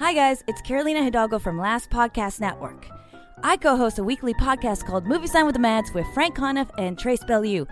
Hi, 0.00 0.14
guys, 0.14 0.42
it's 0.46 0.62
Carolina 0.62 1.04
Hidalgo 1.04 1.38
from 1.38 1.58
Last 1.58 1.90
Podcast 1.90 2.40
Network. 2.40 2.88
I 3.42 3.58
co 3.58 3.76
host 3.76 3.98
a 3.98 4.02
weekly 4.02 4.32
podcast 4.32 4.86
called 4.86 5.04
Movie 5.04 5.26
Sign 5.26 5.44
with 5.44 5.52
the 5.52 5.60
Mads 5.60 5.92
with 5.92 6.06
Frank 6.14 6.34
Conniff 6.34 6.70
and 6.78 6.98
Trace 6.98 7.22
Beaulieu, 7.22 7.66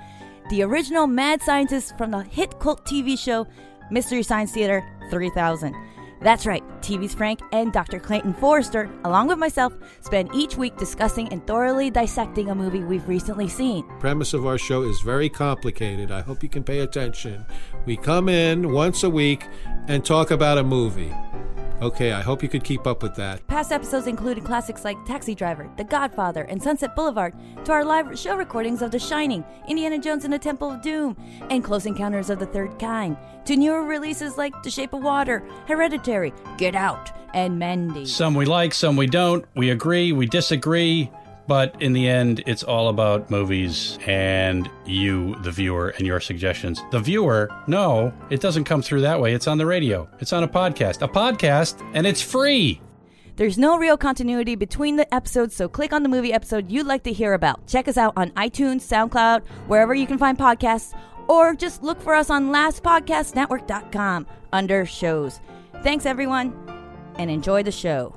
the 0.50 0.60
original 0.62 1.06
mad 1.06 1.40
scientists 1.40 1.94
from 1.96 2.10
the 2.10 2.22
hit 2.24 2.58
cult 2.58 2.84
TV 2.84 3.18
show 3.18 3.46
Mystery 3.90 4.22
Science 4.22 4.52
Theater 4.52 4.84
3000. 5.08 5.74
That's 6.20 6.44
right, 6.44 6.62
TV's 6.82 7.14
Frank 7.14 7.40
and 7.52 7.72
Dr. 7.72 7.98
Clayton 7.98 8.34
Forrester, 8.34 8.90
along 9.04 9.28
with 9.28 9.38
myself, 9.38 9.72
spend 10.02 10.28
each 10.34 10.58
week 10.58 10.76
discussing 10.76 11.32
and 11.32 11.46
thoroughly 11.46 11.88
dissecting 11.88 12.50
a 12.50 12.54
movie 12.54 12.84
we've 12.84 13.08
recently 13.08 13.48
seen. 13.48 13.88
premise 14.00 14.34
of 14.34 14.46
our 14.46 14.58
show 14.58 14.82
is 14.82 15.00
very 15.00 15.30
complicated. 15.30 16.10
I 16.10 16.20
hope 16.20 16.42
you 16.42 16.50
can 16.50 16.62
pay 16.62 16.80
attention. 16.80 17.46
We 17.86 17.96
come 17.96 18.28
in 18.28 18.70
once 18.70 19.02
a 19.02 19.08
week 19.08 19.46
and 19.86 20.04
talk 20.04 20.30
about 20.30 20.58
a 20.58 20.62
movie. 20.62 21.14
Okay, 21.80 22.10
I 22.10 22.22
hope 22.22 22.42
you 22.42 22.48
could 22.48 22.64
keep 22.64 22.88
up 22.88 23.04
with 23.04 23.14
that. 23.14 23.46
Past 23.46 23.70
episodes 23.70 24.08
included 24.08 24.44
classics 24.44 24.84
like 24.84 24.96
Taxi 25.04 25.32
Driver, 25.32 25.70
The 25.76 25.84
Godfather, 25.84 26.42
and 26.42 26.60
Sunset 26.60 26.96
Boulevard, 26.96 27.34
to 27.64 27.70
our 27.72 27.84
live 27.84 28.18
show 28.18 28.36
recordings 28.36 28.82
of 28.82 28.90
The 28.90 28.98
Shining, 28.98 29.44
Indiana 29.68 30.00
Jones 30.00 30.24
and 30.24 30.32
the 30.32 30.40
Temple 30.40 30.72
of 30.72 30.82
Doom, 30.82 31.16
and 31.50 31.62
Close 31.62 31.86
Encounters 31.86 32.30
of 32.30 32.40
the 32.40 32.46
Third 32.46 32.80
Kind, 32.80 33.16
to 33.44 33.56
newer 33.56 33.84
releases 33.84 34.36
like 34.36 34.60
The 34.64 34.70
Shape 34.70 34.92
of 34.92 35.04
Water, 35.04 35.46
Hereditary, 35.68 36.34
Get 36.56 36.74
Out, 36.74 37.12
and 37.32 37.60
Mandy. 37.60 38.06
Some 38.06 38.34
we 38.34 38.44
like, 38.44 38.74
some 38.74 38.96
we 38.96 39.06
don't. 39.06 39.44
We 39.54 39.70
agree, 39.70 40.10
we 40.10 40.26
disagree. 40.26 41.12
But 41.48 41.80
in 41.80 41.94
the 41.94 42.06
end, 42.06 42.42
it's 42.46 42.62
all 42.62 42.90
about 42.90 43.30
movies 43.30 43.98
and 44.06 44.70
you, 44.84 45.34
the 45.42 45.50
viewer, 45.50 45.88
and 45.96 46.06
your 46.06 46.20
suggestions. 46.20 46.82
The 46.90 47.00
viewer, 47.00 47.50
no, 47.66 48.12
it 48.28 48.40
doesn't 48.40 48.64
come 48.64 48.82
through 48.82 49.00
that 49.00 49.18
way. 49.18 49.32
It's 49.32 49.46
on 49.46 49.56
the 49.56 49.66
radio, 49.66 50.06
it's 50.20 50.34
on 50.34 50.44
a 50.44 50.48
podcast. 50.48 51.00
A 51.00 51.08
podcast, 51.08 51.82
and 51.94 52.06
it's 52.06 52.20
free. 52.20 52.80
There's 53.36 53.56
no 53.56 53.78
real 53.78 53.96
continuity 53.96 54.56
between 54.56 54.96
the 54.96 55.12
episodes, 55.14 55.54
so 55.56 55.68
click 55.68 55.92
on 55.92 56.02
the 56.02 56.08
movie 56.08 56.32
episode 56.32 56.70
you'd 56.70 56.86
like 56.86 57.04
to 57.04 57.12
hear 57.12 57.32
about. 57.32 57.66
Check 57.66 57.88
us 57.88 57.96
out 57.96 58.12
on 58.16 58.30
iTunes, 58.32 58.82
SoundCloud, 58.82 59.46
wherever 59.68 59.94
you 59.94 60.06
can 60.06 60.18
find 60.18 60.36
podcasts, 60.36 60.92
or 61.28 61.54
just 61.54 61.82
look 61.82 62.00
for 62.02 62.14
us 62.14 62.30
on 62.30 62.50
lastpodcastnetwork.com 62.50 64.26
under 64.52 64.84
shows. 64.84 65.40
Thanks, 65.82 66.04
everyone, 66.04 66.52
and 67.16 67.30
enjoy 67.30 67.62
the 67.62 67.72
show. 67.72 68.12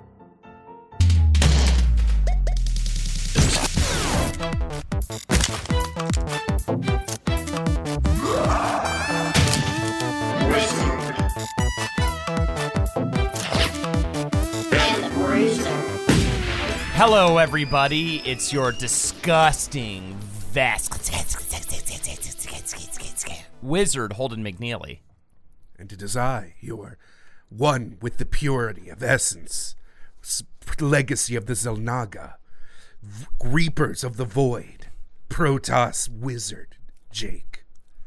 Hello, 17.03 17.39
everybody. 17.39 18.17
It's 18.29 18.53
your 18.53 18.72
disgusting, 18.72 20.16
vast 20.19 20.91
wizard, 23.63 24.13
Holden 24.13 24.44
McNeely. 24.44 25.00
and 25.79 25.91
it 25.91 26.03
is 26.03 26.16
I, 26.16 26.53
your 26.59 27.00
one 27.50 27.97
with 28.03 28.17
the 28.17 28.25
purity 28.28 28.89
of 28.89 29.01
essence, 29.01 29.73
legacy 30.79 31.35
of 31.35 31.47
the 31.47 31.53
Xel'Naga, 31.53 32.35
reapers 33.44 34.03
of 34.03 34.18
the 34.18 34.25
void, 34.25 34.85
Protoss 35.28 36.07
wizard, 36.07 36.78
Jake. 37.12 37.50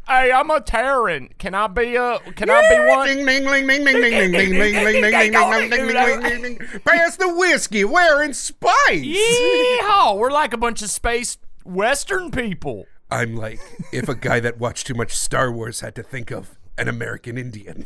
Hey, 0.07 0.31
I'm 0.33 0.51
a 0.51 0.61
Terran. 0.61 1.31
Can 1.39 1.55
I 1.55 1.67
be 1.67 1.97
a? 1.97 2.19
Can 2.37 2.51
I 2.51 2.69
be 2.69 2.79
one? 2.91 3.07
Ding 3.07 3.25
ding 3.25 3.45
ding 3.45 3.67
ding 3.67 3.85
ding 3.85 4.01
ding 4.03 4.13
ding 4.13 4.33
ding 4.33 4.53
ding 4.53 4.53
ding 4.53 5.01
ding 5.01 5.03
ding 5.03 5.71
ding 5.71 5.71
ding 5.71 5.89
ding 5.89 6.43
ding 6.43 6.59
ding. 6.59 6.81
Pass 6.85 7.17
the 7.17 7.35
whiskey. 7.35 7.85
We're 7.85 8.23
in 8.23 8.35
spice. 8.35 8.71
Yeehaw! 8.91 10.17
We're 10.19 10.31
like 10.31 10.53
a 10.53 10.59
bunch 10.59 10.83
of 10.83 10.91
space 10.91 11.39
Western 11.65 12.31
people. 12.31 12.87
I'm 13.11 13.35
like 13.37 13.61
if 13.93 14.09
a 14.09 14.15
guy 14.15 14.41
that 14.41 14.59
watched 14.59 14.87
too 14.87 14.95
much 14.95 15.17
Star 15.17 15.51
Wars 15.51 15.81
had 15.81 15.95
to 15.95 16.03
think 16.03 16.31
of 16.31 16.59
an 16.77 16.89
American 16.89 17.39
Indian. 17.39 17.85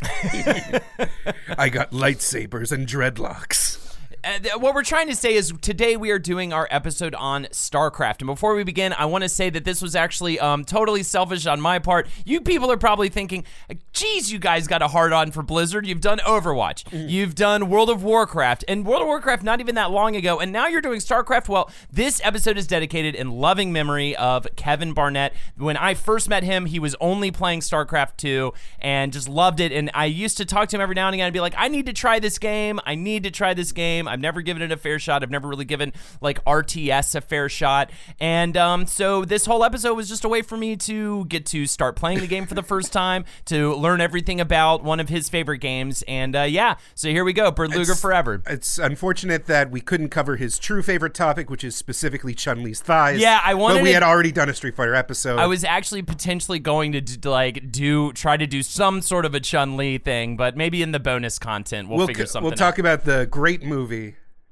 I 1.57 1.69
got 1.69 1.91
lightsabers 1.93 2.73
and 2.73 2.87
dreadlocks. 2.87 3.88
Uh, 4.25 4.39
th- 4.39 4.57
what 4.57 4.75
we're 4.75 4.83
trying 4.83 5.07
to 5.07 5.15
say 5.15 5.35
is 5.35 5.53
today 5.61 5.97
we 5.97 6.11
are 6.11 6.19
doing 6.19 6.53
our 6.53 6.67
episode 6.71 7.15
on 7.15 7.45
StarCraft. 7.47 8.19
And 8.19 8.27
before 8.27 8.55
we 8.55 8.65
begin, 8.65 8.93
I 8.93 9.05
want 9.07 9.23
to 9.23 9.29
say 9.29 9.49
that 9.51 9.65
this 9.65 9.81
was 9.81 9.95
actually 9.95 10.41
um, 10.41 10.65
totally 10.65 11.03
selfish 11.03 11.47
on 11.47 11.61
my 11.61 11.79
part. 11.79 12.09
You 12.25 12.41
people 12.41 12.71
are 12.73 12.77
probably 12.77 13.11
thinking, 13.11 13.45
geez, 13.93 14.33
you 14.33 14.39
guys 14.39 14.67
got 14.67 14.83
a 14.83 14.89
hard 14.89 15.13
on 15.13 15.31
for 15.31 15.43
Blizzard. 15.43 15.87
You've 15.87 16.01
done 16.01 16.19
Overwatch, 16.19 16.85
you've 16.93 17.35
done 17.37 17.69
World 17.69 17.91
of 17.91 18.03
Warcraft, 18.03 18.65
and 18.67 18.85
World 18.85 19.03
of 19.03 19.09
Warcraft 19.09 19.43
not 19.45 19.61
even 19.61 19.77
that 19.77 19.91
long 19.91 20.17
ago. 20.17 20.41
And 20.41 20.53
now 20.53 20.67
you're 20.67 20.81
doing 20.81 20.99
StarCraft. 20.99 21.49
Well, 21.49 21.71
this 21.93 22.21
episode 22.25 22.59
is 22.59 22.67
dedicated 22.67 23.15
in 23.15 23.31
loving 23.31 23.73
memory 23.73 24.17
of 24.17 24.49
Kevin 24.57 24.95
Barnett. 24.95 25.33
When 25.57 25.77
I 25.77 25.95
first 25.95 26.29
met 26.29 26.43
him, 26.43 26.67
he 26.67 26.81
was 26.81 26.97
only 27.01 27.31
playing 27.31 27.61
StarCraft 27.61 28.17
2 28.17 28.53
and 28.81 29.13
just 29.13 29.29
loved 29.29 29.61
it. 29.61 29.71
And 29.71 29.91
I 29.95 30.07
used 30.07 30.39
to 30.39 30.45
talk 30.45 30.69
to 30.71 30.77
him 30.77 30.81
every 30.81 30.95
now 30.97 31.07
and 31.07 31.15
again 31.15 31.27
and 31.27 31.33
be 31.33 31.41
like, 31.41 31.55
I 31.57 31.69
need 31.69 31.87
to 31.87 31.93
try 31.93 32.19
this 32.19 32.39
game. 32.39 32.81
I 32.85 32.97
need 32.97 33.23
to 33.23 33.31
try 33.31 33.55
this 33.55 33.71
game. 33.71 34.08
I've 34.09 34.21
never 34.21 34.43
given 34.43 34.63
it 34.63 34.73
a 34.73 34.77
fair 34.77 34.99
shot. 34.99 35.23
I've 35.23 35.31
never 35.31 35.47
really 35.49 35.65
given 35.65 35.93
like 36.21 36.43
RTS 36.45 37.15
a 37.15 37.21
fair 37.21 37.49
shot. 37.49 37.91
And 38.21 38.57
um, 38.57 38.87
so 38.87 39.25
this 39.25 39.47
whole 39.47 39.65
episode 39.65 39.95
was 39.95 40.09
just 40.09 40.25
a 40.25 40.29
way 40.29 40.43
for 40.43 40.57
me 40.57 40.77
to 40.77 41.25
get 41.27 41.47
to 41.47 41.67
start 41.67 41.97
playing 41.97 42.21
the 42.21 42.27
game 42.27 42.47
for 42.47 42.55
the 42.55 42.63
first 42.63 42.93
time, 42.93 43.25
to 43.47 43.75
learn 43.75 44.01
everything 44.01 44.41
about 44.41 44.83
one 44.83 45.01
of 45.01 45.09
his 45.09 45.29
favorite 45.29 45.59
games. 45.59 46.03
And 46.09 46.35
uh, 46.35 46.43
yeah, 46.43 46.77
so 46.95 47.09
here 47.09 47.25
we 47.25 47.33
go. 47.33 47.51
Bird 47.51 47.71
Luger 47.71 47.83
It's- 47.83 48.01
forever. 48.01 48.43
It's 48.47 48.79
unfortunate 48.79 49.47
that 49.47 49.71
we 49.71 49.81
couldn't 49.81 50.09
cover 50.09 50.37
his 50.37 50.59
true 50.59 50.83
favorite 50.83 51.15
topic, 51.15 51.51
which 51.51 51.65
is 51.65 51.77
specifically 51.77 52.35
Chun 52.35 52.63
Li's 52.63 52.81
thighs. 52.81 53.21
Yeah, 53.21 53.41
I 53.45 53.55
wanted 53.55 53.75
But 53.77 53.83
we 53.85 53.93
had 53.93 54.03
already 54.03 54.33
done 54.33 54.49
a 54.49 54.55
Street 54.55 54.75
Fighter 54.75 54.95
episode. 54.95 55.39
I 55.39 55.47
was 55.47 55.65
actually 55.65 56.03
potentially 56.03 56.59
going 56.59 56.93
to 56.93 57.01
d- 57.01 57.29
like 57.29 57.71
do 57.71 58.13
try 58.13 58.37
to 58.37 58.47
do 58.47 58.63
some 58.63 59.03
sort 59.03 59.25
of 59.25 59.35
a 59.35 59.41
Chun 59.41 59.77
Li 59.77 59.99
thing, 59.99 60.37
but 60.37 60.57
maybe 60.57 60.83
in 60.83 60.93
the 60.93 61.01
bonus 61.01 61.39
content 61.39 61.89
we'll, 61.89 61.99
We'll, 61.99 62.07
figure 62.07 62.27
something. 62.27 62.45
we'll 62.45 62.53
out. 62.53 62.57
talk 62.59 62.79
about 62.79 63.05
the 63.05 63.27
great 63.31 63.63
movie. 63.63 63.98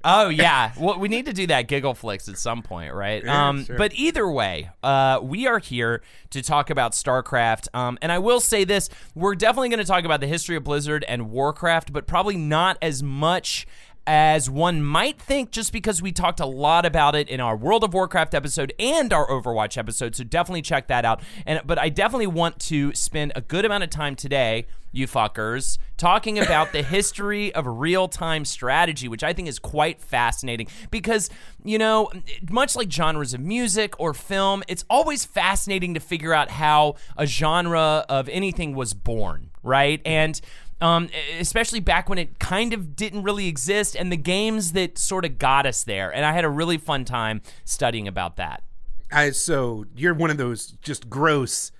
Oh 0.03 0.29
yeah, 0.29 0.73
well, 0.79 0.99
we 0.99 1.07
need 1.07 1.25
to 1.25 1.33
do 1.33 1.47
that 1.47 1.67
giggle 1.67 1.95
flicks 1.95 2.29
at 2.29 2.37
some 2.37 2.61
point, 2.61 2.93
right? 2.93 3.23
Yeah, 3.23 3.49
um, 3.49 3.65
sure. 3.65 3.77
But 3.77 3.93
either 3.95 4.29
way, 4.29 4.69
uh, 4.83 5.19
we 5.23 5.47
are 5.47 5.59
here 5.59 6.01
to 6.29 6.41
talk 6.41 6.69
about 6.69 6.91
StarCraft. 6.91 7.67
Um, 7.73 7.97
and 8.01 8.11
I 8.11 8.19
will 8.19 8.39
say 8.39 8.63
this: 8.63 8.89
we're 9.15 9.35
definitely 9.35 9.69
going 9.69 9.79
to 9.79 9.85
talk 9.85 10.05
about 10.05 10.21
the 10.21 10.27
history 10.27 10.55
of 10.55 10.63
Blizzard 10.63 11.03
and 11.07 11.31
Warcraft, 11.31 11.91
but 11.91 12.05
probably 12.05 12.37
not 12.37 12.77
as 12.81 13.01
much 13.01 13.65
as 14.07 14.49
one 14.49 14.81
might 14.81 15.19
think 15.19 15.51
just 15.51 15.73
because 15.73 16.01
we 16.01 16.13
talked 16.13 16.39
a 16.39 16.45
lot 16.45 16.85
about 16.85 17.13
it 17.13 17.27
in 17.27 17.41
our 17.41 17.57
World 17.57 17.83
of 17.83 17.93
Warcraft 17.93 18.33
episode 18.33 18.73
and 18.79 19.11
our 19.11 19.27
Overwatch 19.27 19.77
episode 19.77 20.15
so 20.15 20.23
definitely 20.23 20.61
check 20.61 20.87
that 20.87 21.03
out 21.03 21.21
and 21.45 21.61
but 21.65 21.77
I 21.77 21.89
definitely 21.89 22.27
want 22.27 22.57
to 22.61 22.93
spend 22.95 23.33
a 23.35 23.41
good 23.41 23.65
amount 23.65 23.83
of 23.83 23.89
time 23.89 24.15
today 24.15 24.65
you 24.93 25.07
fuckers 25.07 25.77
talking 25.97 26.39
about 26.43 26.71
the 26.71 26.81
history 26.81 27.53
of 27.53 27.67
real-time 27.67 28.45
strategy 28.45 29.09
which 29.09 29.23
I 29.23 29.33
think 29.33 29.49
is 29.49 29.59
quite 29.59 30.01
fascinating 30.01 30.67
because 30.89 31.29
you 31.65 31.77
know 31.77 32.09
much 32.49 32.77
like 32.77 32.89
genres 32.89 33.33
of 33.33 33.41
music 33.41 33.99
or 33.99 34.13
film 34.13 34.63
it's 34.69 34.85
always 34.89 35.25
fascinating 35.25 35.93
to 35.95 35.99
figure 35.99 36.33
out 36.33 36.49
how 36.49 36.95
a 37.17 37.25
genre 37.25 38.05
of 38.07 38.29
anything 38.29 38.73
was 38.73 38.93
born 38.93 39.49
right? 39.67 40.01
And 40.05 40.39
um, 40.81 41.09
especially 41.39 41.79
back 41.79 42.09
when 42.09 42.17
it 42.17 42.39
kind 42.39 42.73
of 42.73 42.95
didn't 42.95 43.23
really 43.23 43.47
exist, 43.47 43.95
and 43.95 44.11
the 44.11 44.17
games 44.17 44.73
that 44.73 44.97
sort 44.97 45.25
of 45.25 45.37
got 45.37 45.65
us 45.65 45.83
there. 45.83 46.13
And 46.13 46.25
I 46.25 46.33
had 46.33 46.45
a 46.45 46.49
really 46.49 46.77
fun 46.77 47.05
time 47.05 47.41
studying 47.65 48.07
about 48.07 48.37
that. 48.37 48.63
I, 49.11 49.31
so 49.31 49.85
you're 49.95 50.13
one 50.13 50.29
of 50.29 50.37
those 50.37 50.67
just 50.81 51.09
gross 51.09 51.71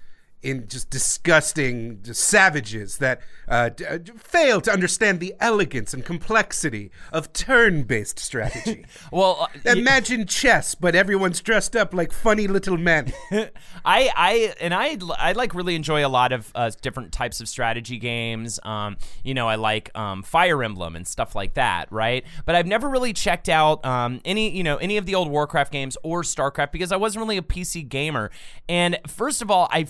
in 0.44 0.68
just 0.68 0.90
disgusting 0.90 2.00
just 2.04 2.22
savages 2.24 3.00
that 3.00 3.20
uh, 3.48 3.70
d- 3.70 3.86
uh, 3.86 3.98
fail 4.18 4.62
to 4.62 4.72
understand 4.72 5.20
the 5.20 5.34
elegance 5.40 5.94
and 5.94 6.06
complexity 6.06 6.92
of 7.12 7.34
turn-based 7.34 8.20
strategy. 8.20 8.86
Well, 9.12 9.38
uh, 9.42 9.48
y- 9.66 9.72
Imagine 9.74 10.26
chess, 10.28 10.76
but 10.76 10.94
everyone's 10.96 11.42
dressed 11.42 11.76
up 11.76 11.94
like 11.94 12.12
funny 12.12 12.48
little 12.48 12.78
men. 12.78 13.14
I, 13.32 13.50
I 14.16 14.54
and 14.60 14.74
I 14.74 14.98
I 15.18 15.32
like 15.32 15.56
really 15.56 15.76
enjoy 15.76 16.06
a 16.06 16.10
lot 16.10 16.32
of 16.32 16.52
uh, 16.56 16.72
different 16.82 17.12
types 17.14 17.40
of 17.42 17.48
strategy 17.50 17.98
games. 17.98 18.60
Um, 18.64 18.98
you 19.24 19.34
know, 19.34 19.48
I 19.48 19.56
like 19.56 19.96
um, 19.98 20.24
Fire 20.24 20.62
Emblem 20.64 20.96
and 20.96 21.08
stuff 21.08 21.36
like 21.36 21.54
that, 21.56 21.92
right? 21.92 22.26
But 22.46 22.56
I've 22.56 22.68
never 22.68 22.90
really 22.90 23.14
checked 23.14 23.50
out 23.50 23.84
um, 23.86 24.20
any 24.26 24.56
you 24.56 24.64
know 24.64 24.78
any 24.78 24.98
of 24.98 25.06
the 25.06 25.16
old 25.16 25.30
Warcraft 25.30 25.72
games 25.72 25.98
or 26.04 26.22
Starcraft 26.24 26.72
because 26.72 26.92
I 26.92 26.98
wasn't 26.98 27.24
really 27.24 27.38
a 27.38 27.42
PC 27.42 27.88
gamer. 27.88 28.30
And 28.68 29.00
first 29.08 29.42
of 29.42 29.50
all, 29.50 29.68
I 29.72 29.88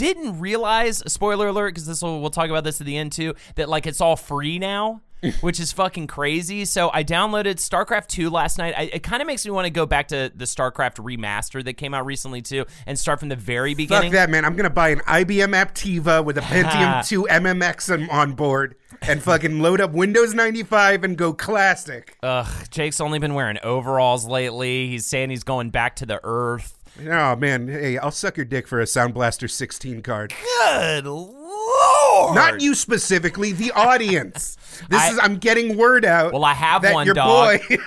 didn't 0.00 0.40
realize 0.40 1.02
spoiler 1.06 1.48
alert 1.48 1.70
because 1.70 1.86
this 1.86 2.02
will 2.02 2.20
we'll 2.20 2.30
talk 2.30 2.48
about 2.48 2.64
this 2.64 2.80
at 2.80 2.86
the 2.86 2.96
end 2.96 3.12
too 3.12 3.34
that 3.56 3.68
like 3.68 3.86
it's 3.86 4.00
all 4.00 4.16
free 4.16 4.58
now 4.58 5.00
which 5.42 5.60
is 5.60 5.70
fucking 5.70 6.06
crazy 6.06 6.64
so 6.64 6.90
i 6.94 7.04
downloaded 7.04 7.56
starcraft 7.56 8.06
2 8.06 8.30
last 8.30 8.56
night 8.56 8.72
I, 8.74 8.84
it 8.84 9.02
kind 9.02 9.20
of 9.20 9.26
makes 9.26 9.44
me 9.44 9.50
want 9.50 9.66
to 9.66 9.70
go 9.70 9.84
back 9.84 10.08
to 10.08 10.32
the 10.34 10.46
starcraft 10.46 10.94
remaster 10.96 11.62
that 11.62 11.74
came 11.74 11.92
out 11.92 12.06
recently 12.06 12.40
too 12.40 12.64
and 12.86 12.98
start 12.98 13.20
from 13.20 13.28
the 13.28 13.36
very 13.36 13.74
beginning 13.74 14.10
Fuck 14.10 14.12
that, 14.12 14.30
man. 14.30 14.46
I'm 14.46 14.56
going 14.56 14.64
to 14.64 14.70
buy 14.70 14.88
an 14.88 15.00
IBM 15.00 15.52
Aptiva 15.54 16.24
with 16.24 16.38
a 16.38 16.40
Pentium 16.40 17.06
2 17.08 17.24
MMX 17.30 18.10
on 18.10 18.32
board 18.32 18.76
and 19.02 19.22
fucking 19.22 19.60
load 19.60 19.80
up 19.80 19.92
Windows 19.92 20.32
95 20.34 21.04
and 21.04 21.16
go 21.18 21.32
classic. 21.34 22.16
Ugh, 22.22 22.46
Jake's 22.70 23.00
only 23.00 23.18
been 23.18 23.34
wearing 23.34 23.58
overalls 23.62 24.26
lately. 24.26 24.88
He's 24.88 25.06
saying 25.06 25.30
he's 25.30 25.44
going 25.44 25.68
back 25.70 25.96
to 25.96 26.06
the 26.06 26.20
earth. 26.24 26.79
Oh, 27.08 27.36
man. 27.36 27.68
Hey, 27.68 27.98
I'll 27.98 28.10
suck 28.10 28.36
your 28.36 28.44
dick 28.46 28.66
for 28.66 28.80
a 28.80 28.86
Sound 28.86 29.14
Blaster 29.14 29.48
16 29.48 30.02
card. 30.02 30.34
Good 30.58 31.04
lord! 31.06 32.34
Not 32.34 32.60
you 32.60 32.74
specifically, 32.74 33.52
the 33.52 33.70
audience. 33.72 34.56
This 34.88 35.00
I- 35.00 35.10
is 35.10 35.18
I'm 35.22 35.36
getting 35.38 35.76
word 35.76 36.04
out. 36.04 36.32
Well, 36.32 36.44
I 36.44 36.54
have 36.54 36.82
that 36.82 36.94
one, 36.94 37.06
your 37.06 37.14
dog. 37.14 37.60
boy. 37.68 37.76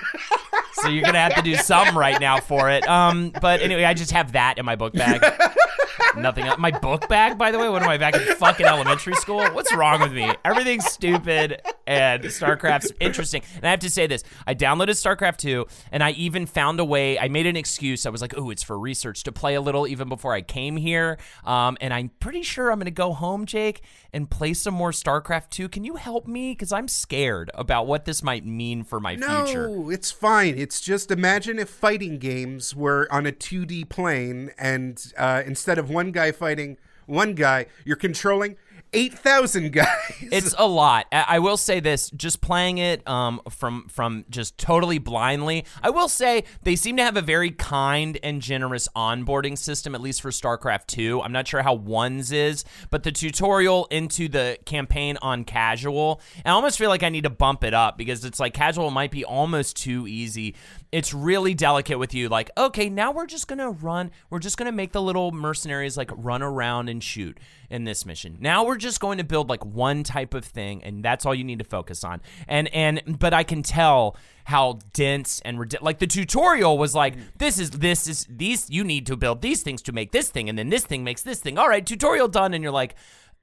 So 0.82 0.88
you're 0.90 1.04
gonna 1.04 1.20
have 1.20 1.36
to 1.36 1.42
do 1.42 1.54
some 1.54 1.96
right 1.96 2.20
now 2.20 2.40
for 2.40 2.68
it. 2.68 2.86
Um, 2.86 3.32
but 3.40 3.62
anyway, 3.62 3.84
I 3.84 3.94
just 3.94 4.10
have 4.10 4.32
that 4.32 4.58
in 4.58 4.66
my 4.66 4.76
book 4.76 4.92
bag. 4.92 5.22
Nothing 6.16 6.46
else. 6.46 6.58
My 6.58 6.70
book 6.70 7.08
bag, 7.08 7.38
by 7.38 7.50
the 7.50 7.58
way. 7.58 7.68
What 7.68 7.82
am 7.82 7.88
I 7.88 7.98
back 7.98 8.14
in 8.14 8.22
fucking 8.36 8.66
elementary 8.66 9.14
school? 9.14 9.44
What's 9.52 9.74
wrong 9.74 10.00
with 10.00 10.12
me? 10.12 10.32
Everything's 10.44 10.86
stupid, 10.86 11.60
and 11.86 12.22
StarCraft's 12.24 12.92
interesting. 13.00 13.42
And 13.56 13.64
I 13.64 13.70
have 13.70 13.80
to 13.80 13.90
say 13.90 14.06
this: 14.06 14.22
I 14.46 14.54
downloaded 14.54 14.90
StarCraft 14.90 15.38
2, 15.38 15.66
and 15.92 16.02
I 16.02 16.12
even 16.12 16.46
found 16.46 16.80
a 16.80 16.84
way. 16.84 17.18
I 17.18 17.28
made 17.28 17.46
an 17.46 17.56
excuse. 17.56 18.06
I 18.06 18.10
was 18.10 18.20
like, 18.20 18.34
"Oh, 18.36 18.50
it's 18.50 18.62
for 18.62 18.78
research 18.78 19.24
to 19.24 19.32
play 19.32 19.54
a 19.54 19.60
little," 19.60 19.86
even 19.86 20.08
before 20.08 20.32
I 20.32 20.42
came 20.42 20.76
here. 20.76 21.18
Um, 21.44 21.76
and 21.80 21.92
I'm 21.92 22.10
pretty 22.20 22.42
sure 22.42 22.70
I'm 22.70 22.78
gonna 22.78 22.90
go 22.90 23.12
home, 23.12 23.46
Jake, 23.46 23.82
and 24.12 24.30
play 24.30 24.54
some 24.54 24.74
more 24.74 24.92
StarCraft 24.92 25.50
2. 25.50 25.68
Can 25.68 25.84
you 25.84 25.96
help 25.96 26.26
me? 26.26 26.52
Because 26.52 26.72
I'm 26.72 26.88
scared 26.88 27.50
about 27.54 27.86
what 27.86 28.04
this 28.04 28.22
might 28.22 28.44
mean 28.44 28.84
for 28.84 29.00
my 29.00 29.16
future. 29.16 29.68
No, 29.68 29.90
it's 29.90 30.10
fine. 30.10 30.56
It's 30.58 30.80
just 30.80 31.10
imagine 31.10 31.58
if 31.58 31.68
fighting 31.68 32.18
games 32.18 32.74
were 32.74 33.08
on 33.10 33.26
a 33.26 33.32
2D 33.32 33.88
plane 33.88 34.50
and 34.58 35.12
uh, 35.18 35.42
instead 35.44 35.78
of 35.78 35.83
one 35.90 36.12
guy 36.12 36.32
fighting 36.32 36.76
one 37.06 37.34
guy, 37.34 37.66
you're 37.84 37.96
controlling 37.96 38.56
8,000 38.94 39.72
guys. 39.72 39.88
It's 40.20 40.54
a 40.56 40.66
lot. 40.66 41.06
I 41.12 41.40
will 41.40 41.56
say 41.56 41.80
this: 41.80 42.10
just 42.10 42.40
playing 42.40 42.78
it 42.78 43.06
um, 43.08 43.40
from 43.50 43.88
from 43.88 44.24
just 44.30 44.56
totally 44.56 44.98
blindly. 44.98 45.64
I 45.82 45.90
will 45.90 46.08
say 46.08 46.44
they 46.62 46.76
seem 46.76 46.96
to 46.96 47.02
have 47.02 47.16
a 47.16 47.22
very 47.22 47.50
kind 47.50 48.18
and 48.22 48.40
generous 48.40 48.88
onboarding 48.96 49.58
system, 49.58 49.94
at 49.94 50.00
least 50.00 50.22
for 50.22 50.30
StarCraft 50.30 50.86
Two. 50.86 51.20
I'm 51.22 51.32
not 51.32 51.46
sure 51.46 51.62
how 51.62 51.74
one's 51.74 52.32
is, 52.32 52.64
but 52.90 53.02
the 53.02 53.12
tutorial 53.12 53.86
into 53.90 54.28
the 54.28 54.58
campaign 54.64 55.18
on 55.20 55.44
casual, 55.44 56.20
I 56.44 56.50
almost 56.50 56.78
feel 56.78 56.88
like 56.88 57.02
I 57.02 57.08
need 57.08 57.24
to 57.24 57.30
bump 57.30 57.64
it 57.64 57.74
up 57.74 57.98
because 57.98 58.24
it's 58.24 58.40
like 58.40 58.54
casual 58.54 58.90
might 58.90 59.10
be 59.10 59.24
almost 59.24 59.76
too 59.76 60.06
easy. 60.06 60.54
It's 60.92 61.12
really 61.12 61.54
delicate 61.54 61.98
with 61.98 62.14
you. 62.14 62.28
Like, 62.28 62.50
okay, 62.56 62.88
now 62.88 63.10
we're 63.10 63.26
just 63.26 63.48
gonna 63.48 63.70
run. 63.70 64.10
We're 64.30 64.38
just 64.38 64.56
gonna 64.56 64.72
make 64.72 64.92
the 64.92 65.02
little 65.02 65.32
mercenaries 65.32 65.96
like 65.96 66.10
run 66.14 66.42
around 66.42 66.88
and 66.88 67.02
shoot 67.02 67.38
in 67.70 67.84
this 67.84 68.06
mission. 68.06 68.36
Now 68.40 68.64
we're 68.64 68.76
just 68.76 69.00
going 69.00 69.18
to 69.18 69.24
build 69.24 69.48
like 69.48 69.64
one 69.64 70.04
type 70.04 70.34
of 70.34 70.44
thing, 70.44 70.82
and 70.84 71.04
that's 71.04 71.26
all 71.26 71.34
you 71.34 71.44
need 71.44 71.58
to 71.58 71.64
focus 71.64 72.04
on. 72.04 72.20
And 72.46 72.68
and 72.74 73.18
but 73.18 73.34
I 73.34 73.42
can 73.42 73.62
tell 73.62 74.16
how 74.44 74.78
dense 74.92 75.40
and 75.44 75.58
ridic- 75.58 75.82
like 75.82 75.98
the 75.98 76.06
tutorial 76.06 76.78
was 76.78 76.94
like 76.94 77.14
this 77.38 77.58
is 77.58 77.70
this 77.70 78.06
is 78.06 78.26
these 78.30 78.70
you 78.70 78.84
need 78.84 79.06
to 79.06 79.16
build 79.16 79.42
these 79.42 79.62
things 79.62 79.82
to 79.82 79.92
make 79.92 80.12
this 80.12 80.28
thing, 80.28 80.48
and 80.48 80.58
then 80.58 80.68
this 80.68 80.84
thing 80.84 81.02
makes 81.02 81.22
this 81.22 81.40
thing. 81.40 81.58
All 81.58 81.68
right, 81.68 81.84
tutorial 81.84 82.28
done, 82.28 82.54
and 82.54 82.62
you're 82.62 82.72
like. 82.72 82.94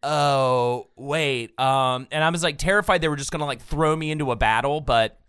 Oh 0.03 0.87
wait, 0.95 1.59
um, 1.59 2.07
and 2.11 2.23
I 2.23 2.29
was 2.31 2.41
like 2.41 2.57
terrified 2.57 3.01
they 3.01 3.07
were 3.07 3.15
just 3.15 3.31
gonna 3.31 3.45
like 3.45 3.61
throw 3.61 3.95
me 3.95 4.09
into 4.09 4.31
a 4.31 4.35
battle, 4.35 4.81
but 4.81 5.20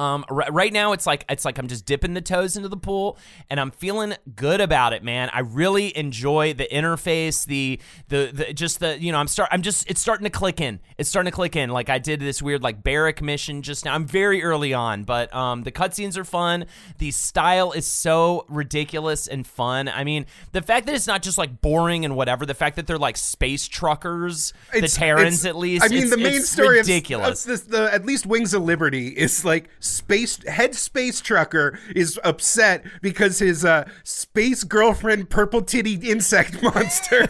um, 0.00 0.24
r- 0.30 0.46
right 0.50 0.72
now 0.72 0.92
it's 0.92 1.06
like 1.06 1.24
it's 1.28 1.44
like 1.44 1.58
I'm 1.58 1.68
just 1.68 1.84
dipping 1.84 2.14
the 2.14 2.20
toes 2.20 2.56
into 2.56 2.68
the 2.68 2.76
pool, 2.76 3.18
and 3.50 3.60
I'm 3.60 3.70
feeling 3.70 4.14
good 4.34 4.60
about 4.60 4.92
it, 4.92 5.04
man. 5.04 5.28
I 5.32 5.40
really 5.40 5.96
enjoy 5.96 6.54
the 6.54 6.66
interface, 6.72 7.44
the 7.46 7.78
the, 8.08 8.30
the 8.32 8.52
just 8.54 8.80
the 8.80 8.98
you 9.00 9.12
know 9.12 9.18
I'm 9.18 9.28
start 9.28 9.50
I'm 9.52 9.62
just 9.62 9.88
it's 9.90 10.00
starting 10.00 10.24
to 10.24 10.30
click 10.30 10.60
in. 10.60 10.80
It's 10.98 11.08
starting 11.08 11.30
to 11.30 11.34
click 11.34 11.54
in. 11.56 11.70
Like 11.70 11.90
I 11.90 11.98
did 11.98 12.20
this 12.20 12.40
weird 12.40 12.62
like 12.62 12.82
barrack 12.82 13.20
mission 13.22 13.62
just 13.62 13.84
now. 13.84 13.94
I'm 13.94 14.06
very 14.06 14.42
early 14.42 14.72
on, 14.72 15.04
but 15.04 15.32
um, 15.34 15.62
the 15.64 15.72
cutscenes 15.72 16.16
are 16.16 16.24
fun. 16.24 16.64
The 16.98 17.10
style 17.10 17.72
is 17.72 17.86
so 17.86 18.46
ridiculous 18.48 19.26
and 19.26 19.46
fun. 19.46 19.88
I 19.88 20.04
mean, 20.04 20.26
the 20.52 20.62
fact 20.62 20.86
that 20.86 20.94
it's 20.94 21.06
not 21.06 21.22
just 21.22 21.36
like 21.38 21.60
boring 21.60 22.04
and 22.04 22.16
whatever. 22.16 22.46
The 22.46 22.54
fact 22.54 22.76
that 22.76 22.86
they're 22.86 22.98
like 22.98 23.16
space 23.16 23.68
truckers, 23.68 24.52
It's- 24.74 24.94
the 24.94 24.98
Terrans 24.98 25.44
at 25.44 25.56
least. 25.56 25.84
I 25.84 25.88
mean, 25.88 26.08
the 26.10 26.16
main 26.16 26.42
story 26.42 26.80
of- 26.80 26.86
ridiculous. 26.86 27.44
Of, 27.44 27.48
this, 27.50 27.60
the 27.62 27.92
at 27.92 28.06
least 28.06 28.24
Wings 28.26 28.54
of 28.54 28.62
Liberty 28.62 29.08
is 29.08 29.44
like 29.44 29.68
space 29.90 30.42
head 30.46 30.74
space 30.74 31.20
trucker 31.20 31.78
is 31.94 32.18
upset 32.24 32.84
because 33.02 33.38
his 33.38 33.64
uh, 33.64 33.88
space 34.04 34.64
girlfriend 34.64 35.30
purple 35.30 35.62
titty 35.62 35.94
insect 35.94 36.62
monster 36.62 37.26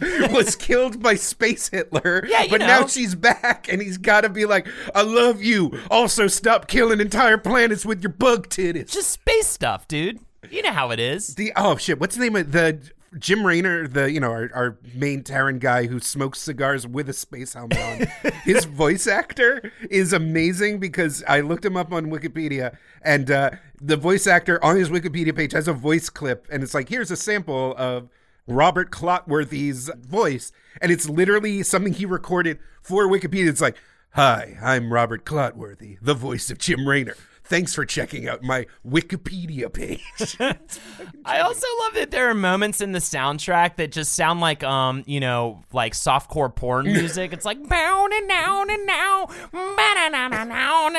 was 0.32 0.56
killed 0.56 1.02
by 1.02 1.14
space 1.14 1.68
Hitler. 1.68 2.24
Yeah, 2.26 2.42
you 2.42 2.50
but 2.50 2.60
know. 2.60 2.66
now 2.66 2.86
she's 2.86 3.14
back, 3.14 3.68
and 3.70 3.80
he's 3.82 3.98
got 3.98 4.22
to 4.22 4.28
be 4.28 4.44
like, 4.44 4.66
"I 4.94 5.02
love 5.02 5.42
you." 5.42 5.78
Also, 5.90 6.26
stop 6.26 6.68
killing 6.68 7.00
entire 7.00 7.38
planets 7.38 7.84
with 7.84 8.02
your 8.02 8.12
bug 8.12 8.48
titties. 8.48 8.90
just 8.92 9.10
space 9.10 9.46
stuff, 9.46 9.88
dude. 9.88 10.20
You 10.50 10.62
know 10.62 10.72
how 10.72 10.90
it 10.90 10.98
is. 10.98 11.34
The 11.36 11.52
oh 11.56 11.76
shit, 11.76 12.00
what's 12.00 12.16
the 12.16 12.22
name 12.22 12.36
of 12.36 12.52
the 12.52 12.80
Jim 13.18 13.46
Raynor, 13.46 13.88
the 13.88 14.10
you 14.10 14.20
know 14.20 14.30
our, 14.30 14.50
our 14.54 14.78
main 14.94 15.22
Terran 15.22 15.58
guy 15.58 15.86
who 15.86 16.00
smokes 16.00 16.38
cigars 16.38 16.86
with 16.86 17.08
a 17.08 17.12
space 17.12 17.54
helmet 17.54 17.78
on. 17.78 18.32
His 18.44 18.64
voice 18.64 19.06
actor 19.06 19.72
is 19.90 20.12
amazing 20.12 20.78
because 20.78 21.22
I 21.28 21.40
looked 21.40 21.64
him 21.64 21.76
up 21.76 21.92
on 21.92 22.06
Wikipedia, 22.06 22.76
and 23.02 23.30
uh, 23.30 23.50
the 23.80 23.96
voice 23.96 24.26
actor 24.26 24.62
on 24.64 24.76
his 24.76 24.88
Wikipedia 24.88 25.34
page 25.34 25.52
has 25.52 25.68
a 25.68 25.72
voice 25.72 26.08
clip, 26.08 26.46
and 26.50 26.62
it's 26.62 26.74
like 26.74 26.88
here's 26.88 27.10
a 27.10 27.16
sample 27.16 27.74
of 27.76 28.08
Robert 28.46 28.90
Clotworthy's 28.90 29.90
voice, 29.98 30.52
and 30.80 30.90
it's 30.90 31.08
literally 31.08 31.62
something 31.62 31.92
he 31.92 32.06
recorded 32.06 32.58
for 32.82 33.06
Wikipedia. 33.06 33.48
It's 33.48 33.60
like, 33.60 33.76
"Hi, 34.12 34.56
I'm 34.62 34.92
Robert 34.92 35.24
Clotworthy, 35.24 35.98
the 36.00 36.14
voice 36.14 36.50
of 36.50 36.58
Jim 36.58 36.88
Raynor." 36.88 37.16
Thanks 37.44 37.74
for 37.74 37.84
checking 37.84 38.28
out 38.28 38.42
my 38.42 38.66
Wikipedia 38.86 39.72
page. 39.72 40.00
I 41.24 41.40
also 41.40 41.66
love 41.80 41.94
that 41.94 42.10
there 42.10 42.30
are 42.30 42.34
moments 42.34 42.80
in 42.80 42.92
the 42.92 42.98
soundtrack 42.98 43.76
that 43.76 43.92
just 43.92 44.12
sound 44.14 44.40
like 44.40 44.62
um, 44.62 45.02
you 45.06 45.20
know, 45.20 45.62
like 45.72 45.92
softcore 45.92 46.54
porn 46.54 46.86
music. 46.92 47.32
It's 47.32 47.44
like 47.44 47.66
bow 47.68 48.08
and 48.10 48.28
down 48.28 48.70
and 48.70 48.86
now, 48.86 49.26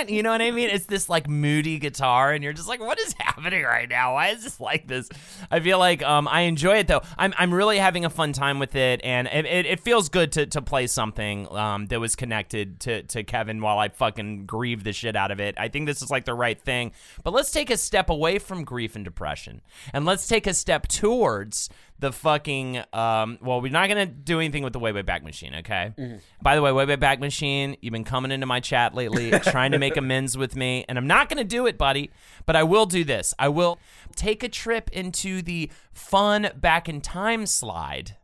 you 0.09 0.23
know 0.23 0.31
what 0.31 0.41
I 0.41 0.51
mean? 0.51 0.69
It's 0.69 0.85
this 0.85 1.09
like 1.09 1.27
moody 1.27 1.79
guitar, 1.79 2.31
and 2.31 2.43
you're 2.43 2.53
just 2.53 2.67
like, 2.67 2.79
what 2.79 2.99
is 2.99 3.13
happening 3.19 3.63
right 3.63 3.89
now? 3.89 4.13
Why 4.13 4.29
is 4.29 4.43
this 4.43 4.59
like 4.59 4.87
this? 4.87 5.09
I 5.49 5.59
feel 5.59 5.79
like 5.79 6.03
um, 6.03 6.27
I 6.27 6.41
enjoy 6.41 6.77
it 6.77 6.87
though. 6.87 7.01
I'm 7.17 7.33
I'm 7.37 7.53
really 7.53 7.77
having 7.77 8.05
a 8.05 8.09
fun 8.09 8.33
time 8.33 8.59
with 8.59 8.75
it, 8.75 9.01
and 9.03 9.27
it, 9.27 9.45
it, 9.45 9.65
it 9.65 9.79
feels 9.79 10.09
good 10.09 10.31
to 10.33 10.45
to 10.47 10.61
play 10.61 10.87
something 10.87 11.47
um 11.55 11.87
that 11.87 11.99
was 11.99 12.15
connected 12.15 12.79
to 12.81 13.03
to 13.03 13.23
Kevin 13.23 13.61
while 13.61 13.79
I 13.79 13.89
fucking 13.89 14.45
grieve 14.45 14.83
the 14.83 14.93
shit 14.93 15.15
out 15.15 15.31
of 15.31 15.39
it. 15.39 15.55
I 15.57 15.67
think 15.67 15.85
this 15.87 16.01
is 16.01 16.09
like 16.09 16.25
the 16.25 16.33
right 16.43 16.61
thing. 16.61 16.91
But 17.23 17.33
let's 17.33 17.51
take 17.51 17.69
a 17.71 17.77
step 17.77 18.09
away 18.09 18.37
from 18.37 18.63
grief 18.63 18.95
and 18.95 19.03
depression, 19.03 19.61
and 19.93 20.05
let's 20.05 20.27
take 20.27 20.45
a 20.45 20.53
step 20.53 20.87
towards 20.87 21.69
the 21.99 22.11
fucking 22.11 22.83
um 22.91 23.37
well 23.41 23.61
we're 23.61 23.71
not 23.71 23.87
gonna 23.87 24.05
do 24.05 24.39
anything 24.41 24.61
with 24.61 24.73
the 24.73 24.79
way 24.79 24.91
way 24.91 25.03
back 25.03 25.23
machine 25.23 25.55
okay? 25.55 25.93
By 26.41 26.55
the 26.55 26.61
way 26.61 26.71
way 26.73 26.85
way 26.85 26.97
back 26.97 27.21
machine 27.21 27.77
you've 27.81 27.93
been 27.93 28.03
coming 28.03 28.31
into 28.31 28.45
my 28.45 28.59
chat 28.59 28.93
lately 28.93 29.31
trying 29.43 29.71
to 29.71 29.79
make 29.79 29.95
amends 29.95 30.37
with 30.37 30.53
me 30.53 30.83
and 30.89 30.97
i'm 30.97 31.07
not 31.07 31.29
gonna 31.29 31.45
do 31.45 31.65
it 31.65 31.77
buddy 31.77 32.11
but 32.45 32.57
i 32.57 32.63
will 32.63 32.85
do 32.85 33.05
this. 33.05 33.33
I 33.39 33.47
will 33.47 33.79
take 34.17 34.43
a 34.43 34.49
trip 34.49 34.89
into 34.91 35.41
the 35.41 35.71
fun 35.93 36.49
back 36.57 36.89
in 36.89 36.99
time 36.99 37.45
slide 37.45 38.17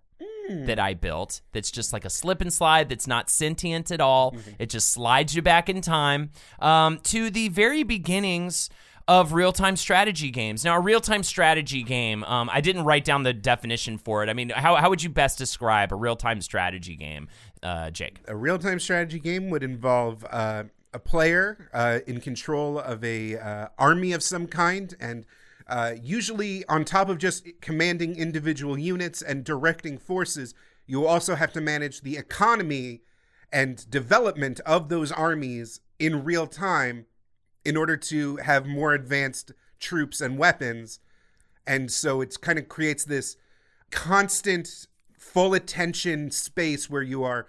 that 0.50 0.80
I 0.80 0.94
built 0.94 1.42
that's 1.52 1.72
just 1.72 1.94
like 1.94 2.06
a 2.06 2.10
slip 2.10 2.42
and 2.42 2.52
slide 2.52 2.90
that's 2.90 3.08
not 3.08 3.30
sentient 3.30 3.92
at 3.92 4.02
all. 4.02 4.36
It 4.58 4.70
just 4.70 4.92
slides 4.92 5.36
you 5.36 5.42
back 5.42 5.70
in 5.70 5.82
time 5.82 6.32
um, 6.60 7.00
to 7.04 7.30
the 7.30 7.50
very 7.50 7.84
beginnings 7.84 8.70
of 9.10 9.34
real 9.34 9.52
time 9.52 9.76
strategy 9.76 10.30
games. 10.30 10.64
Now, 10.64 10.78
a 10.78 10.80
real 10.80 11.02
time 11.02 11.24
strategy 11.24 11.82
game, 11.82 12.24
um, 12.26 12.50
I 12.54 12.62
didn't 12.62 12.86
write 12.86 13.04
down 13.04 13.24
the 13.24 13.34
definition 13.34 13.98
for 13.98 14.24
it. 14.24 14.30
I 14.30 14.34
mean, 14.34 14.50
how, 14.50 14.76
how 14.76 14.90
would 14.90 15.02
you 15.02 15.10
best 15.10 15.38
describe 15.40 15.92
a 15.92 15.96
real 15.96 16.16
time 16.16 16.42
strategy 16.42 16.96
game, 16.96 17.28
uh, 17.64 17.90
Jake? 17.90 18.20
A 18.28 18.36
real 18.36 18.60
time 18.60 18.80
strategy 18.80 19.20
game 19.20 19.50
would 19.50 19.64
involve 19.64 20.24
uh, 20.30 20.66
a 20.94 21.00
player 21.00 21.70
uh, 21.74 22.00
in 22.06 22.22
control 22.22 22.78
of 22.78 23.04
a 23.04 23.38
uh, 23.38 23.68
army 23.80 24.12
of 24.12 24.22
some 24.22 24.46
kind 24.46 24.96
and 25.00 25.26
uh, 25.70 25.94
usually 26.02 26.66
on 26.66 26.84
top 26.84 27.08
of 27.08 27.18
just 27.18 27.48
commanding 27.62 28.16
individual 28.16 28.78
units 28.78 29.22
and 29.22 29.44
directing 29.44 29.98
forces 29.98 30.54
you 30.90 31.06
also 31.06 31.36
have 31.36 31.54
to 31.54 31.62
manage 31.62 32.02
the 32.02 32.18
economy 32.18 33.02
and 33.54 33.88
development 33.92 34.60
of 34.62 34.90
those 34.90 35.12
armies 35.12 35.82
in 36.00 36.24
real 36.24 36.48
time 36.48 37.06
in 37.64 37.78
order 37.78 37.96
to 37.96 38.38
have 38.38 38.66
more 38.66 38.96
advanced 38.96 39.52
troops 39.80 40.20
and 40.20 40.40
weapons. 40.40 41.00
And 41.68 41.92
so 41.92 42.22
it 42.22 42.42
kind 42.42 42.58
of 42.58 42.68
creates 42.68 43.06
this 43.06 43.38
constant 43.92 44.88
full 45.16 45.54
attention 45.54 46.32
space 46.32 46.90
where 46.90 47.04
you 47.04 47.24
are 47.24 47.46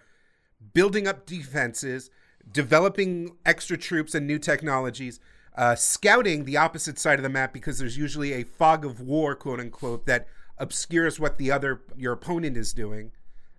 building 0.74 1.08
up 1.08 1.24
defenses, 1.24 2.10
developing 2.52 3.38
extra 3.46 3.78
troops 3.78 4.14
and 4.14 4.26
new 4.26 4.38
technologies, 4.38 5.18
uh, 5.56 5.74
scouting 5.74 6.44
the 6.44 6.56
opposite 6.56 6.98
side 6.98 7.18
of 7.18 7.22
the 7.22 7.28
map 7.28 7.52
because 7.52 7.78
there's 7.78 7.96
usually 7.96 8.32
a 8.32 8.44
fog 8.44 8.84
of 8.84 9.00
war, 9.00 9.34
quote 9.34 9.60
unquote, 9.60 10.06
that 10.06 10.26
obscures 10.58 11.18
what 11.18 11.38
the 11.38 11.50
other 11.50 11.80
your 11.96 12.12
opponent 12.12 12.56
is 12.56 12.72
doing, 12.72 13.12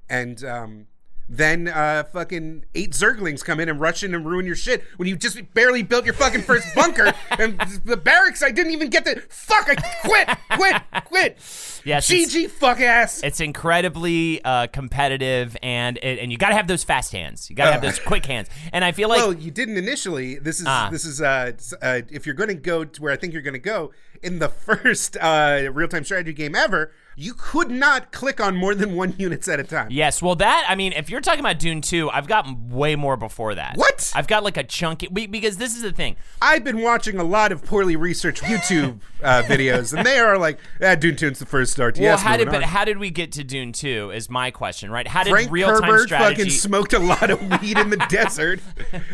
and 0.10 0.44
um, 0.44 0.88
then 1.32 1.70
uh, 1.70 2.04
fucking 2.12 2.66
eight 2.76 2.92
zerglings 2.92 3.44
come 3.44 3.62
in 3.62 3.70
and 3.70 3.80
rush 3.80 4.04
in 4.04 4.14
and 4.14 4.26
ruin 4.26 4.46
your 4.46 4.56
shit 4.56 4.84
when 4.98 5.08
you 5.08 5.16
just 5.16 5.40
barely 5.54 5.82
built 5.82 6.04
your 6.04 6.14
fucking 6.14 6.42
first 6.42 6.68
bunker 6.76 7.14
and 7.40 7.58
the 7.86 7.96
barracks. 7.96 8.44
I 8.44 8.52
didn't 8.52 8.74
even 8.74 8.90
get 8.90 9.06
to 9.06 9.22
fuck. 9.30 9.70
I 9.70 9.76
quit, 10.06 10.30
quit, 10.58 11.06
quit. 11.06 11.38
Yes, 11.86 12.08
GG 12.10 12.50
fuck 12.50 12.82
ass. 12.82 13.24
It's 13.24 13.40
incredibly 13.40 14.44
uh, 14.44 14.68
competitive, 14.68 15.56
and 15.64 15.98
and 16.00 16.32
you 16.32 16.38
got 16.38 16.50
to 16.50 16.56
have 16.56 16.68
those 16.68 16.84
fast 16.84 17.14
hands. 17.14 17.50
You 17.50 17.56
got 17.56 17.68
to 17.68 17.72
have 17.72 17.82
those 17.82 17.98
quick 18.00 18.26
hands. 18.26 18.50
And 18.74 18.84
I 18.84 18.92
feel 18.92 19.08
like 19.08 19.20
well, 19.20 19.34
you 19.34 19.52
didn't 19.52 19.78
initially. 19.78 20.36
This 20.36 20.60
is 20.60 20.66
Ah. 20.68 20.90
this 20.92 21.06
is 21.06 21.22
uh, 21.22 21.54
uh 21.82 22.02
if 22.10 22.26
you're 22.26 22.36
going 22.36 22.50
to 22.50 22.56
go 22.56 22.84
to 22.84 23.02
where 23.02 23.14
I 23.14 23.16
think 23.16 23.32
you're 23.34 23.42
going 23.42 23.54
to 23.54 23.60
go 23.60 23.92
in 24.24 24.40
the 24.40 24.50
first 24.50 25.18
uh 25.20 25.70
real 25.74 25.88
time 25.88 26.04
strategy 26.04 26.34
game 26.34 26.56
ever, 26.56 26.92
you 27.16 27.34
could 27.34 27.70
not 27.70 28.12
click 28.12 28.40
on 28.40 28.56
more 28.56 28.74
than 28.74 28.96
one 28.96 29.14
units 29.18 29.48
at 29.48 29.60
a 29.60 29.64
time. 29.64 29.90
Yes, 29.92 30.22
well, 30.22 30.36
that 30.36 30.66
I 30.68 30.76
mean, 30.76 30.94
if 30.94 31.10
you're 31.10 31.22
talking 31.22 31.42
about 31.42 31.60
Dune 31.60 31.82
2, 31.82 32.10
I've 32.10 32.28
got 32.28 32.48
way 32.58 32.96
more 32.96 33.18
before 33.18 33.54
that. 33.56 33.78
What? 33.78 34.12
I've 34.16 34.28
got 34.28 34.44
like 34.44 34.58
a 34.58 34.64
chunky 34.64 35.08
be- 35.08 35.28
because 35.28 35.58
this 35.58 35.76
is 35.76 35.82
the 35.82 35.92
thing. 35.92 36.16
I've 36.42 36.64
been 36.64 36.82
watching 36.82 37.20
a 37.20 37.24
lot 37.24 37.52
of 37.52 37.66
poorly 37.66 37.96
researched 37.96 38.44
YouTube 38.44 39.02
uh, 39.22 39.44
videos, 39.46 39.96
and 39.96 40.06
they 40.06 40.20
are 40.20 40.38
like, 40.38 40.60
ah, 40.82 40.96
Dune 40.96 41.16
2's 41.16 41.40
the 41.40 41.46
first 41.46 41.78
RTS. 41.78 42.00
well, 42.00 42.18
how 42.18 42.38
did 42.38 42.48
moving 42.48 42.62
but 42.62 42.68
how 42.68 42.86
did 42.86 42.98
we 42.98 43.10
get 43.10 43.34
to 43.34 43.44
Dune 43.44 43.74
2 43.74 44.12
is 44.12 44.30
my 44.30 44.50
question, 44.50 44.90
right? 44.90 45.08
How 45.08 45.24
did 45.24 45.32
Frank 45.32 45.52
real 45.52 45.68
time 45.68 45.84
Herbert 45.84 46.08
strategy 46.08 46.44
fucking 46.44 46.52
smoked 46.52 46.94
a 46.94 47.00
lot 47.00 47.30
of 47.30 47.42
weed 47.62 47.78
in 47.78 47.90
the 47.90 47.98
desert 48.10 48.62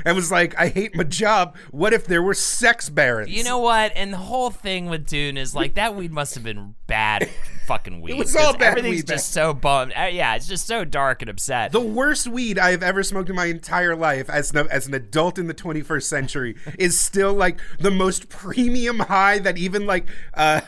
and 0.05 0.15
was 0.15 0.31
like, 0.31 0.57
I 0.59 0.67
hate 0.69 0.95
my 0.95 1.03
job. 1.03 1.57
What 1.71 1.93
if 1.93 2.05
there 2.05 2.21
were 2.21 2.35
sex 2.35 2.89
barons? 2.89 3.31
You 3.31 3.43
know 3.43 3.57
what? 3.57 3.91
And 3.95 4.13
the 4.13 4.17
whole 4.17 4.51
thing 4.51 4.87
with 4.98 5.08
Dune 5.08 5.38
is 5.38 5.56
like 5.56 5.75
that 5.75 5.96
weed 5.96 6.12
must 6.12 6.36
have 6.36 6.44
been 6.44 6.75
bad 6.88 7.30
fucking 7.68 8.01
weed. 8.01 8.13
It 8.13 8.18
was 8.18 8.36
all 8.36 8.54
bad 8.54 8.77
Everything's 8.77 8.98
weed, 8.98 9.08
just 9.08 9.32
so 9.32 9.54
bummed. 9.54 9.94
Uh, 9.96 10.10
yeah, 10.12 10.36
it's 10.36 10.48
just 10.48 10.66
so 10.66 10.84
dark 10.84 11.22
and 11.22 11.30
upset. 11.30 11.72
The 11.72 11.80
worst 11.80 12.27
weed 12.27 12.58
I 12.58 12.72
have 12.72 12.84
ever 12.84 13.04
smoked 13.04 13.30
in 13.30 13.36
my 13.36 13.46
entire 13.46 13.96
life 13.96 14.30
as 14.30 14.51
an, 14.51 14.68
as 14.70 14.88
an 14.88 14.94
adult 14.94 15.38
in 15.38 15.48
the 15.48 15.54
21st 15.54 16.04
century 16.04 16.56
is 16.80 17.00
still 17.00 17.34
like 17.34 17.60
the 17.80 17.92
most 17.92 18.30
premium 18.30 19.00
high 19.00 19.39
that 19.39 19.58
even 19.58 19.86
like 19.86 20.08
uh 20.34 20.62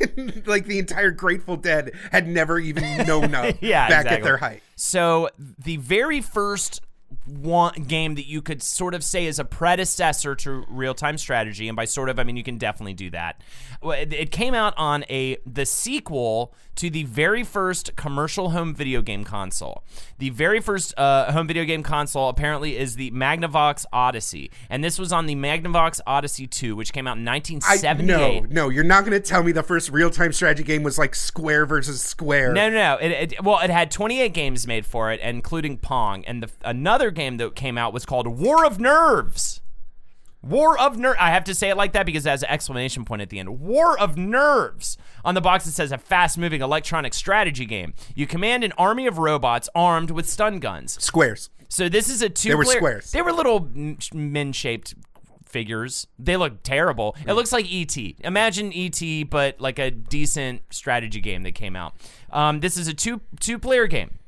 like 0.46 0.66
the 0.66 0.78
entire 0.78 1.10
Grateful 1.10 1.56
Dead 1.56 1.92
had 2.10 2.26
never 2.26 2.58
even 2.58 3.06
known 3.06 3.34
of 3.34 3.56
yeah, 3.62 3.88
back 3.88 4.02
exactly. 4.02 4.16
at 4.16 4.22
their 4.22 4.36
height. 4.36 4.62
So 4.76 5.28
the 5.36 5.76
very 5.76 6.20
first 6.20 6.80
one 7.26 7.74
game 7.82 8.14
that 8.16 8.26
you 8.26 8.42
could 8.42 8.62
sort 8.62 8.94
of 8.94 9.04
say 9.04 9.26
is 9.26 9.38
a 9.38 9.44
predecessor 9.44 10.34
to 10.36 10.64
real-time 10.68 11.18
strategy, 11.18 11.68
and 11.68 11.76
by 11.76 11.84
sort 11.84 12.08
of 12.08 12.18
I 12.18 12.24
mean 12.24 12.36
you 12.36 12.44
can 12.44 12.58
definitely 12.58 12.94
do 12.94 13.10
that. 13.10 13.40
It 13.82 14.30
came 14.30 14.54
out 14.54 14.74
on 14.76 15.04
a 15.08 15.38
the 15.46 15.66
sequel 15.66 16.54
to 16.74 16.88
the 16.88 17.04
very 17.04 17.44
first 17.44 17.94
commercial 17.96 18.50
home 18.50 18.74
video 18.74 19.02
game 19.02 19.24
console. 19.24 19.84
The 20.18 20.30
very 20.30 20.60
first 20.60 20.98
uh, 20.98 21.30
home 21.30 21.46
video 21.46 21.64
game 21.64 21.82
console 21.82 22.28
apparently 22.28 22.78
is 22.78 22.96
the 22.96 23.10
Magnavox 23.10 23.84
Odyssey, 23.92 24.50
and 24.70 24.82
this 24.82 24.98
was 24.98 25.12
on 25.12 25.26
the 25.26 25.34
Magnavox 25.34 26.00
Odyssey 26.06 26.46
2, 26.46 26.74
which 26.74 26.92
came 26.92 27.06
out 27.06 27.18
in 27.18 27.28
I, 27.28 27.36
1978. 27.36 28.44
no, 28.44 28.64
no, 28.64 28.68
you're 28.68 28.84
not 28.84 29.04
going 29.04 29.12
to 29.12 29.20
tell 29.20 29.42
me 29.42 29.52
the 29.52 29.62
first 29.62 29.90
real 29.90 30.10
time 30.10 30.32
strategy 30.32 30.64
game 30.64 30.82
was 30.82 30.98
like 30.98 31.14
Square 31.14 31.66
versus 31.66 32.02
Square. 32.02 32.54
No, 32.54 32.68
no, 32.68 32.74
no. 32.74 32.96
It, 32.96 33.32
it, 33.32 33.44
well, 33.44 33.60
it 33.60 33.70
had 33.70 33.90
28 33.90 34.32
games 34.32 34.66
made 34.66 34.86
for 34.86 35.12
it, 35.12 35.20
including 35.20 35.78
Pong. 35.78 36.24
And 36.24 36.42
the 36.42 36.50
another 36.64 37.10
game 37.12 37.36
that 37.38 37.54
came 37.54 37.78
out 37.78 37.92
was 37.92 38.04
called 38.04 38.26
War 38.26 38.64
of 38.64 38.80
Nerves. 38.80 39.60
War 40.42 40.76
of 40.78 40.98
Nerves. 40.98 41.16
I 41.20 41.30
have 41.30 41.44
to 41.44 41.54
say 41.54 41.70
it 41.70 41.76
like 41.76 41.92
that 41.92 42.04
because 42.04 42.26
it 42.26 42.30
has 42.30 42.42
an 42.42 42.50
exclamation 42.50 43.04
point 43.04 43.22
at 43.22 43.30
the 43.30 43.38
end. 43.38 43.60
War 43.60 43.98
of 43.98 44.16
Nerves. 44.16 44.96
On 45.24 45.34
the 45.34 45.40
box, 45.40 45.66
it 45.66 45.72
says 45.72 45.92
a 45.92 45.98
fast 45.98 46.36
moving 46.36 46.62
electronic 46.62 47.14
strategy 47.14 47.64
game. 47.64 47.94
You 48.16 48.26
command 48.26 48.64
an 48.64 48.72
army 48.72 49.06
of 49.06 49.18
robots 49.18 49.68
armed 49.74 50.10
with 50.10 50.28
stun 50.28 50.58
guns. 50.58 51.00
Squares. 51.02 51.48
So 51.68 51.88
this 51.88 52.10
is 52.10 52.22
a 52.22 52.28
two. 52.28 52.48
They 52.50 52.54
were 52.56 52.64
player- 52.64 52.78
squares. 52.78 53.10
They 53.12 53.22
were 53.22 53.32
little 53.32 53.68
men 54.12 54.52
shaped 54.52 54.94
figures. 55.46 56.06
They 56.18 56.36
look 56.36 56.62
terrible. 56.62 57.14
It 57.26 57.34
looks 57.34 57.52
like 57.52 57.66
ET. 57.70 57.96
Imagine 58.20 58.72
ET, 58.74 59.00
but 59.30 59.60
like 59.60 59.78
a 59.78 59.90
decent 59.90 60.62
strategy 60.70 61.20
game 61.20 61.42
that 61.44 61.52
came 61.52 61.76
out. 61.76 61.94
Um, 62.30 62.60
this 62.60 62.76
is 62.76 62.88
a 62.88 62.94
two 62.94 63.20
two 63.38 63.58
player 63.58 63.86
game. 63.86 64.18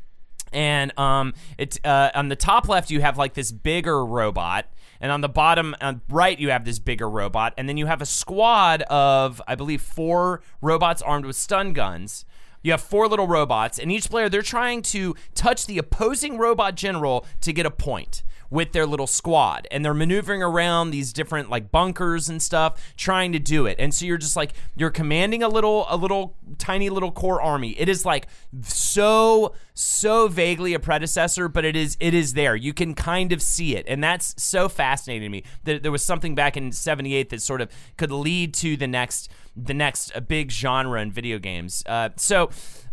And 0.54 0.96
um, 0.98 1.34
it's 1.58 1.78
uh, 1.84 2.10
on 2.14 2.28
the 2.28 2.36
top 2.36 2.68
left 2.68 2.90
you 2.90 3.00
have 3.00 3.18
like 3.18 3.34
this 3.34 3.52
bigger 3.52 4.04
robot, 4.06 4.66
and 5.00 5.12
on 5.12 5.20
the 5.20 5.28
bottom 5.28 5.74
uh, 5.80 5.94
right 6.08 6.38
you 6.38 6.50
have 6.50 6.64
this 6.64 6.78
bigger 6.78 7.10
robot, 7.10 7.52
and 7.58 7.68
then 7.68 7.76
you 7.76 7.86
have 7.86 8.00
a 8.00 8.06
squad 8.06 8.82
of 8.82 9.42
I 9.46 9.56
believe 9.56 9.82
four 9.82 10.42
robots 10.62 11.02
armed 11.02 11.26
with 11.26 11.36
stun 11.36 11.72
guns. 11.72 12.24
You 12.62 12.70
have 12.70 12.80
four 12.80 13.08
little 13.08 13.26
robots, 13.26 13.78
and 13.78 13.92
each 13.92 14.08
player 14.08 14.30
they're 14.30 14.40
trying 14.40 14.80
to 14.82 15.14
touch 15.34 15.66
the 15.66 15.76
opposing 15.76 16.38
robot 16.38 16.76
general 16.76 17.26
to 17.42 17.52
get 17.52 17.66
a 17.66 17.70
point 17.70 18.22
with 18.50 18.72
their 18.72 18.86
little 18.86 19.06
squad. 19.06 19.66
And 19.70 19.84
they're 19.84 19.94
maneuvering 19.94 20.42
around 20.42 20.90
these 20.90 21.12
different 21.12 21.50
like 21.50 21.70
bunkers 21.70 22.28
and 22.28 22.42
stuff 22.42 22.94
trying 22.96 23.32
to 23.32 23.38
do 23.38 23.66
it. 23.66 23.76
And 23.78 23.94
so 23.94 24.04
you're 24.04 24.18
just 24.18 24.36
like 24.36 24.54
you're 24.76 24.90
commanding 24.90 25.42
a 25.42 25.48
little 25.48 25.86
a 25.88 25.96
little 25.96 26.36
tiny 26.58 26.90
little 26.90 27.12
core 27.12 27.40
army. 27.40 27.70
It 27.78 27.88
is 27.88 28.04
like 28.04 28.26
so 28.62 29.54
so 29.74 30.28
vaguely 30.28 30.72
a 30.72 30.78
predecessor 30.78 31.48
but 31.48 31.64
it 31.64 31.76
is 31.76 31.96
it 32.00 32.14
is 32.14 32.34
there. 32.34 32.56
You 32.56 32.72
can 32.72 32.94
kind 32.94 33.32
of 33.32 33.42
see 33.42 33.76
it. 33.76 33.84
And 33.88 34.02
that's 34.02 34.34
so 34.42 34.68
fascinating 34.68 35.22
to 35.22 35.28
me 35.30 35.44
that 35.64 35.82
there 35.82 35.92
was 35.92 36.04
something 36.04 36.34
back 36.34 36.56
in 36.56 36.72
78 36.72 37.30
that 37.30 37.42
sort 37.42 37.60
of 37.60 37.70
could 37.96 38.10
lead 38.10 38.54
to 38.54 38.76
the 38.76 38.86
next 38.86 39.30
the 39.56 39.74
next 39.74 40.12
uh, 40.14 40.20
big 40.20 40.50
genre 40.50 41.00
in 41.00 41.10
video 41.10 41.38
games. 41.38 41.82
Uh, 41.86 42.10
so 42.16 42.50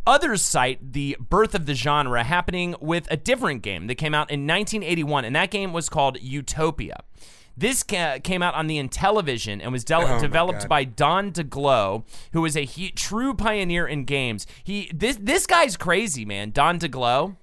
Others 0.07 0.41
cite 0.41 0.93
the 0.93 1.15
birth 1.19 1.53
of 1.53 1.65
the 1.67 1.75
genre 1.75 2.23
happening 2.23 2.75
with 2.81 3.07
a 3.11 3.17
different 3.17 3.61
game 3.61 3.87
that 3.87 3.95
came 3.95 4.13
out 4.15 4.31
in 4.31 4.47
1981, 4.47 5.25
and 5.25 5.35
that 5.35 5.51
game 5.51 5.73
was 5.73 5.89
called 5.89 6.19
Utopia. 6.21 7.03
This 7.55 7.83
ca- 7.83 8.17
came 8.23 8.41
out 8.41 8.55
on 8.55 8.65
the 8.67 8.81
Intellivision 8.81 9.59
and 9.61 9.71
was 9.71 9.83
de- 9.83 9.95
Oh 9.95 10.19
developed 10.19 10.67
by 10.67 10.85
Don 10.85 11.31
Daglow, 11.31 12.03
who 12.33 12.43
is 12.45 12.55
a 12.57 12.65
he- 12.65 12.89
true 12.91 13.33
pioneer 13.35 13.85
in 13.85 14.05
games. 14.05 14.47
He 14.63 14.89
this 14.93 15.17
this 15.21 15.45
guy's 15.45 15.77
crazy, 15.77 16.25
man. 16.25 16.51
Don 16.51 16.79
Daglow. 16.79 17.35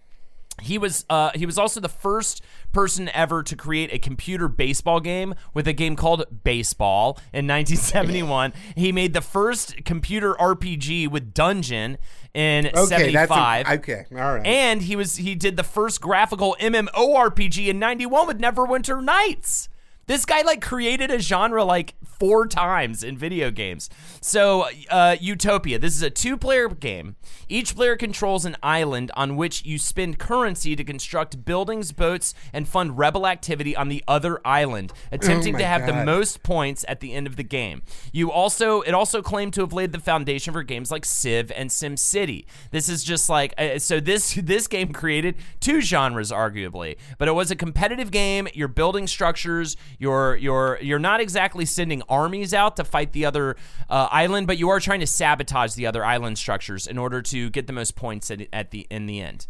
He 0.61 0.77
was 0.77 1.05
uh, 1.09 1.31
he 1.37 1.47
was 1.47 1.57
also 1.57 1.79
the 1.79 1.89
first 1.89 2.43
person 2.73 3.09
ever 3.15 3.45
to 3.45 3.55
create 3.55 3.93
a 3.93 3.99
computer 4.01 4.49
baseball 4.49 4.99
game 4.99 5.35
with 5.55 5.69
a 5.69 5.73
game 5.73 5.95
called 5.95 6.25
Baseball 6.43 7.17
in 7.33 7.47
1971. 7.47 8.53
he 8.75 8.91
made 8.91 9.13
the 9.15 9.21
first 9.21 9.85
computer 9.85 10.35
RPG 10.35 11.09
with 11.09 11.33
Dungeon 11.33 11.97
in 12.35 12.67
Okay, 12.67 13.13
that's 13.13 13.29
75. 13.31 13.67
a, 13.67 13.73
okay. 13.75 14.05
All 14.13 14.35
right. 14.35 14.47
and 14.47 14.83
he 14.83 14.97
was 14.97 15.17
he 15.17 15.35
did 15.35 15.57
the 15.57 15.63
first 15.65 16.01
graphical 16.01 16.57
MMORPG 16.61 17.69
in 17.69 17.79
91 17.79 18.27
with 18.27 18.39
Neverwinter 18.41 19.03
Nights. 19.03 19.69
This 20.09 20.25
guy 20.25 20.41
like 20.41 20.63
created 20.63 21.11
a 21.11 21.19
genre 21.19 21.65
like 21.65 21.95
four 22.19 22.47
times 22.47 23.05
in 23.05 23.17
video 23.17 23.51
games. 23.51 23.91
So, 24.23 24.67
uh, 24.91 25.17
Utopia. 25.21 25.79
This 25.79 25.95
is 25.95 26.03
a 26.03 26.11
two-player 26.11 26.69
game. 26.71 27.17
Each 27.49 27.77
player 27.77 27.95
controls 27.95 28.45
an 28.45 28.57
island 28.63 29.11
on 29.15 29.37
which 29.37 29.65
you 29.65 29.79
spend 29.79 30.19
currency 30.19 30.75
to 30.75 30.83
construct 30.83 31.45
buildings, 31.45 31.93
boats, 31.93 32.35
and 32.53 32.67
fund 32.67 32.99
rebel 32.99 33.27
activity 33.27 33.77
on 33.77 33.89
the 33.89 34.03
other 34.09 34.41
island, 34.47 34.93
attempting 35.13 35.57
Oh 35.57 35.59
to 35.59 35.67
have 35.67 35.87
the 35.87 36.05
most 36.05 36.43
points 36.43 36.85
at 36.89 37.01
the 37.01 37.13
end 37.13 37.27
of 37.27 37.37
the 37.37 37.45
game. 37.45 37.83
You 38.11 38.33
also 38.33 38.81
it 38.81 38.93
also 38.93 39.23
claimed 39.23 39.53
to 39.55 39.61
have 39.61 39.73
laid 39.73 39.93
the 39.93 40.01
foundation 40.01 40.53
for 40.53 40.63
games 40.63 40.91
like 40.91 41.05
Civ 41.05 41.53
and 41.53 41.71
Sim 41.71 41.97
City. 41.97 42.47
This 42.71 42.89
is 42.89 43.05
just 43.05 43.29
like 43.29 43.53
uh, 43.59 43.79
so 43.79 44.01
this 44.01 44.35
this 44.43 44.67
game 44.67 44.93
created 44.93 45.37
two 45.61 45.81
genres 45.83 46.33
arguably, 46.33 46.97
but 47.19 47.29
it 47.29 47.33
was 47.33 47.51
a 47.51 47.57
competitive 47.57 48.11
game. 48.11 48.49
You're 48.55 48.69
building 48.69 49.07
structures. 49.07 49.77
You're 49.99 50.37
you're 50.37 50.79
you're 50.81 50.99
not 50.99 51.21
exactly 51.21 51.65
sending 51.65 52.03
armies 52.09 52.55
out 52.55 52.77
to 52.77 52.85
fight 52.85 53.13
the 53.13 53.25
other 53.25 53.57
uh, 53.91 54.09
island, 54.11 54.47
but 54.47 54.59
you 54.59 54.69
are 54.69 54.81
trying 54.81 55.01
to 55.01 55.07
sabotage 55.07 55.75
the 55.75 55.87
other 55.87 56.05
island 56.05 56.39
structures 56.39 56.87
in 56.87 56.99
order 56.99 57.21
to 57.23 57.51
get 57.51 57.67
the 57.67 57.73
most 57.73 57.97
points 57.97 58.31
at, 58.31 58.47
at 58.53 58.71
the 58.71 58.87
in 58.91 59.07
the 59.07 59.21
end. 59.21 59.47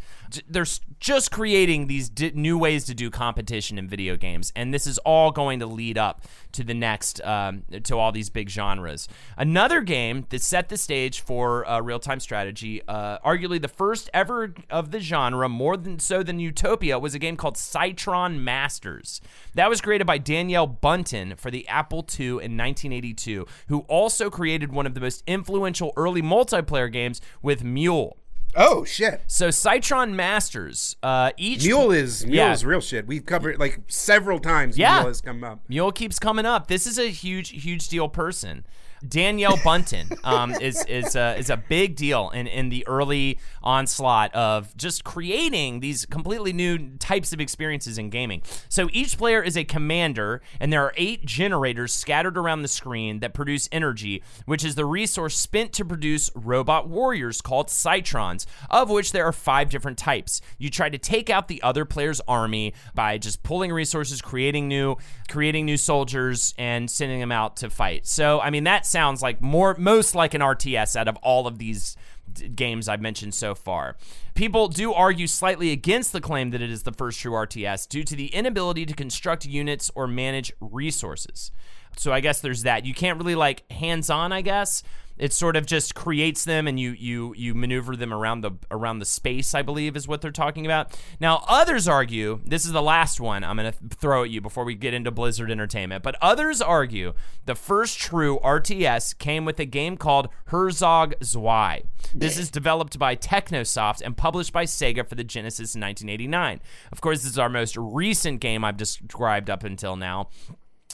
They're 0.49 0.67
just 1.01 1.31
creating 1.31 1.87
these 1.87 2.11
new 2.35 2.59
ways 2.59 2.85
to 2.87 2.95
do 2.95 3.11
competition 3.11 3.79
in 3.79 3.89
video 3.89 4.17
games, 4.17 4.53
and 4.57 4.73
this 4.75 4.87
is 4.87 4.99
all 4.99 5.31
going 5.31 5.61
to 5.61 5.67
lead 5.67 5.97
up 5.97 6.23
to 6.53 6.65
the 6.65 6.75
next 6.75 7.21
um, 7.25 7.65
to 7.85 7.99
all 7.99 8.13
these 8.13 8.31
big 8.31 8.49
genres. 8.49 9.09
Another 9.37 9.81
game 9.81 10.27
that 10.31 10.43
set 10.43 10.69
the 10.69 10.77
stage 10.77 11.21
for 11.21 11.69
uh, 11.69 11.81
real 11.81 11.99
time 11.99 12.21
strategy, 12.21 12.83
uh, 12.89 13.19
arguably 13.21 13.61
the 13.61 13.69
first 13.69 14.11
ever 14.13 14.55
of 14.71 14.91
the 14.91 15.01
genre, 15.01 15.49
more 15.49 15.77
than 15.77 15.99
so 15.99 16.23
than 16.23 16.41
Utopia, 16.41 16.99
was 16.99 17.15
a 17.15 17.19
game 17.19 17.37
called 17.37 17.57
Cytron 17.57 18.41
Masters. 18.41 19.21
That 19.55 19.71
was 19.71 19.81
created 19.81 20.07
by 20.07 20.19
Danielle 20.19 20.69
Bunten 20.69 21.37
for 21.39 21.51
the 21.51 21.67
Apple 21.69 22.07
II 22.19 22.27
in 22.27 22.57
1982, 22.57 23.47
who 23.69 23.81
also 23.81 24.31
created 24.31 24.73
one 24.73 24.87
of 24.87 24.95
the 24.95 25.01
most 25.01 25.23
influential 25.27 25.93
early 25.97 26.23
multiplayer 26.23 26.91
games 26.91 27.21
with 27.43 27.65
Mule. 27.65 28.17
Oh 28.61 28.85
shit. 28.85 29.23
So 29.29 29.49
Cytron 29.49 30.13
Masters, 30.15 30.97
uh, 31.03 31.31
each 31.37 31.65
Mule 31.65 31.93
is 31.93 32.27
Mule 32.27 32.37
Yeah. 32.37 32.53
is 32.53 32.65
real 32.65 32.81
shit. 32.81 33.07
We've 33.07 33.25
covered 33.25 33.59
like 33.61 33.81
several 33.87 34.41
times. 34.41 34.77
Yeah. 34.77 34.97
Mule 34.97 35.07
has 35.09 35.21
come 35.21 35.45
up. 35.45 35.61
Mule 35.69 35.93
keeps 35.93 36.19
coming 36.19 36.45
up. 36.45 36.67
This 36.67 36.85
is 36.87 36.99
a 36.99 37.09
huge, 37.09 37.51
huge 37.51 37.89
deal 37.89 38.09
person. 38.09 38.67
Danielle 39.07 39.57
Bunten 39.59 40.19
um, 40.25 40.53
is 40.55 40.85
is 40.87 41.15
a, 41.17 41.37
is 41.39 41.51
a 41.51 41.57
big 41.57 41.97
deal 41.97 42.31
in, 42.31 42.47
in 42.47 42.69
the 42.69 42.87
early 42.87 43.39
onslaught 43.63 44.35
of 44.35 44.77
just 44.77 45.05
creating 45.05 45.81
these 45.81 46.07
completely 46.07 46.53
new 46.53 46.97
types 46.99 47.33
of 47.33 47.41
experiences 47.41 47.99
in 47.99 48.11
gaming. 48.11 48.43
So 48.69 48.89
each 48.93 49.19
player 49.19 49.43
is 49.43 49.57
a 49.57 49.65
commander, 49.65 50.43
and 50.61 50.73
there 50.73 50.83
are 50.83 50.93
eight 50.97 51.25
generators 51.25 51.95
scattered 51.95 52.37
around 52.37 52.63
the 52.63 52.69
screen 52.69 53.21
that 53.21 53.35
produce 53.35 53.69
energy, 53.71 54.23
which 54.47 54.65
is 54.65 54.75
the 54.75 54.85
resource 54.85 55.37
spent 55.37 55.73
to 55.75 55.85
produce 55.85 56.31
robot 56.35 56.89
warriors 56.89 57.41
called 57.41 57.69
Cytrons, 57.69 58.47
of 58.71 58.91
which 58.91 59.13
there 59.13 59.25
are 59.25 59.33
five 59.33 59.71
different 59.71 59.99
types. 59.99 60.41
You 60.59 60.71
try 60.71 60.89
to 60.89 60.99
take 60.99 61.31
out 61.31 61.49
the 61.49 61.63
other 61.63 61.85
player's 61.85 62.21
army 62.27 62.75
by 62.95 63.19
just 63.19 63.43
pulling 63.43 63.73
resources, 63.73 64.21
creating 64.21 64.69
new, 64.69 64.97
creating 65.29 65.67
new 65.67 65.77
soldiers, 65.77 66.55
and 66.59 66.91
sending 66.91 67.21
them 67.21 67.33
out 67.33 67.57
to 67.59 67.71
fight. 67.71 68.07
So, 68.07 68.41
I 68.41 68.51
mean, 68.51 68.65
that 68.65 68.87
sounds 68.89 69.23
like 69.23 69.41
more, 69.41 69.75
most 69.79 70.15
like 70.15 70.35
an 70.35 70.41
RTS 70.41 70.97
out 70.97 71.09
of 71.09 71.17
all 71.17 71.47
of 71.47 71.59
these 71.59 71.97
d- 72.33 72.49
games 72.49 72.89
I've 72.89 73.01
mentioned 73.01 73.35
so 73.35 73.55
far. 73.55 73.97
People 74.35 74.69
do 74.69 74.93
argue 74.93 75.27
slightly 75.27 75.71
against 75.71 76.13
the 76.13 76.21
claim 76.21 76.51
that 76.51 76.63
it 76.63 76.71
is 76.71 76.83
the 76.85 76.93
first 76.93 77.21
true 77.21 77.33
RTS 77.33 77.89
due 77.89 78.05
to 78.05 78.17
the 78.17 78.27
inability 78.35 78.87
to 78.87 78.95
construct 78.95 79.45
units 79.45 79.91
or 79.95 80.07
manage 80.07 80.53
resources. 80.61 81.51
So 81.97 82.13
I 82.13 82.21
guess 82.21 82.41
there's 82.41 82.63
that. 82.63 82.85
You 82.85 82.95
can't 82.95 83.19
really 83.19 83.35
like 83.35 83.71
hands-on, 83.73 84.33
I 84.33 84.43
guess. 84.43 84.83
It 85.19 85.33
sort 85.33 85.57
of 85.57 85.67
just 85.67 85.95
creates 85.95 86.45
them 86.45 86.67
and 86.67 86.79
you 86.79 86.93
you 86.93 87.35
you 87.37 87.55
maneuver 87.55 87.97
them 87.97 88.13
around 88.13 88.43
the 88.43 88.53
around 88.71 88.99
the 88.99 89.05
space, 89.05 89.55
I 89.55 89.63
believe 89.63 89.97
is 89.97 90.09
what 90.09 90.21
they're 90.21 90.31
talking 90.31 90.65
about. 90.65 90.99
Now, 91.21 91.45
others 91.49 91.89
argue, 91.89 92.41
this 92.45 92.65
is 92.65 92.73
the 92.73 92.83
last 92.83 93.21
one 93.21 93.45
I'm 93.45 93.57
going 93.57 93.73
to 93.73 93.97
throw 93.97 94.25
at 94.25 94.31
you 94.31 94.41
before 94.41 94.65
we 94.65 94.75
get 94.75 94.95
into 94.95 95.11
Blizzard 95.11 95.51
Entertainment, 95.51 96.03
but 96.03 96.17
others 96.21 96.63
argue 96.63 97.15
the 97.47 97.55
first 97.55 97.99
true 97.99 98.39
RTS 98.45 99.19
came 99.19 99.45
with 99.45 99.59
a 99.61 99.65
game 99.65 99.97
called 99.97 100.29
Herzog 100.47 101.15
Zwei. 101.23 101.83
This 102.15 102.39
is 102.39 102.51
developed 102.51 102.99
by 102.99 103.17
Technosoft 103.17 104.03
and 104.03 104.17
published 104.17 104.53
by 104.53 104.65
Sega 104.65 105.07
for 105.07 105.15
the 105.15 105.25
Genesis 105.25 105.75
in 105.75 105.81
1989. 105.81 106.61
Of 106.93 107.01
course, 107.01 107.23
this 107.23 107.33
is 107.33 107.39
our 107.39 107.49
most 107.49 107.77
recent 107.77 108.41
game 108.41 108.65
I've 108.65 108.77
described 108.77 109.51
up 109.51 109.65
until 109.65 109.97
now. 109.97 110.29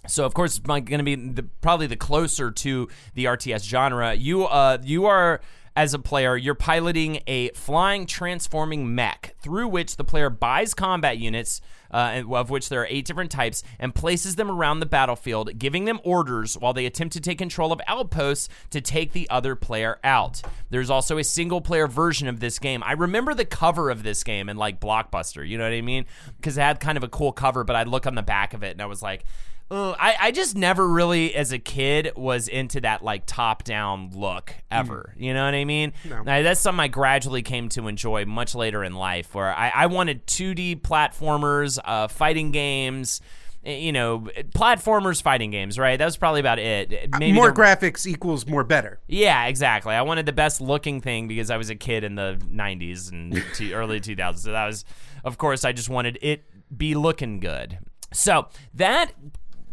So 0.06 0.24
of 0.24 0.34
course 0.34 0.56
it's 0.56 0.66
going 0.66 0.84
to 0.84 1.02
be 1.02 1.14
the, 1.14 1.42
probably 1.42 1.86
the 1.86 1.96
closer 1.96 2.50
to 2.50 2.88
the 3.14 3.24
RTS 3.26 3.64
genre. 3.64 4.14
You 4.14 4.44
uh 4.44 4.78
you 4.82 5.06
are 5.06 5.40
as 5.76 5.92
a 5.92 5.98
player, 5.98 6.36
you're 6.36 6.54
piloting 6.54 7.20
a 7.26 7.48
flying 7.50 8.06
transforming 8.06 8.94
mech 8.94 9.34
through 9.40 9.66
which 9.66 9.96
the 9.96 10.04
player 10.04 10.30
buys 10.30 10.72
combat 10.72 11.18
units, 11.18 11.60
uh, 11.90 12.22
of 12.30 12.48
which 12.48 12.68
there 12.68 12.82
are 12.82 12.86
eight 12.88 13.04
different 13.04 13.30
types, 13.30 13.64
and 13.80 13.92
places 13.92 14.36
them 14.36 14.50
around 14.50 14.78
the 14.78 14.86
battlefield, 14.86 15.58
giving 15.58 15.84
them 15.84 15.98
orders 16.04 16.56
while 16.56 16.72
they 16.72 16.86
attempt 16.86 17.12
to 17.14 17.20
take 17.20 17.38
control 17.38 17.72
of 17.72 17.80
outposts 17.88 18.48
to 18.70 18.80
take 18.80 19.12
the 19.12 19.28
other 19.30 19.56
player 19.56 19.98
out. 20.04 20.42
There's 20.70 20.90
also 20.90 21.18
a 21.18 21.24
single 21.24 21.60
player 21.60 21.88
version 21.88 22.28
of 22.28 22.38
this 22.38 22.60
game. 22.60 22.82
I 22.84 22.92
remember 22.92 23.34
the 23.34 23.44
cover 23.44 23.90
of 23.90 24.04
this 24.04 24.22
game 24.22 24.48
in 24.48 24.56
like 24.56 24.78
Blockbuster, 24.78 25.46
you 25.46 25.58
know 25.58 25.64
what 25.64 25.72
I 25.72 25.80
mean? 25.80 26.06
Because 26.36 26.56
it 26.56 26.62
had 26.62 26.78
kind 26.78 26.96
of 26.96 27.02
a 27.02 27.08
cool 27.08 27.32
cover, 27.32 27.64
but 27.64 27.74
I'd 27.74 27.88
look 27.88 28.06
on 28.06 28.14
the 28.14 28.22
back 28.22 28.54
of 28.54 28.62
it 28.62 28.70
and 28.70 28.82
I 28.82 28.86
was 28.86 29.02
like, 29.02 29.24
uh, 29.74 29.96
I, 29.98 30.16
I 30.20 30.30
just 30.30 30.56
never 30.56 30.86
really, 30.88 31.34
as 31.34 31.52
a 31.52 31.58
kid, 31.58 32.12
was 32.16 32.48
into 32.48 32.80
that 32.82 33.02
like 33.02 33.24
top 33.26 33.64
down 33.64 34.10
look 34.14 34.54
ever. 34.70 35.12
You 35.16 35.34
know 35.34 35.44
what 35.44 35.54
I 35.54 35.64
mean? 35.64 35.92
Now, 36.08 36.42
that's 36.42 36.60
something 36.60 36.80
I 36.80 36.88
gradually 36.88 37.42
came 37.42 37.68
to 37.70 37.88
enjoy 37.88 38.24
much 38.24 38.54
later 38.54 38.84
in 38.84 38.94
life, 38.94 39.34
where 39.34 39.52
I, 39.54 39.70
I 39.70 39.86
wanted 39.86 40.26
2D 40.26 40.80
platformers, 40.82 41.78
uh, 41.84 42.08
fighting 42.08 42.50
games, 42.52 43.20
eh, 43.64 43.76
you 43.78 43.92
know, 43.92 44.28
platformers, 44.54 45.20
fighting 45.22 45.50
games, 45.50 45.78
right? 45.78 45.96
That 45.98 46.04
was 46.04 46.16
probably 46.16 46.40
about 46.40 46.58
it. 46.58 47.08
Maybe 47.18 47.32
more 47.32 47.50
there- 47.50 47.64
graphics 47.64 48.06
equals 48.06 48.46
more 48.46 48.64
better. 48.64 49.00
yeah, 49.08 49.46
exactly. 49.46 49.94
I 49.94 50.02
wanted 50.02 50.26
the 50.26 50.32
best 50.32 50.60
looking 50.60 51.00
thing 51.00 51.28
because 51.28 51.50
I 51.50 51.56
was 51.56 51.70
a 51.70 51.74
kid 51.74 52.04
in 52.04 52.14
the 52.14 52.38
90s 52.52 53.10
and 53.12 53.42
t- 53.54 53.74
early 53.74 54.00
2000s. 54.00 54.38
So 54.38 54.52
that 54.52 54.66
was, 54.66 54.84
of 55.24 55.38
course, 55.38 55.64
I 55.64 55.72
just 55.72 55.88
wanted 55.88 56.18
it 56.22 56.44
be 56.76 56.94
looking 56.94 57.40
good. 57.40 57.78
So 58.12 58.46
that 58.74 59.12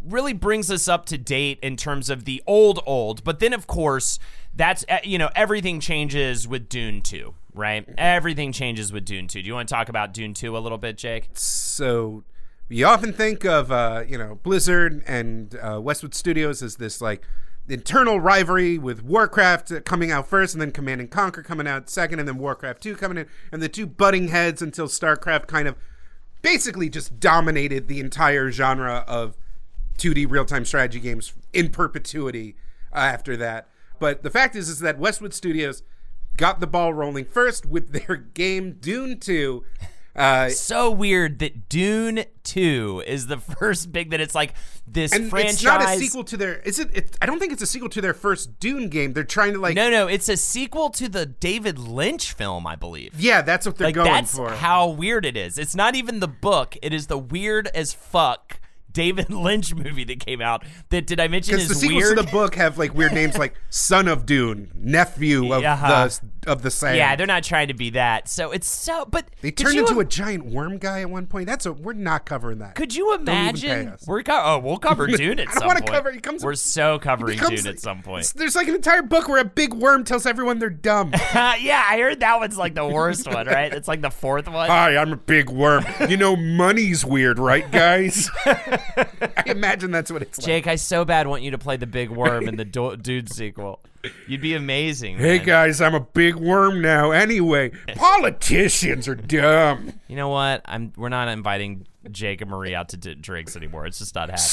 really 0.04 0.32
brings 0.32 0.70
us 0.70 0.88
up 0.88 1.06
to 1.06 1.18
date 1.18 1.58
in 1.62 1.76
terms 1.76 2.10
of 2.10 2.24
the 2.24 2.42
old 2.46 2.80
old. 2.86 3.24
But 3.24 3.40
then, 3.40 3.52
of 3.52 3.66
course, 3.66 4.18
that's 4.54 4.84
uh, 4.88 4.98
you 5.04 5.18
know 5.18 5.30
everything 5.34 5.80
changes 5.80 6.46
with 6.46 6.68
Dune 6.68 7.00
2, 7.00 7.34
right? 7.54 7.88
Everything 7.96 8.52
changes 8.52 8.92
with 8.92 9.04
Dune 9.04 9.28
2. 9.28 9.42
Do 9.42 9.46
you 9.46 9.54
want 9.54 9.68
to 9.68 9.74
talk 9.74 9.88
about 9.88 10.12
Dune 10.12 10.34
2 10.34 10.56
a 10.56 10.60
little 10.60 10.78
bit, 10.78 10.98
Jake? 10.98 11.28
So 11.34 12.24
you 12.68 12.86
often 12.86 13.12
think 13.12 13.44
of 13.44 13.70
uh, 13.70 14.04
you 14.06 14.18
know 14.18 14.38
Blizzard 14.42 15.02
and 15.06 15.56
uh, 15.56 15.80
Westwood 15.80 16.14
Studios 16.14 16.62
as 16.62 16.76
this 16.76 17.00
like 17.00 17.22
internal 17.68 18.18
rivalry 18.18 18.76
with 18.76 19.02
Warcraft 19.02 19.84
coming 19.84 20.10
out 20.10 20.26
first, 20.26 20.54
and 20.54 20.60
then 20.60 20.72
Command 20.72 21.00
and 21.00 21.10
Conquer 21.10 21.42
coming 21.42 21.66
out 21.66 21.88
second, 21.88 22.18
and 22.18 22.28
then 22.28 22.38
Warcraft 22.38 22.82
Two 22.82 22.96
coming 22.96 23.18
in, 23.18 23.26
and 23.50 23.62
the 23.62 23.68
two 23.68 23.86
butting 23.86 24.28
heads 24.28 24.62
until 24.62 24.86
StarCraft 24.86 25.46
kind 25.46 25.68
of 25.68 25.76
basically 26.42 26.88
just 26.88 27.20
dominated 27.20 27.88
the 27.88 28.00
entire 28.00 28.50
genre 28.50 29.04
of 29.06 29.36
2D 30.02 30.28
real-time 30.28 30.64
strategy 30.64 30.98
games 30.98 31.32
in 31.52 31.70
perpetuity 31.70 32.56
uh, 32.92 32.98
after 32.98 33.36
that. 33.36 33.68
But 34.00 34.24
the 34.24 34.30
fact 34.30 34.56
is, 34.56 34.68
is 34.68 34.80
that 34.80 34.98
Westwood 34.98 35.32
Studios 35.32 35.84
got 36.36 36.58
the 36.58 36.66
ball 36.66 36.92
rolling 36.92 37.24
first 37.24 37.64
with 37.66 37.92
their 38.06 38.16
game 38.16 38.78
Dune 38.80 39.20
2. 39.20 39.64
Uh, 40.14 40.48
So 40.50 40.90
weird 40.90 41.38
that 41.38 41.68
Dune 41.68 42.24
2 42.42 43.04
is 43.06 43.28
the 43.28 43.38
first 43.58 43.92
big 43.92 44.10
that 44.10 44.20
it's 44.20 44.34
like 44.34 44.54
this 44.88 45.12
and 45.12 45.30
franchise. 45.30 45.54
it's 45.54 45.62
not 45.62 45.82
a 45.82 45.96
sequel 45.96 46.24
to 46.24 46.36
their. 46.36 46.58
Is 46.62 46.80
it, 46.80 46.94
it? 46.94 47.16
I 47.22 47.26
don't 47.26 47.38
think 47.38 47.52
it's 47.52 47.62
a 47.62 47.66
sequel 47.66 47.88
to 47.90 48.00
their 48.00 48.12
first 48.12 48.58
Dune 48.58 48.88
game. 48.88 49.12
They're 49.12 49.22
trying 49.22 49.52
to 49.52 49.60
like. 49.60 49.76
No, 49.76 49.88
no, 49.88 50.08
it's 50.08 50.28
a 50.28 50.36
sequel 50.36 50.90
to 50.90 51.08
the 51.08 51.24
David 51.24 51.78
Lynch 51.78 52.32
film, 52.32 52.66
I 52.66 52.74
believe. 52.74 53.14
Yeah, 53.18 53.40
that's 53.42 53.64
what 53.64 53.78
they're 53.78 53.86
like 53.88 53.94
going 53.94 54.10
that's 54.10 54.36
for. 54.36 54.48
That's 54.48 54.60
how 54.60 54.88
weird 54.88 55.24
it 55.24 55.36
is. 55.36 55.56
It's 55.58 55.76
not 55.76 55.94
even 55.94 56.18
the 56.18 56.28
book; 56.28 56.76
it 56.82 56.92
is 56.92 57.06
the 57.06 57.18
weird 57.18 57.68
as 57.68 57.94
fuck 57.94 58.58
David 58.92 59.30
Lynch 59.32 59.74
movie 59.74 60.04
that 60.04 60.20
came 60.24 60.40
out. 60.40 60.64
That 60.90 61.06
did 61.06 61.20
I 61.20 61.28
mention 61.28 61.56
because 61.56 61.70
is 61.70 61.80
the 61.80 61.86
sequels 61.86 62.02
weird? 62.04 62.16
to 62.18 62.22
the 62.24 62.30
book 62.30 62.54
have 62.56 62.78
like 62.78 62.94
weird 62.94 63.12
names 63.12 63.36
like 63.38 63.54
Son 63.70 64.08
of 64.08 64.26
Dune, 64.26 64.70
nephew 64.74 65.52
of 65.52 65.64
Uh-huh. 65.64 66.08
the 66.08 66.50
of 66.50 66.62
the 66.62 66.70
sand. 66.70 66.96
yeah, 66.96 67.14
they're 67.14 67.26
not 67.26 67.44
trying 67.44 67.68
to 67.68 67.74
be 67.74 67.90
that. 67.90 68.28
So 68.28 68.50
it's 68.50 68.68
so. 68.68 69.04
But 69.04 69.26
They 69.42 69.50
turned 69.52 69.78
into 69.78 70.00
a 70.00 70.04
giant 70.04 70.44
worm 70.46 70.78
guy 70.78 71.00
at 71.02 71.10
one 71.10 71.26
point. 71.26 71.46
That's 71.46 71.66
a 71.66 71.72
we're 71.72 71.92
not 71.92 72.26
covering 72.26 72.58
that. 72.58 72.74
Could 72.74 72.94
you 72.94 73.14
imagine? 73.14 73.94
We're 74.06 74.22
co- 74.22 74.42
oh, 74.44 74.58
we'll 74.58 74.78
cover 74.78 75.06
Dune 75.16 75.38
at 75.40 75.48
I 75.48 75.52
some 75.52 75.68
point. 75.70 75.86
cover- 75.86 76.10
it 76.10 76.22
comes- 76.22 76.42
We're 76.44 76.54
so 76.54 76.98
covering 76.98 77.38
becomes- 77.38 77.62
Dune 77.62 77.72
at 77.72 77.80
some 77.80 78.02
point. 78.02 78.32
There's 78.36 78.56
like 78.56 78.66
an 78.68 78.74
entire 78.74 79.02
book 79.02 79.28
where 79.28 79.38
a 79.40 79.44
big 79.44 79.72
worm 79.72 80.04
tells 80.04 80.26
everyone 80.26 80.58
they're 80.58 80.68
dumb. 80.70 81.12
yeah, 81.34 81.84
I 81.88 81.98
heard 81.98 82.20
that 82.20 82.38
one's 82.40 82.56
like 82.58 82.74
the 82.74 82.86
worst 82.86 83.26
one, 83.26 83.46
right? 83.46 83.72
It's 83.72 83.86
like 83.88 84.02
the 84.02 84.10
fourth 84.10 84.48
one. 84.48 84.68
Hi, 84.68 84.96
I'm 84.96 85.12
a 85.12 85.16
big 85.16 85.48
worm. 85.48 85.84
You 86.08 86.16
know, 86.16 86.34
money's 86.36 87.04
weird, 87.04 87.38
right, 87.38 87.70
guys? 87.70 88.28
I 88.96 89.44
imagine 89.46 89.90
that's 89.90 90.10
what 90.10 90.22
it's 90.22 90.38
like. 90.38 90.46
Jake, 90.46 90.66
I 90.66 90.76
so 90.76 91.04
bad 91.04 91.26
want 91.26 91.42
you 91.42 91.52
to 91.52 91.58
play 91.58 91.76
the 91.76 91.86
big 91.86 92.10
worm 92.10 92.48
in 92.48 92.56
the 92.56 92.64
do- 92.64 92.96
Dude 92.96 93.32
sequel. 93.32 93.80
You'd 94.26 94.40
be 94.40 94.54
amazing. 94.54 95.18
Hey 95.18 95.38
man. 95.38 95.46
guys, 95.46 95.80
I'm 95.80 95.94
a 95.94 96.00
big 96.00 96.34
worm 96.34 96.80
now. 96.80 97.12
Anyway, 97.12 97.70
politicians 97.94 99.06
are 99.06 99.14
dumb. 99.14 99.92
You 100.08 100.16
know 100.16 100.28
what? 100.28 100.62
I'm. 100.64 100.92
We're 100.96 101.08
not 101.08 101.28
inviting 101.28 101.86
Jake 102.10 102.40
and 102.40 102.50
Marie 102.50 102.74
out 102.74 102.88
to 102.90 102.96
d- 102.96 103.14
drinks 103.14 103.54
anymore. 103.56 103.86
It's 103.86 103.98
just 103.98 104.14
not 104.14 104.28
happening. 104.28 104.44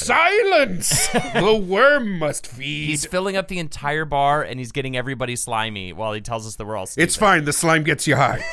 Silence! 0.81 1.07
the 1.33 1.55
worm 1.55 2.19
must 2.19 2.45
feed. 2.45 2.89
He's 2.89 3.05
filling 3.05 3.37
up 3.37 3.47
the 3.47 3.57
entire 3.59 4.05
bar 4.05 4.43
and 4.43 4.59
he's 4.59 4.71
getting 4.71 4.95
everybody 4.95 5.35
slimy 5.35 5.93
while 5.93 6.13
he 6.13 6.21
tells 6.21 6.45
us 6.45 6.55
that 6.57 6.65
we're 6.65 6.77
all. 6.77 6.85
Stupid. 6.85 7.03
It's 7.03 7.15
fine. 7.15 7.45
The 7.45 7.53
slime 7.53 7.83
gets 7.83 8.05
you 8.07 8.15
high. 8.17 8.43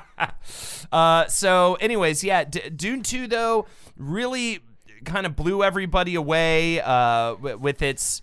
Uh, 0.92 1.26
so, 1.26 1.74
anyways, 1.80 2.22
yeah, 2.22 2.44
D- 2.44 2.70
Dune 2.70 3.02
2, 3.02 3.26
though, 3.26 3.66
really 3.96 4.60
kind 5.04 5.26
of 5.26 5.34
blew 5.34 5.64
everybody 5.64 6.14
away 6.14 6.80
uh, 6.80 7.30
w- 7.34 7.56
with 7.58 7.82
its 7.82 8.22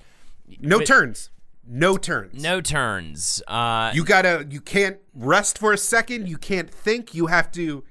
No 0.60 0.78
But- 0.80 0.88
turns. 0.88 1.30
No 1.68 1.98
turns. 1.98 2.42
no 2.42 2.62
turns. 2.62 3.42
Uh, 3.48 3.92
You 3.94 4.04
gotta. 4.06 4.46
You 4.50 4.62
can't 4.62 4.98
rest 5.14 5.58
for 5.58 5.74
a 5.74 5.78
second. 5.78 6.28
You 6.30 6.38
can't 6.38 6.70
think. 6.70 7.14
You 7.14 7.28
have 7.28 7.52
to. 7.52 7.84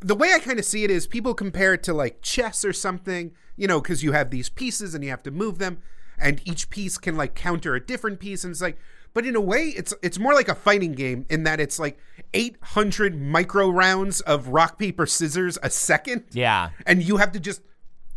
The 0.00 0.14
way 0.14 0.32
I 0.34 0.38
kind 0.40 0.58
of 0.58 0.64
see 0.64 0.84
it 0.84 0.90
is 0.90 1.06
people 1.06 1.34
compare 1.34 1.74
it 1.74 1.82
to 1.84 1.92
like 1.94 2.20
chess 2.22 2.64
or 2.64 2.72
something. 2.72 3.32
You 3.56 3.66
know, 3.66 3.80
because 3.80 4.02
you 4.04 4.12
have 4.12 4.30
these 4.30 4.48
pieces 4.48 4.94
and 4.94 5.02
you 5.02 5.10
have 5.10 5.22
to 5.24 5.30
move 5.30 5.58
them, 5.58 5.78
and 6.18 6.40
each 6.44 6.70
piece 6.70 6.96
can 6.98 7.16
like 7.16 7.34
counter 7.34 7.74
a 7.74 7.80
different 7.84 8.20
piece, 8.20 8.44
and 8.44 8.50
it's 8.52 8.60
like. 8.62 8.78
But 9.14 9.26
in 9.26 9.34
a 9.34 9.40
way, 9.40 9.68
it's 9.76 9.94
it's 10.02 10.18
more 10.18 10.34
like 10.34 10.48
a 10.48 10.54
fighting 10.54 10.92
game 10.92 11.26
in 11.28 11.42
that 11.44 11.60
it's 11.60 11.78
like 11.78 11.98
800 12.34 13.20
micro 13.20 13.68
rounds 13.68 14.20
of 14.20 14.48
rock 14.48 14.78
paper 14.78 15.06
scissors 15.06 15.58
a 15.62 15.70
second. 15.70 16.24
yeah. 16.32 16.70
and 16.86 17.02
you 17.02 17.16
have 17.16 17.32
to 17.32 17.40
just 17.40 17.62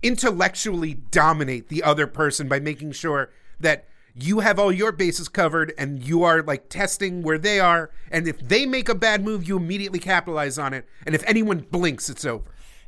intellectually 0.04 0.94
dominate 0.94 1.70
the 1.70 1.84
other 1.84 2.08
person 2.08 2.48
by 2.48 2.60
making 2.60 2.92
sure 2.92 3.32
that 3.60 3.88
you 4.16 4.40
have 4.40 4.60
all 4.60 4.72
your 4.72 4.92
bases 4.92 5.30
covered 5.30 5.74
and 5.78 6.04
you 6.04 6.24
are 6.24 6.42
like 6.42 6.68
testing 6.70 7.22
where 7.22 7.38
they 7.38 7.60
are 7.60 7.92
and 8.10 8.28
if 8.28 8.40
they 8.40 8.66
make 8.66 8.90
a 8.90 8.96
bad 8.96 9.24
move 9.24 9.48
you 9.48 9.56
immediately 9.56 10.00
capitalize 10.00 10.58
on 10.58 10.74
it 10.74 10.86
and 11.06 11.16
if 11.16 11.24
anyone 11.28 11.60
blinks 11.60 12.10
it's 12.10 12.26
over 12.26 12.44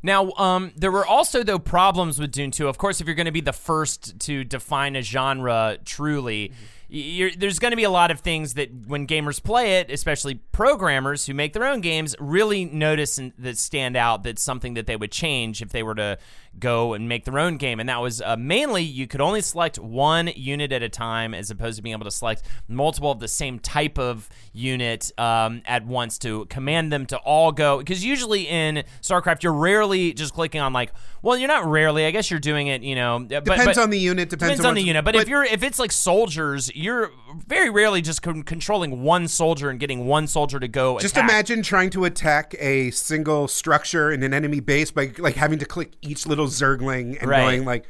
Now, 0.05 0.31
um, 0.33 0.73
there 0.75 0.91
were 0.91 1.05
also 1.05 1.43
though 1.43 1.59
problems 1.59 2.19
with 2.19 2.31
Dune 2.31 2.51
2. 2.51 2.67
Of 2.67 2.77
course, 2.77 2.99
if 2.99 3.07
you're 3.07 3.15
going 3.15 3.25
to 3.27 3.31
be 3.31 3.39
the 3.39 3.53
first 3.53 4.19
to 4.21 4.43
define 4.43 4.97
a 4.97 5.01
genre 5.01 5.77
truly, 5.85 6.49
you're, 6.49 6.57
there's 6.93 7.57
going 7.57 7.71
to 7.71 7.75
be 7.75 7.83
a 7.85 7.89
lot 7.89 8.11
of 8.11 8.19
things 8.19 8.53
that 8.53 8.69
when 8.85 9.07
gamers 9.07 9.41
play 9.41 9.79
it, 9.79 9.89
especially 9.89 10.35
programmers 10.51 11.25
who 11.25 11.33
make 11.33 11.53
their 11.53 11.65
own 11.65 11.81
games, 11.81 12.15
really 12.19 12.65
notice 12.65 13.17
and 13.17 13.33
that 13.39 13.57
stand 13.57 13.97
out. 13.97 14.23
That's 14.23 14.43
something 14.43 14.75
that 14.75 14.85
they 14.85 14.95
would 14.95 15.11
change 15.11 15.61
if 15.63 15.69
they 15.69 15.81
were 15.81 15.95
to 15.95 16.19
go 16.59 16.93
and 16.93 17.09
make 17.09 17.25
their 17.25 17.39
own 17.39 17.57
game. 17.57 17.79
And 17.79 17.89
that 17.89 17.99
was 17.99 18.21
uh, 18.21 18.35
mainly 18.37 18.83
you 18.83 19.07
could 19.07 19.21
only 19.21 19.41
select 19.41 19.79
one 19.79 20.29
unit 20.35 20.71
at 20.71 20.83
a 20.83 20.89
time, 20.89 21.33
as 21.33 21.49
opposed 21.49 21.77
to 21.77 21.81
being 21.81 21.93
able 21.95 22.05
to 22.05 22.11
select 22.11 22.43
multiple 22.67 23.09
of 23.09 23.19
the 23.19 23.27
same 23.27 23.57
type 23.57 23.97
of 23.97 24.29
unit 24.53 25.11
um, 25.19 25.63
at 25.65 25.87
once 25.87 26.19
to 26.19 26.45
command 26.45 26.93
them 26.93 27.07
to 27.07 27.17
all 27.17 27.51
go. 27.51 27.79
Because 27.79 28.05
usually 28.05 28.43
in 28.47 28.83
StarCraft, 29.01 29.41
you're 29.41 29.51
rarely 29.51 30.13
just 30.13 30.35
clicking 30.35 30.61
on 30.61 30.73
like, 30.73 30.91
well, 31.23 31.37
you're 31.37 31.47
not 31.47 31.65
rarely. 31.65 32.05
I 32.05 32.11
guess 32.11 32.29
you're 32.29 32.39
doing 32.39 32.67
it. 32.67 32.83
You 32.83 32.93
know, 32.93 33.17
but- 33.27 33.45
depends 33.45 33.65
but- 33.65 33.77
on 33.79 33.89
the 33.89 33.97
unit 33.97 34.29
depends, 34.29 34.51
Depends 34.57 34.65
on 34.65 34.75
the 34.75 34.81
what's- 34.81 34.87
unit, 34.87 35.05
but, 35.05 35.15
if 35.15 35.27
you're 35.27 35.43
if 35.43 35.63
it's 35.63 35.79
like 35.79 35.91
soldiers, 35.91 36.69
you're 36.83 37.11
very 37.47 37.69
rarely 37.69 38.01
just 38.01 38.21
con- 38.21 38.43
controlling 38.43 39.01
one 39.03 39.27
soldier 39.27 39.69
and 39.69 39.79
getting 39.79 40.05
one 40.05 40.27
soldier 40.27 40.59
to 40.59 40.67
go. 40.67 40.99
just 40.99 41.15
attack. 41.17 41.29
imagine 41.29 41.61
trying 41.63 41.89
to 41.91 42.05
attack 42.05 42.53
a 42.59 42.91
single 42.91 43.47
structure 43.47 44.11
in 44.11 44.21
an 44.23 44.33
enemy 44.33 44.59
base 44.59 44.91
by 44.91 45.11
like 45.17 45.35
having 45.35 45.59
to 45.59 45.65
click 45.65 45.93
each 46.01 46.25
little 46.27 46.47
zergling 46.47 47.19
and 47.19 47.29
Right. 47.29 47.41
going 47.41 47.65
like 47.65 47.85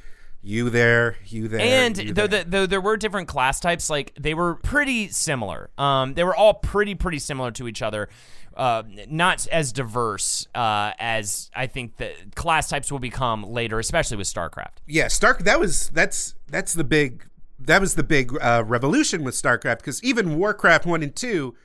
you 0.46 0.70
there 0.70 1.16
you 1.26 1.48
there 1.48 1.62
And 1.62 1.98
you 1.98 2.14
though, 2.14 2.28
there. 2.28 2.44
the, 2.44 2.50
though 2.50 2.66
there 2.66 2.82
were 2.82 2.98
different 2.98 3.28
class 3.30 3.60
types, 3.62 3.90
like 3.90 4.14
they 4.20 4.34
were 4.34 4.56
pretty 4.56 5.08
similar. 5.10 5.70
Um, 5.78 6.14
they 6.16 6.24
were 6.26 6.36
all 6.36 6.54
pretty 6.54 6.96
pretty 6.96 7.20
similar 7.20 7.52
to 7.52 7.68
each 7.68 7.82
other. 7.82 8.10
Uh, 8.56 8.84
not 9.10 9.48
as 9.48 9.72
diverse 9.74 10.48
uh, 10.54 10.92
as 11.00 11.50
I 11.56 11.66
think 11.68 11.98
the 11.98 12.12
class 12.36 12.70
types 12.70 12.92
will 12.92 13.00
become 13.00 13.44
later, 13.44 13.80
especially 13.80 14.18
with 14.18 14.28
StarCraft. 14.28 14.78
yeah 14.86 15.08
stark 15.08 15.40
that 15.46 15.60
was 15.60 15.90
that's 15.90 16.36
that's 16.50 16.74
the 16.74 16.84
big 16.84 17.26
that 17.65 17.82
was 17.82 17.95
the 17.95 18.04
big 18.04 18.36
uh, 18.41 18.63
revolution 18.65 19.23
with 19.23 19.36
starcraft 19.36 19.78
because 19.78 20.04
even 20.04 20.38
warcraft 20.38 20.86
1 20.86 21.04
and 21.04 21.15
2 21.15 21.56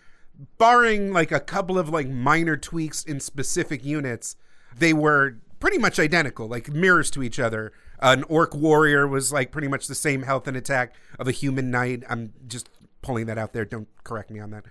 barring 0.57 1.13
like 1.13 1.33
a 1.33 1.41
couple 1.41 1.79
of 1.79 1.89
like 1.89 2.09
minor 2.09 2.57
tweaks 2.57 3.03
in 3.03 3.19
specific 3.19 3.85
units 3.85 4.37
they 4.77 4.93
were 4.93 5.39
pretty 5.61 5.79
much 5.79 5.99
identical 5.99 6.47
like 6.47 6.69
mirrors 6.69 7.11
to 7.13 7.23
each 7.23 7.39
other. 7.39 7.73
An 8.01 8.23
orc 8.25 8.55
warrior 8.55 9.09
was 9.09 9.33
like 9.33 9.51
pretty 9.51 9.69
much 9.69 9.87
the 9.87 9.95
same 9.95 10.23
health 10.23 10.47
and 10.47 10.57
attack 10.57 10.95
of 11.19 11.27
a 11.27 11.33
human 11.33 11.71
knight. 11.71 12.05
I'm 12.09 12.33
just 12.47 12.69
pulling 13.03 13.27
that 13.27 13.39
out 13.39 13.53
there. 13.53 13.65
Don't 13.65 13.89
correct 14.05 14.31
me 14.31 14.41
on 14.41 14.51
that. 14.51 14.65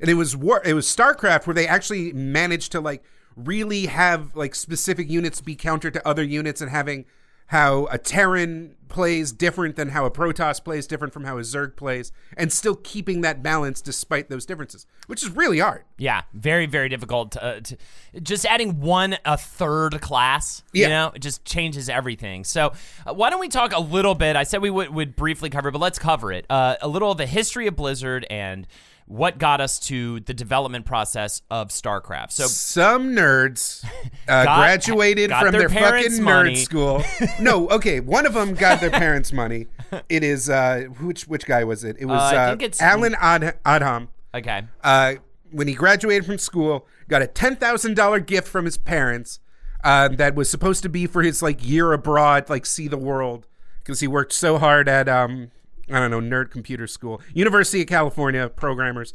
And 0.00 0.10
it 0.10 0.14
was 0.14 0.36
war 0.36 0.60
it 0.64 0.74
was 0.74 0.86
starcraft 0.86 1.46
where 1.46 1.54
they 1.54 1.66
actually 1.66 2.12
managed 2.12 2.72
to 2.72 2.80
like 2.80 3.02
really 3.36 3.86
have 3.86 4.36
like 4.36 4.54
specific 4.54 5.08
units 5.08 5.40
be 5.40 5.56
counter 5.56 5.90
to 5.90 6.06
other 6.06 6.22
units 6.22 6.60
and 6.60 6.70
having 6.70 7.04
how 7.48 7.86
a 7.90 7.98
Terran 7.98 8.76
plays 8.94 9.32
different 9.32 9.74
than 9.74 9.88
how 9.88 10.06
a 10.06 10.10
Protoss 10.10 10.62
plays 10.62 10.86
different 10.86 11.12
from 11.12 11.24
how 11.24 11.36
a 11.36 11.40
Zerg 11.40 11.74
plays 11.76 12.12
and 12.36 12.52
still 12.52 12.76
keeping 12.76 13.22
that 13.22 13.42
balance 13.42 13.80
despite 13.82 14.30
those 14.30 14.46
differences 14.46 14.86
which 15.08 15.22
is 15.22 15.30
really 15.30 15.58
hard 15.58 15.82
Yeah, 15.98 16.22
very 16.32 16.66
very 16.66 16.88
difficult. 16.88 17.32
To, 17.32 17.42
uh, 17.44 17.60
to, 17.60 17.76
just 18.22 18.46
adding 18.46 18.80
one 18.80 19.16
a 19.24 19.36
third 19.36 20.00
class, 20.00 20.62
you 20.72 20.82
Yeah. 20.82 20.88
know, 20.88 21.12
it 21.14 21.18
just 21.18 21.44
changes 21.44 21.88
everything. 21.88 22.44
So 22.44 22.72
uh, 23.06 23.12
why 23.14 23.30
don't 23.30 23.40
we 23.40 23.48
talk 23.48 23.72
a 23.72 23.80
little 23.80 24.14
bit? 24.14 24.36
I 24.36 24.44
said 24.44 24.62
we 24.62 24.70
would, 24.70 24.90
would 24.90 25.16
briefly 25.16 25.50
cover, 25.50 25.70
but 25.72 25.80
let's 25.80 25.98
cover 25.98 26.30
it. 26.32 26.46
Uh, 26.48 26.76
a 26.80 26.86
little 26.88 27.10
of 27.10 27.18
the 27.18 27.26
history 27.26 27.66
of 27.66 27.74
Blizzard 27.76 28.24
and 28.30 28.66
what 29.06 29.38
got 29.38 29.60
us 29.60 29.78
to 29.78 30.20
the 30.20 30.32
development 30.32 30.86
process 30.86 31.42
of 31.50 31.68
StarCraft. 31.68 32.32
So 32.32 32.46
some 32.46 33.08
nerds 33.14 33.84
uh, 34.28 34.44
Got- 34.44 34.56
graduated 34.58 35.30
got 35.30 35.42
from 35.42 35.52
their 35.52 35.68
their, 35.68 35.80
fucking 36.02 36.22
money. 36.22 36.54
nerd 36.54 36.56
school. 36.64 37.04
no, 37.40 37.68
okay, 37.70 38.00
one 38.00 38.24
of 38.26 38.32
them 38.34 38.54
got 38.54 38.80
their 38.80 38.90
parents' 38.90 39.32
money. 39.32 39.66
It 40.08 40.24
is 40.24 40.50
uh, 40.50 40.86
which 41.00 41.28
which 41.28 41.46
guy 41.46 41.62
was 41.62 41.84
it? 41.84 41.96
It 42.00 42.06
was 42.06 42.20
Uh, 42.20 42.24
I 42.24 42.36
uh, 42.46 42.48
think 42.50 42.62
it's- 42.62 42.82
Allen 42.82 43.14
Ad- 43.20 43.58
Adham. 43.64 44.08
okay, 44.34 44.62
Uh, 44.82 45.14
when 45.52 45.68
he 45.68 45.74
graduated 45.74 46.26
from 46.26 46.38
school, 46.38 46.88
got 47.08 47.22
a 47.22 47.28
ten 47.28 47.54
thousand 47.54 47.94
dollar 47.94 48.18
gift 48.18 48.48
from 48.48 48.64
his 48.64 48.76
parents 48.76 49.38
uh, 49.84 50.08
that 50.08 50.34
was 50.34 50.50
supposed 50.50 50.82
to 50.82 50.88
be 50.88 51.06
for 51.06 51.22
his 51.22 51.42
like 51.42 51.64
year 51.64 51.92
abroad, 51.92 52.48
like 52.50 52.66
see 52.66 52.88
the 52.88 52.96
world, 52.96 53.46
because 53.84 54.00
he 54.00 54.08
worked 54.08 54.32
so 54.32 54.58
hard 54.58 54.88
at 54.88 55.08
um, 55.08 55.50
I 55.90 56.00
don't 56.00 56.10
know, 56.10 56.20
nerd 56.20 56.50
computer 56.50 56.86
school, 56.86 57.20
University 57.32 57.82
of 57.82 57.88
California 57.88 58.48
programmers, 58.48 59.12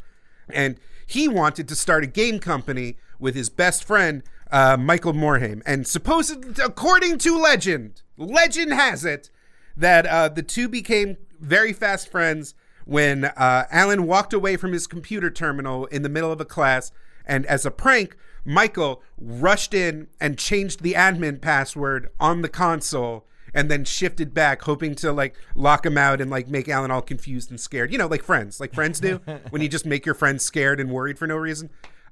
and 0.50 0.80
he 1.06 1.28
wanted 1.28 1.68
to 1.68 1.76
start 1.76 2.04
a 2.04 2.08
game 2.08 2.40
company 2.40 2.98
with 3.20 3.36
his 3.36 3.50
best 3.50 3.84
friend 3.84 4.24
uh, 4.52 4.78
Michael 4.78 5.14
Morhaime, 5.14 5.62
and 5.66 5.88
supposedly, 5.88 6.64
according 6.64 7.18
to 7.20 7.38
legend, 7.38 8.02
legend 8.18 8.74
has 8.74 9.06
it 9.06 9.30
that 9.78 10.06
uh, 10.06 10.30
the 10.30 10.44
two 10.44 10.68
became 10.68 11.18
very 11.40 11.72
fast 11.72 12.10
friends 12.10 12.54
when 12.86 13.26
uh, 13.26 13.66
Allen 13.70 14.08
walked 14.08 14.34
away 14.34 14.58
from 14.58 14.74
his 14.74 14.88
computer 14.88 15.30
terminal 15.30 15.86
in 15.88 16.02
the 16.02 16.10
middle 16.10 16.32
of 16.32 16.42
a 16.42 16.46
class, 16.46 16.92
and 17.26 17.46
as 17.46 17.66
a 17.66 17.72
prank, 17.72 18.18
Michael 18.44 19.04
rushed 19.18 19.74
in 19.74 20.08
and 20.20 20.38
changed 20.38 20.82
the 20.82 20.94
admin 20.94 21.40
password 21.40 22.10
on 22.20 22.42
the 22.42 22.50
console 22.50 23.28
and 23.60 23.70
then 23.70 23.84
shifted 23.84 24.34
back, 24.34 24.62
hoping 24.62 24.96
to 24.96 25.12
like 25.12 25.36
lock 25.54 25.86
him 25.86 25.98
out 25.98 26.22
and 26.22 26.32
like 26.32 26.48
make 26.48 26.70
Allen 26.70 26.92
all 26.92 27.02
confused 27.02 27.50
and 27.50 27.60
scared. 27.60 27.92
You 27.92 27.98
know, 27.98 28.08
like 28.08 28.24
friends, 28.24 28.62
like 28.62 28.74
friends 28.74 29.02
do 29.02 29.18
when 29.50 29.62
you 29.62 29.68
just 29.68 29.86
make 29.86 30.06
your 30.06 30.16
friends 30.16 30.44
scared 30.46 30.80
and 30.80 30.90
worried 30.90 31.20
for 31.20 31.28
no 31.28 31.36
reason. 31.36 31.70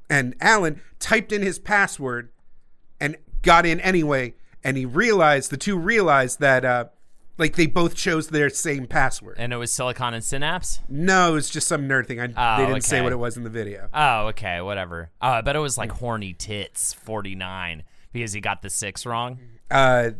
And 0.09 0.35
Allen 0.41 0.81
typed 0.99 1.31
in 1.31 1.41
his 1.41 1.57
password 1.57 2.31
and 2.99 3.15
got 3.43 3.65
in 3.65 3.79
anyway. 3.79 4.33
And 4.61 4.75
he 4.75 4.85
realized 4.85 5.49
the 5.49 5.55
two 5.57 5.77
realized 5.77 6.41
that 6.41 6.65
uh, 6.65 6.85
like 7.37 7.55
they 7.55 7.65
both 7.65 7.95
chose 7.95 8.27
their 8.27 8.49
same 8.49 8.85
password. 8.85 9.37
and 9.39 9.53
it 9.53 9.57
was 9.57 9.71
Silicon 9.71 10.13
and 10.13 10.23
Synapse. 10.23 10.79
No, 10.89 11.35
it's 11.37 11.49
just 11.49 11.67
some 11.67 11.87
nerd 11.87 12.07
thing. 12.07 12.19
I, 12.19 12.25
Oh, 12.25 12.61
they 12.61 12.67
didn't 12.67 12.83
say 12.83 13.01
what 13.01 13.13
it 13.13 13.19
was 13.19 13.37
in 13.37 13.43
the 13.43 13.49
video. 13.49 13.87
Oh, 13.93 14.27
okay, 14.27 14.59
whatever. 14.59 15.11
Oh, 15.21 15.29
I 15.29 15.41
bet 15.41 15.55
it 15.55 15.59
was 15.59 15.77
like 15.77 15.91
horny 15.93 16.33
tits 16.33 16.91
forty 16.93 17.35
nine 17.35 17.83
because 18.11 18.33
he 18.33 18.41
got 18.41 18.61
the 18.61 18.69
six 18.69 19.05
wrong. 19.05 19.39
Uh, 19.69 20.11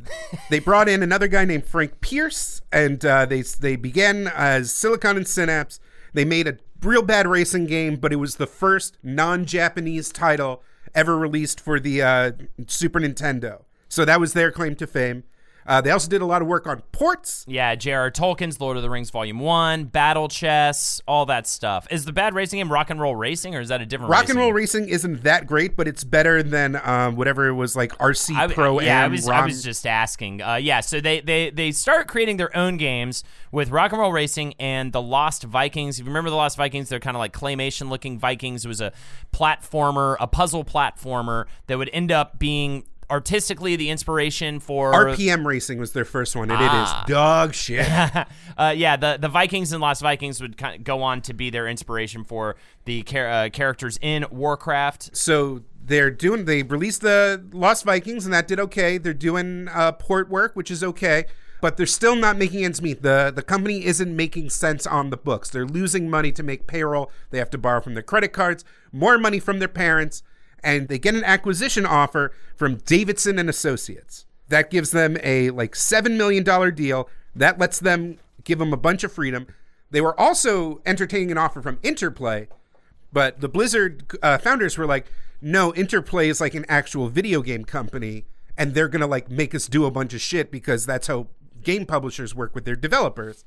they 0.50 0.60
brought 0.60 0.90
in 0.90 1.02
another 1.02 1.28
guy 1.28 1.46
named 1.46 1.66
Frank 1.66 2.02
Pearce, 2.02 2.62
and 2.72 3.06
uh, 3.06 3.26
they 3.26 3.42
they 3.42 3.76
began 3.76 4.28
as 4.28 4.72
Silicon 4.72 5.18
and 5.18 5.28
Synapse. 5.28 5.80
They 6.14 6.26
made 6.26 6.48
a 6.48 6.58
real 6.82 7.02
bad 7.02 7.28
racing 7.28 7.66
game, 7.66 7.96
but 7.96 8.12
it 8.12 8.18
was 8.18 8.36
the 8.36 8.48
first 8.48 8.98
non-Japanese 9.04 10.12
title 10.12 10.64
ever 10.94 11.18
released 11.18 11.60
for 11.60 11.80
the 11.80 12.02
uh, 12.02 12.32
Super 12.68 13.00
Nintendo. 13.00 13.64
So 13.88 14.04
that 14.04 14.20
was 14.20 14.34
their 14.34 14.52
claim 14.52 14.76
to 14.76 14.88
fame. 14.88 15.24
Uh, 15.68 15.82
they 15.82 15.92
also 15.92 16.10
did 16.10 16.22
a 16.22 16.26
lot 16.26 16.42
of 16.42 16.48
work 16.48 16.66
on 16.66 16.82
ports. 16.94 17.44
Yeah, 17.48 17.76
J.R. 17.76 18.10
Tolkien's 18.10 18.62
Lord 18.62 18.78
of 18.78 18.84
the 18.84 18.90
Rings 18.90 19.10
Volume 19.10 19.40
1, 19.40 19.86
Battle 19.86 20.30
Chess, 20.30 21.02
all 21.06 21.26
that 21.26 21.46
stuff. 21.46 21.86
Is 21.92 22.06
the 22.06 22.14
bad 22.14 22.34
racing 22.34 22.60
game 22.60 22.72
Rock 22.72 22.90
and 22.90 23.02
Roll 23.02 23.16
Racing, 23.16 23.54
or 23.54 23.60
is 23.60 23.68
that 23.68 23.82
a 23.82 23.86
different 23.86 24.10
Rock 24.10 24.30
and 24.30 24.38
roll 24.38 24.48
game? 24.48 24.56
racing 24.56 24.88
isn't 24.88 25.24
that 25.24 25.46
great, 25.46 25.76
but 25.76 25.88
it's 25.88 26.06
better 26.06 26.42
than 26.42 26.80
um, 26.84 27.18
whatever 27.18 27.48
it 27.48 27.54
was 27.54 27.76
like 27.76 27.92
RC 27.98 28.36
I, 28.36 28.48
Pro 28.48 28.80
yeah, 28.80 29.04
I 29.04 29.08
was, 29.08 29.28
I 29.28 29.46
was 29.46 29.62
just 29.62 29.86
asking. 29.86 30.42
Uh, 30.42 30.56
yeah, 30.56 30.80
so 30.80 31.02
they, 31.02 31.20
they 31.20 31.50
they 31.50 31.72
start 31.72 32.08
creating 32.08 32.38
their 32.38 32.56
own 32.56 32.78
games 32.78 33.26
with 33.52 33.70
Rock 33.70 33.92
and 33.92 34.00
Roll 34.00 34.14
Racing 34.14 34.54
and 34.60 34.94
the 34.94 35.02
Lost 35.02 35.44
Vikings. 35.44 36.00
If 36.00 36.06
you 36.06 36.10
remember 36.10 36.30
the 36.30 36.38
Lost 36.38 36.56
Vikings, 36.56 36.88
they're 36.88 37.00
kind 37.00 37.18
of 37.18 37.20
like 37.20 37.34
claymation 37.34 37.90
looking 37.90 38.18
Vikings. 38.18 38.64
It 38.64 38.70
was 38.70 38.82
a 38.82 38.94
platformer, 39.34 40.16
a 40.20 40.28
puzzle 40.28 40.64
platformer 40.64 41.46
that 41.68 41.78
would 41.78 41.90
end 41.92 42.12
up 42.12 42.40
being 42.40 42.86
artistically 43.10 43.76
the 43.76 43.90
inspiration 43.90 44.60
for 44.60 44.92
RPM 44.94 45.46
Racing 45.46 45.80
was 45.80 45.94
their 45.94 46.06
first 46.06 46.36
one, 46.36 46.52
and 46.52 46.60
Ah. 46.62 46.66
it 46.66 46.84
is 47.10 47.14
dog 47.14 47.54
shit. 47.54 47.88
uh, 48.58 48.74
yeah, 48.76 48.96
the 48.96 49.18
the 49.20 49.30
Vikings 49.30 49.72
and 49.72 49.82
Lost 49.82 50.02
Vikings 50.02 50.42
would 50.42 50.58
kind 50.58 50.76
of 50.76 50.84
go 50.84 51.02
on 51.04 51.22
to 51.22 51.34
be 51.34 51.50
their 51.50 51.68
inspiration 51.68 52.24
for 52.24 52.56
the 52.86 53.04
char- 53.04 53.30
uh, 53.30 53.50
characters 53.50 53.98
in 54.02 54.26
Warcraft. 54.32 55.16
so 55.16 55.64
they're 55.86 56.12
doing 56.12 56.44
they 56.44 56.64
released 56.64 57.00
the 57.02 57.42
Lost 57.54 57.86
Vikings 57.86 58.26
and 58.26 58.34
that 58.34 58.46
did 58.48 58.60
okay. 58.60 58.98
They're 58.98 59.14
doing 59.14 59.70
uh, 59.70 59.94
port 59.94 60.30
work, 60.30 60.54
which 60.54 60.70
is 60.70 60.84
okay, 60.84 61.24
but 61.62 61.78
they're 61.78 61.86
still 61.86 62.16
not 62.18 62.38
making 62.38 62.66
ends 62.66 62.82
meet. 62.82 63.04
the 63.04 63.32
The 63.34 63.42
company 63.42 63.86
isn't 63.86 64.14
making 64.14 64.50
sense 64.50 64.86
on 64.86 65.12
the 65.12 65.18
books. 65.18 65.50
They're 65.50 65.66
losing 65.66 66.10
money 66.10 66.34
to 66.34 66.44
make 66.44 66.68
payroll. 66.68 67.10
They 67.30 67.38
have 67.38 67.50
to 67.52 67.58
borrow 67.58 67.80
from 67.80 67.94
their 67.94 68.04
credit 68.04 68.34
cards, 68.34 68.66
more 68.92 69.18
money 69.18 69.40
from 69.40 69.60
their 69.60 69.70
parents, 69.70 70.24
and 70.64 70.88
they 70.88 71.00
get 71.00 71.16
an 71.16 71.24
acquisition 71.24 71.86
offer 71.86 72.34
from 72.56 72.76
Davidson 72.78 73.40
and 73.40 73.50
Associates. 73.50 74.26
That 74.50 74.70
gives 74.72 74.92
them 74.92 75.18
a 75.24 75.50
like 75.50 75.76
seven 75.76 76.18
million 76.18 76.44
dollar 76.44 76.72
deal. 76.72 77.10
That 77.36 77.60
lets 77.60 77.80
them 77.80 78.18
give 78.44 78.60
them 78.60 78.74
a 78.74 78.78
bunch 78.78 79.04
of 79.04 79.12
freedom. 79.12 79.48
They 79.92 80.02
were 80.02 80.20
also 80.20 80.82
entertaining 80.86 81.32
an 81.32 81.38
offer 81.38 81.62
from 81.62 81.80
Interplay, 81.84 82.48
but 83.14 83.40
the 83.42 83.50
Blizzard 83.50 84.06
uh, 84.22 84.38
founders 84.38 84.78
were 84.78 84.86
like, 84.86 85.12
no, 85.42 85.74
Interplay 85.74 86.30
is 86.30 86.42
like 86.42 86.56
an 86.56 86.66
actual 86.68 87.08
video 87.08 87.42
game 87.42 87.64
company, 87.64 88.26
and 88.58 88.74
they're 88.74 88.90
gonna 88.90 89.08
like 89.08 89.30
make 89.30 89.54
us 89.54 89.68
do 89.68 89.86
a 89.86 89.92
bunch 89.92 90.14
of 90.14 90.22
shit 90.22 90.52
because 90.52 90.86
that's 90.86 91.08
how 91.08 91.28
game 91.64 91.86
publishers 91.86 92.34
work 92.34 92.56
with 92.56 92.66
their 92.66 92.76
developers. 92.76 93.46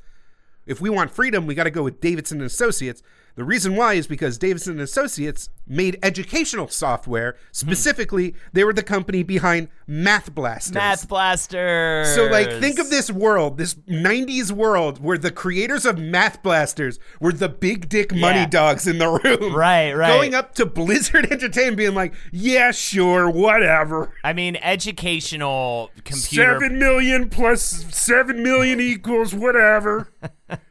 If 0.66 0.80
we 0.80 0.90
want 0.90 1.10
freedom, 1.10 1.46
we 1.46 1.54
got 1.54 1.64
to 1.64 1.70
go 1.70 1.82
with 1.82 2.00
Davidson 2.00 2.38
and 2.38 2.46
Associates. 2.46 3.02
The 3.36 3.44
reason 3.44 3.76
why 3.76 3.94
is 3.94 4.06
because 4.06 4.38
Davidson 4.38 4.80
Associates 4.80 5.48
made 5.66 5.98
educational 6.02 6.68
software. 6.68 7.32
Hmm. 7.32 7.38
Specifically, 7.52 8.34
they 8.52 8.64
were 8.64 8.72
the 8.72 8.82
company 8.82 9.22
behind 9.22 9.68
Math 9.86 10.34
Blasters. 10.34 10.74
Math 10.74 11.08
Blaster. 11.08 12.04
So, 12.14 12.26
like, 12.26 12.50
think 12.60 12.78
of 12.78 12.90
this 12.90 13.10
world, 13.10 13.56
this 13.58 13.74
90s 13.88 14.50
world 14.52 15.02
where 15.02 15.18
the 15.18 15.30
creators 15.30 15.84
of 15.86 15.98
Math 15.98 16.42
Blasters 16.42 16.98
were 17.20 17.32
the 17.32 17.48
big 17.48 17.88
dick 17.88 18.12
money 18.14 18.40
Yeah. 18.40 18.46
dogs 18.46 18.86
in 18.86 18.98
the 18.98 19.08
room. 19.08 19.54
Right, 19.54 19.92
right. 19.92 20.08
Going 20.08 20.34
up 20.34 20.54
to 20.56 20.66
Blizzard 20.66 21.26
Entertainment 21.30 21.76
being 21.76 21.94
like, 21.94 22.14
yeah, 22.32 22.70
sure, 22.72 23.30
whatever. 23.30 24.12
I 24.24 24.32
mean, 24.32 24.56
educational 24.56 25.90
computer. 26.04 26.58
Seven 26.60 26.78
million 26.78 27.28
plus 27.28 27.62
seven 27.90 28.42
million 28.42 28.80
equals 28.80 29.34
whatever. 29.34 30.12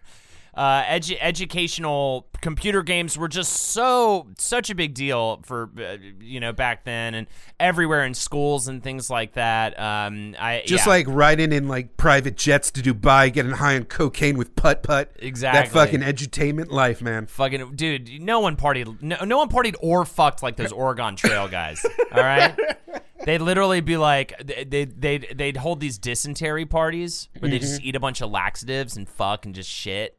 uh, 0.60 0.84
edu- 0.84 1.18
educational 1.22 2.28
computer 2.42 2.84
games 2.84 3.18
were 3.18 3.28
just 3.30 3.52
so 3.54 4.28
such 4.38 4.70
a 4.70 4.76
big 4.76 4.94
deal 4.94 5.40
for 5.44 5.70
uh, 5.80 5.96
you 6.20 6.40
know 6.40 6.52
back 6.52 6.84
then 6.84 7.14
and 7.14 7.28
everywhere 7.60 8.04
in 8.06 8.14
schools 8.14 8.68
and 8.68 8.84
things 8.84 9.10
like 9.10 9.34
that. 9.34 9.80
Um, 9.80 10.36
I 10.38 10.64
Just 10.66 10.86
yeah. 10.86 10.90
like 10.92 11.06
riding 11.08 11.52
in 11.54 11.68
like 11.70 11.96
private 11.98 12.36
jets 12.36 12.72
to 12.72 12.82
Dubai, 12.82 13.32
getting 13.32 13.52
high 13.54 13.76
on 13.78 13.86
cocaine 13.86 14.38
with 14.38 14.56
putt 14.56 14.84
putt. 14.84 15.12
Exactly. 15.20 15.62
That 15.62 15.72
fucking 15.74 16.02
edutainment 16.02 16.72
life, 16.72 17.02
man. 17.02 17.26
fucking 17.28 17.76
dude. 17.76 18.22
No 18.22 18.42
one 18.42 18.58
partied. 18.58 19.02
No, 19.02 19.24
no 19.24 19.38
one 19.38 19.48
partied 19.50 19.76
or 19.80 20.04
fucked 20.06 20.44
like 20.44 20.58
those 20.58 20.72
Oregon 20.74 21.16
Trail 21.16 21.48
guys. 21.48 21.86
all 22.12 22.22
right. 22.24 22.54
They'd 23.26 23.42
literally 23.42 23.82
be 23.82 23.98
like, 23.98 24.34
they 24.46 24.64
they 24.64 24.86
they'd, 24.86 25.28
they'd 25.36 25.58
hold 25.58 25.80
these 25.82 25.98
dysentery 25.98 26.66
parties 26.66 27.28
where 27.40 27.50
they 27.52 27.58
Mm-hmm. 27.60 27.66
just 27.68 27.82
eat 27.82 27.96
a 27.96 28.00
bunch 28.00 28.22
of 28.22 28.30
laxatives 28.32 28.96
and 28.98 29.08
fuck 29.10 29.46
and 29.46 29.54
just 29.56 29.70
shit. 29.70 30.18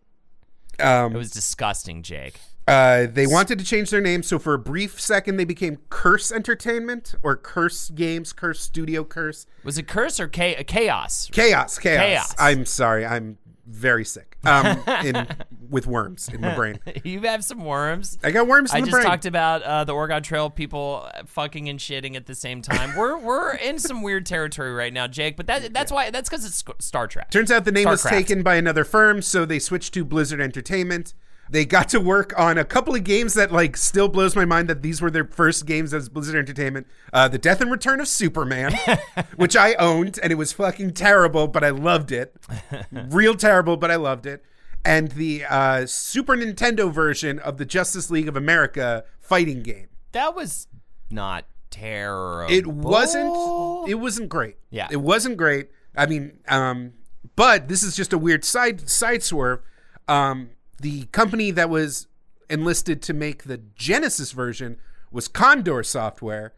Um, 0.80 1.14
It 1.14 1.18
was 1.18 1.30
disgusting, 1.30 2.02
Jake. 2.02 2.34
Uh, 2.68 3.06
they 3.12 3.26
wanted 3.26 3.58
to 3.58 3.64
change 3.64 3.90
their 3.90 4.00
name, 4.00 4.22
so 4.22 4.38
for 4.38 4.54
a 4.54 4.58
brief 4.58 5.00
second 5.00 5.36
they 5.38 5.44
became 5.44 5.78
Curse 5.88 6.30
Entertainment 6.30 7.16
or 7.22 7.36
Curse 7.36 7.90
Games, 7.90 8.32
Curse 8.32 8.60
Studio, 8.60 9.02
Curse 9.02 9.46
Was 9.64 9.76
it 9.76 9.88
curse 9.88 10.20
or 10.20 10.28
cha- 10.28 10.62
chaos? 10.66 11.28
Chaos, 11.32 11.78
Chaos. 11.78 12.00
Chaos. 12.00 12.34
I'm 12.38 12.64
sorry, 12.64 13.04
I'm 13.04 13.38
very 13.66 14.04
sick. 14.04 14.29
Um, 14.44 14.82
in 15.04 15.26
with 15.68 15.86
worms 15.86 16.28
in 16.28 16.40
my 16.40 16.54
brain. 16.54 16.80
you 17.04 17.20
have 17.22 17.44
some 17.44 17.64
worms. 17.64 18.18
I 18.24 18.30
got 18.30 18.46
worms 18.46 18.72
in 18.72 18.78
I 18.78 18.80
just 18.80 18.92
brain. 18.92 19.04
talked 19.04 19.26
about 19.26 19.62
uh, 19.62 19.84
the 19.84 19.92
Oregon 19.92 20.22
Trail 20.22 20.50
people 20.50 21.08
fucking 21.26 21.68
and 21.68 21.78
shitting 21.78 22.16
at 22.16 22.26
the 22.26 22.34
same 22.34 22.62
time. 22.62 22.96
we're 22.96 23.18
we're 23.18 23.54
in 23.54 23.78
some 23.78 24.02
weird 24.02 24.26
territory 24.26 24.72
right 24.72 24.92
now, 24.92 25.06
Jake. 25.06 25.36
But 25.36 25.46
that 25.46 25.74
that's 25.74 25.92
why 25.92 26.10
that's 26.10 26.28
because 26.28 26.44
it's 26.44 26.64
Star 26.84 27.06
Trek. 27.06 27.30
Turns 27.30 27.50
out 27.50 27.64
the 27.64 27.72
name 27.72 27.88
was 27.88 28.02
taken 28.02 28.42
by 28.42 28.56
another 28.56 28.84
firm, 28.84 29.22
so 29.22 29.44
they 29.44 29.58
switched 29.58 29.94
to 29.94 30.04
Blizzard 30.04 30.40
Entertainment. 30.40 31.14
They 31.50 31.64
got 31.64 31.88
to 31.88 32.00
work 32.00 32.32
on 32.38 32.58
a 32.58 32.64
couple 32.64 32.94
of 32.94 33.02
games 33.02 33.34
that 33.34 33.50
like 33.50 33.76
still 33.76 34.08
blows 34.08 34.36
my 34.36 34.44
mind 34.44 34.68
that 34.68 34.82
these 34.82 35.02
were 35.02 35.10
their 35.10 35.24
first 35.24 35.66
games 35.66 35.92
as 35.92 36.08
Blizzard 36.08 36.36
Entertainment. 36.36 36.86
Uh, 37.12 37.26
the 37.26 37.38
Death 37.38 37.60
and 37.60 37.72
Return 37.72 38.00
of 38.00 38.06
Superman, 38.06 38.72
which 39.36 39.56
I 39.56 39.74
owned, 39.74 40.20
and 40.22 40.32
it 40.32 40.36
was 40.36 40.52
fucking 40.52 40.92
terrible, 40.92 41.48
but 41.48 41.64
I 41.64 41.70
loved 41.70 42.12
it. 42.12 42.36
Real 42.92 43.34
terrible, 43.34 43.76
but 43.76 43.90
I 43.90 43.96
loved 43.96 44.26
it. 44.26 44.44
And 44.84 45.10
the 45.10 45.44
uh, 45.44 45.86
Super 45.86 46.36
Nintendo 46.36 46.90
version 46.90 47.40
of 47.40 47.58
the 47.58 47.64
Justice 47.64 48.10
League 48.10 48.28
of 48.28 48.36
America 48.36 49.04
fighting 49.20 49.62
game. 49.62 49.88
That 50.12 50.36
was 50.36 50.68
not 51.10 51.46
terrible. 51.70 52.54
It 52.54 52.66
wasn't. 52.68 53.88
It 53.88 53.96
wasn't 53.96 54.28
great. 54.28 54.56
Yeah. 54.70 54.86
it 54.90 54.98
wasn't 54.98 55.36
great. 55.36 55.70
I 55.96 56.06
mean, 56.06 56.38
um, 56.46 56.92
but 57.34 57.66
this 57.66 57.82
is 57.82 57.96
just 57.96 58.12
a 58.12 58.18
weird 58.18 58.44
side 58.44 58.88
side 58.88 59.24
swerve. 59.24 59.60
Um, 60.06 60.50
the 60.80 61.04
company 61.06 61.50
that 61.50 61.70
was 61.70 62.08
enlisted 62.48 63.02
to 63.02 63.14
make 63.14 63.44
the 63.44 63.58
Genesis 63.76 64.32
version 64.32 64.76
was 65.10 65.28
Condor 65.28 65.82
Software, 65.82 66.54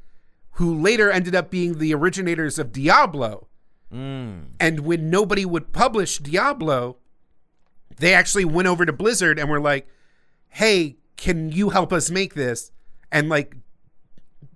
who 0.52 0.78
later 0.78 1.10
ended 1.10 1.34
up 1.34 1.50
being 1.50 1.78
the 1.78 1.94
originators 1.94 2.58
of 2.58 2.72
Diablo. 2.72 3.48
Hmm. 3.90 4.40
And 4.60 4.80
when 4.80 5.10
nobody 5.10 5.44
would 5.44 5.72
publish 5.72 6.18
Diablo, 6.18 6.96
they 7.98 8.14
actually 8.14 8.44
went 8.44 8.68
over 8.68 8.86
to 8.86 8.92
Blizzard 8.92 9.38
and 9.38 9.50
were 9.50 9.60
like, 9.60 9.86
"Hey, 10.48 10.96
can 11.16 11.50
you 11.50 11.70
help 11.70 11.92
us 11.92 12.10
make 12.10 12.34
this?" 12.34 12.72
And 13.10 13.28
like 13.28 13.56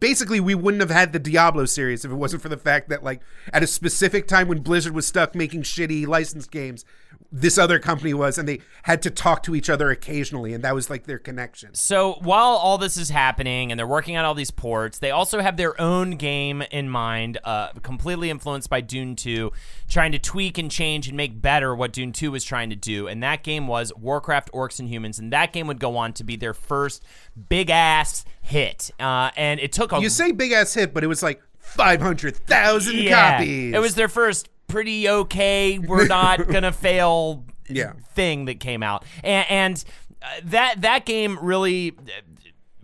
basically 0.01 0.41
we 0.41 0.55
wouldn't 0.55 0.81
have 0.81 0.91
had 0.91 1.13
the 1.13 1.19
Diablo 1.19 1.65
series 1.65 2.05
if 2.05 2.11
it 2.11 2.17
wasn't 2.17 2.43
for 2.43 2.49
the 2.49 2.57
fact 2.57 2.89
that 2.89 3.03
like 3.03 3.21
at 3.53 3.63
a 3.63 3.67
specific 3.67 4.27
time 4.27 4.49
when 4.49 4.61
Blizzard 4.61 4.95
was 4.95 5.07
stuck 5.07 5.35
making 5.35 5.63
shitty 5.63 6.07
licensed 6.07 6.51
games, 6.51 6.85
this 7.33 7.59
other 7.59 7.79
company 7.79 8.15
was 8.15 8.39
and 8.39 8.49
they 8.49 8.61
had 8.85 9.03
to 9.03 9.11
talk 9.11 9.43
to 9.43 9.55
each 9.55 9.69
other 9.69 9.91
occasionally 9.91 10.55
and 10.55 10.63
that 10.65 10.75
was 10.75 10.89
like 10.89 11.05
their 11.07 11.19
connection. 11.19 11.75
So 11.75 12.15
while 12.23 12.51
all 12.55 12.79
this 12.79 12.97
is 12.97 13.11
happening 13.11 13.71
and 13.71 13.79
they're 13.79 13.87
working 13.87 14.17
on 14.17 14.25
all 14.25 14.35
these 14.35 14.51
ports, 14.51 14.99
they 14.99 15.11
also 15.11 15.41
have 15.41 15.57
their 15.57 15.79
own 15.81 16.13
game 16.13 16.63
in 16.71 16.89
mind, 16.89 17.39
uh, 17.45 17.69
completely 17.83 18.31
influenced 18.31 18.71
by 18.71 18.81
Dune 18.81 19.17
2, 19.17 19.51
trying 19.89 20.13
to 20.13 20.19
tweak 20.19 20.59
and 20.59 20.71
change 20.71 21.09
and 21.09 21.17
make 21.17 21.41
better 21.41 21.75
what 21.75 21.93
Dune 21.93 22.13
2 22.13 22.31
was 22.31 22.45
trying 22.45 22.71
to 22.71 22.77
do. 22.77 23.07
And 23.09 23.23
that 23.23 23.43
game 23.43 23.67
was 23.67 23.93
Warcraft 23.97 24.53
Orcs 24.53 24.79
and 24.79 24.89
Humans. 24.89 25.19
And 25.19 25.33
that 25.33 25.53
game 25.53 25.67
would 25.67 25.81
go 25.81 25.97
on 25.97 26.13
to 26.15 26.25
be 26.25 26.37
their 26.37 26.55
first 26.55 27.03
big 27.49 27.71
ass 27.71 28.25
hit. 28.41 28.91
Uh, 29.01 29.31
and 29.37 29.61
it 29.61 29.73
took 29.73 29.93
a 29.93 30.01
You 30.01 30.09
say 30.09 30.33
big 30.33 30.53
ass 30.53 30.75
hit, 30.75 30.95
but 30.95 31.03
it 31.05 31.09
was 31.09 31.23
like 31.23 31.43
500,000 31.59 32.95
Yeah. 32.97 33.33
copies. 33.39 33.75
It 33.75 33.81
was 33.81 33.95
their 33.95 34.09
first 34.09 34.49
pretty 34.69 35.09
okay, 35.09 35.79
we're 35.79 36.07
not 36.07 36.47
gonna 36.49 36.73
fail 36.73 37.45
Yeah. 37.69 37.93
thing 38.15 38.45
that 38.47 38.61
came 38.61 38.83
out, 38.83 39.05
and, 39.25 39.47
and 39.51 39.85
uh, 40.23 40.27
that 40.45 40.81
that 40.83 41.05
game 41.07 41.39
really 41.41 41.93
uh, 41.99 42.11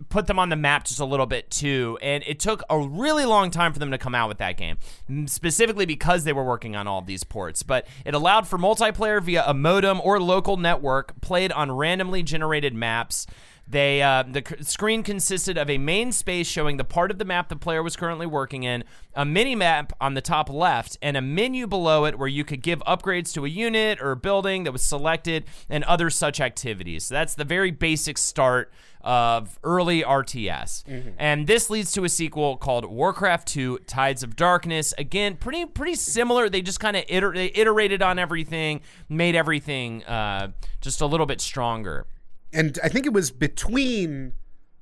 put 0.09 0.27
them 0.27 0.37
on 0.37 0.49
the 0.49 0.55
map 0.55 0.85
just 0.85 0.99
a 0.99 1.05
little 1.05 1.25
bit 1.25 1.49
too. 1.49 1.97
And 2.01 2.23
it 2.27 2.39
took 2.39 2.61
a 2.69 2.77
really 2.79 3.25
long 3.25 3.49
time 3.49 3.73
for 3.73 3.79
them 3.79 3.89
to 3.91 3.97
come 3.97 4.13
out 4.13 4.27
with 4.29 4.37
that 4.37 4.57
game, 4.57 4.77
specifically 5.25 5.87
because 5.87 6.23
they 6.23 6.33
were 6.33 6.43
working 6.43 6.75
on 6.75 6.87
all 6.87 6.99
of 6.99 7.07
these 7.07 7.23
ports. 7.23 7.63
But 7.63 7.87
it 8.05 8.13
allowed 8.13 8.47
for 8.47 8.59
multiplayer 8.59 9.21
via 9.23 9.43
a 9.47 9.53
modem 9.55 9.99
or 10.03 10.19
local 10.19 10.57
network, 10.57 11.19
played 11.21 11.51
on 11.51 11.71
randomly 11.71 12.21
generated 12.21 12.73
maps. 12.75 13.25
They 13.65 14.01
uh, 14.01 14.23
the 14.23 14.43
c- 14.47 14.63
screen 14.63 15.03
consisted 15.03 15.57
of 15.57 15.69
a 15.69 15.77
main 15.77 16.11
space 16.11 16.47
showing 16.47 16.77
the 16.77 16.83
part 16.83 17.11
of 17.11 17.17
the 17.17 17.25
map 17.25 17.47
the 17.49 17.55
player 17.55 17.81
was 17.81 17.95
currently 17.95 18.25
working 18.27 18.63
in, 18.63 18.83
a 19.15 19.23
mini 19.25 19.55
map 19.55 19.93
on 20.01 20.13
the 20.15 20.21
top 20.21 20.49
left, 20.49 20.97
and 21.01 21.15
a 21.15 21.21
menu 21.21 21.65
below 21.65 22.05
it 22.05 22.19
where 22.19 22.27
you 22.27 22.43
could 22.43 22.61
give 22.61 22.79
upgrades 22.79 23.33
to 23.33 23.45
a 23.45 23.49
unit 23.49 24.01
or 24.01 24.11
a 24.11 24.15
building 24.17 24.65
that 24.65 24.73
was 24.73 24.83
selected, 24.83 25.45
and 25.69 25.83
other 25.85 26.09
such 26.09 26.41
activities. 26.41 27.05
So 27.05 27.15
that's 27.15 27.35
the 27.35 27.45
very 27.45 27.71
basic 27.71 28.17
start 28.17 28.71
of 29.01 29.57
early 29.63 30.01
RTS. 30.03 30.83
And 31.17 31.47
this 31.47 31.69
leads 31.69 31.91
to 31.93 32.03
a 32.03 32.09
sequel 32.09 32.57
called 32.57 32.85
Warcraft 32.85 33.47
2 33.47 33.79
Tides 33.87 34.23
of 34.23 34.35
Darkness. 34.35 34.93
Again, 34.97 35.35
pretty 35.37 35.65
pretty 35.65 35.95
similar. 35.95 36.49
They 36.49 36.61
just 36.61 36.79
kind 36.79 36.95
of 36.97 37.03
iter- 37.09 37.33
iterated 37.33 38.01
on 38.01 38.19
everything, 38.19 38.81
made 39.09 39.35
everything 39.35 40.03
uh, 40.03 40.49
just 40.81 41.01
a 41.01 41.05
little 41.05 41.25
bit 41.25 41.41
stronger. 41.41 42.05
And 42.53 42.79
I 42.83 42.89
think 42.89 43.05
it 43.05 43.13
was 43.13 43.31
between 43.31 44.33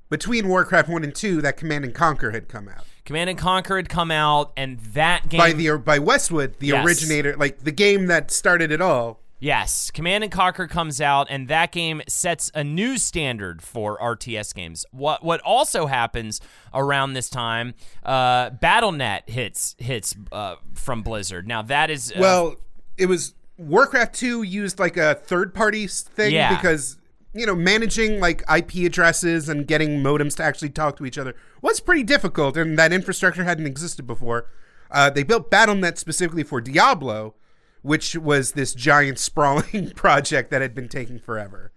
between 0.10 0.48
Warcraft 0.50 0.90
1 0.90 1.04
and 1.06 1.16
2 1.16 1.42
that 1.42 1.56
Command 1.56 1.86
and 1.86 1.94
Conquer 1.96 2.32
had 2.32 2.50
come 2.50 2.68
out. 2.68 2.84
Command 3.06 3.30
and 3.30 3.40
Conquer 3.40 3.78
had 3.78 3.88
come 3.88 4.12
out, 4.12 4.52
and 4.58 4.78
that 4.94 5.30
game 5.30 5.40
By 5.40 5.54
the 5.54 5.78
by 5.78 6.00
Westwood, 6.00 6.60
the 6.60 6.68
Yes. 6.68 6.86
originator, 6.86 7.36
like 7.38 7.60
the 7.64 7.72
game 7.72 8.08
that 8.08 8.30
started 8.30 8.72
it 8.72 8.82
all. 8.82 9.22
Yes, 9.40 9.90
Command 9.90 10.24
and 10.24 10.32
Conquer 10.32 10.68
comes 10.68 11.02
out, 11.02 11.26
and 11.32 11.48
that 11.48 11.72
game 11.72 12.04
sets 12.08 12.52
a 12.54 12.64
new 12.64 13.00
standard 13.00 13.64
for 13.64 13.98
RTS 14.00 14.54
games. 14.54 14.86
What 14.92 15.24
what 15.24 15.40
also 15.42 15.88
happens 15.88 16.42
around 16.76 17.14
this 17.14 17.28
time? 17.30 17.74
Uh, 18.04 18.52
BattleNet 18.52 19.28
hits 19.30 19.76
hits 19.80 20.16
uh, 20.32 20.56
from 20.76 21.02
Blizzard. 21.02 21.48
Now 21.48 21.64
that 21.64 21.90
is 21.90 22.12
uh, 22.12 22.20
Well, 22.20 22.56
it 22.98 23.08
was 23.08 23.34
Warcraft 23.58 24.14
2 24.14 24.44
used 24.44 24.78
like 24.78 24.98
a 24.98 25.16
third 25.16 25.56
party 25.56 25.88
thing 25.88 26.34
Yeah. 26.34 26.56
because 26.56 26.98
you 27.34 27.46
know, 27.46 27.56
managing 27.56 28.20
like 28.20 28.44
IP 28.54 28.86
addresses 28.86 29.48
and 29.48 29.68
getting 29.68 30.02
modems 30.04 30.36
to 30.38 30.44
actually 30.44 30.70
talk 30.70 30.98
to 30.98 31.06
each 31.06 31.18
other 31.18 31.36
was 31.62 31.80
pretty 31.80 32.04
difficult, 32.04 32.58
and 32.58 32.78
that 32.78 32.92
infrastructure 32.92 33.44
hadn't 33.44 33.66
existed 33.66 34.06
before. 34.06 34.48
Uh, 34.90 35.10
they 35.10 35.24
built 35.24 35.50
BattleNet 35.50 35.98
specifically 35.98 36.44
for 36.44 36.60
Diablo, 36.60 37.36
which 37.82 38.16
was 38.16 38.52
this 38.52 38.74
giant 38.74 39.20
sprawling 39.20 39.92
project 39.96 40.52
that 40.52 40.62
had 40.62 40.76
been 40.76 40.90
taking 40.90 41.20
forever. 41.20 41.72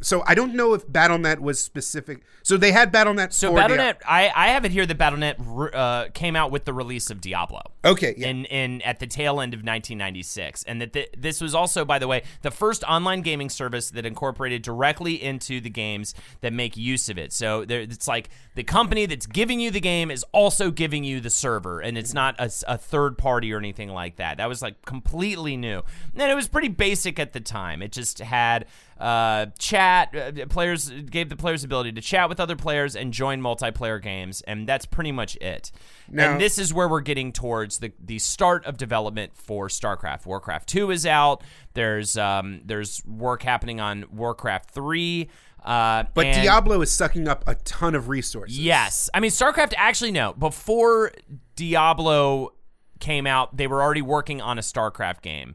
So 0.00 0.22
I 0.26 0.34
don't 0.34 0.54
know 0.54 0.74
if 0.74 0.86
BattleNet 0.86 1.40
was 1.40 1.58
specific. 1.60 2.22
So 2.42 2.56
they 2.56 2.72
had 2.72 2.92
BattleNet. 2.92 3.32
so 3.32 3.52
BattleNet. 3.52 3.96
I 4.06 4.30
I 4.34 4.48
have 4.48 4.64
it 4.64 4.70
here 4.70 4.86
that 4.86 4.96
BattleNet 4.96 5.74
uh, 5.74 6.10
came 6.14 6.36
out 6.36 6.50
with 6.50 6.64
the 6.64 6.72
release 6.72 7.10
of 7.10 7.20
Diablo. 7.20 7.62
Okay, 7.84 8.14
yeah. 8.16 8.28
in 8.28 8.44
in 8.46 8.82
at 8.82 9.00
the 9.00 9.06
tail 9.06 9.40
end 9.40 9.54
of 9.54 9.58
1996, 9.58 10.62
and 10.64 10.80
that 10.80 10.92
th- 10.92 11.10
this 11.16 11.40
was 11.40 11.54
also, 11.54 11.84
by 11.84 11.98
the 11.98 12.06
way, 12.06 12.22
the 12.42 12.50
first 12.50 12.84
online 12.84 13.22
gaming 13.22 13.48
service 13.48 13.90
that 13.90 14.06
incorporated 14.06 14.62
directly 14.62 15.22
into 15.22 15.60
the 15.60 15.70
games 15.70 16.14
that 16.40 16.52
make 16.52 16.76
use 16.76 17.08
of 17.08 17.18
it. 17.18 17.32
So 17.32 17.64
there, 17.64 17.80
it's 17.80 18.08
like 18.08 18.30
the 18.54 18.64
company 18.64 19.06
that's 19.06 19.26
giving 19.26 19.60
you 19.60 19.70
the 19.70 19.80
game 19.80 20.10
is 20.10 20.24
also 20.32 20.70
giving 20.70 21.04
you 21.04 21.20
the 21.20 21.30
server, 21.30 21.80
and 21.80 21.98
it's 21.98 22.14
not 22.14 22.36
a 22.38 22.78
third 22.78 23.18
party 23.18 23.52
or 23.52 23.58
anything 23.58 23.88
like 23.88 24.16
that. 24.16 24.36
That 24.36 24.48
was 24.48 24.62
like 24.62 24.84
completely 24.84 25.56
new, 25.56 25.82
and 26.14 26.30
it 26.30 26.34
was 26.34 26.46
pretty 26.48 26.68
basic 26.68 27.18
at 27.18 27.32
the 27.32 27.40
time. 27.40 27.82
It 27.82 27.92
just 27.92 28.18
had 28.20 28.66
uh, 28.98 29.46
chat. 29.58 30.14
Uh, 30.14 30.46
players 30.46 30.90
gave 30.90 31.28
the 31.28 31.36
players 31.36 31.64
ability 31.64 31.92
to 31.92 32.00
chat 32.00 32.28
with 32.28 32.40
other 32.40 32.56
players 32.56 32.96
and 32.96 33.12
join 33.12 33.40
multiplayer 33.40 34.02
games, 34.02 34.40
and 34.42 34.66
that's 34.68 34.86
pretty 34.86 35.12
much 35.12 35.36
it. 35.36 35.70
Now- 36.10 36.32
and 36.32 36.40
this 36.40 36.58
is 36.58 36.74
where 36.74 36.88
we're 36.88 37.00
getting 37.00 37.32
towards 37.32 37.78
the 37.78 37.92
the 38.02 38.18
start 38.18 38.64
of 38.66 38.76
development 38.76 39.36
for 39.36 39.68
StarCraft. 39.68 40.26
Warcraft 40.26 40.68
Two 40.68 40.90
is 40.90 41.06
out. 41.06 41.42
There's 41.74 42.16
um 42.16 42.60
there's 42.64 43.04
work 43.06 43.42
happening 43.42 43.80
on 43.80 44.04
Warcraft 44.12 44.70
Three. 44.70 45.28
Uh, 45.64 46.04
but 46.14 46.26
and- 46.26 46.42
Diablo 46.42 46.80
is 46.80 46.90
sucking 46.90 47.28
up 47.28 47.44
a 47.46 47.54
ton 47.56 47.94
of 47.94 48.08
resources. 48.08 48.58
Yes. 48.58 49.10
I 49.12 49.20
mean, 49.20 49.30
StarCraft 49.30 49.74
actually, 49.76 50.12
no. 50.12 50.32
Before 50.32 51.12
Diablo 51.56 52.54
came 53.00 53.26
out, 53.26 53.56
they 53.56 53.66
were 53.66 53.82
already 53.82 54.02
working 54.02 54.40
on 54.40 54.58
a 54.58 54.62
StarCraft 54.62 55.20
game. 55.22 55.54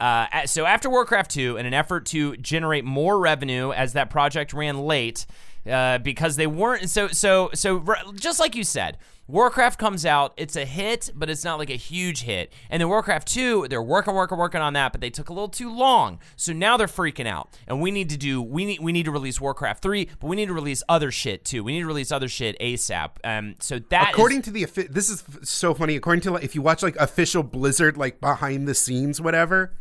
Uh, 0.00 0.46
so 0.46 0.64
after 0.64 0.88
Warcraft 0.88 1.30
2, 1.32 1.56
in 1.56 1.66
an 1.66 1.74
effort 1.74 2.06
to 2.06 2.36
generate 2.36 2.84
more 2.84 3.18
revenue 3.18 3.72
as 3.72 3.94
that 3.94 4.10
project 4.10 4.52
ran 4.52 4.78
late, 4.78 5.26
uh, 5.68 5.98
because 5.98 6.36
they 6.36 6.46
weren't 6.46 6.88
so 6.88 7.08
so 7.08 7.50
so 7.52 7.84
just 8.14 8.40
like 8.40 8.54
you 8.54 8.64
said, 8.64 8.96
Warcraft 9.26 9.78
comes 9.78 10.06
out, 10.06 10.32
it's 10.38 10.56
a 10.56 10.64
hit, 10.64 11.10
but 11.14 11.28
it's 11.28 11.44
not 11.44 11.58
like 11.58 11.68
a 11.68 11.74
huge 11.76 12.22
hit. 12.22 12.50
And 12.70 12.80
then 12.80 12.88
Warcraft 12.88 13.28
2, 13.28 13.68
they're 13.68 13.82
working, 13.82 14.14
working, 14.14 14.38
working 14.38 14.62
on 14.62 14.72
that, 14.72 14.92
but 14.92 15.02
they 15.02 15.10
took 15.10 15.28
a 15.28 15.34
little 15.34 15.50
too 15.50 15.70
long. 15.70 16.18
So 16.36 16.54
now 16.54 16.78
they're 16.78 16.86
freaking 16.86 17.26
out. 17.26 17.54
And 17.66 17.82
we 17.82 17.90
need 17.90 18.08
to 18.08 18.16
do 18.16 18.40
we 18.40 18.64
need 18.64 18.80
we 18.80 18.90
need 18.92 19.04
to 19.04 19.10
release 19.10 19.38
Warcraft 19.40 19.82
3, 19.82 20.08
but 20.20 20.28
we 20.28 20.36
need 20.36 20.46
to 20.46 20.54
release 20.54 20.82
other 20.88 21.10
shit 21.10 21.44
too. 21.44 21.62
We 21.62 21.72
need 21.72 21.80
to 21.80 21.86
release 21.86 22.10
other 22.10 22.28
shit 22.28 22.58
ASAP. 22.60 23.10
Um 23.24 23.56
so 23.58 23.80
that 23.90 24.10
according 24.12 24.38
is- 24.38 24.44
to 24.44 24.50
the 24.52 24.64
this 24.88 25.10
is 25.10 25.22
so 25.42 25.74
funny 25.74 25.96
according 25.96 26.22
to 26.22 26.30
like, 26.30 26.44
if 26.44 26.54
you 26.54 26.62
watch 26.62 26.82
like 26.82 26.96
official 26.96 27.42
blizzard 27.42 27.98
like 27.98 28.20
behind 28.20 28.66
the 28.66 28.74
scenes 28.74 29.20
whatever 29.20 29.74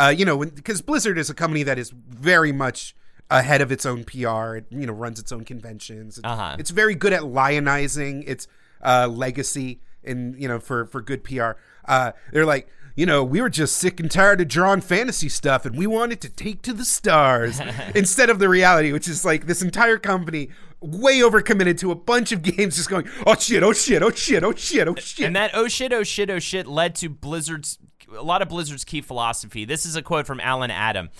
uh 0.00 0.08
you 0.16 0.24
know 0.24 0.38
because 0.38 0.80
blizzard 0.82 1.18
is 1.18 1.28
a 1.30 1.34
company 1.34 1.62
that 1.62 1.78
is 1.78 1.90
very 1.90 2.52
much 2.52 2.94
ahead 3.30 3.60
of 3.60 3.70
its 3.70 3.84
own 3.86 4.02
pr 4.04 4.56
it 4.56 4.64
you 4.70 4.86
know 4.86 4.92
runs 4.92 5.18
its 5.20 5.30
own 5.32 5.44
conventions 5.44 6.18
it's, 6.18 6.26
Uh-huh. 6.26 6.56
it's 6.58 6.70
very 6.70 6.94
good 6.94 7.12
at 7.12 7.22
lionizing 7.22 8.24
its 8.26 8.46
uh 8.84 9.06
legacy 9.08 9.80
and 10.04 10.40
you 10.40 10.48
know 10.48 10.58
for 10.58 10.86
for 10.86 11.00
good 11.00 11.22
pr 11.24 11.50
uh 11.86 12.12
they're 12.32 12.46
like 12.46 12.68
you 12.96 13.06
know, 13.06 13.22
we 13.24 13.40
were 13.40 13.48
just 13.48 13.76
sick 13.76 13.98
and 14.00 14.10
tired 14.10 14.40
of 14.42 14.48
drawing 14.48 14.80
fantasy 14.82 15.28
stuff 15.28 15.64
and 15.64 15.78
we 15.78 15.86
wanted 15.86 16.20
to 16.20 16.28
take 16.28 16.60
to 16.62 16.72
the 16.74 16.84
stars 16.84 17.58
instead 17.94 18.28
of 18.28 18.40
the 18.40 18.48
reality, 18.48 18.92
which 18.92 19.08
is 19.08 19.24
like 19.24 19.46
this 19.46 19.62
entire 19.62 19.96
company 19.96 20.50
way 20.80 21.20
overcommitted 21.20 21.78
to 21.78 21.92
a 21.92 21.94
bunch 21.94 22.32
of 22.32 22.42
games 22.50 22.76
just 22.76 22.90
going, 22.90 23.08
oh 23.26 23.36
shit, 23.36 23.62
oh 23.62 23.72
shit, 23.72 24.02
oh 24.02 24.10
shit, 24.10 24.42
oh 24.42 24.52
shit, 24.54 24.86
oh 24.88 24.96
shit. 24.96 25.24
And 25.24 25.36
that 25.36 25.52
oh 25.54 25.68
shit, 25.68 25.92
oh 25.94 26.02
shit, 26.02 26.28
oh 26.28 26.40
shit 26.40 26.66
led 26.66 26.94
to 26.96 27.08
Blizzard's 27.08 27.78
a 28.16 28.22
lot 28.22 28.42
of 28.42 28.48
Blizzard's 28.48 28.84
key 28.84 29.00
philosophy. 29.00 29.64
This 29.64 29.86
is 29.86 29.96
a 29.96 30.02
quote 30.02 30.26
from 30.26 30.40
Allen 30.40 30.70
Adham. 30.70 31.10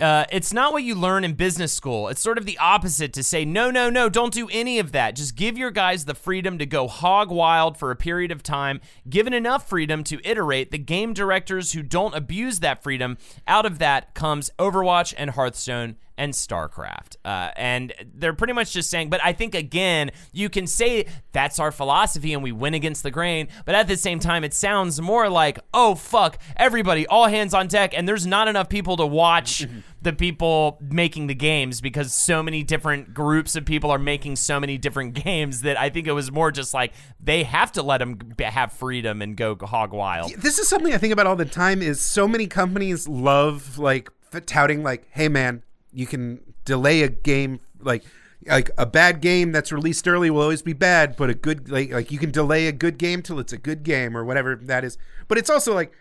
Uh, 0.00 0.24
it's 0.32 0.52
not 0.52 0.72
what 0.72 0.82
you 0.82 0.94
learn 0.94 1.22
in 1.22 1.34
business 1.34 1.72
school. 1.72 2.08
It's 2.08 2.20
sort 2.20 2.36
of 2.36 2.46
the 2.46 2.58
opposite 2.58 3.12
to 3.12 3.22
say, 3.22 3.44
no, 3.44 3.70
no, 3.70 3.88
no, 3.90 4.08
don't 4.08 4.32
do 4.32 4.48
any 4.50 4.80
of 4.80 4.90
that. 4.90 5.14
Just 5.14 5.36
give 5.36 5.56
your 5.56 5.70
guys 5.70 6.04
the 6.04 6.16
freedom 6.16 6.58
to 6.58 6.66
go 6.66 6.88
hog 6.88 7.30
wild 7.30 7.78
for 7.78 7.92
a 7.92 7.96
period 7.96 8.32
of 8.32 8.42
time. 8.42 8.80
Given 9.08 9.32
enough 9.32 9.68
freedom 9.68 10.02
to 10.04 10.20
iterate, 10.28 10.72
the 10.72 10.78
game 10.78 11.12
directors 11.12 11.72
who 11.72 11.82
don't 11.82 12.14
abuse 12.14 12.58
that 12.60 12.82
freedom, 12.82 13.18
out 13.46 13.66
of 13.66 13.78
that 13.78 14.14
comes 14.14 14.50
Overwatch 14.58 15.14
and 15.16 15.30
Hearthstone 15.30 15.96
and 16.16 16.32
StarCraft. 16.32 17.16
Uh, 17.24 17.50
and 17.56 17.92
they're 18.14 18.34
pretty 18.34 18.52
much 18.52 18.72
just 18.72 18.90
saying, 18.90 19.10
but 19.10 19.20
I 19.24 19.32
think 19.32 19.54
again, 19.54 20.10
you 20.32 20.48
can 20.48 20.66
say 20.66 21.06
that's 21.32 21.58
our 21.58 21.72
philosophy 21.72 22.32
and 22.32 22.42
we 22.42 22.52
win 22.52 22.74
against 22.74 23.02
the 23.02 23.10
grain, 23.10 23.48
but 23.64 23.74
at 23.74 23.88
the 23.88 23.96
same 23.96 24.18
time, 24.18 24.44
it 24.44 24.54
sounds 24.54 25.00
more 25.00 25.28
like, 25.28 25.58
oh 25.72 25.94
fuck, 25.94 26.38
everybody, 26.56 27.06
all 27.06 27.26
hands 27.26 27.54
on 27.54 27.66
deck, 27.66 27.92
and 27.96 28.08
there's 28.08 28.26
not 28.26 28.48
enough 28.48 28.68
people 28.68 28.96
to 28.96 29.06
watch 29.06 29.66
the 30.02 30.12
people 30.12 30.78
making 30.80 31.26
the 31.26 31.34
games 31.34 31.80
because 31.80 32.14
so 32.14 32.42
many 32.42 32.62
different 32.62 33.14
groups 33.14 33.56
of 33.56 33.64
people 33.64 33.90
are 33.90 33.98
making 33.98 34.36
so 34.36 34.60
many 34.60 34.78
different 34.78 35.14
games 35.24 35.62
that 35.62 35.78
I 35.78 35.90
think 35.90 36.06
it 36.06 36.12
was 36.12 36.30
more 36.30 36.50
just 36.50 36.74
like 36.74 36.92
they 37.20 37.42
have 37.42 37.72
to 37.72 37.82
let 37.82 37.98
them 37.98 38.18
have 38.38 38.72
freedom 38.72 39.22
and 39.22 39.36
go 39.36 39.56
hog 39.62 39.92
wild. 39.92 40.32
this 40.34 40.58
is 40.58 40.68
something 40.68 40.92
I 40.92 40.98
think 40.98 41.12
about 41.12 41.26
all 41.26 41.36
the 41.36 41.44
time 41.44 41.82
is 41.82 42.00
so 42.00 42.28
many 42.28 42.46
companies 42.46 43.08
love 43.08 43.78
like 43.78 44.10
touting 44.40 44.82
like, 44.82 45.06
hey 45.10 45.28
man, 45.28 45.62
you 45.94 46.06
can 46.06 46.40
delay 46.64 47.02
a 47.02 47.08
game 47.08 47.60
like 47.80 48.04
like 48.46 48.70
a 48.76 48.84
bad 48.84 49.20
game 49.20 49.52
that's 49.52 49.72
released 49.72 50.06
early 50.06 50.30
will 50.30 50.42
always 50.42 50.62
be 50.62 50.72
bad, 50.72 51.16
but 51.16 51.30
a 51.30 51.34
good 51.34 51.70
like 51.70 51.92
like 51.92 52.10
you 52.10 52.18
can 52.18 52.30
delay 52.30 52.66
a 52.66 52.72
good 52.72 52.98
game 52.98 53.22
till 53.22 53.38
it's 53.38 53.52
a 53.52 53.58
good 53.58 53.82
game 53.82 54.16
or 54.16 54.24
whatever 54.24 54.56
that 54.56 54.84
is. 54.84 54.98
But 55.28 55.38
it's 55.38 55.50
also 55.50 55.72
like 55.72 55.92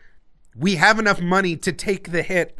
we 0.55 0.75
have 0.75 0.99
enough 0.99 1.21
money 1.21 1.55
to 1.57 1.71
take 1.71 2.11
the 2.11 2.21
hit 2.21 2.57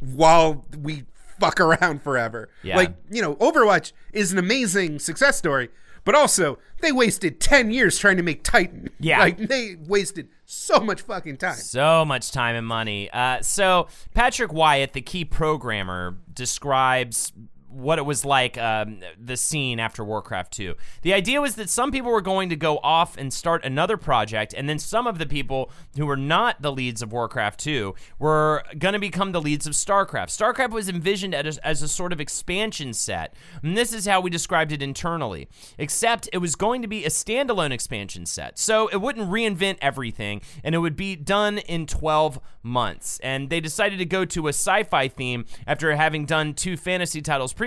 while 0.00 0.64
we 0.76 1.04
fuck 1.38 1.60
around 1.60 2.02
forever. 2.02 2.48
Yeah. 2.62 2.76
Like, 2.76 2.94
you 3.10 3.22
know, 3.22 3.36
Overwatch 3.36 3.92
is 4.12 4.32
an 4.32 4.38
amazing 4.38 4.98
success 4.98 5.36
story, 5.36 5.68
but 6.06 6.14
also 6.14 6.58
they 6.80 6.92
wasted 6.92 7.40
10 7.40 7.70
years 7.70 7.98
trying 7.98 8.16
to 8.16 8.22
make 8.22 8.42
Titan. 8.42 8.88
Yeah. 8.98 9.18
Like 9.18 9.36
they 9.36 9.76
wasted 9.86 10.28
so 10.46 10.78
much 10.80 11.02
fucking 11.02 11.36
time. 11.36 11.56
So 11.56 12.04
much 12.04 12.30
time 12.30 12.54
and 12.54 12.66
money. 12.66 13.10
Uh, 13.10 13.42
so 13.42 13.88
Patrick 14.14 14.52
Wyatt, 14.52 14.94
the 14.94 15.02
key 15.02 15.24
programmer, 15.26 16.16
describes 16.32 17.32
what 17.76 17.98
it 17.98 18.02
was 18.02 18.24
like 18.24 18.56
um, 18.56 19.00
the 19.22 19.36
scene 19.36 19.78
after 19.78 20.02
Warcraft 20.02 20.52
2. 20.52 20.74
The 21.02 21.12
idea 21.12 21.40
was 21.40 21.56
that 21.56 21.68
some 21.68 21.92
people 21.92 22.10
were 22.10 22.22
going 22.22 22.48
to 22.48 22.56
go 22.56 22.78
off 22.78 23.16
and 23.18 23.32
start 23.32 23.64
another 23.64 23.96
project, 23.96 24.54
and 24.56 24.68
then 24.68 24.78
some 24.78 25.06
of 25.06 25.18
the 25.18 25.26
people 25.26 25.70
who 25.96 26.06
were 26.06 26.16
not 26.16 26.62
the 26.62 26.72
leads 26.72 27.02
of 27.02 27.12
Warcraft 27.12 27.60
2 27.60 27.94
were 28.18 28.62
going 28.78 28.94
to 28.94 28.98
become 28.98 29.32
the 29.32 29.40
leads 29.40 29.66
of 29.66 29.74
StarCraft. 29.74 30.28
StarCraft 30.28 30.70
was 30.70 30.88
envisioned 30.88 31.34
as, 31.34 31.58
as 31.58 31.82
a 31.82 31.88
sort 31.88 32.12
of 32.12 32.20
expansion 32.20 32.94
set, 32.94 33.34
and 33.62 33.76
this 33.76 33.92
is 33.92 34.06
how 34.06 34.20
we 34.20 34.30
described 34.30 34.72
it 34.72 34.82
internally. 34.82 35.48
Except 35.78 36.28
it 36.32 36.38
was 36.38 36.56
going 36.56 36.80
to 36.82 36.88
be 36.88 37.04
a 37.04 37.10
standalone 37.10 37.72
expansion 37.72 38.24
set, 38.24 38.58
so 38.58 38.88
it 38.88 39.00
wouldn't 39.00 39.30
reinvent 39.30 39.76
everything, 39.82 40.40
and 40.64 40.74
it 40.74 40.78
would 40.78 40.96
be 40.96 41.14
done 41.14 41.58
in 41.58 41.86
12 41.86 42.40
months. 42.62 43.20
And 43.22 43.50
they 43.50 43.60
decided 43.60 43.98
to 43.98 44.04
go 44.04 44.24
to 44.24 44.46
a 44.46 44.50
sci 44.50 44.82
fi 44.84 45.08
theme 45.08 45.44
after 45.66 45.94
having 45.94 46.24
done 46.24 46.54
two 46.54 46.76
fantasy 46.76 47.20
titles 47.20 47.52
previously, 47.52 47.65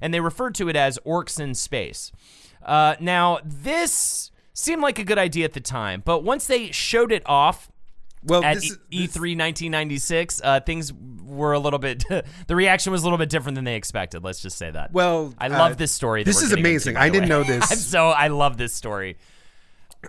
and 0.00 0.14
they 0.14 0.20
referred 0.20 0.54
to 0.56 0.68
it 0.68 0.76
as 0.76 0.98
Orcs 1.06 1.40
in 1.40 1.54
Space. 1.54 2.12
Uh, 2.64 2.96
now, 3.00 3.38
this 3.44 4.30
seemed 4.52 4.82
like 4.82 4.98
a 4.98 5.04
good 5.04 5.18
idea 5.18 5.44
at 5.44 5.52
the 5.52 5.60
time, 5.60 6.02
but 6.04 6.24
once 6.24 6.46
they 6.46 6.70
showed 6.72 7.12
it 7.12 7.22
off, 7.26 7.70
Well, 8.24 8.42
at 8.44 8.54
this 8.56 8.76
E- 8.90 9.04
is- 9.04 9.10
E3 9.16 9.36
1996, 9.36 10.40
uh, 10.42 10.60
things 10.60 10.92
were 11.22 11.52
a 11.52 11.58
little 11.58 11.78
bit. 11.78 12.04
the 12.46 12.56
reaction 12.56 12.90
was 12.92 13.02
a 13.02 13.04
little 13.04 13.18
bit 13.18 13.28
different 13.28 13.54
than 13.56 13.64
they 13.64 13.76
expected. 13.76 14.24
Let's 14.24 14.40
just 14.40 14.56
say 14.58 14.70
that. 14.70 14.92
Well, 14.92 15.34
I 15.38 15.46
uh, 15.46 15.50
love 15.58 15.76
this 15.76 15.92
story. 15.92 16.24
this 16.24 16.36
is 16.42 16.48
getting 16.48 16.58
into, 16.64 16.70
amazing. 16.70 16.96
I 16.96 17.08
didn't 17.10 17.28
know 17.28 17.42
this. 17.44 17.70
I'm 17.70 17.78
so 17.78 18.08
I 18.08 18.28
love 18.28 18.56
this 18.56 18.72
story. 18.72 19.16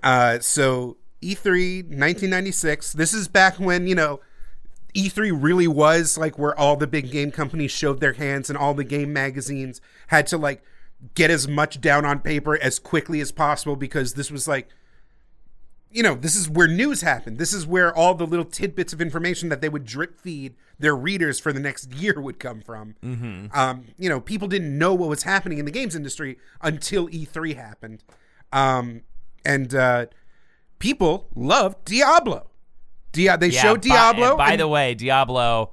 Uh, 0.04 0.40
so 0.40 0.98
E3 1.22 1.84
1996. 1.84 2.94
This 2.94 3.14
is 3.14 3.28
back 3.28 3.60
when 3.60 3.88
you 3.88 3.96
know 3.96 4.20
E3 4.94 5.32
really 5.40 5.68
was 5.68 6.18
like 6.18 6.38
where 6.40 6.58
all 6.58 6.76
the 6.76 6.88
big 6.88 7.12
game 7.12 7.32
companies 7.32 7.72
showed 7.72 8.00
their 8.00 8.14
hands 8.14 8.50
and 8.50 8.58
all 8.58 8.74
the 8.74 8.84
game 8.84 9.14
magazines 9.14 9.82
had 10.08 10.28
to 10.28 10.38
like 10.38 10.64
get 11.14 11.30
as 11.30 11.48
much 11.48 11.80
down 11.80 12.06
on 12.06 12.20
paper 12.20 12.58
as 12.62 12.80
quickly 12.80 13.22
as 13.22 13.32
possible 13.32 13.76
because 13.76 14.14
this 14.14 14.32
was 14.32 14.48
like 14.48 14.70
you 15.92 16.04
know 16.04 16.16
this 16.16 16.36
is 16.36 16.50
where 16.50 16.68
news 16.68 17.02
happened. 17.02 17.38
This 17.38 17.54
is 17.54 17.66
where 17.66 17.96
all 17.96 18.14
the 18.14 18.28
little 18.28 18.46
tidbits 18.46 18.94
of 18.94 19.02
information 19.02 19.50
that 19.50 19.62
they 19.62 19.70
would 19.70 19.86
drip 19.86 20.20
feed 20.20 20.56
their 20.80 20.96
readers 20.96 21.40
for 21.40 21.54
the 21.54 21.60
next 21.60 21.94
year 21.96 22.20
would 22.20 22.40
come 22.40 22.62
from. 22.62 22.96
Mm-hmm. 23.04 23.58
um, 23.58 23.86
you 23.98 24.10
know 24.10 24.20
people 24.20 24.48
didn't 24.48 24.78
know 24.78 24.94
what 24.94 25.10
was 25.10 25.24
happening 25.24 25.58
in 25.58 25.66
the 25.66 25.72
games 25.72 25.96
industry 25.96 26.38
until 26.62 27.08
e3 27.08 27.56
happened. 27.56 28.04
Um, 28.52 29.02
and 29.46 29.74
uh, 29.76 30.08
people 30.80 31.28
loved 31.36 31.86
diablo 31.86 32.50
Dia- 33.18 33.38
they 33.38 33.48
Yeah, 33.50 33.62
showed 33.62 33.82
Diablo. 33.82 34.30
and 34.30 34.38
By, 34.38 34.56
the 34.56 34.68
way, 34.68 34.94
Diablo 34.94 35.72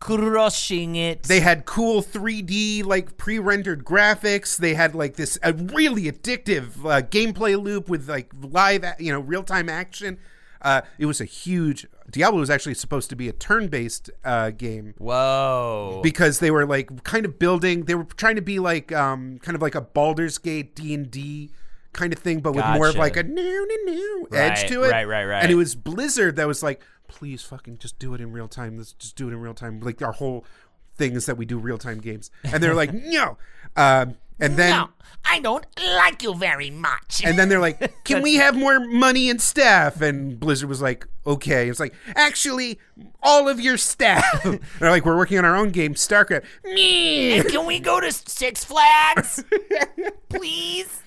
crushing 0.00 0.96
it. 0.96 1.22
they 1.24 1.40
had 1.40 1.64
cool 1.64 2.02
3D 2.02 2.84
like 2.84 3.16
pre-rendered 3.16 3.84
graphics. 3.84 4.56
They 4.56 4.74
had 4.74 4.94
like 4.94 5.16
this 5.16 5.38
a 5.42 5.52
really 5.52 6.04
addictive 6.10 6.68
uh, 6.84 7.02
gameplay 7.02 7.60
loop 7.60 7.88
with 7.88 8.08
like 8.08 8.30
live, 8.40 8.84
you 8.98 9.12
know, 9.12 9.20
real-time 9.20 9.68
action. 9.68 10.18
Uh, 10.62 10.82
it 10.98 11.06
was 11.06 11.20
a 11.20 11.24
huge. 11.24 11.86
Diablo 12.10 12.40
was 12.40 12.50
actually 12.50 12.74
supposed 12.74 13.10
to 13.10 13.16
be 13.16 13.28
a 13.28 13.32
turn-based 13.32 14.10
uh, 14.24 14.50
game 14.50 14.94
Whoa. 14.98 16.00
because 16.02 16.38
they 16.38 16.50
were 16.50 16.64
like 16.66 17.02
kind 17.04 17.24
of 17.24 17.38
building. 17.38 17.84
They 17.84 17.94
were 17.94 18.04
trying 18.04 18.36
to 18.36 18.42
be 18.42 18.58
like 18.60 18.92
um, 18.92 19.38
kind 19.42 19.56
of 19.56 19.62
like 19.62 19.74
a 19.74 19.80
Baldur's 19.80 20.38
Gate 20.38 20.74
D 20.76 20.94
and 20.94 21.10
D 21.10 21.50
kind 21.94 22.12
of 22.12 22.18
thing, 22.18 22.40
but 22.40 22.54
with 22.54 22.66
more 22.66 22.88
of 22.88 22.96
like 22.96 23.16
a 23.16 23.22
new 23.22 23.66
new 23.66 23.84
new 23.86 24.28
edge 24.32 24.68
to 24.68 24.82
it. 24.84 24.90
right, 24.90 25.04
right, 25.04 25.24
right. 25.24 25.42
And 25.42 25.50
it 25.50 25.56
was 25.56 25.74
Blizzard 25.74 26.36
that 26.36 26.46
was 26.46 26.62
like, 26.62 26.82
please 27.08 27.42
fucking 27.42 27.78
just 27.78 27.98
do 27.98 28.14
it 28.14 28.20
in 28.20 28.32
real 28.32 28.48
time. 28.48 28.76
Let's 28.76 28.92
just 28.92 29.16
do 29.16 29.28
it 29.28 29.32
in 29.32 29.40
real 29.40 29.54
time. 29.54 29.80
Like 29.80 30.02
our 30.02 30.12
whole 30.12 30.44
thing 30.96 31.14
is 31.14 31.26
that 31.26 31.36
we 31.36 31.46
do 31.46 31.58
real 31.58 31.78
time 31.78 31.98
games, 32.00 32.30
and 32.44 32.62
they're 32.62 32.74
like, 32.74 32.92
no. 32.92 33.38
Um, 33.76 34.16
and 34.40 34.56
then 34.56 34.70
no, 34.70 34.88
I 35.24 35.38
don't 35.38 35.64
like 35.78 36.22
you 36.24 36.34
very 36.34 36.68
much. 36.68 37.22
and 37.24 37.38
then 37.38 37.48
they're 37.48 37.60
like, 37.60 37.92
"Can 38.04 38.20
we 38.20 38.34
have 38.34 38.56
more 38.56 38.80
money 38.80 39.30
and 39.30 39.40
staff?" 39.40 40.00
And 40.00 40.40
Blizzard 40.40 40.68
was 40.68 40.82
like, 40.82 41.06
"Okay." 41.24 41.68
It's 41.68 41.78
like, 41.78 41.94
"Actually, 42.16 42.80
all 43.22 43.48
of 43.48 43.60
your 43.60 43.76
staff." 43.76 44.24
they're 44.80 44.90
like, 44.90 45.04
"We're 45.04 45.16
working 45.16 45.38
on 45.38 45.44
our 45.44 45.54
own 45.54 45.70
game, 45.70 45.94
StarCraft." 45.94 46.42
Me. 46.64 47.44
Can 47.44 47.64
we 47.64 47.78
go 47.78 48.00
to 48.00 48.10
Six 48.10 48.64
Flags, 48.64 49.44
please? 50.28 51.00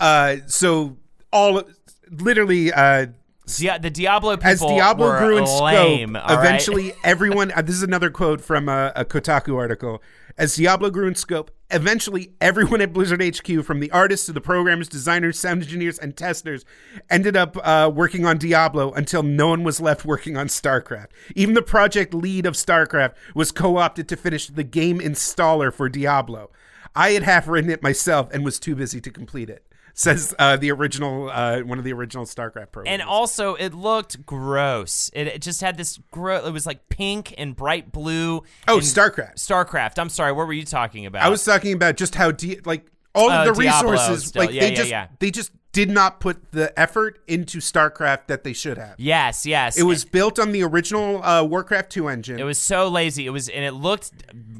Uh, 0.00 0.36
so 0.46 0.96
all 1.32 1.62
literally, 2.10 2.72
uh, 2.72 3.06
Dia- 3.46 3.78
the 3.78 3.90
Diablo 3.90 4.36
people 4.36 4.50
as 4.50 4.60
Diablo 4.60 5.18
grew 5.18 5.36
in 5.36 5.44
lame, 5.44 6.14
scope, 6.14 6.28
all 6.28 6.36
right? 6.36 6.46
eventually 6.46 6.94
everyone. 7.04 7.52
Uh, 7.52 7.62
this 7.62 7.74
is 7.74 7.82
another 7.82 8.10
quote 8.10 8.40
from 8.40 8.68
a, 8.68 8.92
a 8.96 9.04
Kotaku 9.04 9.56
article. 9.56 10.02
As 10.36 10.56
Diablo 10.56 10.90
grew 10.90 11.06
in 11.06 11.14
scope, 11.14 11.52
eventually 11.70 12.32
everyone 12.40 12.80
at 12.80 12.92
Blizzard 12.92 13.22
HQ, 13.22 13.64
from 13.64 13.78
the 13.78 13.90
artists 13.92 14.26
to 14.26 14.32
the 14.32 14.40
programmers, 14.40 14.88
designers, 14.88 15.38
sound 15.38 15.62
engineers, 15.62 15.96
and 15.98 16.16
testers, 16.16 16.64
ended 17.08 17.36
up 17.36 17.56
uh, 17.62 17.88
working 17.94 18.26
on 18.26 18.38
Diablo 18.38 18.90
until 18.92 19.22
no 19.22 19.48
one 19.48 19.62
was 19.62 19.80
left 19.80 20.04
working 20.04 20.36
on 20.36 20.48
StarCraft. 20.48 21.08
Even 21.36 21.54
the 21.54 21.62
project 21.62 22.14
lead 22.14 22.46
of 22.46 22.54
StarCraft 22.54 23.12
was 23.34 23.52
co-opted 23.52 24.08
to 24.08 24.16
finish 24.16 24.48
the 24.48 24.64
game 24.64 24.98
installer 24.98 25.72
for 25.72 25.88
Diablo. 25.88 26.50
I 26.96 27.10
had 27.10 27.22
half 27.24 27.46
written 27.46 27.70
it 27.70 27.82
myself 27.82 28.28
and 28.32 28.44
was 28.44 28.58
too 28.58 28.74
busy 28.74 29.00
to 29.00 29.10
complete 29.10 29.50
it. 29.50 29.64
Says 29.96 30.34
uh, 30.40 30.56
the 30.56 30.72
original, 30.72 31.30
uh, 31.30 31.60
one 31.60 31.78
of 31.78 31.84
the 31.84 31.92
original 31.92 32.24
StarCraft 32.24 32.72
programs. 32.72 32.88
And 32.94 33.00
also, 33.02 33.54
it 33.54 33.72
looked 33.72 34.26
gross. 34.26 35.08
It, 35.14 35.28
it 35.28 35.40
just 35.40 35.60
had 35.60 35.76
this 35.76 36.00
gross. 36.10 36.44
It 36.44 36.52
was 36.52 36.66
like 36.66 36.88
pink 36.88 37.32
and 37.38 37.54
bright 37.54 37.92
blue. 37.92 38.42
Oh, 38.66 38.78
StarCraft. 38.78 39.36
StarCraft. 39.36 40.00
I'm 40.00 40.08
sorry. 40.08 40.32
What 40.32 40.48
were 40.48 40.52
you 40.52 40.64
talking 40.64 41.06
about? 41.06 41.22
I 41.22 41.28
was 41.28 41.44
talking 41.44 41.72
about 41.74 41.96
just 41.96 42.16
how 42.16 42.32
di- 42.32 42.58
like 42.64 42.86
all 43.14 43.30
of 43.30 43.46
Oh, 43.46 43.52
the 43.54 43.62
Diablo 43.62 43.92
resources 43.92 44.26
still. 44.26 44.42
like 44.42 44.52
Yeah, 44.52 44.60
they 44.62 44.70
yeah, 44.70 44.74
just 44.76 44.90
yeah. 44.90 45.06
they 45.20 45.30
just 45.30 45.52
did 45.74 45.90
not 45.90 46.20
put 46.20 46.52
the 46.52 46.78
effort 46.78 47.18
into 47.26 47.58
StarCraft 47.58 48.28
that 48.28 48.44
they 48.44 48.52
should 48.52 48.78
have. 48.78 48.94
Yes, 48.96 49.44
yes. 49.44 49.76
It 49.76 49.82
was 49.82 50.04
built 50.04 50.38
on 50.38 50.52
the 50.52 50.62
original 50.62 51.22
uh, 51.22 51.42
Warcraft 51.42 51.90
2 51.90 52.08
engine. 52.08 52.38
It 52.38 52.44
was 52.44 52.58
so 52.58 52.88
lazy. 52.88 53.26
It 53.26 53.30
was, 53.30 53.48
and 53.48 53.64
it 53.64 53.72
looked 53.72 54.12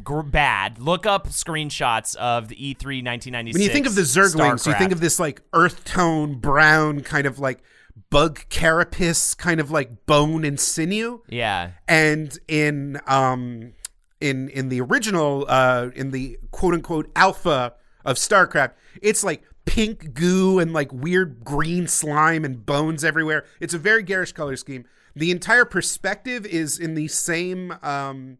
gr- 0.02 0.22
bad. 0.22 0.80
Look 0.80 1.06
up 1.06 1.28
screenshots 1.28 2.16
of 2.16 2.48
the 2.48 2.56
E 2.56 2.74
E3 2.74 3.04
1996. 3.04 3.54
when 3.54 3.62
you 3.62 3.68
think 3.70 3.86
of 3.86 3.94
the 3.94 4.02
Zerglings, 4.02 4.66
you 4.66 4.74
think 4.74 4.90
of 4.90 5.00
this 5.00 5.20
like 5.20 5.40
earth 5.52 5.84
tone 5.84 6.34
brown 6.40 7.00
kind 7.02 7.26
of 7.26 7.38
like 7.38 7.62
bug 8.10 8.40
carapace 8.48 9.34
kind 9.34 9.60
of 9.60 9.70
like 9.70 10.06
bone 10.06 10.44
and 10.44 10.58
sinew. 10.58 11.20
Yeah. 11.28 11.70
And 11.86 12.36
in 12.48 13.00
um 13.06 13.74
in 14.20 14.48
in 14.48 14.68
the 14.68 14.80
original 14.80 15.46
uh 15.48 15.90
in 15.94 16.10
the 16.10 16.38
quote 16.50 16.74
unquote 16.74 17.08
alpha 17.14 17.74
of 18.04 18.16
StarCraft, 18.16 18.72
it's 19.00 19.22
like 19.22 19.44
pink 19.64 20.14
goo 20.14 20.58
and 20.58 20.72
like 20.72 20.92
weird 20.92 21.44
green 21.44 21.86
slime 21.86 22.44
and 22.44 22.64
bones 22.64 23.04
everywhere. 23.04 23.44
It's 23.60 23.74
a 23.74 23.78
very 23.78 24.02
garish 24.02 24.32
color 24.32 24.56
scheme. 24.56 24.84
The 25.16 25.30
entire 25.30 25.64
perspective 25.64 26.44
is 26.46 26.78
in 26.78 26.94
the 26.94 27.08
same 27.08 27.74
um 27.82 28.38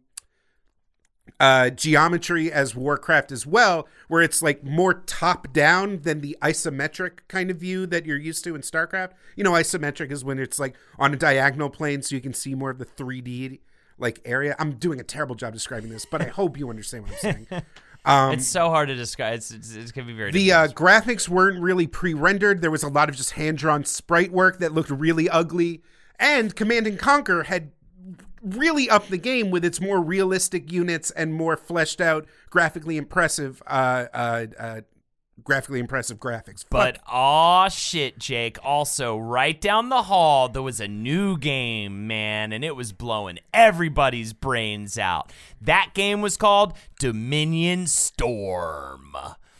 uh 1.39 1.69
geometry 1.69 2.51
as 2.51 2.75
Warcraft 2.75 3.31
as 3.31 3.45
well, 3.45 3.87
where 4.07 4.21
it's 4.21 4.41
like 4.41 4.63
more 4.63 4.93
top 4.93 5.51
down 5.51 6.01
than 6.01 6.21
the 6.21 6.37
isometric 6.41 7.19
kind 7.27 7.49
of 7.49 7.57
view 7.57 7.85
that 7.87 8.05
you're 8.05 8.17
used 8.17 8.43
to 8.45 8.55
in 8.55 8.61
StarCraft. 8.61 9.11
You 9.35 9.43
know, 9.43 9.53
isometric 9.53 10.11
is 10.11 10.23
when 10.23 10.39
it's 10.39 10.59
like 10.59 10.75
on 10.99 11.13
a 11.13 11.17
diagonal 11.17 11.69
plane 11.69 12.01
so 12.01 12.15
you 12.15 12.21
can 12.21 12.33
see 12.33 12.55
more 12.55 12.69
of 12.69 12.77
the 12.77 12.85
3D 12.85 13.59
like 13.97 14.19
area. 14.25 14.55
I'm 14.59 14.73
doing 14.73 14.99
a 14.99 15.03
terrible 15.03 15.35
job 15.35 15.53
describing 15.53 15.89
this, 15.89 16.05
but 16.05 16.21
I 16.21 16.25
hope 16.25 16.57
you 16.57 16.69
understand 16.69 17.03
what 17.03 17.13
I'm 17.13 17.19
saying. 17.19 17.47
Um, 18.05 18.33
it's 18.33 18.47
so 18.47 18.69
hard 18.69 18.87
to 18.89 18.95
describe. 18.95 19.35
It's, 19.35 19.51
it's, 19.51 19.73
it's 19.73 19.91
gonna 19.91 20.07
be 20.07 20.13
very. 20.13 20.31
the 20.31 20.51
uh, 20.51 20.67
graphics 20.67 21.27
weren't 21.27 21.59
really 21.59 21.87
pre-rendered. 21.87 22.61
There 22.61 22.71
was 22.71 22.83
a 22.83 22.87
lot 22.87 23.09
of 23.09 23.15
just 23.15 23.31
hand-drawn 23.31 23.83
sprite 23.83 24.31
work 24.31 24.59
that 24.59 24.73
looked 24.73 24.91
really 24.91 25.27
ugly. 25.29 25.81
And 26.19 26.55
Command 26.55 26.87
and 26.87 26.97
Conquer 26.99 27.43
had 27.43 27.71
really 28.41 28.89
upped 28.89 29.09
the 29.09 29.17
game 29.17 29.49
with 29.49 29.65
its 29.65 29.81
more 29.81 29.99
realistic 29.99 30.71
units 30.71 31.09
and 31.11 31.33
more 31.33 31.57
fleshed 31.57 31.99
out, 31.99 32.27
graphically 32.49 32.95
impressive, 32.95 33.61
uh, 33.65 34.05
uh, 34.13 34.45
uh, 34.57 34.81
graphically 35.43 35.79
impressive 35.79 36.19
graphics. 36.19 36.63
But 36.69 36.99
aw 37.07 37.67
shit, 37.69 38.17
Jake. 38.17 38.57
Also, 38.63 39.17
right 39.17 39.59
down 39.59 39.89
the 39.89 40.03
hall, 40.03 40.49
there 40.49 40.61
was 40.61 40.79
a 40.79 40.87
new 40.87 41.37
game, 41.37 42.07
man, 42.07 42.51
and 42.53 42.63
it 42.63 42.75
was 42.75 42.91
blowing 42.91 43.39
everybody's 43.53 44.33
brains 44.33 44.97
out. 44.97 45.31
That 45.61 45.91
game 45.93 46.21
was 46.21 46.37
called 46.37 46.73
Dominion 46.99 47.87
Storm. 47.87 49.15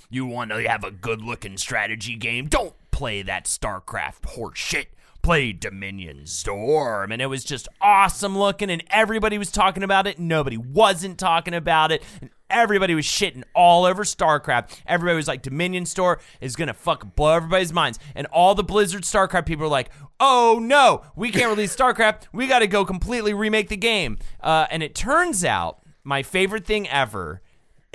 You 0.09 0.25
want 0.25 0.51
to 0.51 0.67
have 0.67 0.83
a 0.83 0.91
good 0.91 1.21
looking 1.21 1.57
strategy 1.57 2.15
game? 2.15 2.47
Don't 2.47 2.73
play 2.91 3.21
that 3.23 3.45
StarCraft 3.45 4.21
horseshit. 4.21 4.85
Play 5.25 5.53
Dominion 5.53 6.27
Storm. 6.27 7.11
And 7.11 7.19
it 7.19 7.25
was 7.25 7.43
just 7.43 7.67
awesome 7.81 8.37
looking, 8.37 8.69
and 8.69 8.83
everybody 8.91 9.39
was 9.39 9.49
talking 9.49 9.81
about 9.81 10.05
it. 10.05 10.19
Nobody 10.19 10.55
wasn't 10.55 11.17
talking 11.17 11.55
about 11.55 11.91
it. 11.91 12.03
And 12.21 12.29
everybody 12.47 12.93
was 12.93 13.05
shitting 13.05 13.41
all 13.55 13.85
over 13.85 14.03
StarCraft. 14.03 14.81
Everybody 14.85 15.15
was 15.15 15.27
like, 15.27 15.41
Dominion 15.41 15.87
Storm 15.87 16.19
is 16.41 16.55
going 16.55 16.67
to 16.67 16.75
fuck 16.75 17.15
blow 17.15 17.37
everybody's 17.37 17.73
minds. 17.73 17.97
And 18.13 18.27
all 18.27 18.53
the 18.53 18.63
Blizzard 18.63 19.01
StarCraft 19.01 19.47
people 19.47 19.63
were 19.63 19.71
like, 19.71 19.89
oh 20.19 20.59
no, 20.61 21.01
we 21.15 21.31
can't 21.31 21.49
release 21.49 21.75
StarCraft. 21.77 22.27
We 22.31 22.45
got 22.45 22.59
to 22.59 22.67
go 22.67 22.85
completely 22.85 23.33
remake 23.33 23.69
the 23.69 23.77
game. 23.77 24.19
Uh, 24.41 24.67
and 24.69 24.83
it 24.83 24.93
turns 24.93 25.43
out, 25.43 25.81
my 26.03 26.21
favorite 26.21 26.67
thing 26.67 26.87
ever 26.87 27.41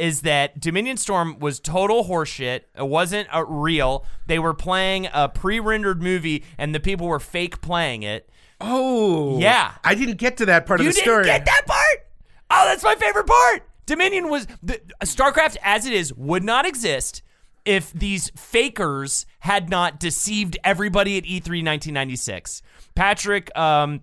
is 0.01 0.22
that 0.22 0.59
Dominion 0.59 0.96
Storm 0.96 1.38
was 1.38 1.61
total 1.61 2.05
horseshit. 2.07 2.62
It 2.76 2.88
wasn't 2.88 3.28
uh, 3.34 3.44
real. 3.44 4.07
They 4.26 4.38
were 4.38 4.55
playing 4.55 5.09
a 5.12 5.28
pre-rendered 5.28 6.03
movie, 6.03 6.44
and 6.57 6.74
the 6.74 6.80
people 6.80 7.07
were 7.07 7.20
fake 7.20 7.61
playing 7.61 8.03
it. 8.03 8.28
oh, 8.61 9.38
Yeah. 9.38 9.72
I 9.84 9.94
didn't 9.94 10.16
get 10.16 10.38
to 10.38 10.46
that 10.46 10.66
part 10.66 10.80
You 10.80 10.88
of 10.88 10.94
the 10.94 11.01
story. 11.01 11.26
You 11.26 11.32
didn't 11.32 11.44
get 11.44 11.46
that 11.46 11.66
part? 11.66 12.07
Oh, 12.51 12.64
that's 12.66 12.82
my 12.82 12.94
favorite 12.94 13.26
part. 13.26 13.62
Dominion 13.86 14.30
was 14.30 14.46
the 14.62 14.80
StarCraft 15.05 15.57
as 15.62 15.86
it 15.86 15.92
is 15.92 16.14
would 16.14 16.44
not 16.44 16.64
exist 16.66 17.22
if 17.64 17.92
these 17.92 18.30
fakers 18.36 19.26
had 19.40 19.68
not 19.68 20.01
deceived 20.01 20.57
everybody 20.64 21.18
at 21.18 21.26
E 21.26 21.40
E3 21.40 21.62
1996. 21.64 22.62
Patrick, 22.94 23.57
um, 23.57 24.01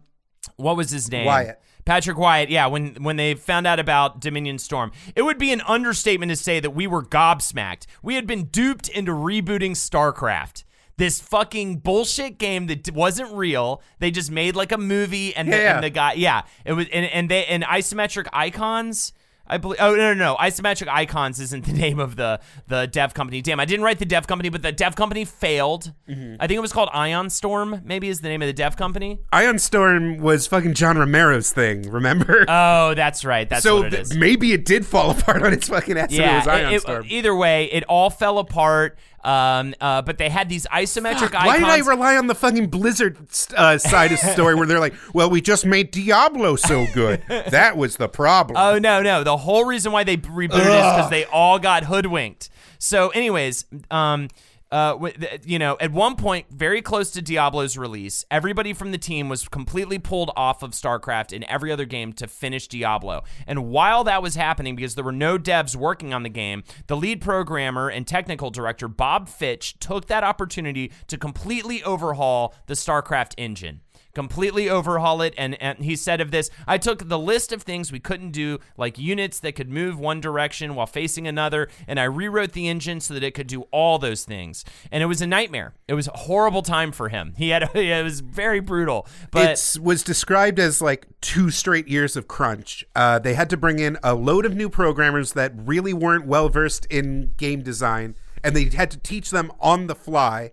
what 0.58 0.78
was 0.78 0.92
his 0.92 1.12
name? 1.12 1.26
Wyatt. 1.26 1.60
Patrick 1.88 2.18
Wyatt, 2.18 2.50
yeah, 2.50 2.68
when 2.68 2.96
when 3.02 3.16
they 3.16 3.34
found 3.34 3.66
out 3.66 3.80
about 3.80 4.20
Dominion 4.20 4.60
Storm, 4.60 4.92
it 5.16 5.22
would 5.22 5.38
be 5.38 5.54
an 5.54 5.62
understatement 5.62 6.30
to 6.30 6.36
say 6.36 6.60
that 6.60 6.72
we 6.72 6.86
were 6.86 7.02
gobsmacked. 7.02 7.86
We 8.04 8.16
had 8.16 8.28
been 8.28 8.46
duped 8.48 8.90
into 8.90 9.14
rebooting 9.14 9.72
StarCraft. 9.72 10.66
this 10.98 11.22
fucking 11.22 11.78
bullshit 11.78 12.40
game 12.40 12.66
that 12.68 12.92
wasn't 12.92 13.32
real. 13.32 13.82
They 14.00 14.10
just 14.12 14.32
made 14.32 14.56
like 14.56 14.72
a 14.72 14.78
movie 14.80 15.34
and, 15.36 15.48
the, 15.54 15.56
Yeah. 15.58 15.76
and 15.76 15.84
the 15.84 15.92
guy, 15.92 16.14
yeah, 16.14 16.42
it 16.66 16.74
was 16.74 16.88
and, 16.92 17.06
and 17.06 17.30
they 17.30 17.46
and 17.46 17.64
isometric 17.64 18.28
icons. 18.34 19.14
I 19.50 19.58
believe. 19.58 19.78
Oh 19.82 19.96
no, 19.96 20.14
no, 20.14 20.14
no! 20.14 20.36
Isometric 20.36 20.88
Icons 20.90 21.40
isn't 21.40 21.66
the 21.66 21.74
name 21.86 22.00
of 22.00 22.16
the 22.16 22.40
the 22.68 22.88
dev 22.88 23.14
company. 23.14 23.42
Damn, 23.42 23.60
I 23.60 23.66
didn't 23.66 23.84
write 23.86 24.00
the 24.00 24.06
dev 24.06 24.28
company, 24.28 24.50
but 24.50 24.62
the 24.62 24.72
dev 24.72 24.96
company 24.96 25.26
failed. 25.26 25.94
Mm-hmm. 26.10 26.36
I 26.40 26.48
think 26.48 26.58
it 26.58 26.62
was 26.62 26.74
called 26.74 26.90
Ion 26.94 27.30
Storm. 27.30 27.82
Maybe 27.86 28.10
is 28.10 28.22
the 28.22 28.28
name 28.30 28.42
of 28.42 28.48
the 28.48 28.54
dev 28.54 28.76
company. 28.78 29.20
Ion 29.32 29.60
Storm 29.60 30.18
was 30.18 30.48
fucking 30.48 30.74
John 30.74 30.98
Romero's 30.98 31.52
thing, 31.52 31.90
remember? 31.90 32.46
Oh, 32.60 32.94
that's 32.94 33.24
right. 33.26 33.48
That's 33.50 33.64
so 33.64 33.82
what 33.82 33.94
it 33.94 34.06
th- 34.08 34.20
maybe 34.20 34.52
it 34.54 34.66
did 34.66 34.86
fall 34.86 35.12
apart 35.18 35.44
on 35.44 35.54
its 35.54 35.68
fucking 35.70 35.98
ass. 35.98 36.12
and 36.12 36.20
it 36.22 36.34
was 36.36 36.48
Ion 36.48 36.72
it- 36.74 36.76
it- 36.76 36.82
Storm. 36.82 37.06
either 37.08 37.36
way, 37.36 37.66
it 37.66 37.84
all 37.86 38.10
fell 38.10 38.40
apart. 38.40 38.98
Um, 39.24 39.74
uh, 39.82 40.02
but 40.04 40.18
they 40.18 40.30
had 40.30 40.48
these 40.48 40.66
isometric 40.68 41.34
icons. 41.36 41.46
Why 41.46 41.58
did 41.58 41.68
I 41.68 41.80
rely 41.80 42.16
on 42.18 42.28
the 42.28 42.36
fucking 42.36 42.68
Blizzard 42.68 43.18
uh, 43.56 43.78
side 43.78 44.12
of 44.12 44.22
the 44.22 44.28
story 44.28 44.56
where 44.56 44.68
they're 44.68 44.80
like, 44.80 44.94
"Well, 45.14 45.30
we 45.30 45.42
just 45.42 45.66
made 45.66 45.92
Diablo 45.92 46.56
so 46.56 46.88
good. 46.94 47.24
That 47.28 47.76
was 47.78 47.98
the 47.98 48.08
problem." 48.08 48.58
Oh 48.58 48.78
no, 48.78 49.02
no. 49.02 49.24
The 49.24 49.38
whole 49.38 49.66
reason 49.66 49.92
why 49.92 50.04
they 50.04 50.18
rebooted 50.18 50.54
is 50.54 50.60
because 50.60 51.10
they 51.10 51.26
all 51.26 51.60
got 51.60 51.84
hoodwinked. 51.86 52.50
So, 52.80 53.10
anyways, 53.10 53.66
um, 53.90 54.30
uh, 54.72 55.10
you 55.46 55.60
know, 55.60 55.78
at 55.80 55.92
one 55.92 56.16
point, 56.16 56.48
very 56.50 56.82
close 56.82 57.12
to 57.12 57.22
Diablo's 57.22 57.78
release, 57.78 58.26
everybody 58.30 58.74
from 58.74 58.92
the 58.92 58.98
team 58.98 59.30
was 59.30 59.48
completely 59.48 60.00
pulled 60.00 60.32
off 60.36 60.64
of 60.64 60.72
StarCraft 60.72 61.34
and 61.34 61.44
every 61.46 61.72
other 61.72 61.86
game 61.86 62.14
to 62.14 62.28
finish 62.28 62.68
Diablo. 62.68 63.24
And 63.46 63.70
while 63.70 64.04
that 64.04 64.22
was 64.22 64.36
happening, 64.36 64.76
because 64.76 64.96
there 64.96 65.04
were 65.04 65.12
no 65.12 65.38
devs 65.38 65.76
working 65.76 66.14
on 66.14 66.24
the 66.24 66.30
game, 66.30 66.64
the 66.88 66.98
lead 66.98 67.22
programmer 67.22 67.90
and 67.90 68.06
technical 68.06 68.50
director 68.50 68.88
Bob 68.88 69.30
Fitch 69.30 69.80
took 69.80 70.08
that 70.08 70.24
opportunity 70.24 70.92
to 71.08 71.18
completely 71.18 71.84
overhaul 71.84 72.54
the 72.66 72.74
StarCraft 72.74 73.34
engine 73.38 73.82
completely 74.14 74.70
overhaul 74.70 75.22
it. 75.22 75.34
And, 75.38 75.62
and 75.62 75.80
he 75.80 75.96
said 75.96 76.22
of 76.22 76.32
this, 76.32 76.50
I 76.68 76.78
took 76.78 77.08
the 77.08 77.20
list 77.20 77.52
of 77.52 77.64
things 77.64 77.92
we 77.92 78.00
couldn't 78.00 78.32
do, 78.32 78.60
like 78.78 78.98
units 78.98 79.40
that 79.42 79.56
could 79.56 79.70
move 79.70 80.00
one 80.00 80.22
direction 80.22 80.76
while 80.76 80.88
facing 80.88 81.28
another, 81.28 81.70
and 81.88 82.00
I 82.00 82.06
rewrote 82.06 82.54
the 82.54 82.68
engine 82.68 83.00
so 83.00 83.14
that 83.14 83.24
it 83.24 83.32
could 83.32 83.48
do 83.48 83.64
all 83.72 84.00
those 84.00 84.24
things. 84.24 84.66
And 84.92 85.04
it 85.04 85.06
was 85.06 85.22
a 85.22 85.28
nightmare. 85.28 85.74
It 85.88 85.94
was 85.94 86.08
a 86.08 86.18
horrible 86.18 86.62
time 86.62 86.92
for 86.92 87.10
him. 87.10 87.34
He 87.38 87.50
had 87.50 87.70
it 87.76 88.04
was 88.04 88.22
very 88.22 88.60
brutal. 88.60 89.08
But 89.32 89.52
it 89.52 89.82
was 89.82 90.04
described 90.04 90.60
as 90.60 90.82
like 90.82 91.08
two 91.22 91.52
straight 91.52 91.88
years 91.88 92.16
of 92.16 92.28
crunch. 92.28 92.86
Uh, 92.96 93.20
they 93.20 93.34
had 93.34 93.50
to 93.50 93.58
bring 93.58 93.80
in 93.80 93.98
a 94.04 94.14
load 94.14 94.46
of 94.46 94.56
new 94.56 94.70
programmers 94.70 95.34
that 95.34 95.52
really 95.56 95.94
weren't 95.94 96.26
well 96.26 96.50
versed 96.50 96.86
in 96.88 97.34
game 97.38 97.62
design, 97.62 98.16
and 98.44 98.56
they 98.56 98.66
had 98.66 98.92
to 98.92 98.98
teach 98.98 99.30
them 99.30 99.52
on 99.60 99.88
the 99.88 99.96
fly. 99.96 100.52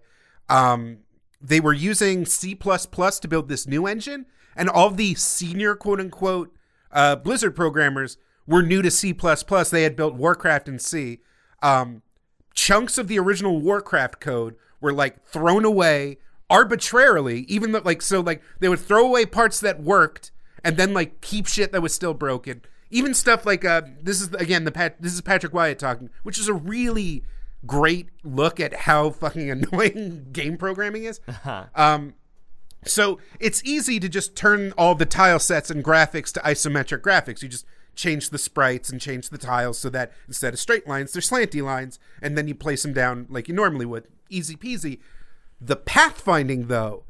Um, 0.49 0.99
they 1.45 1.61
were 1.61 1.75
using 1.75 2.25
C 2.25 2.55
to 2.55 3.29
build 3.29 3.49
this 3.49 3.67
new 3.67 3.87
engine, 3.87 4.27
and 4.57 4.69
all 4.69 4.91
the 4.91 5.15
senior 5.15 5.75
quote 5.75 6.01
unquote 6.01 6.55
uh, 6.91 7.17
Blizzard 7.17 7.55
programmers 7.55 8.17
were 8.47 8.63
new 8.63 8.81
to 8.81 8.91
C. 8.91 9.13
They 9.13 9.83
had 9.83 9.97
built 9.97 10.15
Warcraft 10.15 10.69
in 10.69 10.79
C. 10.79 11.21
Um, 11.63 12.03
chunks 12.55 12.99
of 12.99 13.09
the 13.09 13.19
original 13.19 13.61
Warcraft 13.61 14.21
code 14.21 14.55
were 14.81 14.93
like 14.93 15.25
thrown 15.27 15.65
away 15.65 16.19
arbitrarily, 16.49 17.41
even 17.41 17.73
though 17.73 17.83
like 17.85 18.01
so 18.01 18.21
like 18.21 18.43
they 18.61 18.69
would 18.69 18.81
throw 18.81 19.07
away 19.07 19.27
parts 19.27 19.61
that 19.61 19.83
worked 19.83 20.31
and 20.63 20.77
then 20.77 20.95
like 20.95 21.21
keep 21.21 21.47
shit 21.47 21.73
that 21.73 21.83
was 21.83 21.93
still 21.93 22.15
broken. 22.15 22.63
Even 22.91 23.13
stuff 23.13 23.45
like 23.45 23.65
uh 23.65 23.83
this 24.03 24.21
is 24.21 24.33
again 24.35 24.65
the 24.65 24.73
Pat 24.73 25.01
this 25.01 25.13
is 25.13 25.21
Patrick 25.21 25.53
Wyatt 25.53 25.79
talking, 25.79 26.11
which 26.23 26.39
is 26.39 26.49
a 26.49 26.55
really 26.55 27.25
great 27.67 28.09
look 28.23 28.61
at 28.61 28.75
how 28.75 29.11
fucking 29.11 29.51
annoying 29.73 30.27
game 30.33 30.57
programming 30.57 31.05
is. 31.05 31.21
Um 31.75 32.15
so 32.87 33.19
it's 33.41 33.65
easy 33.65 33.99
to 33.99 34.09
just 34.09 34.37
turn 34.37 34.73
all 34.77 34.95
the 34.95 35.07
tile 35.07 35.39
sets 35.39 35.71
and 35.71 35.83
graphics 35.83 36.31
to 36.33 36.41
isometric 36.41 37.01
graphics. 37.01 37.43
You 37.43 37.49
just 37.49 37.65
change 37.95 38.29
the 38.31 38.37
sprites 38.39 38.91
and 38.91 39.01
change 39.01 39.31
the 39.31 39.39
tiles 39.39 39.79
so 39.79 39.89
that 39.91 40.13
instead 40.29 40.53
of 40.53 40.61
straight 40.61 40.87
lines, 40.87 41.13
they're 41.13 41.23
slanty 41.23 41.63
lines, 41.63 41.99
and 42.21 42.37
then 42.37 42.47
you 42.49 42.55
place 42.55 42.83
them 42.83 42.93
down 42.93 43.27
like 43.31 43.49
you 43.49 43.55
normally 43.55 43.87
would. 43.87 44.05
Easy 44.29 44.55
peasy. 44.57 44.99
The 45.61 45.77
pathfinding 45.77 46.69
though, 46.69 47.05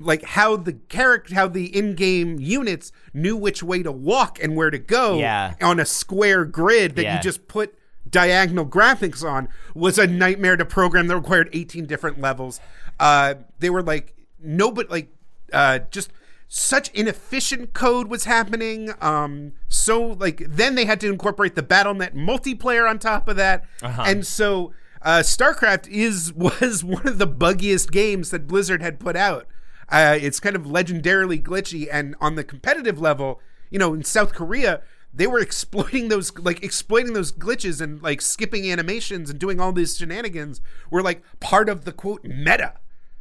like 0.00 0.24
how 0.24 0.56
the 0.56 0.72
character 0.72 1.34
how 1.36 1.46
the 1.46 1.76
in-game 1.76 2.40
units 2.40 2.90
knew 3.14 3.36
which 3.36 3.62
way 3.62 3.84
to 3.84 3.92
walk 3.92 4.42
and 4.42 4.56
where 4.56 4.70
to 4.70 4.78
go 4.78 5.18
Yeah. 5.18 5.54
on 5.62 5.78
a 5.78 5.84
square 5.86 6.44
grid 6.44 6.96
that 6.96 7.02
Yeah. 7.04 7.16
you 7.18 7.22
just 7.22 7.46
put 7.46 7.74
diagonal 8.10 8.66
graphics 8.66 9.28
on 9.28 9.48
was 9.74 9.98
a 9.98 10.06
nightmare 10.06 10.56
to 10.56 10.64
program 10.64 11.06
that 11.08 11.16
required 11.16 11.48
18 11.52 11.86
different 11.86 12.20
levels. 12.20 12.60
Uh, 12.98 13.34
they 13.58 13.70
were 13.70 13.82
like 13.82 14.14
nobody 14.42 14.88
like 14.88 15.08
uh, 15.52 15.80
just 15.90 16.12
such 16.48 16.88
inefficient 16.90 17.72
code 17.72 18.08
was 18.08 18.24
happening. 18.24 18.92
Um, 19.00 19.52
so 19.68 20.02
like 20.02 20.42
then 20.48 20.74
they 20.74 20.84
had 20.84 21.00
to 21.00 21.08
incorporate 21.08 21.54
the 21.54 21.62
BattleNet 21.62 22.14
multiplayer 22.14 22.88
on 22.88 22.98
top 22.98 23.28
of 23.28 23.36
that, 23.36 23.64
and 24.04 24.26
so 24.26 24.72
uh, 25.02 25.20
StarCraft 25.20 25.88
is 25.88 26.32
was 26.34 26.84
one 26.84 27.06
of 27.06 27.18
the 27.18 27.28
buggiest 27.28 27.90
games 27.90 28.30
that 28.30 28.46
Blizzard 28.46 28.82
had 28.82 28.98
put 28.98 29.16
out. 29.16 29.46
Uh, 29.88 30.16
it's 30.20 30.38
kind 30.38 30.54
of 30.54 30.62
legendarily 30.62 31.42
glitchy, 31.42 31.88
and 31.90 32.14
on 32.20 32.36
the 32.36 32.44
competitive 32.44 33.00
level, 33.00 33.40
you 33.70 33.78
know, 33.78 33.92
in 33.94 34.04
South 34.04 34.34
Korea, 34.34 34.82
they 35.12 35.26
were 35.26 35.40
exploiting 35.40 36.08
those 36.08 36.36
like 36.38 36.62
exploiting 36.62 37.12
those 37.12 37.32
glitches 37.32 37.80
and 37.80 38.02
like 38.02 38.20
skipping 38.20 38.70
animations 38.70 39.30
and 39.30 39.38
doing 39.38 39.60
all 39.60 39.72
these 39.72 39.96
shenanigans 39.96 40.60
were 40.90 41.02
like 41.02 41.22
part 41.40 41.68
of 41.68 41.84
the 41.84 41.92
quote 41.92 42.24
meta. 42.24 42.74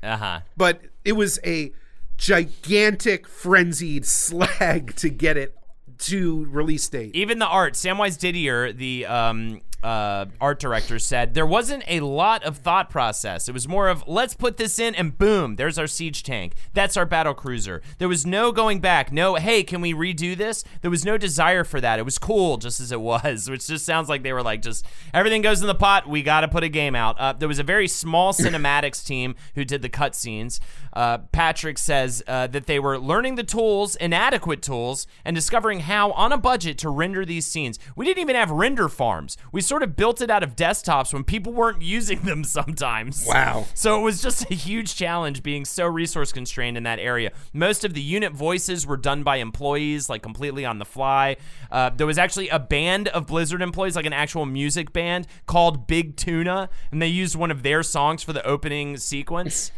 uh 0.04 0.18
huh. 0.18 0.40
But 0.56 0.82
it 1.04 1.14
was 1.14 1.40
a 1.46 1.72
gigantic 2.18 3.28
frenzied 3.28 4.06
slag 4.06 4.96
to 4.98 5.10
get 5.10 5.38
it 5.38 5.56
to 6.00 6.46
release 6.46 6.88
date. 6.88 7.16
Even 7.16 7.40
the 7.40 7.48
art, 7.48 7.74
Samwise 7.74 8.18
Didier, 8.18 8.72
the 8.72 9.06
um, 9.06 9.62
uh, 9.84 10.26
art 10.42 10.60
director, 10.60 11.00
said 11.00 11.34
there 11.34 11.46
wasn't 11.46 11.84
a 11.88 12.00
lot 12.02 12.44
of 12.44 12.58
thought 12.58 12.90
process. 12.90 13.48
It 13.48 13.54
was 13.54 13.68
more 13.68 13.88
of 13.88 14.04
let's 14.08 14.36
put 14.36 14.58
this 14.58 14.80
in 14.80 14.96
and 14.96 15.18
boom, 15.18 15.56
there's 15.56 15.78
our 15.78 15.88
siege 15.88 16.24
tank. 16.24 16.54
That's 16.74 16.98
our 16.98 17.06
battle 17.06 17.34
cruiser. 17.34 17.82
There 17.98 18.08
was 18.08 18.26
no 18.26 18.52
going 18.52 18.80
back. 18.80 19.12
No, 19.12 19.36
hey, 19.36 19.64
can 19.64 19.82
we 19.82 19.94
redo 19.94 20.36
this? 20.36 20.64
There 20.82 20.92
was 20.92 21.06
no 21.06 21.18
desire 21.18 21.64
for 21.64 21.80
that. 21.82 22.00
It 22.00 22.04
was 22.04 22.18
cool 22.18 22.58
just 22.58 22.80
as 22.80 22.92
it 22.92 23.02
was, 23.10 23.50
which 23.50 23.68
just 23.68 23.86
sounds 23.86 24.10
like 24.10 24.24
they 24.24 24.34
were 24.34 24.44
like, 24.44 24.62
just 24.62 24.86
everything 25.14 25.42
goes 25.42 25.62
in 25.62 25.68
the 25.68 25.76
pot. 25.76 26.08
We 26.08 26.24
got 26.24 26.42
to 26.42 26.48
put 26.48 26.64
a 26.64 26.70
game 26.70 26.96
out. 26.96 27.20
Uh, 27.20 27.34
there 27.34 27.48
was 27.48 27.60
a 27.60 27.64
very 27.64 27.88
small 27.88 28.34
cinematics 28.40 29.06
team 29.06 29.36
who 29.56 29.64
did 29.66 29.82
the 29.82 29.90
cutscenes. 29.90 30.60
Uh, 30.94 31.20
Patrick 31.32 31.78
says 31.78 32.24
uh, 32.28 32.48
that 32.48 32.66
they 32.66 32.80
were 32.80 33.00
learning 33.00 33.36
the 33.36 33.44
tools, 33.44 33.96
inadequate 33.96 34.62
tools, 34.62 35.08
and 35.24 35.36
discovering 35.36 35.82
how, 35.82 36.12
on 36.12 36.32
a 36.32 36.38
budget, 36.38 36.78
to 36.80 36.90
render 36.90 37.26
these 37.26 37.46
scenes. 37.46 37.80
We 37.96 38.06
didn't 38.06 38.22
even 38.22 38.36
have 38.36 38.52
render 38.52 38.90
farms. 38.90 39.38
We 39.52 39.62
sort 39.70 39.84
of 39.84 39.96
built 39.96 40.20
it 40.20 40.32
out 40.32 40.42
of 40.42 40.56
desktops 40.56 41.14
when 41.14 41.24
people 41.24 41.54
weren't 41.54 41.84
using 41.84 42.20
them 42.22 42.44
sometimes. 42.44 43.24
Wow. 43.28 43.68
So 43.76 44.00
it 44.00 44.02
was 44.02 44.20
just 44.22 44.50
a 44.50 44.56
huge 44.56 44.96
challenge 44.96 45.44
being 45.44 45.64
so 45.64 45.86
resource 45.86 46.32
constrained 46.32 46.76
in 46.76 46.84
that 46.84 46.98
area. 46.98 47.32
Most 47.54 47.86
of 47.86 47.94
the 47.94 48.02
unit 48.02 48.34
voices 48.34 48.88
were 48.88 48.98
done 48.98 49.22
by 49.22 49.38
employees, 49.38 50.10
like 50.10 50.24
completely 50.24 50.66
on 50.66 50.80
the 50.80 50.86
fly. 50.86 51.38
Uh, 51.72 51.92
there 51.92 52.08
was 52.08 52.18
actually 52.18 52.50
a 52.50 52.58
band 52.60 53.10
of 53.10 53.28
Blizzard 53.28 53.62
employees, 53.62 53.96
like 53.96 54.08
an 54.08 54.14
actual 54.14 54.48
music 54.48 54.92
band 54.92 55.28
called 55.46 55.86
Big 55.86 56.16
Tuna, 56.18 56.70
and 56.92 57.00
they 57.00 57.08
used 57.08 57.36
one 57.36 57.52
of 57.52 57.62
their 57.62 57.84
songs 57.84 58.24
for 58.24 58.34
the 58.34 58.46
opening 58.46 58.98
sequence. 58.98 59.72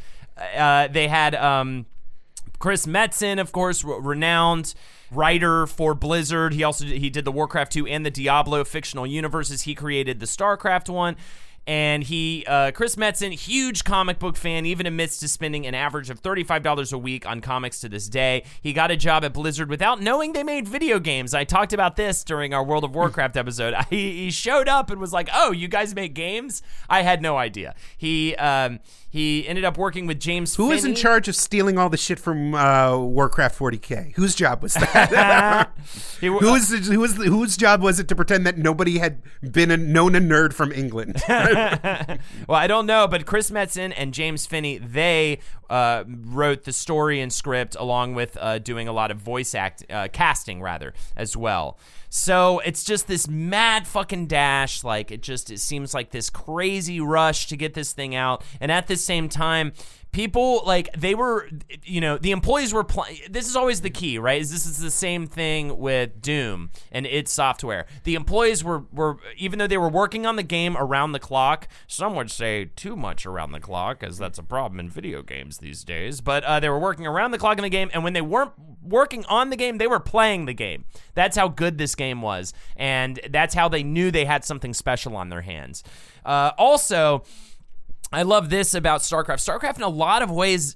Uh, 0.55 0.87
they 0.87 1.09
had 1.09 1.35
um, 1.35 1.85
Chris 2.61 2.85
Metzen, 2.85 3.41
of 3.41 3.51
course, 3.51 3.83
renowned 3.83 4.75
writer 5.11 5.65
for 5.65 5.95
Blizzard. 5.95 6.53
He 6.53 6.63
also 6.63 6.85
did, 6.85 6.99
he 6.99 7.09
did 7.09 7.25
the 7.25 7.31
Warcraft 7.31 7.71
2 7.73 7.87
and 7.87 8.05
the 8.05 8.11
Diablo 8.11 8.63
fictional 8.63 9.07
universes. 9.07 9.63
He 9.63 9.73
created 9.73 10.19
the 10.19 10.27
StarCraft 10.27 10.87
one. 10.87 11.17
And 11.67 12.03
he, 12.03 12.43
uh, 12.47 12.71
Chris 12.71 12.95
Metzen, 12.95 13.31
huge 13.33 13.83
comic 13.83 14.17
book 14.17 14.35
fan, 14.35 14.65
even 14.65 14.87
admits 14.87 15.19
to 15.19 15.27
spending 15.27 15.67
an 15.67 15.75
average 15.75 16.09
of 16.09 16.21
$35 16.21 16.91
a 16.91 16.97
week 16.97 17.27
on 17.27 17.39
comics 17.39 17.79
to 17.81 17.89
this 17.89 18.07
day. 18.09 18.43
He 18.61 18.73
got 18.73 18.89
a 18.89 18.97
job 18.97 19.23
at 19.23 19.33
Blizzard 19.33 19.69
without 19.69 20.01
knowing 20.01 20.33
they 20.33 20.43
made 20.43 20.67
video 20.67 20.99
games. 20.99 21.33
I 21.35 21.43
talked 21.43 21.71
about 21.71 21.95
this 21.95 22.23
during 22.23 22.53
our 22.53 22.63
World 22.63 22.83
of 22.83 22.95
Warcraft 22.95 23.37
episode. 23.37 23.75
He, 23.91 24.23
he 24.23 24.31
showed 24.31 24.69
up 24.69 24.89
and 24.89 25.01
was 25.01 25.11
like, 25.11 25.27
"Oh, 25.33 25.51
you 25.51 25.67
guys 25.67 25.93
make 25.93 26.13
games?" 26.13 26.61
I 26.89 27.01
had 27.01 27.21
no 27.21 27.37
idea. 27.37 27.75
He 27.97 28.35
um, 28.37 28.79
he 29.09 29.45
ended 29.45 29.65
up 29.65 29.77
working 29.77 30.07
with 30.07 30.17
James. 30.21 30.55
Who 30.55 30.67
was 30.67 30.85
in 30.85 30.95
charge 30.95 31.27
of 31.27 31.35
stealing 31.35 31.77
all 31.77 31.89
the 31.89 31.97
shit 31.97 32.17
from 32.17 32.55
uh, 32.55 32.97
Warcraft 32.97 33.59
40k? 33.59 34.13
Whose 34.15 34.33
job 34.33 34.63
was 34.63 34.75
that? 34.75 35.69
W- 36.21 36.39
who 36.39 36.51
was 36.53 36.69
who 36.87 36.99
was 36.99 37.15
whose 37.17 37.57
job 37.57 37.81
was 37.81 37.99
it 37.99 38.07
to 38.07 38.15
pretend 38.15 38.45
that 38.45 38.57
nobody 38.57 38.99
had 38.99 39.21
been 39.51 39.69
a, 39.71 39.75
known 39.75 40.15
a 40.15 40.21
nerd 40.21 40.53
from 40.53 40.71
England? 40.71 41.21
well, 41.53 42.57
I 42.57 42.67
don't 42.67 42.85
know, 42.85 43.07
but 43.07 43.25
Chris 43.25 43.51
Metzen 43.51 43.93
and 43.95 44.13
James 44.13 44.45
Phinney, 44.45 44.77
they 44.77 45.39
uh, 45.69 46.03
wrote 46.07 46.63
the 46.63 46.73
story 46.73 47.21
and 47.21 47.31
script 47.31 47.75
along 47.79 48.15
with 48.15 48.37
uh, 48.39 48.59
doing 48.59 48.87
a 48.87 48.93
lot 48.93 49.11
of 49.11 49.17
voice 49.17 49.55
act 49.55 49.85
uh, 49.89 50.07
casting 50.11 50.61
rather 50.61 50.93
as 51.15 51.35
well. 51.37 51.77
So 52.09 52.59
it's 52.59 52.83
just 52.83 53.07
this 53.07 53.27
mad 53.29 53.87
fucking 53.87 54.27
dash. 54.27 54.83
Like 54.83 55.11
it 55.11 55.21
just 55.21 55.49
it 55.49 55.59
seems 55.59 55.93
like 55.93 56.11
this 56.11 56.29
crazy 56.29 56.99
rush 56.99 57.47
to 57.47 57.55
get 57.55 57.73
this 57.73 57.93
thing 57.93 58.15
out, 58.15 58.43
and 58.59 58.69
at 58.71 58.87
the 58.87 58.97
same 58.97 59.29
time 59.29 59.71
people 60.11 60.61
like 60.65 60.89
they 60.97 61.15
were 61.15 61.47
you 61.83 62.01
know 62.01 62.17
the 62.17 62.31
employees 62.31 62.73
were 62.73 62.83
playing 62.83 63.19
this 63.29 63.47
is 63.47 63.55
always 63.55 63.81
the 63.81 63.89
key 63.89 64.17
right? 64.17 64.41
Is 64.41 64.51
this 64.51 64.65
is 64.65 64.79
the 64.79 64.91
same 64.91 65.27
thing 65.27 65.77
with 65.77 66.21
doom 66.21 66.69
and 66.91 67.05
its 67.05 67.31
software. 67.31 67.85
The 68.03 68.15
employees 68.15 68.63
were 68.63 68.83
were 68.91 69.17
even 69.37 69.59
though 69.59 69.67
they 69.67 69.77
were 69.77 69.89
working 69.89 70.25
on 70.25 70.35
the 70.35 70.43
game 70.43 70.75
around 70.77 71.13
the 71.13 71.19
clock 71.19 71.67
some 71.87 72.15
would 72.15 72.31
say 72.31 72.65
too 72.65 72.95
much 72.95 73.25
around 73.25 73.51
the 73.51 73.59
clock 73.59 74.03
as 74.03 74.17
that's 74.17 74.39
a 74.39 74.43
problem 74.43 74.79
in 74.79 74.89
video 74.89 75.21
games 75.21 75.59
these 75.59 75.83
days 75.83 76.21
but 76.21 76.43
uh, 76.43 76.59
they 76.59 76.69
were 76.69 76.79
working 76.79 77.07
around 77.07 77.31
the 77.31 77.37
clock 77.37 77.57
in 77.57 77.63
the 77.63 77.69
game 77.69 77.89
and 77.93 78.03
when 78.03 78.13
they 78.13 78.21
weren't 78.21 78.51
working 78.83 79.25
on 79.25 79.49
the 79.49 79.55
game 79.55 79.77
they 79.77 79.87
were 79.87 79.99
playing 79.99 80.45
the 80.45 80.53
game. 80.53 80.85
That's 81.13 81.37
how 81.37 81.47
good 81.47 81.77
this 81.77 81.95
game 81.95 82.21
was 82.21 82.53
and 82.75 83.19
that's 83.29 83.53
how 83.53 83.69
they 83.69 83.83
knew 83.83 84.11
they 84.11 84.25
had 84.25 84.43
something 84.43 84.73
special 84.73 85.15
on 85.15 85.29
their 85.29 85.41
hands. 85.41 85.83
Uh, 86.25 86.51
also 86.57 87.23
I 88.13 88.23
love 88.23 88.49
this 88.49 88.73
about 88.73 89.01
StarCraft. 89.01 89.39
StarCraft, 89.39 89.77
in 89.77 89.83
a 89.83 89.89
lot 89.89 90.21
of 90.21 90.29
ways, 90.29 90.75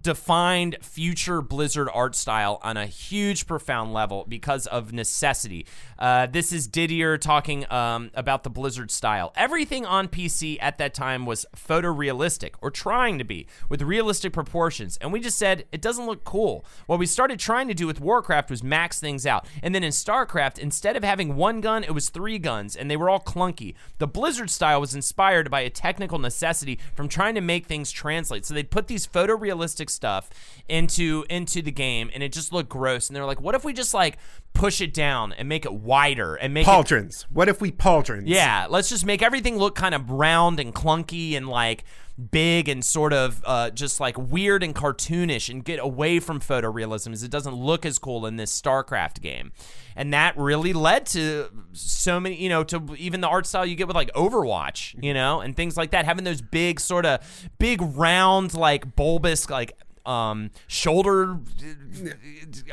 defined 0.00 0.76
future 0.80 1.40
Blizzard 1.40 1.88
art 1.92 2.14
style 2.14 2.60
on 2.62 2.76
a 2.76 2.86
huge, 2.86 3.46
profound 3.46 3.92
level 3.92 4.24
because 4.28 4.66
of 4.66 4.92
necessity. 4.92 5.66
Uh, 5.98 6.26
this 6.26 6.52
is 6.52 6.66
Didier 6.66 7.18
talking 7.18 7.70
um, 7.70 8.10
about 8.14 8.44
the 8.44 8.50
Blizzard 8.50 8.90
style. 8.90 9.32
Everything 9.36 9.86
on 9.86 10.08
PC 10.08 10.58
at 10.60 10.78
that 10.78 10.94
time 10.94 11.26
was 11.26 11.46
photorealistic, 11.56 12.54
or 12.60 12.70
trying 12.70 13.18
to 13.18 13.24
be, 13.24 13.46
with 13.68 13.82
realistic 13.82 14.32
proportions. 14.32 14.98
And 15.00 15.12
we 15.12 15.20
just 15.20 15.38
said, 15.38 15.64
it 15.72 15.82
doesn't 15.82 16.06
look 16.06 16.24
cool. 16.24 16.64
What 16.86 16.98
we 16.98 17.06
started 17.06 17.38
trying 17.38 17.68
to 17.68 17.74
do 17.74 17.86
with 17.86 18.00
Warcraft 18.00 18.50
was 18.50 18.62
max 18.62 19.00
things 19.00 19.26
out. 19.26 19.46
And 19.62 19.74
then 19.74 19.84
in 19.84 19.90
StarCraft, 19.90 20.58
instead 20.58 20.96
of 20.96 21.02
having 21.02 21.34
one 21.36 21.60
gun, 21.60 21.84
it 21.84 21.94
was 21.94 22.08
three 22.08 22.38
guns, 22.38 22.76
and 22.76 22.90
they 22.90 22.96
were 22.96 23.10
all 23.10 23.20
clunky. 23.20 23.74
The 23.98 24.06
Blizzard 24.06 24.50
style 24.50 24.80
was 24.80 24.94
inspired 24.94 25.50
by 25.50 25.60
a 25.60 25.70
technical 25.70 26.18
necessity 26.18 26.67
from 26.94 27.08
trying 27.08 27.34
to 27.36 27.40
make 27.40 27.66
things 27.66 27.90
translate. 27.90 28.44
So 28.44 28.54
they'd 28.54 28.70
put 28.70 28.88
these 28.88 29.06
photorealistic 29.06 29.90
stuff 29.90 30.30
into 30.68 31.24
into 31.30 31.62
the 31.62 31.72
game, 31.72 32.10
and 32.12 32.22
it 32.22 32.32
just 32.32 32.52
looked 32.52 32.68
gross. 32.68 33.08
And 33.08 33.16
they 33.16 33.20
were 33.20 33.26
like, 33.26 33.40
what 33.40 33.54
if 33.54 33.64
we 33.64 33.72
just 33.72 33.94
like 33.94 34.18
push 34.58 34.80
it 34.80 34.92
down 34.92 35.32
and 35.32 35.48
make 35.48 35.64
it 35.64 35.72
wider 35.72 36.34
and 36.34 36.52
make 36.52 36.66
it 36.66 36.70
Pauldrons. 36.70 37.22
What 37.30 37.48
if 37.48 37.60
we 37.60 37.70
pauldrons? 37.70 38.24
yeah, 38.26 38.66
let's 38.68 38.88
just 38.88 39.06
make 39.06 39.22
everything 39.22 39.56
look 39.56 39.74
kind 39.74 39.94
of 39.94 40.10
round 40.10 40.58
and 40.58 40.74
clunky 40.74 41.36
and 41.36 41.48
like 41.48 41.84
big 42.18 42.68
and 42.68 42.84
sort 42.84 43.12
of 43.12 43.42
uh, 43.46 43.70
just 43.70 44.00
like 44.00 44.18
weird 44.18 44.62
and 44.62 44.74
cartoonish 44.74 45.48
and 45.48 45.64
get 45.64 45.78
away 45.78 46.18
from 46.18 46.40
photorealism 46.40 47.12
as 47.12 47.22
it 47.22 47.30
doesn't 47.30 47.54
look 47.54 47.86
as 47.86 47.98
cool 47.98 48.26
in 48.26 48.36
this 48.36 48.60
StarCraft 48.60 49.20
game. 49.20 49.52
And 49.94 50.12
that 50.12 50.36
really 50.36 50.72
led 50.72 51.06
to 51.06 51.48
so 51.72 52.18
many, 52.18 52.36
you 52.36 52.48
know, 52.48 52.64
to 52.64 52.94
even 52.96 53.20
the 53.20 53.28
art 53.28 53.46
style 53.46 53.64
you 53.64 53.76
get 53.76 53.86
with 53.86 53.96
like 53.96 54.12
Overwatch, 54.14 55.02
you 55.02 55.14
know, 55.14 55.40
and 55.40 55.56
things 55.56 55.76
like 55.76 55.92
that, 55.92 56.04
having 56.04 56.24
those 56.24 56.40
big 56.40 56.80
sort 56.80 57.06
of 57.06 57.20
big 57.58 57.80
round 57.80 58.54
like 58.54 58.96
bulbous 58.96 59.48
like 59.48 59.72
um 60.06 60.50
shoulder 60.68 61.34
uh, 61.34 62.10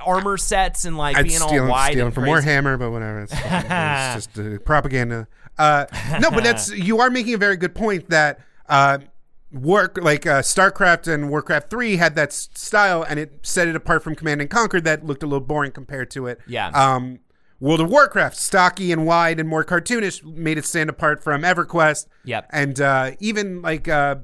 armor 0.05 0.37
sets 0.37 0.85
and 0.85 0.97
like 0.97 1.17
I'd 1.17 1.25
being 1.25 1.39
steal, 1.39 1.63
all 1.63 1.69
wide 1.69 1.91
stealing 1.91 2.11
from. 2.11 2.25
Warhammer, 2.25 2.79
but 2.79 2.91
whatever. 2.91 3.21
It's, 3.21 3.33
it's 3.33 4.27
just 4.35 4.39
uh, 4.39 4.59
propaganda. 4.59 5.27
Uh, 5.57 5.85
no, 6.19 6.31
but 6.31 6.43
that's 6.43 6.71
you 6.75 6.99
are 6.99 7.09
making 7.09 7.33
a 7.33 7.37
very 7.37 7.57
good 7.57 7.75
point 7.75 8.09
that 8.09 8.39
uh, 8.67 8.99
work 9.55 9.97
like 10.01 10.27
uh, 10.27 10.41
StarCraft 10.41 11.11
and 11.11 11.29
Warcraft 11.29 11.69
Three 11.69 11.95
had 11.97 12.15
that 12.15 12.29
s- 12.29 12.49
style, 12.53 13.03
and 13.03 13.19
it 13.19 13.39
set 13.41 13.67
it 13.67 13.75
apart 13.75 14.03
from 14.03 14.13
Command 14.15 14.41
and 14.41 14.49
Conquer 14.49 14.81
that 14.81 15.05
looked 15.05 15.23
a 15.23 15.25
little 15.25 15.45
boring 15.45 15.71
compared 15.71 16.11
to 16.11 16.27
it. 16.27 16.39
Yeah. 16.47 16.67
Um, 16.69 17.19
World 17.61 17.79
of 17.79 17.89
Warcraft, 17.89 18.35
stocky 18.35 18.91
and 18.91 19.05
wide 19.07 19.39
and 19.39 19.47
more 19.47 19.63
cartoonish, 19.63 20.23
made 20.23 20.57
it 20.57 20.65
stand 20.65 20.89
apart 20.89 21.23
from 21.23 21.41
EverQuest. 21.43 22.05
Yep. 22.25 22.49
And 22.51 22.81
uh, 22.81 23.11
even 23.19 23.61
like 23.61 23.87
uh, 23.87 24.17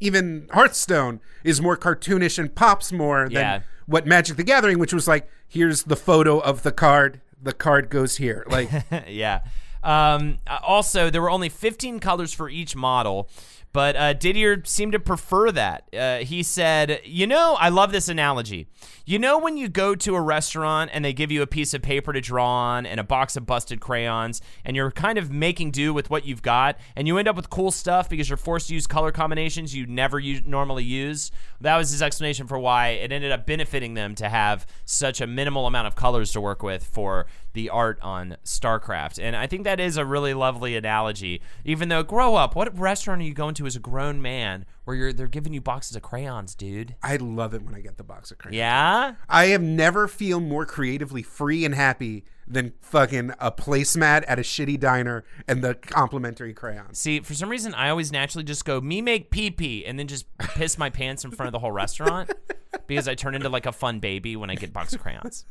even 0.00 0.48
Hearthstone 0.52 1.20
is 1.44 1.60
more 1.60 1.76
cartoonish 1.76 2.38
and 2.38 2.52
pops 2.54 2.90
more 2.90 3.24
than 3.24 3.32
Yeah. 3.32 3.60
what 3.86 4.06
Magic 4.06 4.36
the 4.38 4.44
Gathering, 4.44 4.78
which 4.78 4.94
was 4.94 5.06
like, 5.06 5.28
here's 5.46 5.82
the 5.84 5.96
photo 5.96 6.38
of 6.40 6.62
the 6.62 6.72
card. 6.72 7.20
The 7.42 7.52
card 7.52 7.90
goes 7.90 8.16
here. 8.16 8.44
Like, 8.48 8.70
yeah. 9.08 9.40
Um, 9.82 10.38
uh, 10.46 10.58
also, 10.62 11.10
there 11.10 11.22
were 11.22 11.30
only 11.30 11.48
15 11.50 12.00
colors 12.00 12.32
for 12.34 12.48
each 12.50 12.76
model, 12.76 13.28
but 13.72 13.96
uh, 13.96 14.12
Didier 14.14 14.62
seemed 14.64 14.92
to 14.92 14.98
prefer 14.98 15.52
that. 15.52 15.84
Uh, 15.94 16.18
he 16.18 16.42
said, 16.42 17.00
You 17.04 17.26
know, 17.26 17.56
I 17.60 17.68
love 17.68 17.92
this 17.92 18.08
analogy. 18.08 18.66
You 19.06 19.18
know, 19.18 19.38
when 19.38 19.56
you 19.56 19.68
go 19.68 19.94
to 19.94 20.14
a 20.14 20.20
restaurant 20.20 20.90
and 20.92 21.04
they 21.04 21.12
give 21.12 21.30
you 21.30 21.42
a 21.42 21.46
piece 21.46 21.74
of 21.74 21.82
paper 21.82 22.12
to 22.12 22.20
draw 22.20 22.48
on 22.48 22.86
and 22.86 22.98
a 22.98 23.04
box 23.04 23.36
of 23.36 23.46
busted 23.46 23.80
crayons, 23.80 24.40
and 24.64 24.76
you're 24.76 24.90
kind 24.90 25.18
of 25.18 25.30
making 25.30 25.70
do 25.70 25.94
with 25.94 26.10
what 26.10 26.24
you've 26.24 26.42
got, 26.42 26.78
and 26.96 27.06
you 27.06 27.18
end 27.18 27.28
up 27.28 27.36
with 27.36 27.50
cool 27.50 27.70
stuff 27.70 28.08
because 28.08 28.28
you're 28.28 28.36
forced 28.36 28.68
to 28.68 28.74
use 28.74 28.86
color 28.86 29.12
combinations 29.12 29.74
you 29.74 29.86
never 29.86 30.20
normally 30.44 30.84
use? 30.84 31.30
That 31.60 31.76
was 31.76 31.90
his 31.90 32.02
explanation 32.02 32.46
for 32.46 32.58
why 32.58 32.88
it 32.88 33.12
ended 33.12 33.30
up 33.30 33.46
benefiting 33.46 33.94
them 33.94 34.14
to 34.16 34.28
have 34.28 34.66
such 34.84 35.20
a 35.20 35.26
minimal 35.26 35.66
amount 35.66 35.86
of 35.86 35.94
colors 35.94 36.32
to 36.32 36.40
work 36.40 36.62
with 36.62 36.84
for 36.84 37.26
the 37.52 37.70
art 37.70 37.98
on 38.02 38.36
StarCraft. 38.44 39.22
And 39.22 39.36
I 39.36 39.46
think 39.46 39.64
that 39.64 39.80
is 39.80 39.96
a 39.96 40.04
really 40.04 40.34
lovely 40.34 40.76
analogy. 40.76 41.40
Even 41.64 41.88
though, 41.88 42.02
grow 42.02 42.34
up, 42.34 42.54
what 42.54 42.76
restaurant 42.78 43.20
are 43.22 43.24
you 43.24 43.34
going 43.34 43.54
to 43.54 43.66
as 43.66 43.76
a 43.76 43.80
grown 43.80 44.22
man 44.22 44.64
where 44.84 44.96
you're 44.96 45.12
they're 45.12 45.26
giving 45.26 45.52
you 45.52 45.60
boxes 45.60 45.96
of 45.96 46.02
crayons, 46.02 46.54
dude? 46.54 46.94
I 47.02 47.16
love 47.16 47.54
it 47.54 47.62
when 47.62 47.74
I 47.74 47.80
get 47.80 47.96
the 47.96 48.04
box 48.04 48.30
of 48.30 48.38
crayons. 48.38 48.56
Yeah? 48.56 49.14
I 49.28 49.46
have 49.46 49.62
never 49.62 50.08
feel 50.08 50.40
more 50.40 50.66
creatively 50.66 51.22
free 51.22 51.64
and 51.64 51.74
happy 51.74 52.24
than 52.46 52.72
fucking 52.80 53.32
a 53.38 53.52
placemat 53.52 54.24
at 54.26 54.38
a 54.38 54.42
shitty 54.42 54.78
diner 54.78 55.24
and 55.46 55.62
the 55.62 55.74
complimentary 55.74 56.52
crayons. 56.52 56.98
See, 56.98 57.20
for 57.20 57.34
some 57.34 57.48
reason, 57.48 57.74
I 57.74 57.88
always 57.90 58.10
naturally 58.10 58.44
just 58.44 58.64
go, 58.64 58.80
me 58.80 59.00
make 59.00 59.30
pee 59.30 59.50
pee, 59.50 59.86
and 59.86 59.98
then 59.98 60.08
just 60.08 60.26
piss 60.38 60.76
my 60.76 60.90
pants 60.90 61.24
in 61.24 61.30
front 61.30 61.46
of 61.46 61.52
the 61.52 61.60
whole 61.60 61.72
restaurant 61.72 62.32
because 62.94 63.08
I 63.08 63.14
turn 63.14 63.34
into 63.34 63.48
like 63.48 63.66
a 63.66 63.72
fun 63.72 64.00
baby 64.00 64.36
when 64.36 64.50
I 64.50 64.54
get 64.54 64.72
box 64.72 64.92
of 64.92 65.00
crayons. 65.00 65.44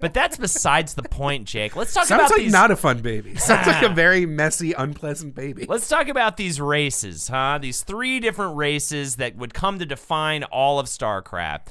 But 0.00 0.14
that's 0.14 0.36
besides 0.36 0.94
the 0.94 1.02
point, 1.02 1.46
Jake. 1.46 1.76
Let's 1.76 1.94
talk 1.94 2.06
about 2.06 2.16
it. 2.16 2.18
Sounds 2.18 2.20
about 2.20 2.36
like 2.36 2.44
these. 2.44 2.52
not 2.52 2.70
a 2.70 2.76
fun 2.76 3.00
baby. 3.00 3.36
Sounds 3.36 3.66
like 3.66 3.82
a 3.82 3.88
very 3.88 4.26
messy, 4.26 4.72
unpleasant 4.72 5.34
baby. 5.34 5.66
Let's 5.66 5.88
talk 5.88 6.08
about 6.08 6.36
these 6.36 6.60
races, 6.60 7.28
huh? 7.28 7.58
These 7.60 7.82
three 7.82 8.20
different 8.20 8.56
races 8.56 9.16
that 9.16 9.36
would 9.36 9.54
come 9.54 9.78
to 9.78 9.86
define 9.86 10.44
all 10.44 10.78
of 10.78 10.86
StarCraft. 10.86 11.68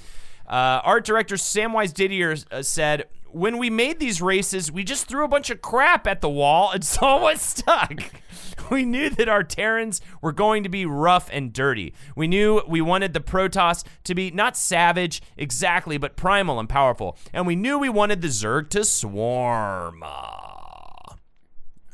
Uh, 0.48 0.82
art 0.84 1.06
director 1.06 1.36
Samwise 1.36 1.94
Didier 1.94 2.36
uh, 2.52 2.64
said, 2.64 3.06
"When 3.32 3.58
we 3.58 3.70
made 3.70 4.00
these 4.00 4.22
races, 4.22 4.72
we 4.72 4.84
just 4.84 5.08
threw 5.08 5.24
a 5.24 5.28
bunch 5.28 5.50
of 5.50 5.62
crap 5.62 6.08
at 6.08 6.22
the 6.22 6.30
wall 6.30 6.72
and 6.72 6.84
saw 6.96 7.22
what 7.22 7.40
stuck. 7.40 7.94
We 8.70 8.86
knew 8.86 9.10
that 9.10 9.28
our 9.28 9.44
Terrans 9.44 10.00
were 10.22 10.32
going 10.32 10.62
to 10.62 10.70
be 10.70 10.86
rough 10.86 11.28
and 11.34 11.52
dirty. 11.52 11.96
We 12.16 12.28
knew 12.28 12.62
we 12.68 12.82
wanted 12.82 13.14
the 13.14 13.20
Protoss 13.20 13.84
to 14.04 14.14
be 14.14 14.30
not 14.30 14.56
savage 14.56 15.24
exactly, 15.38 15.98
but 15.98 16.16
primal 16.16 16.60
and 16.60 16.70
powerful. 16.70 17.18
And 17.34 17.48
we 17.48 17.56
knew 17.56 17.80
we 17.80 17.90
wanted 17.90 18.22
the 18.22 18.28
Zerg 18.28 18.70
to 18.70 18.84
swarm." 18.84 20.04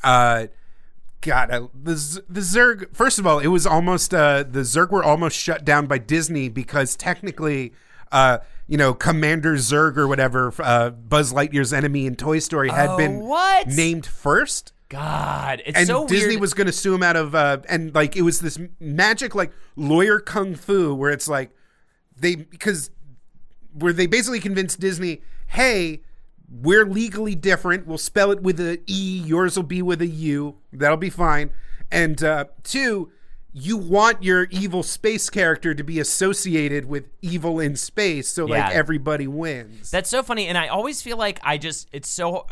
Uh 0.03 0.47
God, 1.25 1.49
the 1.49 2.21
the 2.29 2.41
Zerg. 2.41 2.95
First 2.95 3.17
of 3.17 3.25
all, 3.25 3.39
it 3.39 3.47
was 3.47 3.65
almost 3.65 4.13
uh, 4.13 4.43
the 4.43 4.59
Zerg 4.59 4.91
were 4.91 5.03
almost 5.03 5.36
shut 5.36 5.65
down 5.65 5.88
by 5.88 5.97
Disney 5.97 6.49
because 6.49 6.95
technically, 6.95 7.73
uh, 8.11 8.39
you 8.68 8.78
know, 8.78 8.93
Commander 8.93 9.55
Zurg 9.55 9.97
or 9.97 10.07
whatever, 10.07 10.53
uh, 10.59 10.89
Buzz 10.89 11.32
Lightyear's 11.34 11.72
enemy 11.74 12.05
in 12.05 12.16
Toy 12.16 12.39
Story 12.39 12.70
had 12.70 12.89
Oh, 12.89 12.97
been 12.97 13.20
what? 13.22 13.68
named 13.68 14.05
first. 14.05 14.74
God, 14.89 15.61
it's 15.66 15.78
and 15.78 15.88
so 15.88 16.07
Disney 16.07 16.30
weird. 16.30 16.41
was 16.41 16.53
going 16.53 16.68
to 16.68 16.74
sue 16.74 16.93
him 16.93 17.01
out 17.03 17.16
of, 17.16 17.34
uh, 17.36 17.57
and 17.68 17.93
like 17.95 18.16
it 18.16 18.22
was 18.22 18.39
this 18.39 18.59
magic 18.80 19.34
like 19.34 19.51
lawyer 19.76 20.20
kung 20.20 20.53
fu 20.55 20.93
where 20.93 21.09
it's 21.11 21.28
like 21.28 21.49
they 22.16 22.36
because 22.36 22.91
where 23.74 23.91
they 23.91 24.05
basically 24.05 24.39
convinced 24.39 24.80
Disney, 24.80 25.22
hey, 25.47 26.01
we're 26.49 26.86
legally 26.86 27.34
different. 27.36 27.88
We'll 27.88 27.97
spell 27.97 28.32
it 28.32 28.41
with 28.43 28.59
a 28.59 28.80
E. 28.88 29.24
Yours 29.26 29.55
will 29.57 29.63
be 29.63 29.82
with 29.82 30.01
a 30.01 30.07
U. 30.07 30.57
That'll 30.72 30.97
be 30.97 31.09
fine. 31.09 31.49
And 31.91 32.24
uh, 32.24 32.45
two, 32.63 33.11
you 33.58 33.78
want 33.78 34.22
your 34.22 34.47
evil 34.51 34.84
space 34.84 35.30
character 35.30 35.74
to 35.74 35.82
be 35.82 35.97
associated 35.97 36.84
with 36.86 37.06
evil 37.22 37.58
in 37.58 37.78
space, 37.78 38.28
so 38.28 38.45
Yeah. 38.45 38.66
like 38.68 38.76
everybody 38.76 39.28
wins. 39.28 39.89
That's 39.89 40.10
so 40.10 40.22
funny, 40.24 40.47
and 40.47 40.58
I 40.58 40.68
always 40.68 41.01
feel 41.01 41.16
like 41.16 41.39
I 41.41 41.58
just 41.58 41.88
it's 41.93 42.10
so 42.10 42.47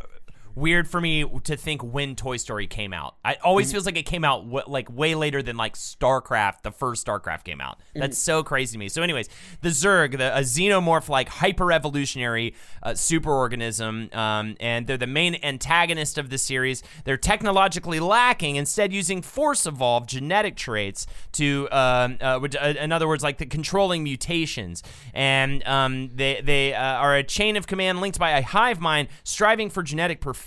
weird 0.56 0.88
for 0.88 1.02
me 1.02 1.26
to 1.44 1.58
think 1.58 1.82
when 1.84 2.16
Toy 2.16 2.38
Story 2.38 2.68
came 2.68 2.94
out. 2.94 3.16
It 3.26 3.40
always 3.44 3.72
feels 3.72 3.86
like 3.86 3.98
it 3.98 4.06
came 4.06 4.24
out 4.24 4.44
w- 4.46 4.64
like 4.68 4.92
way 4.92 5.16
later 5.16 5.42
than 5.42 5.58
like 5.58 5.76
StarCraft, 5.76 6.62
the 6.64 6.72
first 6.72 7.06
StarCraft 7.06 7.44
came 7.44 7.62
out. 7.62 7.80
That's 7.96 8.18
so 8.18 8.44
crazy 8.44 8.74
to 8.74 8.80
me. 8.80 8.90
So, 8.90 9.02
anyways, 9.02 9.30
the 9.62 9.70
Zerg, 9.70 10.18
the 10.18 10.36
a 10.36 10.42
xenomorph 10.42 11.10
like 11.10 11.30
hyper 11.30 11.72
evolutionary 11.72 12.56
uh, 12.82 12.92
superorganism, 12.92 14.14
um, 14.16 14.56
and 14.60 14.88
they're 14.88 14.98
the 14.98 15.08
main 15.08 15.38
antagonist 15.44 16.18
of 16.18 16.30
the 16.30 16.38
series. 16.38 16.84
They're 17.04 17.18
technologically 17.18 18.00
lacking, 18.00 18.56
instead 18.56 18.94
using 18.94 19.22
force 19.22 19.66
evolved 19.66 20.10
genetic 20.10 20.56
traits 20.56 21.06
to, 21.34 21.68
um, 21.72 22.18
uh, 22.22 22.40
which, 22.40 22.56
uh, 22.56 22.74
in 22.80 22.92
other 22.92 23.08
words, 23.08 23.24
like 23.24 23.38
the 23.38 23.46
controlling 23.46 24.04
mutations, 24.04 24.84
and 25.14 25.66
um, 25.68 26.10
they 26.14 26.42
they 26.44 26.74
uh, 26.74 26.82
are 26.82 27.16
a 27.16 27.24
chain 27.24 27.58
of 27.58 27.68
command 27.68 28.02
linked 28.02 28.20
by 28.20 28.32
a 28.32 28.42
hive 28.42 28.80
mind, 28.80 29.08
striving 29.24 29.70
for 29.70 29.84
genetic 29.84 30.22
perfection, 30.22 30.43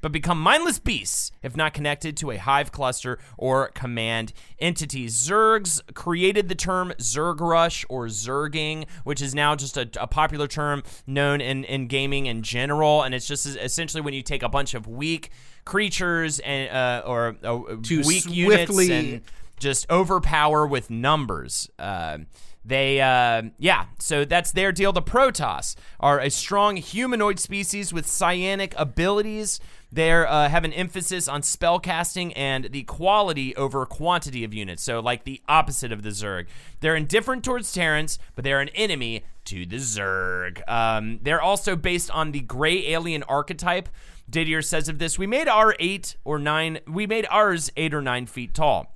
but 0.00 0.12
become 0.12 0.40
mindless 0.40 0.78
beasts 0.78 1.32
if 1.42 1.56
not 1.56 1.74
connected 1.74 2.16
to 2.16 2.30
a 2.30 2.36
hive 2.36 2.72
cluster 2.72 3.18
or 3.36 3.68
command 3.68 4.32
entity. 4.58 5.06
Zergs 5.06 5.80
created 5.94 6.48
the 6.48 6.54
term 6.54 6.92
Zerg 6.98 7.40
Rush 7.40 7.84
or 7.88 8.06
Zerging, 8.06 8.86
which 9.04 9.22
is 9.22 9.34
now 9.34 9.54
just 9.54 9.76
a, 9.76 9.88
a 10.00 10.06
popular 10.06 10.46
term 10.46 10.82
known 11.06 11.40
in, 11.40 11.64
in 11.64 11.86
gaming 11.86 12.26
in 12.26 12.42
general, 12.42 13.02
and 13.02 13.14
it's 13.14 13.26
just 13.26 13.46
essentially 13.46 14.00
when 14.00 14.14
you 14.14 14.22
take 14.22 14.42
a 14.42 14.48
bunch 14.48 14.74
of 14.74 14.86
weak 14.86 15.30
creatures 15.64 16.38
and 16.40 16.70
uh, 16.70 17.02
or 17.06 17.36
uh, 17.44 17.56
weak 17.56 18.04
swiftly- 18.22 18.34
units 18.34 18.90
and 18.90 19.22
just 19.58 19.88
overpower 19.90 20.66
with 20.66 20.90
numbers. 20.90 21.70
Uh, 21.78 22.18
they, 22.66 23.00
uh, 23.00 23.42
yeah, 23.58 23.86
so 24.00 24.24
that's 24.24 24.50
their 24.50 24.72
deal. 24.72 24.92
The 24.92 25.00
Protoss 25.00 25.76
are 26.00 26.18
a 26.18 26.30
strong 26.30 26.74
humanoid 26.74 27.38
species 27.38 27.92
with 27.92 28.08
psionic 28.08 28.74
abilities. 28.76 29.60
They 29.92 30.10
uh, 30.10 30.48
have 30.48 30.64
an 30.64 30.72
emphasis 30.72 31.28
on 31.28 31.44
spell 31.44 31.78
casting 31.78 32.32
and 32.32 32.64
the 32.64 32.82
quality 32.82 33.54
over 33.54 33.86
quantity 33.86 34.42
of 34.42 34.52
units. 34.52 34.82
So, 34.82 34.98
like 34.98 35.22
the 35.22 35.40
opposite 35.48 35.92
of 35.92 36.02
the 36.02 36.08
Zerg. 36.08 36.46
They're 36.80 36.96
indifferent 36.96 37.44
towards 37.44 37.72
Terrans, 37.72 38.18
but 38.34 38.42
they're 38.42 38.60
an 38.60 38.70
enemy 38.70 39.24
to 39.44 39.64
the 39.64 39.76
Zerg. 39.76 40.68
Um, 40.68 41.20
they're 41.22 41.40
also 41.40 41.76
based 41.76 42.10
on 42.10 42.32
the 42.32 42.40
gray 42.40 42.88
alien 42.88 43.22
archetype. 43.22 43.88
Didier 44.28 44.60
says 44.60 44.88
of 44.88 44.98
this, 44.98 45.20
we 45.20 45.28
made 45.28 45.46
our 45.46 45.76
eight 45.78 46.16
or 46.24 46.40
nine, 46.40 46.80
we 46.88 47.06
made 47.06 47.28
ours 47.30 47.70
eight 47.76 47.94
or 47.94 48.02
nine 48.02 48.26
feet 48.26 48.54
tall 48.54 48.95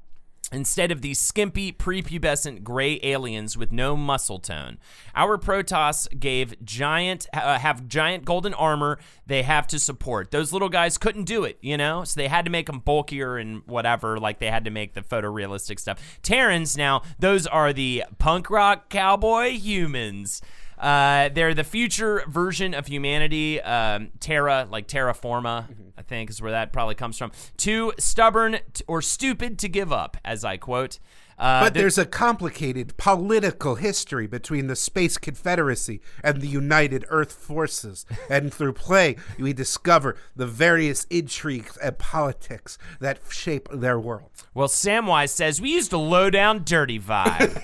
instead 0.52 0.90
of 0.90 1.00
these 1.00 1.18
skimpy 1.18 1.72
prepubescent 1.72 2.62
gray 2.62 2.98
aliens 3.02 3.56
with 3.56 3.70
no 3.70 3.96
muscle 3.96 4.38
tone. 4.38 4.78
Our 5.14 5.38
Protoss 5.38 6.08
gave 6.18 6.62
giant 6.64 7.26
uh, 7.32 7.58
have 7.58 7.86
giant 7.86 8.24
golden 8.24 8.54
armor 8.54 8.98
they 9.26 9.42
have 9.42 9.66
to 9.68 9.78
support. 9.78 10.30
Those 10.30 10.52
little 10.52 10.68
guys 10.68 10.98
couldn't 10.98 11.24
do 11.24 11.44
it, 11.44 11.58
you 11.60 11.76
know? 11.76 12.04
So 12.04 12.20
they 12.20 12.28
had 12.28 12.44
to 12.46 12.50
make 12.50 12.66
them 12.66 12.80
bulkier 12.80 13.36
and 13.36 13.62
whatever, 13.66 14.18
like 14.18 14.40
they 14.40 14.50
had 14.50 14.64
to 14.64 14.70
make 14.70 14.94
the 14.94 15.02
photorealistic 15.02 15.78
stuff. 15.78 16.18
Terrans 16.22 16.76
now, 16.76 17.02
those 17.18 17.46
are 17.46 17.72
the 17.72 18.04
punk 18.18 18.50
rock 18.50 18.88
cowboy 18.88 19.50
humans. 19.50 20.42
Uh, 20.80 21.28
they're 21.28 21.52
the 21.52 21.64
future 21.64 22.24
version 22.26 22.72
of 22.72 22.86
humanity. 22.86 23.60
Um, 23.60 24.10
Terra, 24.18 24.66
like 24.70 24.88
terraforma, 24.88 25.66
I 25.98 26.02
think 26.02 26.30
is 26.30 26.40
where 26.40 26.52
that 26.52 26.72
probably 26.72 26.94
comes 26.94 27.18
from. 27.18 27.32
Too 27.58 27.92
stubborn 27.98 28.58
t- 28.72 28.84
or 28.88 29.02
stupid 29.02 29.58
to 29.58 29.68
give 29.68 29.92
up, 29.92 30.16
as 30.24 30.44
I 30.44 30.56
quote. 30.56 30.98
Uh, 31.40 31.64
But 31.64 31.74
there's 31.74 31.96
a 31.96 32.04
complicated 32.04 32.96
political 32.98 33.76
history 33.76 34.26
between 34.26 34.66
the 34.66 34.76
Space 34.76 35.16
Confederacy 35.16 36.02
and 36.22 36.40
the 36.42 36.46
United 36.46 37.04
Earth 37.08 37.32
Forces. 37.32 38.04
And 38.30 38.52
through 38.52 38.74
play, 38.74 39.16
we 39.38 39.52
discover 39.52 40.16
the 40.36 40.46
various 40.46 41.04
intrigues 41.04 41.76
and 41.78 41.98
politics 41.98 42.78
that 43.00 43.18
shape 43.30 43.68
their 43.72 43.98
world. 43.98 44.30
Well, 44.54 44.68
Samwise 44.68 45.30
says 45.30 45.60
we 45.60 45.70
used 45.72 45.92
a 45.92 45.98
low 45.98 46.28
down 46.30 46.62
dirty 46.64 46.98
vibe, 47.00 47.56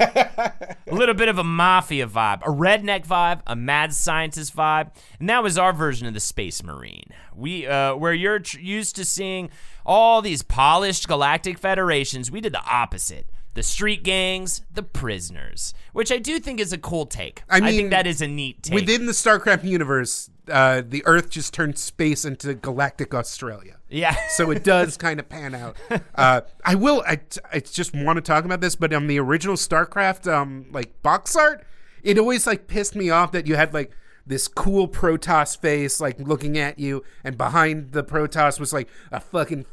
a 0.87 0.95
little 0.95 1.15
bit 1.15 1.29
of 1.29 1.39
a 1.39 1.45
mafia 1.45 2.07
vibe, 2.07 2.43
a 2.43 2.51
redneck 2.51 3.07
vibe, 3.07 3.43
a 3.47 3.55
mad 3.55 3.93
scientist 3.93 4.57
vibe, 4.57 4.91
and 5.21 5.29
that 5.29 5.43
was 5.43 5.59
our 5.59 5.73
version 5.73 6.07
of 6.07 6.15
the 6.15 6.21
Space 6.21 6.63
Marine. 6.63 7.11
We, 7.35 7.67
uh, 7.67 7.95
where 7.95 8.15
you're 8.15 8.39
tr- 8.41 8.59
used 8.59 8.97
to 8.97 9.05
seeing 9.05 9.51
all 9.85 10.23
these 10.23 10.43
polished 10.43 11.07
galactic 11.07 11.59
federations, 11.59 12.31
we 12.31 12.41
did 12.41 12.53
the 12.55 12.65
opposite. 12.65 13.27
The 13.57 13.63
street 13.63 14.03
gangs, 14.03 14.61
the 14.71 14.83
prisoners, 14.83 15.73
which 15.95 16.13
I 16.13 16.19
do 16.19 16.39
think 16.39 16.61
is 16.61 16.75
a 16.75 16.79
cool 16.79 17.07
take. 17.07 17.43
I 17.49 17.61
mean, 17.61 17.75
think 17.75 17.91
that 17.91 18.07
is 18.07 18.21
a 18.21 18.29
neat 18.29 18.63
take. 18.63 18.75
Within 18.75 19.07
the 19.07 19.13
StarCraft 19.13 19.65
universe, 19.65 20.29
uh, 20.53 20.83
the 20.87 21.03
Earth 21.07 21.31
just 21.31 21.55
turned 21.55 21.79
space 21.79 22.27
into 22.27 22.53
galactic 22.53 23.15
Australia. 23.15 23.79
yeah. 23.89 24.15
so 24.29 24.51
it 24.51 24.63
does 24.63 24.97
kind 24.99 25.19
of 25.19 25.31
pan 25.31 25.55
out. 25.55 25.75
Uh, 26.15 26.43
I 26.67 26.75
will. 26.75 27.03
I, 27.07 27.21
I 27.51 27.61
just 27.61 27.95
want 27.95 28.19
to 28.19 28.21
talk 28.21 28.45
about 28.45 28.61
this, 28.61 28.77
but 28.77 28.93
on 28.93 29.07
the 29.07 29.19
original 29.19 29.57
StarCraft, 29.57 30.31
um, 30.31 30.67
like 30.71 31.03
box 31.03 31.35
art, 31.35 31.65
it 32.03 32.19
always 32.19 32.47
like 32.47 32.69
pissed 32.69 32.95
me 32.95 33.09
off 33.09 33.33
that 33.33 33.47
you 33.47 33.57
had 33.57 33.73
like 33.73 33.91
this 34.27 34.49
cool 34.49 34.87
Protoss 34.87 35.59
face 35.59 35.99
like 35.99 36.21
looking 36.21 36.59
at 36.59 36.79
you, 36.79 37.03
and 37.25 37.39
behind 37.39 37.93
the 37.93 38.05
Protoss 38.05 38.61
was 38.61 38.75
like 38.75 38.91
a 39.11 39.19
fucking 39.19 39.65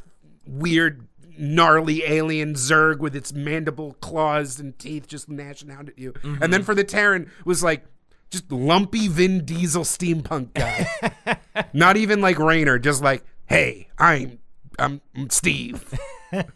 weird. 0.48 1.06
Gnarly 1.38 2.04
alien 2.04 2.54
Zerg 2.54 3.00
with 3.00 3.16
its 3.16 3.34
mandible 3.34 3.94
claws 4.02 4.60
and 4.60 4.78
teeth 4.78 5.08
just 5.08 5.30
gnashing 5.30 5.72
out 5.72 5.90
at 5.90 5.98
you. 5.98 6.14
And 6.24 6.54
then 6.54 6.64
for 6.64 6.76
the 6.76 6.84
Terran 6.84 7.30
was 7.46 7.64
like 7.64 7.86
just 8.30 8.52
lumpy 8.52 9.08
Vin 9.08 9.46
Diesel 9.46 9.84
steampunk 9.84 10.54
guy. 10.54 11.38
Not 11.74 11.98
even 11.98 12.20
like 12.20 12.40
Raynor, 12.40 12.80
just 12.80 13.04
like, 13.04 13.24
hey, 13.46 13.90
I'm 13.98 14.40
I'm 14.80 15.02
Steve. 15.30 15.98
and 16.32 16.48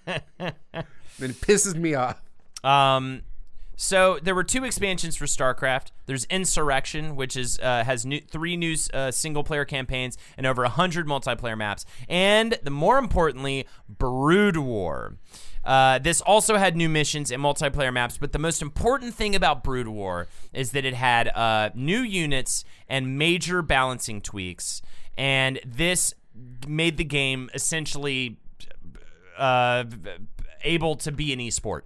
it 1.20 1.42
pisses 1.42 1.76
me 1.76 1.94
off. 1.94 2.22
Um, 2.64 3.22
so 3.78 4.20
there 4.22 4.34
were 4.36 4.44
two 4.44 4.64
expansions 4.64 5.16
for 5.16 5.26
StarCraft. 5.26 5.92
There's 6.08 6.26
Insurrection, 6.26 7.16
which 7.16 7.38
is 7.38 7.60
uh, 7.60 7.84
has 7.84 8.06
new, 8.06 8.20
three 8.20 8.58
new 8.58 8.76
uh, 8.94 9.12
single 9.12 9.44
player 9.44 9.66
campaigns 9.66 10.18
and 10.36 10.48
over 10.48 10.66
hundred 10.66 11.08
multiplayer 11.08 11.58
maps, 11.58 11.86
and 12.10 12.58
the 12.64 12.72
more 12.72 12.98
importantly, 12.98 13.68
Brood 13.88 14.58
War. 14.58 15.18
Uh, 15.64 16.00
this 16.00 16.22
also 16.22 16.56
had 16.58 16.76
new 16.76 16.90
missions 16.90 17.30
and 17.30 17.44
multiplayer 17.44 17.94
maps, 17.94 18.18
but 18.18 18.32
the 18.32 18.40
most 18.40 18.62
important 18.62 19.14
thing 19.14 19.36
about 19.36 19.64
Brood 19.64 19.88
War 19.88 20.28
is 20.54 20.72
that 20.72 20.86
it 20.86 20.94
had 20.94 21.28
uh, 21.30 21.70
new 21.76 22.00
units 22.00 22.64
and 22.90 23.18
major 23.18 23.62
balancing 23.62 24.22
tweaks, 24.22 24.82
and 25.18 25.60
this 25.66 26.14
made 26.68 26.98
the 26.98 27.04
game 27.04 27.50
essentially 27.54 28.38
uh, 29.38 29.84
able 30.64 30.96
to 30.96 31.12
be 31.12 31.32
an 31.34 31.40
esport. 31.40 31.82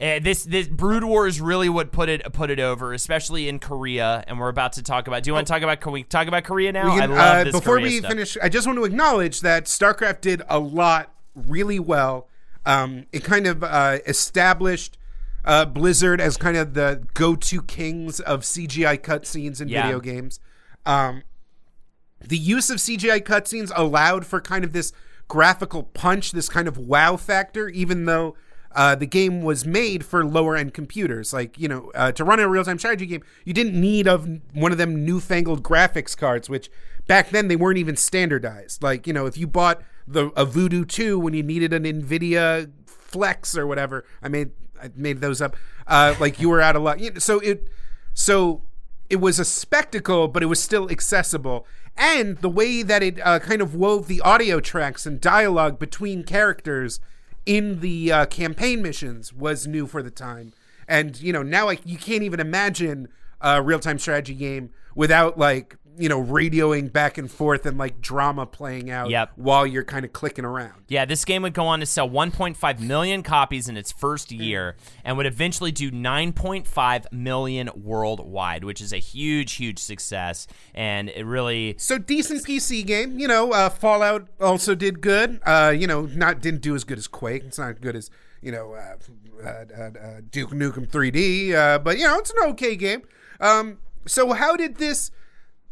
Uh, 0.00 0.20
this 0.20 0.44
this 0.44 0.68
Brood 0.68 1.02
War 1.02 1.26
is 1.26 1.40
really 1.40 1.68
what 1.68 1.90
put 1.90 2.08
it 2.08 2.22
put 2.32 2.50
it 2.50 2.60
over, 2.60 2.92
especially 2.92 3.48
in 3.48 3.58
Korea, 3.58 4.22
and 4.28 4.38
we're 4.38 4.48
about 4.48 4.74
to 4.74 4.82
talk 4.82 5.08
about. 5.08 5.24
Do 5.24 5.30
you 5.30 5.34
want 5.34 5.46
to 5.48 5.52
talk 5.52 5.62
about? 5.62 5.80
Can 5.80 5.90
we 5.92 6.04
talk 6.04 6.28
about 6.28 6.44
Korea 6.44 6.70
now? 6.72 6.94
Can- 6.96 7.02
I 7.02 7.06
love 7.06 7.18
uh, 7.18 7.44
this 7.44 7.52
before 7.52 7.74
Korea 7.78 7.84
we 7.84 7.98
stuff. 7.98 8.10
finish, 8.12 8.36
I 8.40 8.48
just 8.48 8.66
want 8.66 8.78
to 8.78 8.84
acknowledge 8.84 9.40
that 9.40 9.64
StarCraft 9.64 10.20
did 10.20 10.42
a 10.48 10.60
lot 10.60 11.12
really 11.34 11.80
well. 11.80 12.28
Um, 12.64 13.06
it 13.12 13.24
kind 13.24 13.46
of 13.48 13.64
uh, 13.64 13.98
established 14.06 14.98
uh, 15.44 15.64
Blizzard 15.64 16.20
as 16.20 16.36
kind 16.36 16.56
of 16.56 16.74
the 16.74 17.02
go-to 17.14 17.62
kings 17.62 18.20
of 18.20 18.42
CGI 18.42 18.98
cutscenes 19.00 19.60
in 19.60 19.68
Yeah. 19.68 19.82
video 19.84 19.98
games. 20.00 20.38
Um, 20.86 21.22
the 22.20 22.36
use 22.38 22.70
of 22.70 22.76
CGI 22.78 23.20
cutscenes 23.20 23.72
allowed 23.74 24.26
for 24.26 24.40
kind 24.40 24.64
of 24.64 24.72
this 24.72 24.92
graphical 25.26 25.82
punch, 25.82 26.32
this 26.32 26.48
kind 26.48 26.68
of 26.68 26.78
wow 26.78 27.16
factor, 27.16 27.68
even 27.68 28.04
though 28.04 28.36
uh, 28.78 28.94
the 28.94 29.06
game 29.06 29.42
was 29.42 29.66
made 29.66 30.04
for 30.04 30.24
lower 30.24 30.54
end 30.56 30.72
computers. 30.72 31.32
Like, 31.32 31.58
you 31.58 31.66
know, 31.66 31.90
uh, 31.96 32.12
to 32.12 32.22
run 32.22 32.38
a 32.38 32.48
real 32.48 32.64
time 32.64 32.78
strategy 32.78 33.06
game, 33.06 33.24
you 33.44 33.52
didn't 33.52 33.78
need 33.78 34.06
of 34.06 34.28
one 34.52 34.70
of 34.70 34.78
them 34.78 35.04
newfangled 35.04 35.64
graphics 35.64 36.16
cards, 36.16 36.48
which 36.48 36.70
back 37.08 37.30
then 37.30 37.48
they 37.48 37.56
weren't 37.56 37.78
even 37.78 37.96
standardized. 37.96 38.80
Like, 38.80 39.08
you 39.08 39.12
know, 39.12 39.26
if 39.26 39.36
you 39.36 39.48
bought 39.48 39.82
the 40.06 40.26
a 40.36 40.44
Voodoo 40.44 40.84
2 40.84 41.18
when 41.18 41.34
you 41.34 41.42
needed 41.42 41.72
an 41.72 41.82
NVIDIA 41.82 42.70
Flex 42.86 43.58
or 43.58 43.66
whatever, 43.66 44.04
I 44.22 44.28
made 44.28 44.52
I 44.80 44.90
made 44.94 45.20
those 45.20 45.42
up. 45.42 45.56
Uh, 45.88 46.14
like 46.20 46.38
you 46.38 46.48
were 46.48 46.60
out 46.60 46.76
of 46.76 46.82
luck. 46.82 47.00
You 47.00 47.10
know, 47.10 47.18
So 47.18 47.40
it 47.40 47.66
so 48.14 48.62
it 49.10 49.16
was 49.16 49.40
a 49.40 49.44
spectacle, 49.44 50.28
but 50.28 50.44
it 50.44 50.46
was 50.46 50.62
still 50.62 50.88
accessible. 50.88 51.66
And 51.96 52.36
the 52.36 52.48
way 52.48 52.84
that 52.84 53.02
it 53.02 53.18
uh, 53.26 53.40
kind 53.40 53.60
of 53.60 53.74
wove 53.74 54.06
the 54.06 54.20
audio 54.20 54.60
tracks 54.60 55.04
and 55.04 55.20
dialogue 55.20 55.80
between 55.80 56.22
characters 56.22 57.00
in 57.48 57.80
the 57.80 58.12
uh, 58.12 58.26
campaign 58.26 58.82
missions 58.82 59.32
was 59.32 59.66
new 59.66 59.86
for 59.86 60.02
the 60.02 60.10
time. 60.10 60.52
And 60.86 61.20
you 61.20 61.32
know 61.32 61.42
now, 61.42 61.64
like 61.64 61.80
you 61.84 61.96
can't 61.96 62.22
even 62.22 62.38
imagine 62.38 63.08
a 63.40 63.62
real-time 63.62 63.98
strategy 63.98 64.34
game 64.34 64.70
without 64.94 65.38
like 65.38 65.76
you 65.98 66.08
know, 66.08 66.22
radioing 66.22 66.92
back 66.92 67.18
and 67.18 67.30
forth 67.30 67.66
and 67.66 67.76
like 67.76 68.00
drama 68.00 68.46
playing 68.46 68.90
out 68.90 69.10
Yep. 69.10 69.32
while 69.36 69.66
you're 69.66 69.84
kind 69.84 70.04
of 70.04 70.12
clicking 70.12 70.44
around. 70.44 70.74
Yeah, 70.88 71.04
this 71.04 71.24
game 71.24 71.42
would 71.42 71.54
go 71.54 71.66
on 71.66 71.80
to 71.80 71.86
sell 71.86 72.08
1.5 72.08 72.80
million 72.80 73.22
copies 73.22 73.68
in 73.68 73.76
its 73.76 73.92
first 73.92 74.30
year 74.32 74.76
and 75.04 75.16
would 75.16 75.26
eventually 75.26 75.72
do 75.72 75.90
9.5 75.90 77.12
million 77.12 77.70
worldwide, 77.76 78.64
which 78.64 78.80
is 78.80 78.92
a 78.92 78.98
huge, 78.98 79.54
huge 79.54 79.78
success. 79.78 80.46
And 80.74 81.08
it 81.10 81.24
really. 81.24 81.74
So 81.78 81.98
decent 81.98 82.44
PC 82.46 82.86
game, 82.86 83.18
you 83.18 83.28
know. 83.28 83.52
Uh, 83.52 83.68
Fallout 83.68 84.28
also 84.40 84.74
did 84.74 85.00
good. 85.00 85.40
Uh, 85.44 85.74
you 85.76 85.86
know, 85.86 86.02
not 86.14 86.40
didn't 86.40 86.60
do 86.62 86.74
as 86.74 86.84
good 86.84 86.98
as 86.98 87.06
Quake. 87.08 87.44
It's 87.44 87.58
not 87.58 87.70
as 87.70 87.78
good 87.80 87.96
as 87.96 88.10
you 88.40 88.52
know 88.52 88.74
uh, 88.74 88.96
uh, 89.44 89.48
uh, 89.76 89.82
uh, 89.82 90.20
Duke 90.30 90.50
Nukem 90.50 90.88
3D, 90.88 91.52
uh, 91.54 91.78
but 91.80 91.98
you 91.98 92.04
know 92.04 92.18
it's 92.18 92.30
an 92.30 92.36
okay 92.50 92.76
game. 92.76 93.02
Um, 93.40 93.78
so 94.06 94.32
how 94.32 94.56
did 94.56 94.76
this 94.76 95.10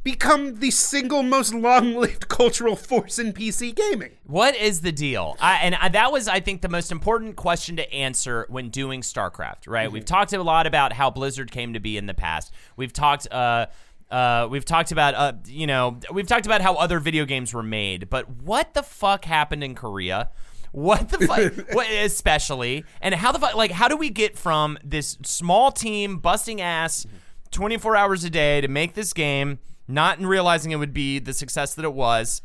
become 0.06 0.60
the 0.60 0.70
single 0.70 1.24
most 1.24 1.52
long-lived 1.52 2.28
cultural 2.38 2.76
force 2.76 3.18
in 3.18 3.32
PC 3.32 3.74
gaming? 3.74 4.12
What 4.22 4.54
is 4.54 4.82
the 4.82 4.92
deal? 4.92 5.36
I, 5.40 5.56
and 5.56 5.74
I, 5.74 5.88
that 5.88 6.12
was, 6.12 6.28
I 6.28 6.38
think, 6.38 6.62
the 6.62 6.68
most 6.68 6.92
important 6.92 7.34
question 7.34 7.74
to 7.74 7.92
answer 7.92 8.46
when 8.48 8.68
doing 8.68 9.00
StarCraft. 9.00 9.66
Right? 9.66 9.90
We've 9.90 10.04
talked 10.04 10.32
a 10.32 10.40
lot 10.40 10.68
about 10.68 10.92
how 10.92 11.10
Blizzard 11.10 11.50
came 11.50 11.72
to 11.72 11.80
be 11.80 11.96
in 11.96 12.06
the 12.06 12.14
past. 12.14 12.54
We've 12.76 12.92
talked. 12.92 13.26
Uh, 13.32 13.66
uh, 14.08 14.46
we've 14.48 14.64
talked 14.64 14.92
about, 14.92 15.14
uh, 15.16 15.32
you 15.48 15.66
know, 15.66 15.98
we've 16.12 16.28
talked 16.28 16.46
about 16.46 16.60
how 16.60 16.76
other 16.76 17.00
video 17.00 17.24
games 17.24 17.52
were 17.52 17.64
made, 17.64 18.08
but 18.08 18.30
what 18.30 18.72
the 18.74 18.84
fuck 18.84 19.24
happened 19.24 19.64
in 19.64 19.74
Korea? 19.74 20.30
What 20.70 21.08
the 21.08 21.26
fuck, 21.26 21.52
what, 21.72 21.90
especially, 21.90 22.84
and 23.00 23.12
how 23.16 23.32
the 23.32 23.40
fuck, 23.40 23.56
like, 23.56 23.72
how 23.72 23.88
do 23.88 23.96
we 23.96 24.10
get 24.10 24.38
from 24.38 24.78
this 24.84 25.18
small 25.24 25.72
team 25.72 26.18
busting 26.18 26.60
ass 26.60 27.04
24 27.50 27.96
hours 27.96 28.22
a 28.22 28.30
day 28.30 28.60
to 28.60 28.68
make 28.68 28.94
this 28.94 29.12
game, 29.12 29.58
not 29.88 30.18
in 30.18 30.26
realizing 30.26 30.70
it 30.72 30.76
would 30.76 30.94
be 30.94 31.18
the 31.18 31.32
success 31.32 31.74
that 31.74 31.84
it 31.84 31.92
was, 31.94 32.42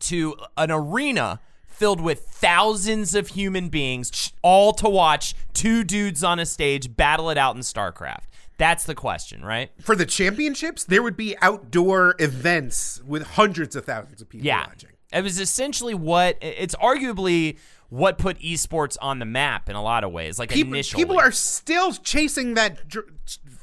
to 0.00 0.36
an 0.56 0.70
arena 0.70 1.40
filled 1.66 2.00
with 2.00 2.20
thousands 2.26 3.14
of 3.14 3.28
human 3.28 3.68
beings, 3.68 4.32
all 4.42 4.72
to 4.72 4.88
watch 4.88 5.34
two 5.52 5.84
dudes 5.84 6.24
on 6.24 6.38
a 6.38 6.46
stage 6.46 6.96
battle 6.96 7.28
it 7.30 7.36
out 7.38 7.54
in 7.56 7.62
StarCraft? 7.62 8.24
That's 8.58 8.84
the 8.84 8.94
question, 8.94 9.44
right? 9.44 9.70
For 9.82 9.94
the 9.94 10.06
championships, 10.06 10.84
there 10.84 11.02
would 11.02 11.16
be 11.16 11.36
outdoor 11.42 12.14
events 12.18 13.02
with 13.06 13.22
hundreds 13.22 13.76
of 13.76 13.84
thousands 13.84 14.22
of 14.22 14.28
people 14.30 14.46
Yeah. 14.46 14.66
watching. 14.66 14.90
It 15.12 15.22
was 15.22 15.38
essentially 15.38 15.94
what 15.94 16.38
it's 16.40 16.74
arguably 16.76 17.58
what 17.88 18.18
put 18.18 18.38
esports 18.40 18.96
on 19.00 19.18
the 19.20 19.24
map 19.24 19.68
in 19.68 19.76
a 19.76 19.82
lot 19.82 20.02
of 20.02 20.10
ways. 20.10 20.38
Like 20.40 20.50
People, 20.50 20.72
initially, 20.74 21.00
people 21.04 21.18
are 21.20 21.30
still 21.30 21.92
chasing 21.92 22.54
that, 22.54 22.88
dr- 22.88 23.06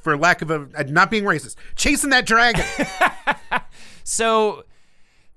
for 0.04 0.18
lack 0.18 0.42
of 0.42 0.52
a, 0.52 0.68
uh, 0.78 0.84
not 0.88 1.10
being 1.10 1.24
racist, 1.24 1.56
chasing 1.76 2.12
that 2.12 2.26
dragon. 2.26 2.66
So 4.04 4.66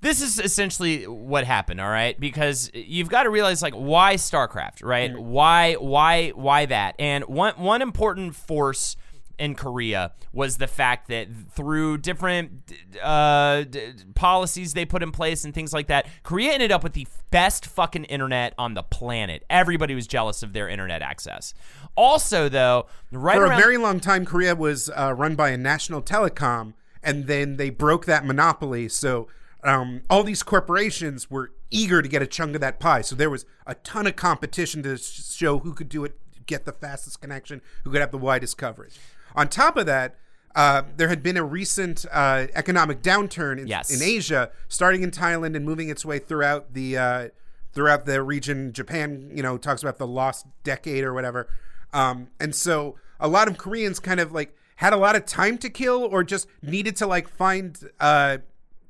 this 0.00 0.20
is 0.20 0.38
essentially 0.38 1.06
what 1.06 1.44
happened, 1.44 1.80
all 1.80 1.88
right? 1.88 2.18
Because 2.18 2.70
you've 2.74 3.08
got 3.08 3.24
to 3.24 3.30
realize 3.30 3.62
like 3.62 3.74
why 3.74 4.14
StarCraft, 4.14 4.84
right? 4.84 5.16
Why 5.16 5.74
why 5.74 6.30
why 6.30 6.66
that? 6.66 6.96
And 6.98 7.24
one 7.24 7.54
one 7.54 7.82
important 7.82 8.34
force 8.34 8.96
in 9.38 9.54
Korea 9.54 10.12
was 10.32 10.56
the 10.56 10.66
fact 10.66 11.08
that 11.08 11.28
through 11.50 11.98
different 11.98 12.72
uh, 13.02 13.62
d- 13.62 13.92
policies 14.14 14.74
they 14.74 14.84
put 14.84 15.02
in 15.02 15.12
place 15.12 15.44
and 15.44 15.54
things 15.54 15.72
like 15.72 15.88
that, 15.88 16.06
Korea 16.22 16.52
ended 16.52 16.72
up 16.72 16.82
with 16.82 16.94
the 16.94 17.06
best 17.30 17.66
fucking 17.66 18.04
internet 18.04 18.54
on 18.58 18.74
the 18.74 18.82
planet. 18.82 19.44
Everybody 19.50 19.94
was 19.94 20.06
jealous 20.06 20.42
of 20.42 20.52
their 20.52 20.68
internet 20.68 21.02
access. 21.02 21.54
Also, 21.96 22.48
though, 22.48 22.86
right 23.12 23.36
For 23.36 23.44
around 23.44 23.58
a 23.58 23.62
very 23.62 23.76
long 23.76 24.00
time, 24.00 24.24
Korea 24.24 24.54
was 24.54 24.90
uh, 24.90 25.14
run 25.16 25.34
by 25.34 25.50
a 25.50 25.56
national 25.56 26.02
telecom, 26.02 26.74
and 27.02 27.26
then 27.26 27.56
they 27.56 27.70
broke 27.70 28.06
that 28.06 28.24
monopoly. 28.24 28.88
So 28.88 29.28
um, 29.62 30.02
all 30.08 30.22
these 30.22 30.42
corporations 30.42 31.30
were 31.30 31.52
eager 31.70 32.00
to 32.02 32.08
get 32.08 32.22
a 32.22 32.26
chunk 32.26 32.54
of 32.54 32.60
that 32.60 32.78
pie. 32.80 33.02
So 33.02 33.16
there 33.16 33.30
was 33.30 33.44
a 33.66 33.74
ton 33.74 34.06
of 34.06 34.16
competition 34.16 34.82
to 34.84 34.96
show 34.96 35.58
who 35.58 35.74
could 35.74 35.88
do 35.88 36.04
it, 36.04 36.18
get 36.46 36.64
the 36.64 36.72
fastest 36.72 37.20
connection, 37.20 37.60
who 37.84 37.90
could 37.90 38.00
have 38.00 38.12
the 38.12 38.18
widest 38.18 38.56
coverage. 38.56 38.98
On 39.36 39.48
top 39.48 39.76
of 39.76 39.86
that, 39.86 40.16
uh, 40.54 40.82
there 40.96 41.08
had 41.08 41.22
been 41.22 41.36
a 41.36 41.44
recent 41.44 42.06
uh, 42.10 42.46
economic 42.54 43.02
downturn 43.02 43.58
in, 43.60 43.66
Yes. 43.66 43.90
in 43.94 44.02
Asia, 44.06 44.50
starting 44.68 45.02
in 45.02 45.10
Thailand 45.10 45.54
and 45.54 45.64
moving 45.64 45.90
its 45.90 46.04
way 46.04 46.18
throughout 46.18 46.72
the 46.72 46.96
uh, 46.96 47.28
throughout 47.74 48.06
the 48.06 48.22
region. 48.22 48.72
Japan, 48.72 49.30
you 49.34 49.42
know, 49.42 49.58
talks 49.58 49.82
about 49.82 49.98
the 49.98 50.06
lost 50.06 50.46
decade 50.64 51.04
or 51.04 51.12
whatever. 51.12 51.48
Um, 51.92 52.28
and 52.40 52.54
so 52.54 52.96
a 53.20 53.28
lot 53.28 53.48
of 53.48 53.58
Koreans 53.58 53.98
kind 54.00 54.18
of 54.18 54.32
like 54.32 54.56
had 54.76 54.92
a 54.92 54.96
lot 54.96 55.14
of 55.16 55.26
time 55.26 55.58
to 55.58 55.68
kill 55.70 56.02
or 56.04 56.24
just 56.24 56.46
needed 56.62 56.96
to 56.96 57.06
like 57.06 57.28
find 57.28 57.78
uh, 58.00 58.38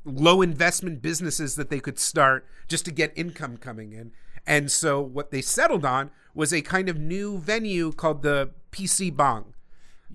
low 0.04 0.42
investment 0.42 1.02
businesses 1.02 1.56
that 1.56 1.68
they 1.68 1.80
could 1.80 1.98
start 1.98 2.46
just 2.68 2.84
to 2.84 2.92
get 2.92 3.12
income 3.16 3.56
coming 3.56 3.92
in. 3.92 4.12
And 4.46 4.70
so 4.70 5.00
what 5.00 5.32
they 5.32 5.42
settled 5.42 5.84
on 5.84 6.10
was 6.34 6.52
a 6.52 6.62
kind 6.62 6.88
of 6.88 6.96
new 6.96 7.38
venue 7.38 7.90
called 7.92 8.22
the 8.22 8.50
PC 8.70 9.14
Bong, 9.14 9.54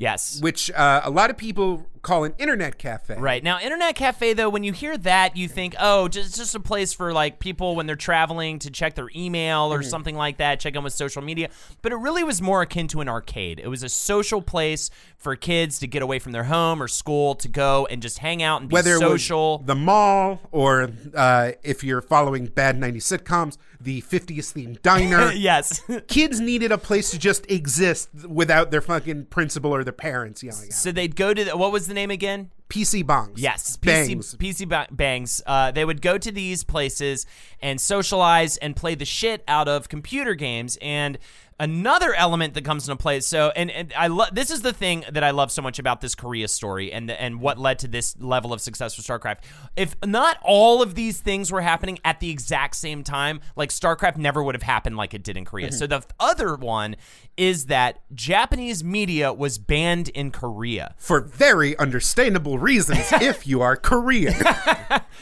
yes, 0.01 0.39
which 0.41 0.71
uh, 0.71 1.01
a 1.03 1.11
lot 1.11 1.29
of 1.29 1.37
people 1.37 1.85
call 2.01 2.23
an 2.23 2.33
internet 2.37 2.77
cafe. 2.77 3.15
Right. 3.17 3.43
Now, 3.43 3.59
Internet 3.59 3.95
Cafe, 3.95 4.33
though, 4.33 4.49
when 4.49 4.63
you 4.63 4.73
hear 4.73 4.97
that, 4.99 5.37
you 5.37 5.47
think, 5.47 5.75
oh, 5.79 6.07
just, 6.07 6.35
just 6.35 6.55
a 6.55 6.59
place 6.59 6.93
for 6.93 7.13
like 7.13 7.39
people 7.39 7.75
when 7.75 7.85
they're 7.85 7.95
traveling 7.95 8.59
to 8.59 8.71
check 8.71 8.95
their 8.95 9.09
email 9.15 9.71
or 9.71 9.83
something 9.83 10.15
like 10.15 10.37
that, 10.37 10.59
check 10.59 10.75
in 10.75 10.83
with 10.83 10.93
social 10.93 11.21
media. 11.21 11.49
But 11.81 11.91
it 11.91 11.97
really 11.97 12.23
was 12.23 12.41
more 12.41 12.61
akin 12.63 12.87
to 12.89 13.01
an 13.01 13.09
arcade. 13.09 13.59
It 13.63 13.67
was 13.67 13.83
a 13.83 13.89
social 13.89 14.41
place 14.41 14.89
for 15.17 15.35
kids 15.35 15.77
to 15.79 15.87
get 15.87 16.01
away 16.01 16.17
from 16.17 16.31
their 16.31 16.45
home 16.45 16.81
or 16.81 16.87
school 16.87 17.35
to 17.35 17.47
go 17.47 17.87
and 17.91 18.01
just 18.01 18.17
hang 18.17 18.41
out 18.41 18.61
and 18.61 18.69
be 18.69 18.73
Whether 18.73 18.97
social. 18.97 19.55
it 19.55 19.59
was 19.59 19.67
the 19.67 19.75
mall 19.75 20.39
or 20.51 20.89
uh, 21.13 21.51
if 21.63 21.83
you're 21.83 22.01
following 22.01 22.47
bad 22.47 22.79
90s 22.79 23.19
sitcoms, 23.19 23.57
the 23.79 24.01
50s 24.01 24.53
themed 24.53 24.81
diner. 24.81 25.31
yes. 25.35 25.83
Kids 26.07 26.39
needed 26.39 26.71
a 26.71 26.77
place 26.77 27.11
to 27.11 27.19
just 27.19 27.49
exist 27.51 28.09
without 28.27 28.71
their 28.71 28.81
fucking 28.81 29.25
principal 29.25 29.71
or 29.73 29.83
their 29.83 29.93
parents 29.93 30.41
yelling 30.41 30.65
at. 30.67 30.73
so 30.73 30.91
they'd 30.91 31.15
go 31.15 31.33
to 31.33 31.43
the, 31.43 31.55
what 31.57 31.71
was 31.71 31.90
the 31.91 31.95
name 31.95 32.11
again? 32.11 32.49
PC 32.69 33.03
bongs. 33.03 33.33
Yes, 33.35 33.75
bangs. 33.75 34.35
PC, 34.35 34.37
PC 34.37 34.69
ba- 34.69 34.87
bangs. 34.91 35.41
Uh, 35.45 35.71
they 35.71 35.83
would 35.83 36.01
go 36.01 36.17
to 36.17 36.31
these 36.31 36.63
places 36.63 37.25
and 37.61 37.81
socialize 37.81 38.55
and 38.57 38.77
play 38.77 38.95
the 38.95 39.03
shit 39.03 39.43
out 39.45 39.67
of 39.67 39.89
computer 39.89 40.33
games. 40.35 40.77
And 40.81 41.19
another 41.61 42.15
element 42.15 42.55
that 42.55 42.65
comes 42.65 42.89
into 42.89 42.97
play. 42.97 43.19
So, 43.19 43.53
and, 43.55 43.69
and 43.69 43.93
I 43.95 44.07
love 44.07 44.33
this 44.33 44.49
is 44.49 44.63
the 44.63 44.73
thing 44.73 45.05
that 45.11 45.23
I 45.23 45.29
love 45.29 45.51
so 45.51 45.61
much 45.61 45.77
about 45.79 46.01
this 46.01 46.15
Korea 46.15 46.47
story 46.47 46.91
and 46.91 47.09
and 47.09 47.39
what 47.39 47.57
led 47.57 47.79
to 47.79 47.87
this 47.87 48.19
level 48.19 48.51
of 48.51 48.59
success 48.59 48.95
for 48.95 49.01
StarCraft. 49.03 49.37
If 49.77 49.95
not 50.05 50.37
all 50.43 50.81
of 50.81 50.95
these 50.95 51.21
things 51.21 51.51
were 51.51 51.61
happening 51.61 51.99
at 52.03 52.19
the 52.19 52.29
exact 52.29 52.75
same 52.75 53.03
time, 53.03 53.39
like 53.55 53.69
StarCraft 53.69 54.17
never 54.17 54.43
would 54.43 54.55
have 54.55 54.63
happened 54.63 54.97
like 54.97 55.13
it 55.13 55.23
did 55.23 55.37
in 55.37 55.45
Korea. 55.45 55.71
So 55.71 55.85
mm-hmm. 55.85 55.99
the 55.99 56.05
other 56.19 56.55
one 56.55 56.95
is 57.37 57.67
that 57.67 58.01
Japanese 58.13 58.83
media 58.83 59.31
was 59.31 59.57
banned 59.57 60.09
in 60.09 60.31
Korea. 60.31 60.95
For 60.97 61.21
very 61.21 61.77
understandable 61.77 62.57
reasons 62.57 63.11
if 63.13 63.47
you 63.47 63.61
are 63.61 63.75
Korean. 63.75 64.33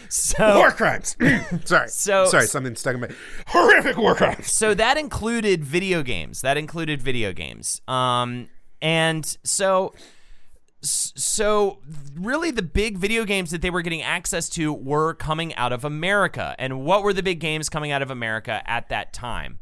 So 0.08 0.58
war 0.58 0.72
crimes. 0.72 1.16
sorry. 1.66 1.90
So- 1.90 2.26
sorry, 2.26 2.48
something 2.48 2.76
stuck 2.76 2.96
in 2.96 3.02
my 3.02 3.10
horrific 3.48 3.98
war 3.98 4.16
crimes. 4.16 4.52
so 4.52 4.74
that 4.74 4.98
included 4.98 5.64
video 5.64 6.02
games. 6.04 6.29
That 6.42 6.58
included 6.58 7.02
video 7.02 7.34
games. 7.34 7.82
Um, 7.88 8.50
and 8.82 9.38
so, 9.44 9.94
so 10.82 11.80
really, 12.16 12.52
the 12.52 12.62
big 12.62 12.98
video 12.98 13.26
games 13.26 13.52
that 13.52 13.62
they 13.62 13.70
were 13.70 13.82
getting 13.82 14.02
access 14.02 14.50
to 14.50 14.72
were 14.74 15.14
coming 15.14 15.54
out 15.56 15.74
of 15.74 15.84
America. 15.84 16.56
And 16.58 16.86
what 16.86 17.04
were 17.04 17.14
the 17.14 17.24
big 17.24 17.40
games 17.40 17.70
coming 17.70 17.92
out 17.92 18.02
of 18.02 18.12
America 18.12 18.62
at 18.66 18.90
that 18.90 19.12
time? 19.12 19.60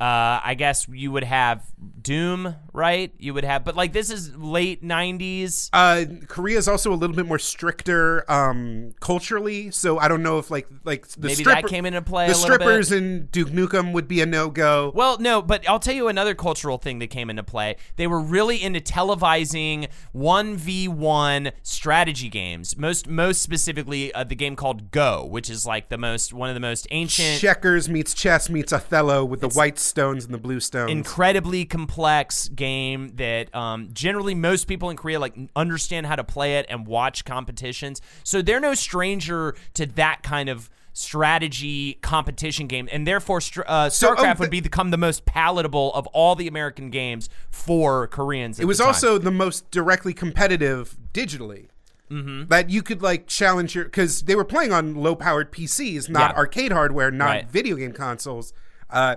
Uh, 0.00 0.40
I 0.42 0.54
guess 0.54 0.88
you 0.88 1.12
would 1.12 1.24
have 1.24 1.62
Doom, 2.00 2.56
right? 2.72 3.12
You 3.18 3.34
would 3.34 3.44
have, 3.44 3.64
but 3.64 3.76
like 3.76 3.92
this 3.92 4.10
is 4.10 4.34
late 4.34 4.82
'90s. 4.82 5.68
Uh, 5.72 6.04
Korea 6.26 6.56
is 6.56 6.66
also 6.68 6.92
a 6.92 6.96
little 6.96 7.14
bit 7.14 7.26
more 7.26 7.38
stricter 7.38 8.30
um, 8.30 8.94
culturally, 9.00 9.70
so 9.70 9.98
I 9.98 10.08
don't 10.08 10.22
know 10.22 10.38
if 10.38 10.50
like 10.50 10.66
like 10.84 11.06
the 11.08 11.28
Maybe 11.28 11.34
stripper, 11.36 11.62
that 11.62 11.68
came 11.68 11.84
into 11.84 12.00
play 12.00 12.28
The 12.28 12.32
a 12.32 12.36
little 12.36 12.48
bit. 12.48 12.62
strippers 12.62 12.92
in 12.92 13.26
Duke 13.26 13.50
Nukem 13.50 13.92
would 13.92 14.08
be 14.08 14.22
a 14.22 14.26
no 14.26 14.48
go. 14.48 14.90
Well, 14.94 15.18
no, 15.18 15.42
but 15.42 15.68
I'll 15.68 15.78
tell 15.78 15.94
you 15.94 16.08
another 16.08 16.34
cultural 16.34 16.78
thing 16.78 16.98
that 17.00 17.08
came 17.08 17.28
into 17.28 17.42
play. 17.42 17.76
They 17.96 18.06
were 18.06 18.20
really 18.20 18.62
into 18.62 18.80
televising 18.80 19.88
1v1 20.14 21.52
strategy 21.62 22.28
games. 22.28 22.76
Most 22.76 23.08
most 23.08 23.42
specifically 23.42 24.12
uh, 24.14 24.24
the 24.24 24.34
game 24.34 24.56
called 24.56 24.90
Go, 24.90 25.24
which 25.24 25.50
is 25.50 25.66
like 25.66 25.88
the 25.88 25.98
most 25.98 26.32
one 26.32 26.48
of 26.48 26.54
the 26.54 26.60
most 26.60 26.86
ancient 26.90 27.40
Checkers 27.40 27.88
meets 27.88 28.14
chess 28.14 28.48
meets 28.48 28.72
Othello 28.72 29.24
with 29.24 29.40
the 29.40 29.48
white 29.48 29.78
stones 29.90 30.24
and 30.24 30.32
the 30.32 30.38
blue 30.38 30.60
stones. 30.60 30.90
incredibly 30.90 31.64
complex 31.66 32.48
game 32.48 33.12
that 33.16 33.54
um, 33.54 33.90
generally 33.92 34.34
most 34.34 34.66
people 34.66 34.88
in 34.90 34.96
Korea 34.96 35.20
like 35.20 35.36
understand 35.54 36.06
how 36.06 36.16
to 36.16 36.24
play 36.24 36.56
it 36.58 36.66
and 36.70 36.86
watch 36.86 37.24
competitions. 37.24 38.00
So 38.24 38.40
they're 38.40 38.60
no 38.60 38.74
stranger 38.74 39.54
to 39.74 39.84
that 39.86 40.22
kind 40.22 40.48
of 40.48 40.70
strategy 40.92 41.94
competition 42.02 42.66
game, 42.66 42.88
and 42.92 43.06
therefore 43.06 43.38
uh, 43.66 43.90
So, 43.90 44.10
oh, 44.10 44.14
StarCraft 44.14 44.38
would 44.38 44.50
become 44.50 44.90
the 44.90 44.96
most 44.96 45.24
palatable 45.24 45.92
of 45.94 46.06
all 46.08 46.34
the 46.34 46.46
American 46.48 46.90
games 46.90 47.28
for 47.50 48.06
Koreans. 48.08 48.58
it 48.60 48.64
was 48.64 48.78
the 48.78 48.84
also 48.86 49.18
the 49.18 49.30
most 49.30 49.70
directly 49.70 50.14
competitive 50.14 50.96
digitally. 51.12 51.66
Mm-hmm. 52.10 52.48
that 52.48 52.70
you 52.70 52.82
could 52.82 53.02
like 53.02 53.28
challenge 53.28 53.76
your 53.76 53.84
because 53.84 54.22
they 54.22 54.34
were 54.34 54.44
playing 54.44 54.72
on 54.72 54.96
low 54.96 55.14
powered 55.14 55.52
PCs, 55.52 56.08
not 56.08 56.32
Yeah. 56.32 56.38
arcade 56.38 56.72
hardware, 56.72 57.12
not 57.12 57.24
Right. 57.26 57.48
video 57.48 57.76
game 57.76 57.92
consoles. 57.92 58.52
Uh, 58.90 59.14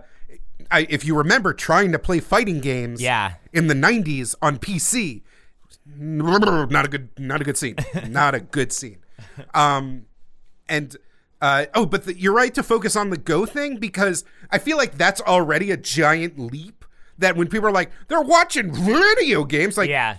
I, 0.73 0.87
if 0.89 1.05
you 1.05 1.15
remember 1.15 1.53
trying 1.53 1.91
to 1.93 1.99
play 1.99 2.19
fighting 2.19 2.59
games, 2.59 3.01
Yeah. 3.01 3.35
in 3.53 3.67
the 3.67 3.73
'90s 3.75 4.35
on 4.41 4.57
PC, 4.57 5.21
not 5.85 6.85
a 6.85 6.87
good, 6.89 7.09
not 7.17 7.41
a 7.41 7.43
good 7.43 7.57
scene, 7.57 7.75
not 8.09 8.35
a 8.35 8.39
good 8.39 8.71
scene. 8.73 8.97
Um, 9.53 10.05
and 10.67 10.95
uh, 11.41 11.65
oh, 11.73 11.85
but 11.85 12.05
the, 12.05 12.17
you're 12.17 12.33
right 12.33 12.53
to 12.55 12.63
focus 12.63 12.95
on 12.95 13.09
the 13.09 13.17
Go 13.17 13.45
thing 13.45 13.77
because 13.77 14.23
I 14.49 14.57
feel 14.59 14.77
like 14.77 14.97
that's 14.97 15.21
already 15.21 15.71
a 15.71 15.77
giant 15.77 16.39
leap. 16.39 16.85
That 17.19 17.35
when 17.35 17.47
people 17.47 17.67
are 17.67 17.71
like 17.71 17.91
they're 18.07 18.21
watching 18.21 18.73
video 18.73 19.43
games, 19.43 19.77
like 19.77 19.89
Yeah. 19.89 20.17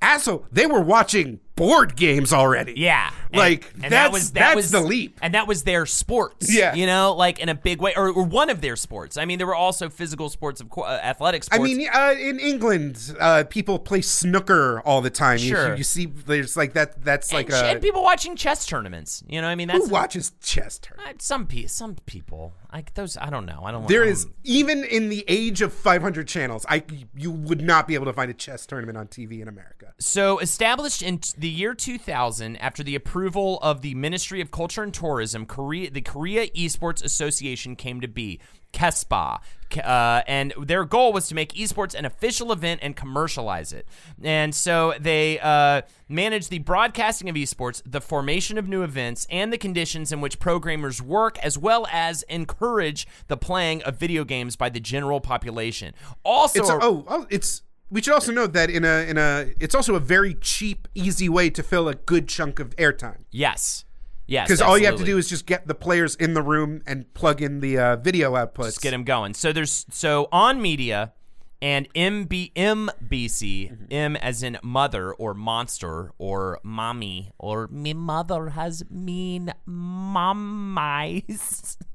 asshole, 0.00 0.46
they 0.52 0.66
were 0.66 0.80
watching 0.80 1.40
board 1.56 1.96
games 1.96 2.32
already. 2.32 2.74
Yeah, 2.76 3.10
And- 3.32 3.38
like 3.38 3.70
and 3.74 3.84
that's 3.84 3.92
that 3.92 4.12
was 4.12 4.30
that 4.32 4.40
that's 4.40 4.56
was 4.56 4.70
the 4.70 4.80
leap. 4.80 5.18
and 5.22 5.34
that 5.34 5.46
was 5.46 5.62
their 5.64 5.86
sports. 5.86 6.54
Yeah. 6.54 6.74
you 6.74 6.86
know, 6.86 7.14
like 7.14 7.38
in 7.38 7.48
a 7.48 7.54
big 7.54 7.80
way, 7.80 7.94
or, 7.96 8.08
or 8.10 8.24
one 8.24 8.50
of 8.50 8.60
their 8.60 8.76
sports. 8.76 9.16
I 9.16 9.24
mean, 9.24 9.38
there 9.38 9.46
were 9.46 9.54
also 9.54 9.88
physical 9.88 10.28
sports, 10.28 10.60
of 10.60 10.68
course, 10.70 10.88
uh, 10.88 11.00
athletic 11.02 11.44
I 11.50 11.58
mean, 11.58 11.88
uh, 11.92 12.14
in 12.18 12.38
England, 12.38 13.14
uh, 13.18 13.44
people 13.48 13.78
play 13.78 14.00
snooker 14.02 14.80
all 14.84 15.00
the 15.00 15.10
time. 15.10 15.38
You- 15.38 15.48
Sure. 15.52 15.70
You, 15.72 15.76
you 15.78 15.84
see, 15.84 16.06
there's 16.06 16.56
like 16.56 16.74
that. 16.74 17.02
That's 17.04 17.32
like 17.32 17.50
a 17.50 17.56
and 17.56 17.80
people 17.82 18.02
watching 18.02 18.36
chess 18.36 18.66
tournaments. 18.66 19.22
You 19.26 19.40
know, 19.40 19.48
I 19.48 19.54
mean, 19.54 19.68
that's 19.68 19.86
who 19.86 19.90
watches 19.90 20.32
chess 20.42 20.78
tournaments. 20.78 21.24
uh, 21.24 21.26
some 21.26 21.46
pe- 21.46 21.66
some 21.66 21.94
people. 22.06 22.52
Like 22.72 22.94
those, 22.94 23.18
I 23.18 23.28
don't 23.28 23.44
know. 23.44 23.62
I 23.64 23.70
don't. 23.70 23.86
There 23.86 24.02
is 24.04 24.26
even 24.44 24.82
in 24.84 25.10
the 25.10 25.24
age 25.28 25.60
of 25.60 25.72
500 25.74 26.26
channels, 26.26 26.64
I 26.68 26.82
you 27.14 27.30
would 27.30 27.60
not 27.60 27.86
be 27.86 27.94
able 27.94 28.06
to 28.06 28.12
find 28.14 28.30
a 28.30 28.34
chess 28.34 28.64
tournament 28.66 28.96
on 28.96 29.08
TV 29.08 29.40
in 29.42 29.48
America. 29.48 29.92
So, 29.98 30.38
established 30.38 31.02
in 31.02 31.18
t- 31.18 31.34
the 31.36 31.48
year 31.50 31.74
2000 31.74 32.56
after 32.56 32.82
the 32.82 32.94
approval 32.94 33.21
of 33.62 33.82
the 33.82 33.94
Ministry 33.94 34.40
of 34.40 34.50
Culture 34.50 34.82
and 34.82 34.92
Tourism, 34.92 35.46
Korea, 35.46 35.90
the 35.90 36.00
Korea 36.00 36.48
Esports 36.48 37.02
Association 37.04 37.76
came 37.76 38.00
to 38.00 38.08
be, 38.08 38.40
KESPA. 38.72 39.40
Uh, 39.82 40.22
and 40.26 40.52
their 40.60 40.84
goal 40.84 41.12
was 41.12 41.28
to 41.28 41.34
make 41.34 41.54
esports 41.54 41.94
an 41.94 42.04
official 42.04 42.52
event 42.52 42.80
and 42.82 42.94
commercialize 42.94 43.72
it. 43.72 43.86
And 44.22 44.54
so 44.54 44.94
they 45.00 45.38
uh, 45.40 45.82
manage 46.08 46.48
the 46.48 46.58
broadcasting 46.58 47.28
of 47.28 47.36
esports, 47.36 47.82
the 47.86 48.00
formation 48.00 48.58
of 48.58 48.68
new 48.68 48.82
events, 48.82 49.26
and 49.30 49.52
the 49.52 49.58
conditions 49.58 50.12
in 50.12 50.20
which 50.20 50.38
programmers 50.38 51.00
work, 51.00 51.38
as 51.38 51.56
well 51.56 51.86
as 51.90 52.22
encourage 52.24 53.06
the 53.28 53.36
playing 53.36 53.82
of 53.84 53.96
video 53.96 54.24
games 54.24 54.56
by 54.56 54.68
the 54.68 54.80
general 54.80 55.20
population. 55.20 55.94
Also, 56.22 56.60
It's 56.60 56.70
oh, 56.70 57.04
oh, 57.08 57.26
it's 57.30 57.62
we 57.92 58.00
should 58.02 58.14
also 58.14 58.32
note 58.32 58.54
that 58.54 58.70
in 58.70 58.84
a 58.84 59.08
in 59.08 59.18
a 59.18 59.52
it's 59.60 59.74
also 59.74 59.94
a 59.94 60.00
very 60.00 60.34
cheap, 60.34 60.88
easy 60.94 61.28
way 61.28 61.50
to 61.50 61.62
fill 61.62 61.88
a 61.88 61.94
good 61.94 62.26
chunk 62.26 62.58
of 62.58 62.74
airtime. 62.76 63.24
yes. 63.30 63.84
Yes. 64.28 64.46
Because 64.46 64.62
all 64.62 64.78
you 64.78 64.86
have 64.86 64.96
to 64.96 65.04
do 65.04 65.18
is 65.18 65.28
just 65.28 65.44
get 65.46 65.66
the 65.66 65.74
players 65.74 66.14
in 66.14 66.32
the 66.32 66.40
room 66.40 66.80
and 66.86 67.12
plug 67.12 67.42
in 67.42 67.60
the 67.60 67.76
uh, 67.76 67.96
video 67.96 68.32
outputs. 68.32 68.66
Just 68.66 68.80
get 68.80 68.92
them 68.92 69.04
going. 69.04 69.34
So 69.34 69.52
there's 69.52 69.84
so 69.90 70.28
on 70.32 70.62
media 70.62 71.12
and 71.60 71.92
MB, 71.92 72.54
MBC, 72.54 73.72
Mm-hmm. 73.72 73.84
M 73.90 74.16
as 74.16 74.42
in 74.42 74.58
mother 74.62 75.12
or 75.12 75.34
monster 75.34 76.12
or 76.18 76.60
mommy 76.62 77.32
or 77.38 77.66
me 77.68 77.92
mother 77.92 78.50
has 78.50 78.84
mean 78.88 79.52
mom 79.66 80.76
mommies. 80.78 81.76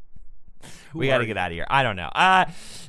we 0.93 1.07
got 1.07 1.19
to 1.19 1.25
get 1.25 1.37
out 1.37 1.51
of 1.51 1.55
here. 1.55 1.67
I 1.69 1.83
don't 1.83 1.95
know. 1.95 2.09
Uh, 2.13 2.45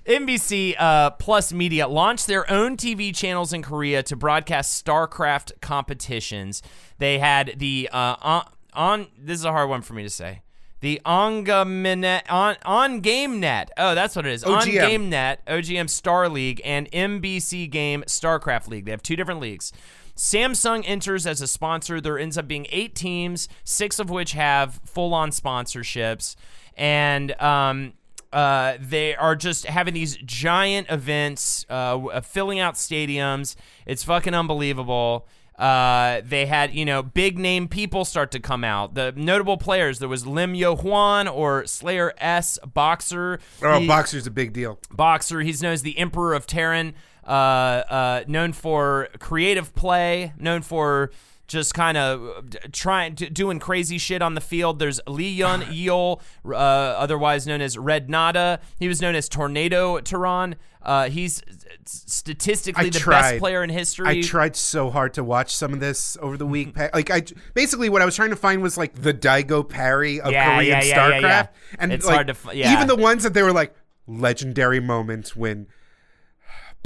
MBC 0.07 0.75
uh, 0.79 1.11
Plus 1.11 1.53
Media 1.53 1.87
launched 1.89 2.27
their 2.27 2.51
own 2.51 2.77
TV 2.77 3.15
channels 3.15 3.53
in 3.53 3.63
Korea 3.63 4.03
to 4.05 4.17
broadcast 4.17 4.85
StarCraft 4.85 5.61
competitions. 5.61 6.63
They 6.99 7.19
had 7.19 7.55
the 7.59 7.89
uh, 7.93 8.17
on, 8.21 8.47
on. 8.73 9.07
This 9.19 9.39
is 9.39 9.45
a 9.45 9.53
hard 9.53 9.69
one 9.69 9.83
for 9.83 9.95
me 9.95 10.03
to 10.03 10.11
say. 10.11 10.43
The 10.81 11.01
on 11.05 11.49
on 11.49 13.03
GameNet. 13.03 13.69
Oh, 13.77 13.95
that's 13.95 14.15
what 14.15 14.27
it 14.27 14.33
is. 14.33 14.45
On 14.45 14.63
GameNet, 14.63 15.39
OGM 15.49 15.91
Star 15.91 16.29
League, 16.29 16.61
and 16.65 16.91
MBC 16.93 17.69
Game 17.69 18.05
StarCraft 18.07 18.69
League. 18.69 18.85
They 18.85 18.93
have 18.93 19.03
two 19.03 19.17
different 19.17 19.41
leagues. 19.41 19.73
Samsung 20.19 20.83
enters 20.87 21.27
as 21.27 21.41
a 21.41 21.47
sponsor. 21.47 22.01
There 22.01 22.19
ends 22.19 22.39
up 22.39 22.49
being 22.49 22.67
eight 22.71 22.95
teams, 22.95 23.49
six 23.65 23.99
of 23.99 24.11
which 24.11 24.33
have 24.33 24.81
full 24.85 25.15
on 25.15 25.31
sponsorships. 25.31 26.37
And 26.79 27.33
um, 27.43 27.93
uh, 28.33 28.75
they 28.81 29.15
are 29.17 29.35
just 29.37 29.67
having 29.67 29.93
these 29.95 30.17
giant 30.19 30.89
events, 30.91 31.67
uh, 31.69 31.99
uh, 32.07 32.21
filling 32.21 32.61
out 32.61 32.75
stadiums. 32.75 33.57
It's 33.85 34.05
fucking 34.05 34.33
unbelievable. 34.33 35.27
Uh, 35.59 36.21
they 36.25 36.47
had, 36.47 36.73
you 36.73 36.85
know, 36.85 37.03
big 37.03 37.37
name 37.37 37.67
people 37.67 38.05
start 38.05 38.31
to 38.31 38.39
come 38.39 38.63
out. 38.63 38.95
The 38.95 39.13
notable 39.17 39.57
players, 39.57 39.99
there 39.99 40.09
was 40.09 40.25
Lim 40.25 40.55
Yo 40.55 40.77
Hwan 40.77 41.27
or 41.27 41.67
Slayer 41.67 42.15
S, 42.19 42.61
boxer. 42.73 43.41
Oh, 43.61 43.81
He- 43.81 43.87
boxer's 43.89 44.29
a 44.29 44.31
big 44.31 44.53
deal. 44.53 44.79
boxer. 44.93 45.41
He's 45.41 45.61
known 45.61 45.73
as 45.73 45.83
the 45.83 45.99
Emperor 45.99 46.33
of 46.35 46.47
Terran, 46.47 46.95
uh, 47.27 47.31
uh, 47.31 48.25
known 48.29 48.53
for 48.53 49.09
creative 49.19 49.75
play, 49.75 50.33
known 50.39 50.63
for 50.63 51.11
just 51.49 51.75
kind 51.75 51.97
of 51.97 52.47
trying 52.73 53.15
to 53.17 53.29
doing 53.31 53.59
crazy 53.59 53.99
shit 53.99 54.23
on 54.23 54.35
the 54.35 54.41
field. 54.41 54.79
There's 54.79 55.01
Lee 55.09 55.31
Yun 55.31 55.63
Yeol, 55.63 56.21
uh, 56.47 56.55
otherwise 56.55 57.47
known 57.47 57.61
as 57.61 57.77
Red 57.77 58.09
Nada. 58.09 58.61
He 58.79 58.87
was 58.87 59.03
known 59.03 59.15
as 59.15 59.29
Tornado 59.29 59.99
Terran. 60.01 60.57
Uh, 60.81 61.09
he's 61.11 61.43
statistically 61.87 62.87
I 62.87 62.91
the 62.91 62.99
tried. 62.99 63.21
best 63.21 63.39
player 63.41 63.63
in 63.65 63.71
history. 63.71 64.07
I 64.09 64.21
tried 64.23 64.57
so 64.57 64.91
hard 64.91 65.15
to 65.15 65.25
watch 65.25 65.55
some 65.55 65.73
of 65.73 65.81
this 65.81 66.17
over 66.21 66.37
the 66.37 66.47
week. 66.47 66.77
Like 66.77 67.11
I 67.11 67.23
basically 67.55 67.89
what 67.89 68.01
I 68.01 68.05
was 68.05 68.15
trying 68.15 68.31
to 68.31 68.37
find 68.37 68.63
was 68.63 68.79
like 68.79 68.95
the 68.95 69.13
Daigo 69.13 69.69
parry 69.69 70.21
of 70.21 70.31
Yeah, 70.33 70.55
Korean 70.57 70.79
yeah, 70.79 70.85
yeah, 70.85 70.97
StarCraft, 70.97 71.21
yeah, 71.23 71.29
yeah. 71.29 71.77
and 71.79 71.93
It's 71.93 72.07
like, 72.07 72.15
hard 72.15 72.29
to 72.29 72.57
yeah. 72.57 72.73
even 72.73 72.87
the 72.87 72.97
ones 72.97 73.23
that 73.25 73.35
they 73.35 73.43
were 73.43 73.53
like 73.53 73.75
legendary 74.07 74.81
moment 74.81 75.37
when 75.37 75.67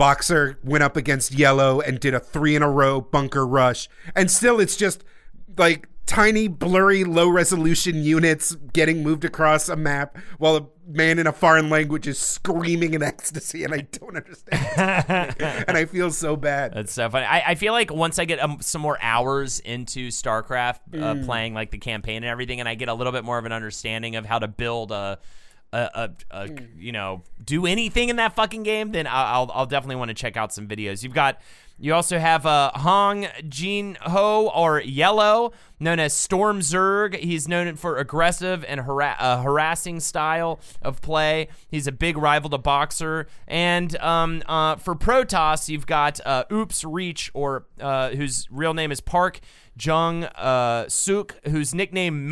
Boxer 0.03 0.59
went 0.65 0.83
up 0.83 0.97
against 0.97 1.31
Yellow 1.33 1.81
and 1.81 2.01
did 2.01 2.13
a 2.13 2.19
three 2.19 2.57
in 2.57 2.63
a 2.63 2.69
row 2.69 3.01
bunker 3.01 3.47
rush, 3.47 3.89
and 4.17 4.29
still 4.29 4.59
it's 4.59 4.75
just 4.75 5.05
like 5.57 5.89
tiny, 6.07 6.49
blurry, 6.49 7.05
low 7.05 7.29
resolution 7.29 8.03
units 8.03 8.57
getting 8.73 9.05
moved 9.05 9.25
across 9.25 9.69
a 9.69 9.77
map 9.77 10.19
while 10.39 10.57
a 10.57 10.67
man 10.89 11.21
in 11.21 11.29
a 11.29 11.33
foreign 11.33 11.71
language 11.71 12.09
is 12.09 12.19
screaming 12.19 12.95
in 12.95 13.03
ecstasy, 13.13 13.63
and 13.63 13.73
I 13.73 13.83
don't 13.93 14.17
understand, 14.17 15.37
and 15.69 15.77
I 15.77 15.85
feel 15.85 16.11
so 16.11 16.35
bad. 16.35 16.75
That's 16.75 16.93
so 16.93 17.09
funny. 17.09 17.25
I, 17.27 17.51
I 17.51 17.55
feel 17.55 17.73
like 17.73 17.93
once 17.93 18.19
I 18.19 18.25
get 18.25 18.41
um, 18.41 18.57
some 18.61 18.83
more 18.83 18.99
hours 19.01 19.61
into 19.61 20.09
StarCraft, 20.09 20.81
uh, 20.95 21.15
Mm. 21.15 21.25
playing 21.27 21.55
like 21.55 21.71
the 21.71 21.79
campaign 21.79 22.17
and 22.17 22.25
everything, 22.25 22.59
and 22.59 22.69
I 22.69 22.75
get 22.75 22.89
a 22.89 22.95
little 22.95 23.13
bit 23.13 23.23
more 23.23 23.39
of 23.39 23.45
an 23.45 23.53
understanding 23.53 24.17
of 24.17 24.27
how 24.27 24.41
to 24.41 24.49
build 24.49 24.91
a, 24.91 25.21
a, 25.73 25.89
a, 25.95 26.11
a 26.43 26.49
Mm. 26.49 26.69
you 26.77 26.93
know, 26.93 27.23
do 27.45 27.67
anything 27.67 28.09
in 28.09 28.17
that 28.17 28.35
fucking 28.35 28.63
game, 28.63 28.93
then 28.93 29.07
I'll, 29.07 29.51
I'll 29.55 29.67
definitely 29.67 29.97
want 29.97 30.09
to 30.11 30.15
check 30.15 30.37
out 30.37 30.53
some 30.53 30.69
videos. 30.69 31.03
You've 31.03 31.15
got, 31.15 31.41
you 31.79 31.95
also 31.95 32.19
have 32.19 32.47
uh, 32.47 32.71
Hong 32.75 33.27
Jin 33.49 33.97
Ho 34.03 34.51
or 34.55 34.81
Yellow, 34.81 35.53
known 35.81 35.99
as 35.99 36.15
Storm 36.15 36.61
Zerg. 36.61 37.17
He's 37.19 37.49
known 37.49 37.75
for 37.77 37.97
aggressive 37.99 38.65
and 38.69 38.81
hara- 38.83 39.17
uh, 39.19 39.43
harassing 39.43 39.99
style 39.99 40.61
of 40.83 41.01
play. 41.01 41.49
He's 41.69 41.87
a 41.87 41.93
big 41.93 42.17
rival 42.17 42.51
to 42.51 42.59
Boxer. 42.59 43.27
And 43.49 43.97
um, 43.97 44.43
uh, 44.47 44.77
for 44.77 44.95
Protoss, 44.95 45.69
you've 45.69 45.87
got 45.87 46.21
uh, 46.25 46.45
Oops 46.53 46.85
Reach, 46.85 47.31
or 47.35 47.67
uh, 47.81 48.11
whose 48.11 48.47
real 48.51 48.75
name 48.75 48.93
is 48.93 49.01
Park 49.01 49.41
Jung 49.81 50.25
uh, 50.25 50.89
Suk, 50.89 51.35
whose 51.49 51.75
nickname 51.75 52.29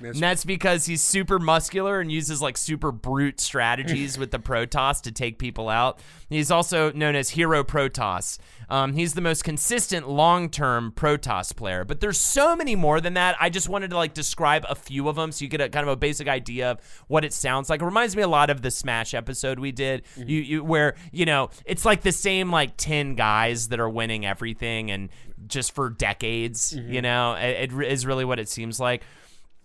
Mantos. 0.00 0.14
And 0.14 0.22
that's 0.22 0.44
because 0.44 0.86
he's 0.86 1.02
super 1.02 1.38
muscular 1.38 2.00
and 2.00 2.10
uses 2.10 2.40
like 2.40 2.56
super 2.56 2.90
brute 2.92 3.40
strategies 3.40 4.18
with 4.18 4.30
the 4.30 4.38
Protoss 4.38 5.02
to 5.02 5.12
take 5.12 5.38
people 5.38 5.68
out. 5.68 6.00
He's 6.28 6.50
also 6.50 6.92
known 6.92 7.14
as 7.14 7.30
Hero 7.30 7.64
Protoss. 7.64 8.38
Um, 8.68 8.92
he's 8.92 9.14
the 9.14 9.20
most 9.20 9.42
consistent 9.42 10.08
long-term 10.08 10.92
Protoss 10.96 11.54
player, 11.54 11.84
but 11.84 12.00
there's 12.00 12.18
so 12.18 12.54
many 12.54 12.76
more 12.76 13.00
than 13.00 13.14
that. 13.14 13.36
I 13.40 13.50
just 13.50 13.68
wanted 13.68 13.90
to 13.90 13.96
like 13.96 14.14
describe 14.14 14.64
a 14.68 14.74
few 14.74 15.08
of 15.08 15.16
them 15.16 15.32
so 15.32 15.42
you 15.44 15.48
get 15.48 15.60
a 15.60 15.68
kind 15.68 15.82
of 15.82 15.92
a 15.92 15.96
basic 15.96 16.28
idea 16.28 16.70
of 16.72 17.04
what 17.08 17.24
it 17.24 17.32
sounds 17.32 17.68
like. 17.68 17.82
It 17.82 17.84
reminds 17.84 18.14
me 18.14 18.22
a 18.22 18.28
lot 18.28 18.48
of 18.48 18.62
the 18.62 18.70
Smash 18.70 19.12
episode 19.12 19.58
we 19.58 19.72
did, 19.72 20.02
you, 20.16 20.38
you 20.40 20.64
where 20.64 20.94
you 21.10 21.26
know 21.26 21.50
it's 21.64 21.84
like 21.84 22.02
the 22.02 22.12
same 22.12 22.50
like 22.50 22.76
ten 22.76 23.16
guys 23.16 23.68
that 23.68 23.80
are 23.80 23.90
winning 23.90 24.24
everything 24.24 24.90
and 24.90 25.08
just 25.46 25.74
for 25.74 25.90
decades. 25.90 26.72
You 26.76 27.02
know, 27.02 27.34
it, 27.34 27.72
it 27.72 27.90
is 27.90 28.06
really 28.06 28.24
what 28.24 28.38
it 28.38 28.48
seems 28.48 28.78
like. 28.78 29.02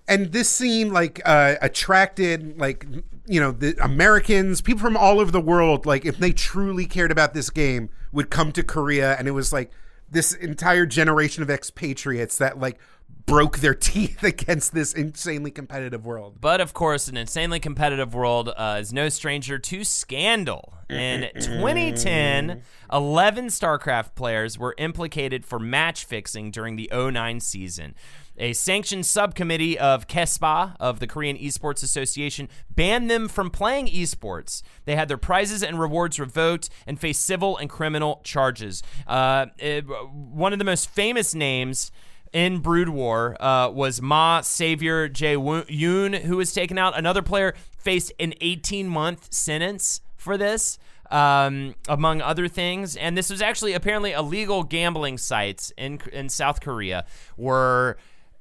And 0.07 0.31
this 0.31 0.49
scene 0.49 0.91
like 0.93 1.21
uh, 1.25 1.55
attracted 1.61 2.59
like 2.59 2.85
you 3.25 3.39
know 3.39 3.51
the 3.51 3.75
Americans, 3.83 4.61
people 4.61 4.81
from 4.81 4.97
all 4.97 5.19
over 5.19 5.31
the 5.31 5.41
world. 5.41 5.85
Like 5.85 6.05
if 6.05 6.17
they 6.17 6.31
truly 6.31 6.85
cared 6.85 7.11
about 7.11 7.33
this 7.33 7.49
game, 7.49 7.89
would 8.11 8.29
come 8.29 8.51
to 8.53 8.63
Korea, 8.63 9.15
and 9.17 9.27
it 9.27 9.31
was 9.31 9.51
like 9.51 9.71
this 10.09 10.33
entire 10.33 10.85
generation 10.85 11.43
of 11.43 11.49
expatriates 11.49 12.37
that 12.37 12.59
like 12.59 12.79
broke 13.25 13.59
their 13.59 13.73
teeth 13.75 14.23
against 14.23 14.73
this 14.73 14.93
insanely 14.93 15.51
competitive 15.51 16.05
world. 16.05 16.37
But 16.39 16.61
of 16.61 16.73
course, 16.73 17.07
an 17.07 17.17
insanely 17.17 17.59
competitive 17.59 18.13
world 18.13 18.49
uh, 18.55 18.77
is 18.79 18.93
no 18.93 19.09
stranger 19.09 19.57
to 19.59 19.83
scandal. 19.83 20.74
In 20.89 21.29
2010, 21.39 22.61
11 22.91 23.47
StarCraft 23.47 24.15
players 24.15 24.57
were 24.59 24.75
implicated 24.77 25.45
for 25.45 25.59
match 25.59 26.05
fixing 26.05 26.51
during 26.51 26.75
the 26.75 26.89
09 26.93 27.39
season. 27.39 27.95
A 28.37 28.51
sanctioned 28.53 29.05
subcommittee 29.05 29.79
of 29.79 30.07
KESPA, 30.07 30.75
of 30.79 30.99
the 30.99 31.07
Korean 31.07 31.37
Esports 31.37 31.81
Association, 31.83 32.49
banned 32.69 33.09
them 33.09 33.29
from 33.29 33.49
playing 33.49 33.87
esports. 33.87 34.61
They 34.83 34.95
had 34.97 35.07
their 35.07 35.17
prizes 35.17 35.63
and 35.63 35.79
rewards 35.79 36.19
revoked 36.19 36.69
and 36.85 36.99
faced 36.99 37.23
civil 37.23 37.55
and 37.57 37.69
criminal 37.69 38.19
charges. 38.25 38.83
Uh, 39.07 39.45
it- 39.57 39.85
one 40.11 40.51
of 40.51 40.59
the 40.59 40.65
most 40.65 40.89
famous 40.89 41.33
names 41.33 41.91
in 42.33 42.59
Brood 42.59 42.89
War 42.89 43.37
uh, 43.41 43.69
was 43.69 44.01
Ma 44.01 44.41
Savior 44.41 45.07
Jae 45.07 45.37
Yoon, 45.67 46.19
who 46.23 46.35
was 46.35 46.53
taken 46.53 46.77
out. 46.77 46.97
Another 46.97 47.21
player 47.21 47.55
faced 47.77 48.11
an 48.19 48.33
18 48.41 48.89
month 48.89 49.33
sentence 49.33 50.01
for 50.25 50.37
this. 50.37 50.77
Um, 51.11 51.75
among 51.87 52.21
other 52.21 52.47
things, 52.47 52.95
and 52.95 53.15
this 53.15 53.29
was 53.29 53.39
actually 53.39 53.73
apparently 53.73 54.11
illegal 54.11 54.63
gambling 54.63 55.19
sites 55.19 55.71
in 55.77 56.01
in 56.11 56.29
South 56.29 56.61
Korea 56.61 57.05
were 57.37 57.97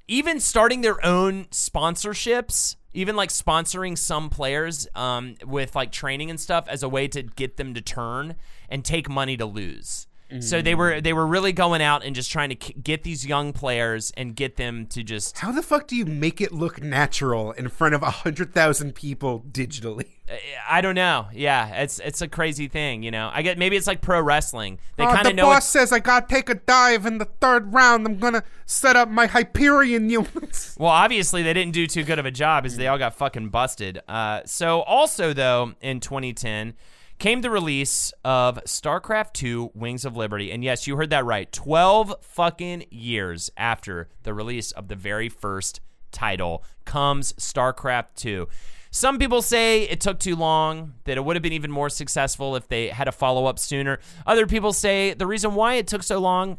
even 0.09 0.41
starting 0.41 0.81
their 0.81 1.05
own 1.05 1.45
sponsorships, 1.47 2.77
even 2.95 3.17
like 3.17 3.29
sponsoring 3.29 3.99
some 3.99 4.31
players 4.31 4.89
um, 4.95 5.35
with 5.45 5.75
like 5.75 5.93
training 5.93 6.31
and 6.31 6.41
stuff 6.41 6.67
as 6.69 6.83
a 6.83 6.89
way 6.89 7.07
to 7.09 7.23
get 7.23 7.59
them 7.59 7.75
to 7.75 7.83
turn 7.83 8.35
and 8.71 8.83
take 8.83 9.11
money 9.11 9.37
to 9.37 9.45
lose. 9.47 10.07
So 10.41 10.61
they 10.63 10.75
were 10.75 11.01
they 11.01 11.13
were 11.13 11.27
really 11.27 11.53
going 11.53 11.83
out 11.83 12.05
and 12.05 12.15
just 12.15 12.31
trying 12.31 12.49
to 12.49 12.55
k- 12.57 12.75
get 12.83 13.03
these 13.05 13.25
young 13.27 13.53
players 13.53 14.13
and 14.17 14.35
get 14.35 14.57
them 14.57 14.87
to 14.89 15.03
just 15.03 15.39
How 15.39 15.53
the 15.53 15.63
fuck 15.63 15.87
do 15.87 15.95
you 15.97 16.05
make 16.07 16.41
it 16.41 16.51
look 16.53 16.83
natural 16.83 17.53
in 17.53 17.69
front 17.69 17.95
of 17.95 18.03
a 18.03 18.11
hundred 18.11 18.53
thousand 18.53 18.95
people 18.95 19.45
digitally? 19.51 20.07
I 20.69 20.81
don't 20.81 20.95
know. 20.95 21.27
Yeah, 21.33 21.83
it's 21.83 21.99
it's 21.99 22.23
a 22.23 22.29
crazy 22.29 22.67
thing, 22.69 23.03
you 23.03 23.11
know. 23.11 23.31
I 23.33 23.43
get 23.43 23.59
maybe 23.59 23.77
it's 23.77 23.87
like 23.87 24.01
pro 24.01 24.21
wrestling. 24.23 24.79
They 24.97 25.05
Uh, 25.05 25.13
kind 25.13 25.27
the 25.27 25.31
of 25.31 25.37
know 25.37 25.45
boss 25.45 25.69
says 25.69 25.93
I 25.93 25.99
gotta 25.99 26.27
take 26.27 26.49
a 26.49 26.55
dive 26.55 27.05
in 27.07 27.19
the 27.19 27.27
third 27.27 27.73
round. 27.75 28.07
I'm 28.07 28.19
gonna 28.19 28.43
set 28.67 28.97
up 28.97 29.09
my 29.11 29.27
Hyperion 29.27 30.09
units. 30.11 30.77
Well, 30.81 30.91
obviously 30.91 31.43
they 31.43 31.53
didn't 31.53 31.73
do 31.75 31.87
too 31.87 32.03
good 32.05 32.19
of 32.19 32.27
a 32.27 32.31
job 32.31 32.65
as 32.67 32.77
they 32.77 32.89
all 32.89 32.99
got 32.99 33.15
fucking 33.15 33.51
busted. 33.51 34.01
Uh, 34.09 34.41
so 34.47 34.81
also 34.83 35.33
though 35.33 35.75
in 35.81 36.01
2010 36.01 36.75
came 37.19 37.41
the 37.41 37.51
release 37.51 38.13
of 38.25 38.59
StarCraft 38.65 39.33
2 39.35 39.73
Wings 39.75 40.05
of 40.05 40.17
Liberty. 40.17 40.51
And 40.51 40.65
yes, 40.65 40.87
you 40.87 40.97
heard 40.97 41.11
that 41.11 41.25
right. 41.25 41.51
12 41.51 42.15
fucking 42.21 42.85
years 42.91 43.51
after 43.57 44.09
the 44.23 44.35
release 44.35 44.73
of 44.73 44.89
the 44.89 44.97
very 44.97 45.29
first 45.29 45.81
title 46.11 46.65
comes 46.85 47.33
StarCraft 47.35 48.15
2. 48.17 48.49
Some 48.91 49.19
people 49.19 49.43
say 49.43 49.83
it 49.83 50.01
took 50.01 50.21
too 50.21 50.37
long, 50.37 50.95
that 51.05 51.17
it 51.17 51.25
would 51.25 51.35
have 51.35 51.43
been 51.43 51.53
even 51.53 51.73
more 51.73 51.91
successful 51.91 52.55
if 52.55 52.69
they 52.69 52.89
had 52.89 53.09
a 53.09 53.13
follow 53.13 53.47
up 53.47 53.59
sooner. 53.59 53.99
Other 54.25 54.47
people 54.47 54.73
say 54.73 55.15
the 55.15 55.27
reason 55.27 55.55
why 55.57 55.75
it 55.75 55.89
took 55.89 56.05
so 56.05 56.21
long 56.21 56.59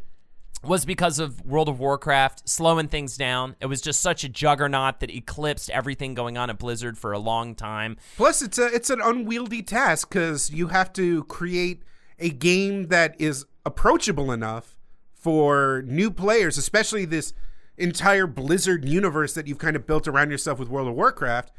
was 0.66 0.84
because 0.84 1.18
of 1.18 1.44
World 1.44 1.68
of 1.68 1.78
Warcraft 1.78 2.48
slowing 2.48 2.88
things 2.88 3.16
down. 3.16 3.56
It 3.60 3.66
was 3.66 3.80
just 3.80 4.00
such 4.00 4.24
a 4.24 4.28
juggernaut 4.28 5.00
that 5.00 5.10
eclipsed 5.10 5.70
everything 5.70 6.14
going 6.14 6.36
on 6.36 6.50
at 6.50 6.58
Blizzard 6.58 6.98
for 6.98 7.12
a 7.12 7.18
long 7.18 7.54
time. 7.54 7.96
Plus, 8.16 8.42
it's 8.42 8.58
a 8.58 8.66
it's 8.66 8.90
an 8.90 9.00
unwieldy 9.02 9.62
task 9.62 10.08
because 10.10 10.50
you 10.50 10.68
have 10.68 10.92
to 10.94 11.24
create 11.24 11.82
a 12.18 12.30
game 12.30 12.88
that 12.88 13.14
is 13.20 13.46
approachable 13.64 14.32
enough 14.32 14.76
for 15.14 15.82
new 15.86 16.10
players, 16.10 16.56
especially 16.56 17.04
this 17.04 17.32
entire 17.76 18.26
Blizzard 18.26 18.84
universe 18.84 19.34
that 19.34 19.46
you've 19.46 19.58
kind 19.58 19.76
of 19.76 19.86
built 19.86 20.08
around 20.08 20.30
yourself 20.30 20.58
with 20.58 20.68
World 20.68 20.88
of 20.88 20.94
Warcraft, 20.94 21.50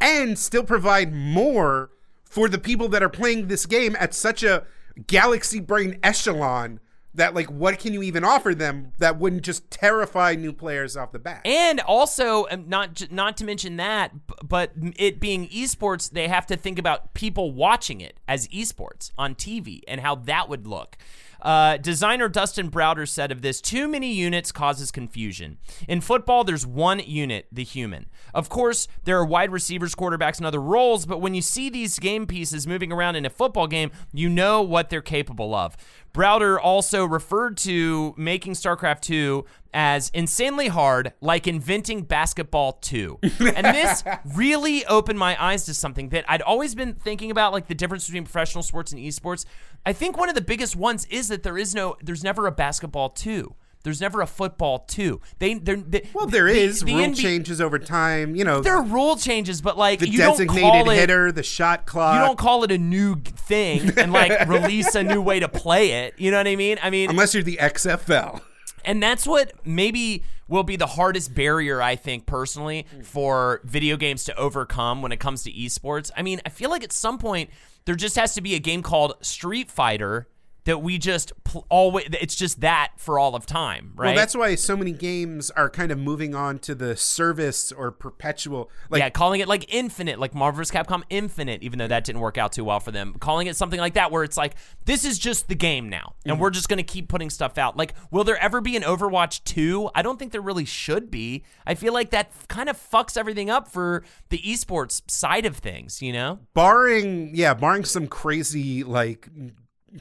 and 0.00 0.38
still 0.38 0.64
provide 0.64 1.12
more 1.12 1.90
for 2.24 2.48
the 2.48 2.58
people 2.58 2.88
that 2.88 3.02
are 3.02 3.08
playing 3.08 3.46
this 3.46 3.66
game 3.66 3.96
at 3.98 4.12
such 4.12 4.42
a 4.42 4.64
galaxy 5.06 5.60
brain 5.60 5.98
echelon 6.02 6.80
that 7.14 7.34
like 7.34 7.50
what 7.50 7.78
can 7.78 7.92
you 7.92 8.02
even 8.02 8.24
offer 8.24 8.54
them 8.54 8.92
that 8.98 9.18
wouldn't 9.18 9.42
just 9.42 9.70
terrify 9.70 10.34
new 10.34 10.52
players 10.52 10.96
off 10.96 11.12
the 11.12 11.18
bat 11.18 11.42
And 11.44 11.80
also, 11.80 12.46
um, 12.50 12.68
not 12.68 13.10
not 13.10 13.36
to 13.38 13.44
mention 13.44 13.76
that, 13.76 14.12
but 14.46 14.72
it 14.96 15.20
being 15.20 15.48
esports, 15.48 16.10
they 16.10 16.28
have 16.28 16.46
to 16.46 16.56
think 16.56 16.78
about 16.78 17.14
people 17.14 17.52
watching 17.52 18.00
it 18.00 18.18
as 18.26 18.48
esports 18.48 19.10
on 19.16 19.34
TV 19.34 19.82
and 19.86 20.00
how 20.00 20.14
that 20.14 20.48
would 20.48 20.66
look. 20.66 20.96
Uh, 21.44 21.76
designer 21.76 22.28
Dustin 22.28 22.70
Browder 22.70 23.06
said 23.06 23.30
of 23.30 23.42
this 23.42 23.60
too 23.60 23.86
many 23.86 24.12
units 24.12 24.50
causes 24.50 24.90
confusion. 24.90 25.58
In 25.86 26.00
football, 26.00 26.42
there's 26.42 26.66
one 26.66 27.00
unit, 27.00 27.46
the 27.52 27.64
human. 27.64 28.06
Of 28.32 28.48
course, 28.48 28.88
there 29.04 29.18
are 29.18 29.24
wide 29.24 29.52
receivers, 29.52 29.94
quarterbacks, 29.94 30.38
and 30.38 30.46
other 30.46 30.60
roles, 30.60 31.04
but 31.04 31.20
when 31.20 31.34
you 31.34 31.42
see 31.42 31.68
these 31.68 31.98
game 31.98 32.26
pieces 32.26 32.66
moving 32.66 32.90
around 32.90 33.16
in 33.16 33.26
a 33.26 33.30
football 33.30 33.66
game, 33.66 33.90
you 34.12 34.30
know 34.30 34.62
what 34.62 34.88
they're 34.88 35.02
capable 35.02 35.54
of. 35.54 35.76
Browder 36.14 36.58
also 36.62 37.04
referred 37.04 37.56
to 37.58 38.14
making 38.16 38.52
StarCraft 38.52 39.00
2 39.00 39.44
as 39.74 40.12
insanely 40.14 40.68
hard, 40.68 41.12
like 41.20 41.48
inventing 41.48 42.02
basketball 42.02 42.74
2. 42.74 43.18
and 43.56 43.66
this 43.66 44.04
really 44.34 44.86
opened 44.86 45.18
my 45.18 45.36
eyes 45.42 45.64
to 45.64 45.74
something 45.74 46.10
that 46.10 46.24
I'd 46.28 46.42
always 46.42 46.76
been 46.76 46.94
thinking 46.94 47.32
about, 47.32 47.52
like 47.52 47.66
the 47.66 47.74
difference 47.74 48.06
between 48.06 48.22
professional 48.22 48.62
sports 48.62 48.92
and 48.92 49.00
esports. 49.02 49.44
I 49.86 49.92
think 49.92 50.16
one 50.16 50.28
of 50.28 50.34
the 50.34 50.40
biggest 50.40 50.76
ones 50.76 51.06
is 51.10 51.28
that 51.28 51.42
there 51.42 51.58
is 51.58 51.74
no, 51.74 51.96
there's 52.02 52.24
never 52.24 52.46
a 52.46 52.52
basketball 52.52 53.10
2. 53.10 53.54
There's 53.82 54.00
never 54.00 54.22
a 54.22 54.26
football 54.26 54.78
2. 54.78 55.20
They, 55.40 55.54
they're, 55.54 55.76
they, 55.76 56.08
well 56.14 56.26
there 56.26 56.46
the- 56.46 56.58
is 56.58 56.80
the 56.80 56.94
rule 56.94 57.04
NBA 57.08 57.16
changes 57.18 57.60
over 57.60 57.78
time 57.78 58.34
you 58.34 58.42
know 58.42 58.62
There 58.62 58.74
are 58.76 58.82
rule 58.82 59.16
changes, 59.16 59.60
but 59.60 59.76
like 59.76 59.98
the 59.98 60.08
you 60.08 60.16
don't 60.18 60.30
designated 60.38 60.62
call 60.62 60.88
it, 60.90 60.96
hitter 60.96 61.30
the 61.30 61.42
shot 61.42 61.84
clock 61.84 62.14
you 62.14 62.20
don't 62.26 62.38
call 62.38 62.64
it 62.64 62.72
a 62.72 62.78
new 62.78 63.16
thing 63.20 63.92
and 63.98 64.10
like 64.10 64.48
release 64.48 64.94
a 64.94 65.02
new 65.02 65.20
way 65.20 65.38
to 65.40 65.48
play 65.50 66.04
it. 66.06 66.14
You 66.16 66.30
know 66.30 66.38
what 66.38 66.46
I 66.48 66.56
mean? 66.56 66.78
I 66.82 66.88
mean, 66.88 67.10
unless 67.10 67.34
you're 67.34 67.42
the 67.42 67.58
xfl 67.60 68.40
and 68.84 69.02
that's 69.02 69.26
what 69.26 69.52
maybe 69.64 70.22
will 70.48 70.62
be 70.62 70.76
the 70.76 70.86
hardest 70.86 71.34
barrier, 71.34 71.80
I 71.80 71.96
think, 71.96 72.26
personally, 72.26 72.86
hmm. 72.90 73.02
for 73.02 73.60
video 73.64 73.96
games 73.96 74.24
to 74.24 74.36
overcome 74.36 75.02
when 75.02 75.12
it 75.12 75.18
comes 75.18 75.42
to 75.44 75.52
esports. 75.52 76.10
I 76.16 76.22
mean, 76.22 76.40
I 76.44 76.50
feel 76.50 76.70
like 76.70 76.84
at 76.84 76.92
some 76.92 77.18
point 77.18 77.50
there 77.84 77.94
just 77.94 78.16
has 78.16 78.34
to 78.34 78.40
be 78.40 78.54
a 78.54 78.58
game 78.58 78.82
called 78.82 79.14
Street 79.20 79.70
Fighter 79.70 80.28
that 80.64 80.78
we 80.82 80.98
just 80.98 81.32
pl- 81.44 81.66
always, 81.68 82.06
it's 82.12 82.34
just 82.34 82.60
that 82.60 82.92
for 82.96 83.18
all 83.18 83.34
of 83.34 83.46
time, 83.46 83.92
right? 83.96 84.08
Well, 84.08 84.16
that's 84.16 84.34
why 84.34 84.54
so 84.54 84.76
many 84.76 84.92
games 84.92 85.50
are 85.50 85.68
kind 85.68 85.92
of 85.92 85.98
moving 85.98 86.34
on 86.34 86.58
to 86.60 86.74
the 86.74 86.96
service 86.96 87.70
or 87.70 87.90
perpetual. 87.90 88.70
Like, 88.88 89.00
yeah, 89.00 89.10
calling 89.10 89.40
it 89.40 89.48
like 89.48 89.72
Infinite, 89.72 90.18
like 90.18 90.34
Marvel 90.34 90.58
vs. 90.58 90.74
Capcom 90.74 91.02
Infinite, 91.10 91.62
even 91.62 91.78
though 91.78 91.88
that 91.88 92.04
didn't 92.04 92.20
work 92.20 92.38
out 92.38 92.52
too 92.52 92.64
well 92.64 92.80
for 92.80 92.92
them. 92.92 93.14
Calling 93.20 93.46
it 93.46 93.56
something 93.56 93.80
like 93.80 93.94
that, 93.94 94.10
where 94.10 94.24
it's 94.24 94.36
like, 94.36 94.54
this 94.84 95.04
is 95.04 95.18
just 95.18 95.48
the 95.48 95.54
game 95.54 95.88
now, 95.88 96.14
and 96.24 96.34
mm-hmm. 96.34 96.42
we're 96.42 96.50
just 96.50 96.68
going 96.68 96.78
to 96.78 96.82
keep 96.82 97.08
putting 97.08 97.30
stuff 97.30 97.58
out. 97.58 97.76
Like, 97.76 97.94
will 98.10 98.24
there 98.24 98.38
ever 98.38 98.60
be 98.60 98.76
an 98.76 98.82
Overwatch 98.82 99.44
2? 99.44 99.90
I 99.94 100.02
don't 100.02 100.18
think 100.18 100.32
there 100.32 100.40
really 100.40 100.64
should 100.64 101.10
be. 101.10 101.44
I 101.66 101.74
feel 101.74 101.92
like 101.92 102.10
that 102.10 102.30
kind 102.48 102.68
of 102.68 102.76
fucks 102.76 103.16
everything 103.16 103.50
up 103.50 103.68
for 103.68 104.04
the 104.30 104.38
esports 104.38 105.02
side 105.10 105.46
of 105.46 105.56
things, 105.56 106.00
you 106.00 106.12
know? 106.12 106.38
barring 106.54 107.34
yeah, 107.34 107.54
barring 107.54 107.84
some 107.84 108.06
crazy 108.06 108.82
like 108.82 109.28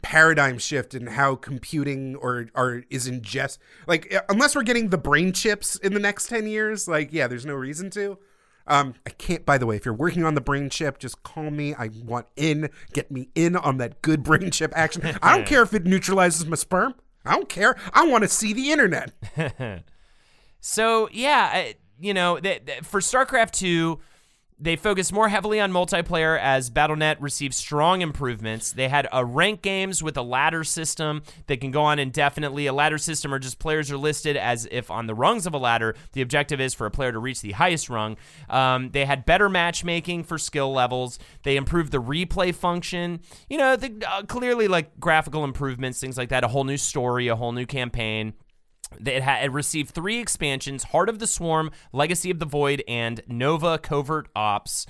paradigm 0.02 0.58
shift 0.58 0.94
in 0.96 1.06
how 1.08 1.36
computing 1.36 2.16
or 2.16 2.48
or 2.56 2.84
is 2.89 3.08
ingest 3.10 3.60
like 3.88 4.14
uh, 4.14 4.22
unless 4.30 4.56
we're 4.56 4.64
getting 4.64 4.89
the 4.89 4.98
brain 4.98 5.32
chips 5.32 5.76
in 5.76 5.94
the 5.94 6.00
next 6.00 6.28
10 6.30 6.48
years 6.48 6.88
like 6.88 7.14
yeah 7.14 7.28
there's 7.28 7.46
no 7.46 7.54
reason 7.54 7.89
to. 7.91 8.18
Um 8.66 8.96
i 9.06 9.10
can't 9.12 9.46
by 9.46 9.58
the 9.58 9.66
way 9.66 9.76
if 9.76 9.86
you're 9.86 9.94
working 9.94 10.24
on 10.26 10.34
the 10.36 10.41
brain 10.41 10.70
chip 10.70 10.98
just 10.98 11.22
call 11.24 11.52
me. 11.52 11.74
I 11.76 11.89
want 12.04 12.28
in. 12.36 12.70
Get 12.94 13.12
me 13.12 13.30
in 13.36 13.56
on 13.56 13.78
that 13.78 14.02
good 14.02 14.24
brain 14.30 14.50
chip 14.52 14.72
action. 14.76 15.04
I 15.22 15.36
don't 15.36 15.46
care 15.46 15.62
if 15.62 15.74
it 15.74 15.84
neutralizes 15.86 16.46
my 16.48 16.56
sperm. 16.56 16.96
I 17.26 17.36
don't 17.36 17.50
care. 17.50 17.76
I 17.94 18.08
want 18.08 18.24
to 18.24 18.28
see 18.30 18.54
the 18.54 18.72
internet. 18.72 19.12
So 20.60 21.10
yeah, 21.12 21.50
I- 21.54 21.76
you 22.00 22.14
know, 22.14 22.39
th- 22.39 22.66
th- 22.66 22.82
for 22.84 23.00
StarCraft 23.00 23.52
2, 23.52 24.00
they 24.64 24.78
focused 24.78 25.11
more 25.11 25.28
heavily 25.28 25.59
on 25.59 25.74
multiplayer 25.74 26.39
as 26.39 26.70
BattleNet 26.70 27.18
received 27.20 27.53
strong 27.53 27.99
improvements. 28.01 28.72
They 28.72 28.88
had 28.88 29.09
a 29.11 29.26
rank 29.26 29.61
games 29.61 30.01
with 30.01 30.16
a 30.16 30.22
ladder 30.22 30.64
system 30.64 31.22
that 31.47 31.59
can 31.59 31.72
go 31.72 31.84
on 31.84 31.99
indefinitely. 31.99 32.66
A 32.68 32.74
ladder 32.74 32.97
system 32.97 33.34
are 33.34 33.39
just 33.39 33.59
players 33.59 33.91
are 33.91 33.97
listed 33.97 34.38
as 34.38 34.66
if 34.72 34.89
on 34.89 35.05
the 35.05 35.14
rungs 35.14 35.45
of 35.45 35.53
a 35.53 35.57
ladder. 35.57 35.95
The 36.14 36.22
objective 36.22 36.61
is 36.61 36.74
for 36.74 36.88
a 36.88 36.91
player 36.91 37.11
to 37.11 37.20
reach 37.20 37.41
the 37.41 37.51
highest 37.51 37.89
rung. 37.89 38.16
Um, 38.49 38.91
they 38.91 39.03
had 39.03 39.26
better 39.26 39.49
matchmaking 39.49 40.24
for 40.24 40.38
skill 40.38 40.72
levels. 40.72 41.20
They 41.43 41.57
improved 41.57 41.91
the 41.91 42.01
replay 42.01 42.55
function. 42.55 43.20
You 43.49 43.57
know, 43.57 43.76
the, 43.76 44.01
uh, 44.07 44.24
clearly 44.24 44.70
like 44.70 44.97
graphical 44.97 45.43
improvements, 45.43 45.99
things 45.99 46.18
like 46.18 46.30
that. 46.30 46.45
A 46.45 46.47
whole 46.47 46.64
new 46.64 46.78
story, 46.78 47.28
a 47.28 47.36
whole 47.36 47.51
new 47.51 47.66
campaign. 47.66 48.34
It, 49.06 49.24
ha- 49.24 49.42
it 49.44 49.52
received 49.52 49.92
three 49.92 50.20
expansions 50.20 50.86
Heart 50.86 51.10
of 51.10 51.20
the 51.20 51.28
Swarm, 51.28 51.72
Legacy 51.92 52.30
of 52.32 52.40
the 52.40 52.46
Void, 52.46 52.84
and 52.88 53.22
Nova 53.28 53.78
Covert 53.78 54.30
Ops. 54.36 54.86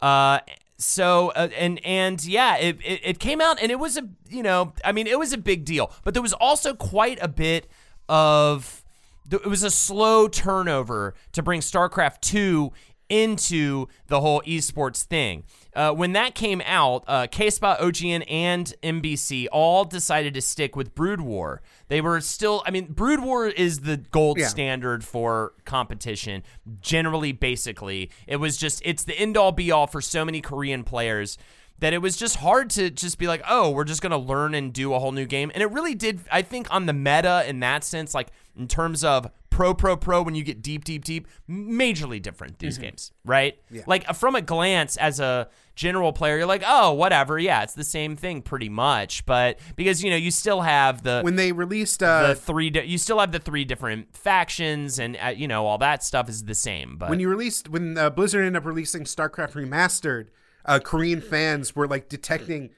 Uh, 0.00 0.40
so 0.78 1.30
uh, 1.30 1.48
and 1.56 1.84
and 1.84 2.22
yeah, 2.24 2.56
it, 2.56 2.78
it 2.84 3.00
it 3.02 3.18
came 3.18 3.40
out 3.40 3.60
and 3.60 3.70
it 3.70 3.78
was 3.78 3.96
a 3.96 4.06
you 4.28 4.42
know 4.42 4.74
I 4.84 4.92
mean 4.92 5.06
it 5.06 5.18
was 5.18 5.32
a 5.32 5.38
big 5.38 5.64
deal, 5.64 5.90
but 6.04 6.14
there 6.14 6.22
was 6.22 6.34
also 6.34 6.74
quite 6.74 7.18
a 7.22 7.28
bit 7.28 7.68
of 8.08 8.84
it 9.30 9.46
was 9.46 9.62
a 9.62 9.70
slow 9.70 10.28
turnover 10.28 11.14
to 11.32 11.42
bring 11.42 11.60
StarCraft 11.60 12.20
two 12.20 12.72
into 13.08 13.86
the 14.08 14.20
whole 14.20 14.42
esports 14.42 15.02
thing. 15.04 15.44
Uh, 15.74 15.92
when 15.92 16.12
that 16.12 16.34
came 16.34 16.62
out, 16.64 17.04
uh, 17.06 17.26
KESPA, 17.26 17.78
OGN, 17.80 18.24
and 18.30 18.74
MBC 18.82 19.46
all 19.52 19.84
decided 19.84 20.34
to 20.34 20.40
stick 20.40 20.74
with 20.74 20.94
Brood 20.94 21.20
War. 21.20 21.60
They 21.88 22.00
were 22.00 22.20
still, 22.20 22.62
I 22.66 22.70
mean, 22.70 22.86
Brood 22.92 23.20
War 23.22 23.46
is 23.46 23.80
the 23.80 23.96
gold 23.98 24.38
Yeah. 24.38 24.48
standard 24.48 25.04
for 25.04 25.52
competition. 25.64 26.42
Generally, 26.80 27.32
basically, 27.32 28.10
it 28.26 28.36
was 28.36 28.56
just 28.56 28.80
it's 28.84 29.04
the 29.04 29.18
end 29.18 29.36
all 29.36 29.52
be 29.52 29.70
all 29.70 29.86
for 29.86 30.00
so 30.00 30.24
many 30.24 30.40
Korean 30.40 30.82
players 30.84 31.36
that 31.78 31.92
it 31.92 31.98
was 31.98 32.16
just 32.16 32.36
hard 32.36 32.70
to 32.70 32.88
just 32.88 33.18
be 33.18 33.26
like, 33.26 33.42
oh, 33.46 33.70
we're 33.70 33.84
just 33.84 34.00
gonna 34.00 34.16
learn 34.16 34.54
and 34.54 34.72
do 34.72 34.94
a 34.94 34.98
whole 34.98 35.12
new 35.12 35.26
game. 35.26 35.50
And 35.52 35.62
it 35.62 35.70
really 35.70 35.94
did, 35.94 36.20
I 36.32 36.40
think, 36.40 36.72
on 36.72 36.86
the 36.86 36.94
meta 36.94 37.44
in 37.46 37.60
that 37.60 37.84
sense, 37.84 38.14
like 38.14 38.28
in 38.58 38.66
terms 38.66 39.04
of 39.04 39.28
pro, 39.56 39.72
pro, 39.72 39.96
pro, 39.96 40.22
when 40.22 40.34
you 40.34 40.44
get 40.44 40.60
deep, 40.60 40.84
deep, 40.84 41.02
deep, 41.02 41.26
majorly 41.48 42.20
different 42.20 42.58
these 42.58 42.76
games, 42.76 43.10
right? 43.24 43.58
Like 43.86 44.04
from 44.14 44.34
a 44.36 44.42
glance, 44.42 44.98
as 44.98 45.18
a 45.18 45.48
general 45.74 46.12
player, 46.12 46.36
you're 46.36 46.44
like, 46.46 46.62
oh, 46.66 46.92
whatever, 46.92 47.38
yeah, 47.38 47.62
it's 47.62 47.72
the 47.72 47.82
same 47.82 48.16
thing 48.16 48.42
pretty 48.42 48.68
much. 48.68 49.24
But 49.24 49.58
because 49.74 50.04
you 50.04 50.10
know, 50.10 50.16
you 50.16 50.30
still 50.30 50.60
have 50.60 51.02
the 51.04 51.22
When 51.22 51.36
they 51.36 51.52
released 51.52 52.02
uh, 52.02 52.28
the 52.28 52.34
three, 52.34 52.68
di- 52.68 52.82
you 52.82 52.98
still 52.98 53.18
have 53.18 53.32
the 53.32 53.38
three 53.38 53.64
different 53.64 54.14
factions, 54.14 54.98
and 54.98 55.16
uh, 55.24 55.28
you 55.28 55.48
know 55.48 55.64
all 55.64 55.78
that 55.78 56.04
stuff 56.04 56.28
is 56.28 56.44
the 56.44 56.54
same. 56.54 56.98
But 56.98 57.08
when 57.08 57.18
you 57.18 57.30
released 57.30 57.70
when 57.70 57.96
uh, 57.96 58.10
Blizzard 58.10 58.44
ended 58.44 58.60
up 58.60 58.66
releasing 58.66 59.04
StarCraft 59.04 59.52
Remastered, 59.52 60.26
uh, 60.66 60.80
Korean 60.84 61.22
fans 61.22 61.74
were 61.74 61.88
like 61.88 62.10
detecting 62.10 62.70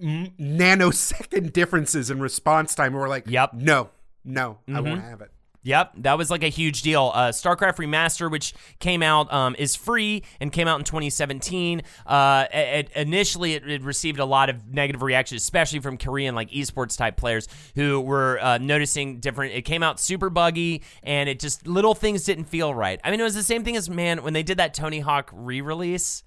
m- 0.00 0.30
nanosecond 0.40 1.52
differences 1.52 2.10
in 2.10 2.20
response 2.20 2.76
time. 2.76 2.92
And 2.92 2.96
were 2.96 3.08
like, 3.08 3.24
Yep. 3.26 3.54
no, 3.54 3.90
no, 4.24 4.58
I 4.72 4.80
won't 4.80 5.02
have 5.02 5.20
it." 5.20 5.32
Yep, 5.64 5.92
that 5.98 6.18
was 6.18 6.28
like 6.28 6.42
a 6.42 6.48
huge 6.48 6.82
deal. 6.82 7.12
Uh, 7.14 7.28
StarCraft 7.28 7.76
Remaster, 7.76 8.28
which 8.28 8.52
came 8.80 9.00
out, 9.00 9.32
um, 9.32 9.54
is 9.56 9.76
free 9.76 10.24
and 10.40 10.50
came 10.52 10.66
out 10.66 10.80
in 10.80 10.84
2017. 10.84 11.82
Uh, 12.04 12.46
it, 12.52 12.90
initially, 12.96 13.54
it, 13.54 13.70
it 13.70 13.82
received 13.82 14.18
a 14.18 14.24
lot 14.24 14.50
of 14.50 14.66
negative 14.66 15.02
reactions, 15.02 15.40
especially 15.40 15.78
from 15.78 15.98
Korean 15.98 16.34
like 16.34 16.50
esports 16.50 16.96
type 16.98 17.16
players 17.16 17.46
who 17.76 18.00
were 18.00 18.40
uh, 18.42 18.58
noticing 18.58 19.20
different. 19.20 19.54
It 19.54 19.62
came 19.62 19.84
out 19.84 20.00
super 20.00 20.30
buggy, 20.30 20.82
and 21.04 21.28
it 21.28 21.38
just 21.38 21.64
little 21.64 21.94
things 21.94 22.24
didn't 22.24 22.46
feel 22.46 22.74
right. 22.74 23.00
I 23.04 23.12
mean, 23.12 23.20
it 23.20 23.24
was 23.24 23.36
the 23.36 23.42
same 23.44 23.62
thing 23.62 23.76
as 23.76 23.88
man 23.88 24.24
when 24.24 24.32
they 24.32 24.42
did 24.42 24.58
that 24.58 24.74
Tony 24.74 24.98
Hawk 24.98 25.30
re-release 25.32 26.24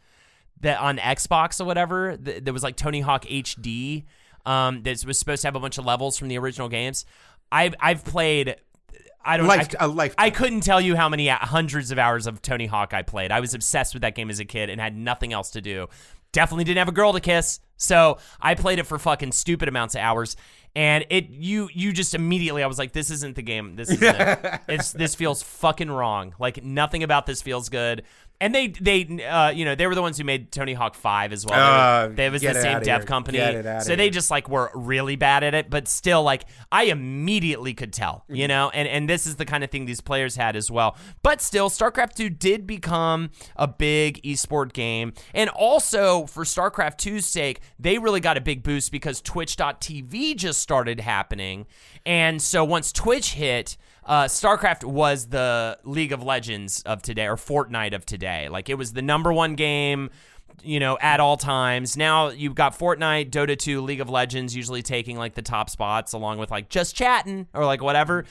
that 0.61 0.79
on 0.79 0.97
Xbox 0.97 1.59
or 1.59 1.65
whatever. 1.65 2.15
th- 2.15 2.45
There 2.45 2.53
was 2.53 2.63
like 2.63 2.77
Tony 2.77 3.01
Hawk 3.01 3.25
HD. 3.25 4.05
Um, 4.45 4.83
that 4.83 5.03
was 5.05 5.19
supposed 5.19 5.41
to 5.41 5.47
have 5.47 5.55
a 5.55 5.59
bunch 5.59 5.77
of 5.77 5.85
levels 5.85 6.17
from 6.17 6.29
the 6.29 6.37
original 6.37 6.69
games. 6.69 7.03
I've 7.51 7.75
I've 7.81 8.05
played. 8.05 8.55
I 9.25 9.37
don't. 9.37 9.47
Life- 9.47 9.75
I, 9.79 9.85
a 9.85 9.87
lifetime. 9.87 10.23
I 10.25 10.29
couldn't 10.29 10.61
tell 10.61 10.79
you 10.79 10.95
how 10.95 11.09
many 11.09 11.27
hundreds 11.27 11.91
of 11.91 11.99
hours 11.99 12.27
of 12.27 12.41
Tony 12.41 12.67
Hawk 12.67 12.93
I 12.93 13.01
played. 13.01 13.31
I 13.31 13.39
was 13.39 13.53
obsessed 13.53 13.93
with 13.93 14.01
that 14.01 14.15
game 14.15 14.29
as 14.29 14.39
a 14.39 14.45
kid 14.45 14.69
and 14.69 14.79
had 14.79 14.95
nothing 14.95 15.33
else 15.33 15.51
to 15.51 15.61
do. 15.61 15.87
Definitely 16.31 16.65
didn't 16.65 16.79
have 16.79 16.89
a 16.89 16.93
girl 16.93 17.13
to 17.13 17.19
kiss, 17.21 17.59
so 17.77 18.17
I 18.41 18.55
played 18.55 18.77
it 18.79 18.83
for 18.83 18.99
fucking 18.99 19.31
stupid 19.31 19.67
amounts 19.69 19.95
of 19.95 20.01
hours. 20.01 20.35
And 20.75 21.05
it, 21.09 21.29
you, 21.29 21.69
you 21.73 21.93
just 21.93 22.13
immediately, 22.13 22.61
I 22.61 22.67
was 22.67 22.77
like, 22.77 22.91
this 22.91 23.09
isn't 23.09 23.37
the 23.37 23.41
game. 23.41 23.77
This 23.77 23.89
isn't 23.89 24.03
it. 24.03 24.59
It's 24.67 24.91
this 24.91 25.15
feels 25.15 25.41
fucking 25.41 25.89
wrong. 25.89 26.35
Like 26.37 26.61
nothing 26.65 27.01
about 27.03 27.25
this 27.25 27.41
feels 27.41 27.69
good. 27.69 28.03
And 28.41 28.53
they, 28.53 28.67
they, 28.67 29.25
uh, 29.25 29.49
you 29.49 29.63
know, 29.63 29.75
they 29.75 29.87
were 29.87 29.95
the 29.95 30.01
ones 30.01 30.17
who 30.17 30.25
made 30.25 30.51
Tony 30.51 30.73
Hawk 30.73 30.93
Five 30.93 31.31
as 31.31 31.45
well. 31.45 31.57
Uh, 31.59 32.07
they, 32.09 32.29
was 32.29 32.41
the 32.41 32.53
same 32.53 32.81
dev 32.81 33.01
here. 33.01 33.07
company, 33.07 33.37
Get 33.37 33.55
it 33.55 33.65
outta 33.65 33.85
so 33.85 33.95
they 33.95 34.03
here. 34.03 34.11
just 34.11 34.29
like 34.29 34.49
were 34.49 34.69
really 34.75 35.15
bad 35.15 35.43
at 35.45 35.53
it. 35.53 35.69
But 35.69 35.87
still, 35.87 36.21
like 36.21 36.43
I 36.71 36.83
immediately 36.85 37.73
could 37.73 37.93
tell, 37.93 38.23
Mm-hmm. 38.25 38.35
you 38.35 38.47
know. 38.49 38.69
And 38.73 38.87
and 38.89 39.09
this 39.09 39.25
is 39.25 39.37
the 39.37 39.45
kind 39.45 39.63
of 39.63 39.71
thing 39.71 39.85
these 39.85 40.01
players 40.01 40.35
had 40.35 40.55
as 40.57 40.69
well. 40.69 40.97
But 41.23 41.41
still, 41.41 41.69
StarCraft 41.69 42.15
Two 42.15 42.29
did 42.29 42.67
become 42.67 43.29
a 43.55 43.67
big 43.67 44.21
esport 44.23 44.73
game, 44.73 45.13
and 45.33 45.49
also 45.49 46.25
for 46.25 46.43
StarCraft 46.43 46.97
2's 46.97 47.25
sake, 47.25 47.61
they 47.79 47.97
really 47.97 48.19
got 48.19 48.35
a 48.37 48.41
big 48.41 48.63
boost 48.63 48.91
because 48.91 49.21
Twitch.tv 49.21 50.35
just 50.35 50.59
started 50.59 50.99
happening, 50.99 51.65
and 52.05 52.41
so 52.41 52.63
once 52.63 52.91
Twitch 52.91 53.33
hit. 53.33 53.77
Uh, 54.05 54.25
StarCraft 54.25 54.83
was 54.83 55.27
the 55.27 55.77
League 55.83 56.11
of 56.11 56.21
Legends 56.23 56.83
of 56.83 57.01
today, 57.01 57.25
or 57.27 57.35
Fortnite 57.35 57.93
of 57.95 58.05
today. 58.05 58.49
Like 58.49 58.69
it 58.69 58.75
was 58.75 58.93
the 58.93 59.01
number 59.01 59.33
one 59.33 59.55
game, 59.55 60.11
you 60.63 60.79
know, 60.79 60.97
at 61.01 61.19
all 61.19 61.37
times. 61.37 61.97
Now 61.97 62.29
you've 62.29 62.53
got 62.55 62.77
Fortnite, 62.77 63.31
Dota 63.31 63.57
2, 63.57 63.81
League 63.81 64.01
of 64.01 64.09
Legends, 64.09 64.55
usually 64.55 64.83
taking 64.83 65.17
like 65.17 65.33
the 65.33 65.41
top 65.41 65.69
spots, 65.71 66.13
along 66.13 66.37
with 66.37 66.51
like 66.51 66.69
just 66.69 66.95
chatting 66.95 67.47
or 67.53 67.65
like 67.65 67.81
whatever. 67.81 68.25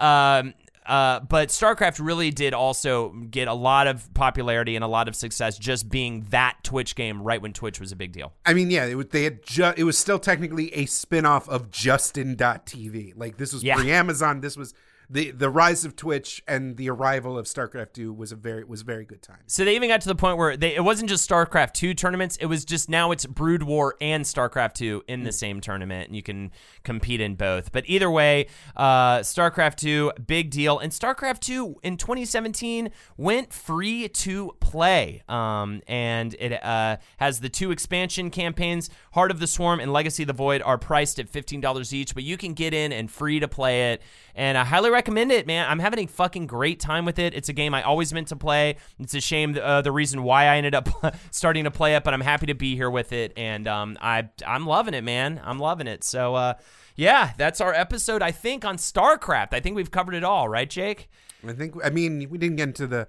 Um, 0.00 0.54
uh, 0.86 1.20
but 1.20 1.50
StarCraft 1.50 2.04
really 2.04 2.30
did 2.32 2.52
also 2.52 3.10
get 3.30 3.46
a 3.46 3.52
lot 3.54 3.86
of 3.86 4.12
popularity 4.14 4.74
and 4.74 4.82
a 4.84 4.88
lot 4.88 5.06
of 5.06 5.14
success 5.14 5.56
just 5.56 5.88
being 5.88 6.26
that 6.30 6.56
Twitch 6.64 6.96
game 6.96 7.22
right 7.22 7.40
when 7.40 7.52
Twitch 7.52 7.78
was 7.78 7.92
a 7.92 7.96
big 7.96 8.10
deal. 8.10 8.32
I 8.44 8.54
mean, 8.54 8.70
yeah, 8.70 8.86
it 8.86 8.96
was, 8.96 9.06
they 9.08 9.22
had 9.22 9.44
ju- 9.46 9.74
it 9.76 9.84
was 9.84 9.96
still 9.96 10.18
technically 10.18 10.74
a 10.74 10.86
spin-off 10.86 11.48
of 11.48 11.70
Justin.tv. 11.70 13.12
Like 13.16 13.36
this 13.36 13.52
was 13.52 13.62
Yeah. 13.62 13.76
pre-Amazon. 13.76 14.40
This 14.40 14.56
was 14.56 14.74
the 15.10 15.32
the 15.32 15.50
rise 15.50 15.84
of 15.84 15.96
Twitch 15.96 16.42
and 16.46 16.76
the 16.76 16.88
arrival 16.88 17.36
of 17.36 17.46
StarCraft 17.46 17.94
2 17.94 18.12
was 18.12 18.30
a 18.30 18.36
very 18.36 18.62
was 18.62 18.82
a 18.82 18.84
very 18.84 19.04
good 19.04 19.22
time. 19.22 19.38
So 19.48 19.64
they 19.64 19.74
even 19.74 19.88
got 19.88 20.00
to 20.02 20.08
the 20.08 20.14
point 20.14 20.38
where 20.38 20.56
they 20.56 20.76
it 20.76 20.84
wasn't 20.84 21.10
just 21.10 21.28
StarCraft 21.28 21.72
2 21.72 21.94
tournaments, 21.94 22.36
it 22.36 22.46
was 22.46 22.64
just 22.64 22.88
now 22.88 23.10
it's 23.10 23.26
Brood 23.26 23.64
War 23.64 23.96
and 24.00 24.24
StarCraft 24.24 24.74
2 24.74 25.04
in 25.08 25.24
the 25.24 25.32
same 25.32 25.60
tournament 25.60 26.06
and 26.06 26.16
you 26.16 26.22
can 26.22 26.52
compete 26.84 27.20
in 27.20 27.34
both. 27.34 27.72
But 27.72 27.84
either 27.86 28.08
way, 28.08 28.46
uh, 28.76 29.18
StarCraft 29.18 29.76
2 29.76 30.12
big 30.26 30.50
deal 30.50 30.78
and 30.78 30.92
StarCraft 30.92 31.40
2 31.40 31.80
in 31.82 31.96
2017 31.96 32.90
went 33.16 33.52
free 33.52 34.08
to 34.08 34.52
play. 34.60 35.24
Um, 35.28 35.82
and 35.88 36.34
it 36.38 36.62
uh, 36.64 36.98
has 37.16 37.40
the 37.40 37.48
two 37.48 37.72
expansion 37.72 38.30
campaigns, 38.30 38.90
Heart 39.12 39.32
of 39.32 39.40
the 39.40 39.48
Swarm 39.48 39.80
and 39.80 39.92
Legacy 39.92 40.22
of 40.22 40.28
the 40.28 40.32
Void 40.32 40.62
are 40.62 40.78
priced 40.78 41.18
at 41.18 41.30
$15 41.30 41.92
each, 41.92 42.14
but 42.14 42.22
you 42.22 42.36
can 42.36 42.54
get 42.54 42.72
in 42.72 42.92
and 42.92 43.10
free 43.10 43.40
to 43.40 43.48
play 43.48 43.92
it. 43.92 44.02
And 44.36 44.56
I 44.56 44.64
highly 44.64 44.88
recommend 44.88 44.99
it, 45.08 45.46
man. 45.46 45.68
I'm 45.68 45.78
having 45.78 46.00
a 46.00 46.06
fucking 46.06 46.46
great 46.46 46.80
time 46.80 47.04
with 47.04 47.18
it. 47.18 47.34
It's 47.34 47.48
a 47.48 47.52
game 47.52 47.74
I 47.74 47.82
always 47.82 48.12
meant 48.12 48.28
to 48.28 48.36
play. 48.36 48.76
It's 48.98 49.14
a 49.14 49.20
shame 49.20 49.58
uh, 49.60 49.82
the 49.82 49.92
reason 49.92 50.22
why 50.22 50.46
I 50.46 50.56
ended 50.56 50.74
up 50.74 50.88
starting 51.30 51.64
to 51.64 51.70
play 51.70 51.94
it, 51.94 52.04
but 52.04 52.14
I'm 52.14 52.20
happy 52.20 52.46
to 52.46 52.54
be 52.54 52.76
here 52.76 52.90
with 52.90 53.12
it, 53.12 53.32
and 53.36 53.66
um, 53.68 53.98
I 54.00 54.28
I'm 54.46 54.66
loving 54.66 54.94
it, 54.94 55.04
man. 55.04 55.40
I'm 55.44 55.58
loving 55.58 55.86
it. 55.86 56.04
So 56.04 56.34
uh, 56.34 56.54
yeah, 56.96 57.32
that's 57.36 57.60
our 57.60 57.74
episode. 57.74 58.22
I 58.22 58.30
think 58.30 58.64
on 58.64 58.76
StarCraft. 58.76 59.52
I 59.52 59.60
think 59.60 59.76
we've 59.76 59.90
covered 59.90 60.14
it 60.14 60.24
all, 60.24 60.48
right, 60.48 60.68
Jake? 60.68 61.08
I 61.46 61.52
think 61.52 61.74
I 61.84 61.90
mean 61.90 62.28
we 62.30 62.38
didn't 62.38 62.56
get 62.56 62.68
into 62.68 62.86
the 62.86 63.06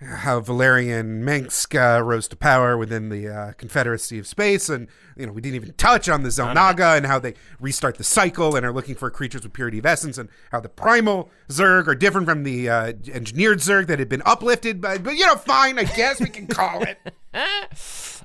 how 0.00 0.40
Valerian 0.40 1.22
Mengsk 1.22 1.74
uh, 1.74 2.02
rose 2.02 2.28
to 2.28 2.36
power 2.36 2.76
within 2.76 3.08
the 3.08 3.28
uh, 3.28 3.52
Confederacy 3.52 4.18
of 4.18 4.26
Space, 4.26 4.68
and 4.68 4.88
you 5.16 5.26
know 5.26 5.32
we 5.32 5.40
didn't 5.40 5.56
even 5.56 5.72
touch 5.74 6.08
on 6.08 6.22
the 6.22 6.28
Xel'Naga 6.28 6.96
and 6.96 7.06
how 7.06 7.18
they 7.18 7.34
restart 7.60 7.96
the 7.96 8.04
cycle 8.04 8.56
and 8.56 8.66
are 8.66 8.72
looking 8.72 8.94
for 8.94 9.10
creatures 9.10 9.42
with 9.42 9.52
purity 9.52 9.78
of 9.78 9.86
essence, 9.86 10.18
and 10.18 10.28
how 10.52 10.60
the 10.60 10.68
primal 10.68 11.30
Zerg 11.48 11.86
are 11.86 11.94
different 11.94 12.26
from 12.26 12.42
the 12.42 12.68
uh, 12.68 12.92
engineered 13.12 13.58
Zerg 13.58 13.86
that 13.86 13.98
had 13.98 14.08
been 14.08 14.22
uplifted. 14.26 14.80
But, 14.80 15.02
but 15.02 15.16
you 15.16 15.26
know, 15.26 15.36
fine, 15.36 15.78
I 15.78 15.84
guess 15.84 16.20
we 16.20 16.28
can 16.28 16.46
call 16.46 16.82
it. 16.82 16.98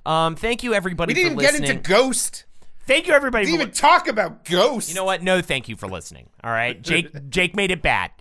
Um, 0.06 0.36
thank 0.36 0.64
you 0.64 0.74
everybody 0.74 1.14
we 1.14 1.24
didn't 1.24 1.36
for 1.36 1.42
get 1.42 1.56
into 1.56 1.76
Ghost. 1.76 2.46
thank 2.86 3.08
you 3.08 3.14
everybody. 3.14 3.46
We 3.46 3.52
didn't 3.52 3.62
even 3.62 3.74
talk 3.74 4.08
about 4.08 4.46
Ghost. 4.46 4.88
You 4.90 4.96
know 4.96 5.04
what? 5.04 5.22
No, 5.22 5.42
thank 5.42 5.68
you 5.68 5.76
for 5.76 5.88
listening. 5.88 6.30
All 6.44 6.52
right, 6.52 6.82
Jake. 6.82 7.30
Jake 7.30 7.56
made 7.56 7.72
it 7.72 7.82
bad. 7.82 8.12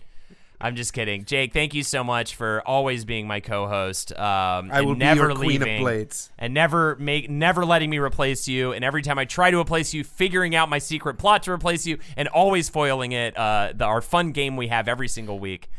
I'm 0.60 0.74
just 0.74 0.92
kidding, 0.92 1.24
Jake. 1.24 1.52
Thank 1.52 1.72
you 1.72 1.84
so 1.84 2.02
much 2.02 2.34
for 2.34 2.62
always 2.66 3.04
being 3.04 3.28
my 3.28 3.38
co-host. 3.38 4.12
Um, 4.12 4.70
I 4.72 4.78
and 4.78 4.86
will 4.86 4.94
be 4.94 4.98
never 5.00 5.28
your 5.28 5.36
queen 5.36 5.62
of 5.62 5.78
blades. 5.78 6.30
and 6.36 6.52
never 6.52 6.96
make, 6.96 7.30
never 7.30 7.64
letting 7.64 7.90
me 7.90 7.98
replace 7.98 8.48
you. 8.48 8.72
And 8.72 8.84
every 8.84 9.02
time 9.02 9.18
I 9.18 9.24
try 9.24 9.52
to 9.52 9.60
replace 9.60 9.94
you, 9.94 10.02
figuring 10.02 10.56
out 10.56 10.68
my 10.68 10.78
secret 10.78 11.16
plot 11.16 11.44
to 11.44 11.52
replace 11.52 11.86
you, 11.86 11.98
and 12.16 12.26
always 12.28 12.68
foiling 12.68 13.12
it. 13.12 13.36
Uh, 13.36 13.72
the, 13.74 13.84
our 13.84 14.00
fun 14.00 14.32
game 14.32 14.56
we 14.56 14.66
have 14.66 14.88
every 14.88 15.06
single 15.06 15.38
week. 15.38 15.70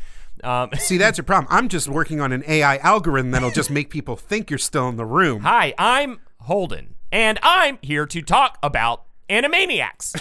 Um, 0.42 0.70
See, 0.78 0.96
that's 0.96 1.18
your 1.18 1.24
problem. 1.24 1.52
I'm 1.54 1.68
just 1.68 1.86
working 1.86 2.20
on 2.22 2.32
an 2.32 2.42
AI 2.48 2.78
algorithm 2.78 3.32
that'll 3.32 3.50
just 3.50 3.70
make 3.70 3.90
people 3.90 4.16
think 4.16 4.48
you're 4.48 4.58
still 4.58 4.88
in 4.88 4.96
the 4.96 5.04
room. 5.04 5.42
hi, 5.44 5.74
I'm 5.76 6.20
Holden, 6.40 6.94
and 7.12 7.38
I'm 7.42 7.78
here 7.82 8.06
to 8.06 8.22
talk 8.22 8.56
about 8.62 9.04
Animaniacs. 9.28 10.18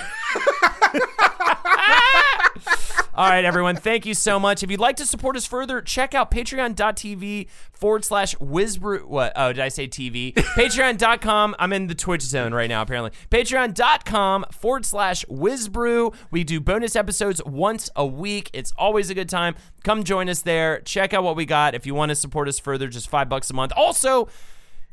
All 3.20 3.28
right, 3.28 3.44
everyone. 3.44 3.76
Thank 3.76 4.06
you 4.06 4.14
so 4.14 4.40
much. 4.40 4.64
If 4.64 4.72
you'd 4.72 4.80
like 4.80 4.96
to 4.96 5.06
support 5.06 5.36
us 5.36 5.46
further, 5.46 5.82
check 5.82 6.16
out 6.16 6.32
patreon.tv 6.32 7.50
forward 7.74 8.06
slash 8.06 8.34
whizbrew. 8.36 9.00
What? 9.00 9.34
Oh, 9.36 9.52
did 9.52 9.60
I 9.62 9.68
say 9.68 9.90
TV? 9.90 10.34
patreon.com. 10.34 11.54
I'm 11.60 11.74
in 11.74 11.88
the 11.88 11.96
Twitch 11.96 12.22
zone 12.22 12.54
right 12.54 12.70
now, 12.70 12.82
apparently. 12.82 13.12
Patreon.com 13.30 14.46
forward 14.54 14.86
slash 14.86 15.26
whizbrew. 15.28 16.12
We 16.32 16.46
do 16.46 16.62
bonus 16.62 16.96
episodes 16.96 17.44
once 17.44 17.90
a 17.94 18.06
week. 18.06 18.52
It's 18.54 18.72
always 18.78 19.10
a 19.10 19.14
good 19.14 19.28
time. 19.28 19.56
Come 19.84 20.06
join 20.06 20.30
us 20.30 20.42
there. 20.44 20.80
Check 20.80 21.14
out 21.14 21.22
what 21.22 21.36
we 21.36 21.46
got. 21.46 21.76
If 21.76 21.86
you 21.86 21.94
want 21.94 22.12
to 22.12 22.16
support 22.16 22.48
us 22.48 22.58
further, 22.58 22.88
just 22.88 23.10
five 23.10 23.28
bucks 23.28 23.50
a 23.50 23.54
month. 23.54 23.74
Also, 23.76 24.30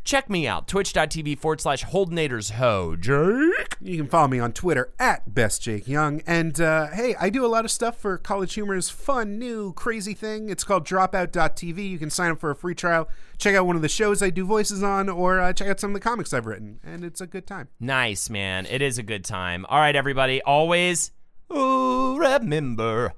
check 0.07 0.31
me 0.31 0.47
out, 0.47 0.69
twitch.tv 0.69 1.39
forward 1.39 1.61
slash 1.61 1.85
Holdenators 1.85 2.53
Ho. 2.53 2.97
Jake? 2.97 3.77
You 3.81 3.99
can 3.99 4.07
follow 4.07 4.29
me 4.29 4.39
on 4.39 4.53
Twitter 4.53 4.95
at 4.99 5.35
Best 5.35 5.61
Jake 5.61 5.87
Young. 5.87 6.23
And 6.27 6.59
uh, 6.61 6.87
hey, 6.89 7.15
I 7.21 7.29
do 7.29 7.45
a 7.45 7.49
lot 7.49 7.67
of 7.67 7.71
stuff 7.71 7.99
for 7.99 8.17
College 8.17 8.55
Humor's 8.55 8.89
fun, 8.89 9.39
new, 9.39 9.73
crazy 9.75 10.15
thing. 10.15 10.49
It's 10.49 10.65
called 10.65 10.87
Dropout.tv. 10.87 11.91
You 11.91 11.99
can 11.99 12.09
sign 12.09 12.31
up 12.31 12.41
for 12.41 12.51
a 12.51 12.57
free 12.57 12.75
trial, 12.75 13.09
check 13.37 13.55
out 13.55 13.67
one 13.67 13.77
of 13.77 13.83
the 13.83 13.89
shows 13.89 14.23
I 14.23 14.31
do 14.31 14.47
voices 14.47 14.83
on, 14.83 15.09
or 15.09 15.41
uh, 15.41 15.53
check 15.53 15.69
out 15.69 15.81
some 15.81 15.91
of 15.91 15.95
the 15.95 16.01
comics 16.01 16.33
I've 16.33 16.47
written. 16.47 16.79
And 16.85 17.05
it's 17.05 17.21
a 17.21 17.27
good 17.27 17.47
time. 17.47 17.69
Nice, 17.81 18.31
man. 18.31 18.65
It 18.67 18.81
is 18.81 18.97
a 18.97 19.03
good 19.03 19.25
time. 19.25 19.67
All 19.69 19.81
right, 19.81 19.97
everybody. 19.97 20.41
Always 20.41 21.11
ooh, 21.53 22.17
remember 22.17 23.13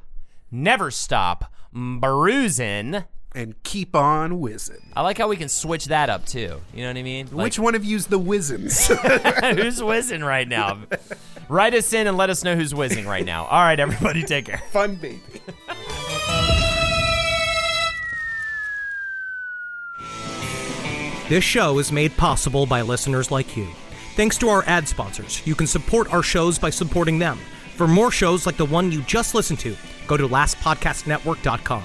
never 0.51 0.91
stop 0.91 1.53
bruising. 1.73 3.05
And 3.39 3.55
keep 3.63 3.95
on 3.95 4.41
whizzing. 4.41 4.91
I 4.97 5.03
like 5.03 5.17
how 5.17 5.29
we 5.29 5.37
can 5.37 5.49
switch 5.49 5.85
that 5.85 6.11
up 6.11 6.27
too. 6.27 6.61
You 6.75 6.83
know 6.83 6.89
what 6.89 6.97
I 6.97 7.03
mean? 7.05 7.29
Like, 7.31 7.45
Which 7.45 7.59
one 7.61 7.77
of 7.77 7.85
you's 7.85 8.09
the 8.09 8.19
whizzins? 8.19 8.89
who's 9.57 9.81
whizzing 9.81 10.25
right 10.25 10.49
now? 10.49 10.81
Write 11.49 11.73
us 11.73 11.93
in 11.93 12.09
and 12.09 12.17
let 12.17 12.31
us 12.31 12.43
know 12.43 12.57
who's 12.57 12.75
whizzing 12.75 13.07
right 13.07 13.25
now. 13.25 13.45
All 13.45 13.61
right, 13.63 13.79
everybody, 13.79 14.25
take 14.25 14.47
care. 14.47 14.61
Fun 14.73 14.97
baby. 14.97 15.21
This 21.29 21.45
show 21.45 21.79
is 21.79 21.93
made 21.93 22.17
possible 22.17 22.67
by 22.67 22.83
listeners 22.83 23.31
like 23.31 23.57
you. 23.57 23.69
Thanks 24.17 24.37
to 24.39 24.49
our 24.49 24.65
ad 24.65 24.89
sponsors, 24.89 25.47
you 25.47 25.55
can 25.55 25.69
support 25.69 26.13
our 26.13 26.25
shows 26.25 26.59
by 26.59 26.71
supporting 26.71 27.21
them. 27.21 27.39
For 27.77 27.87
more 27.87 28.11
shows 28.11 28.47
like 28.47 28.57
the 28.57 28.65
one 28.65 28.91
you 28.91 29.03
just 29.03 29.37
listened 29.37 29.61
to, 29.61 29.77
go 30.09 30.17
to 30.17 30.27
lastpodcastnetwork.com. 30.27 31.85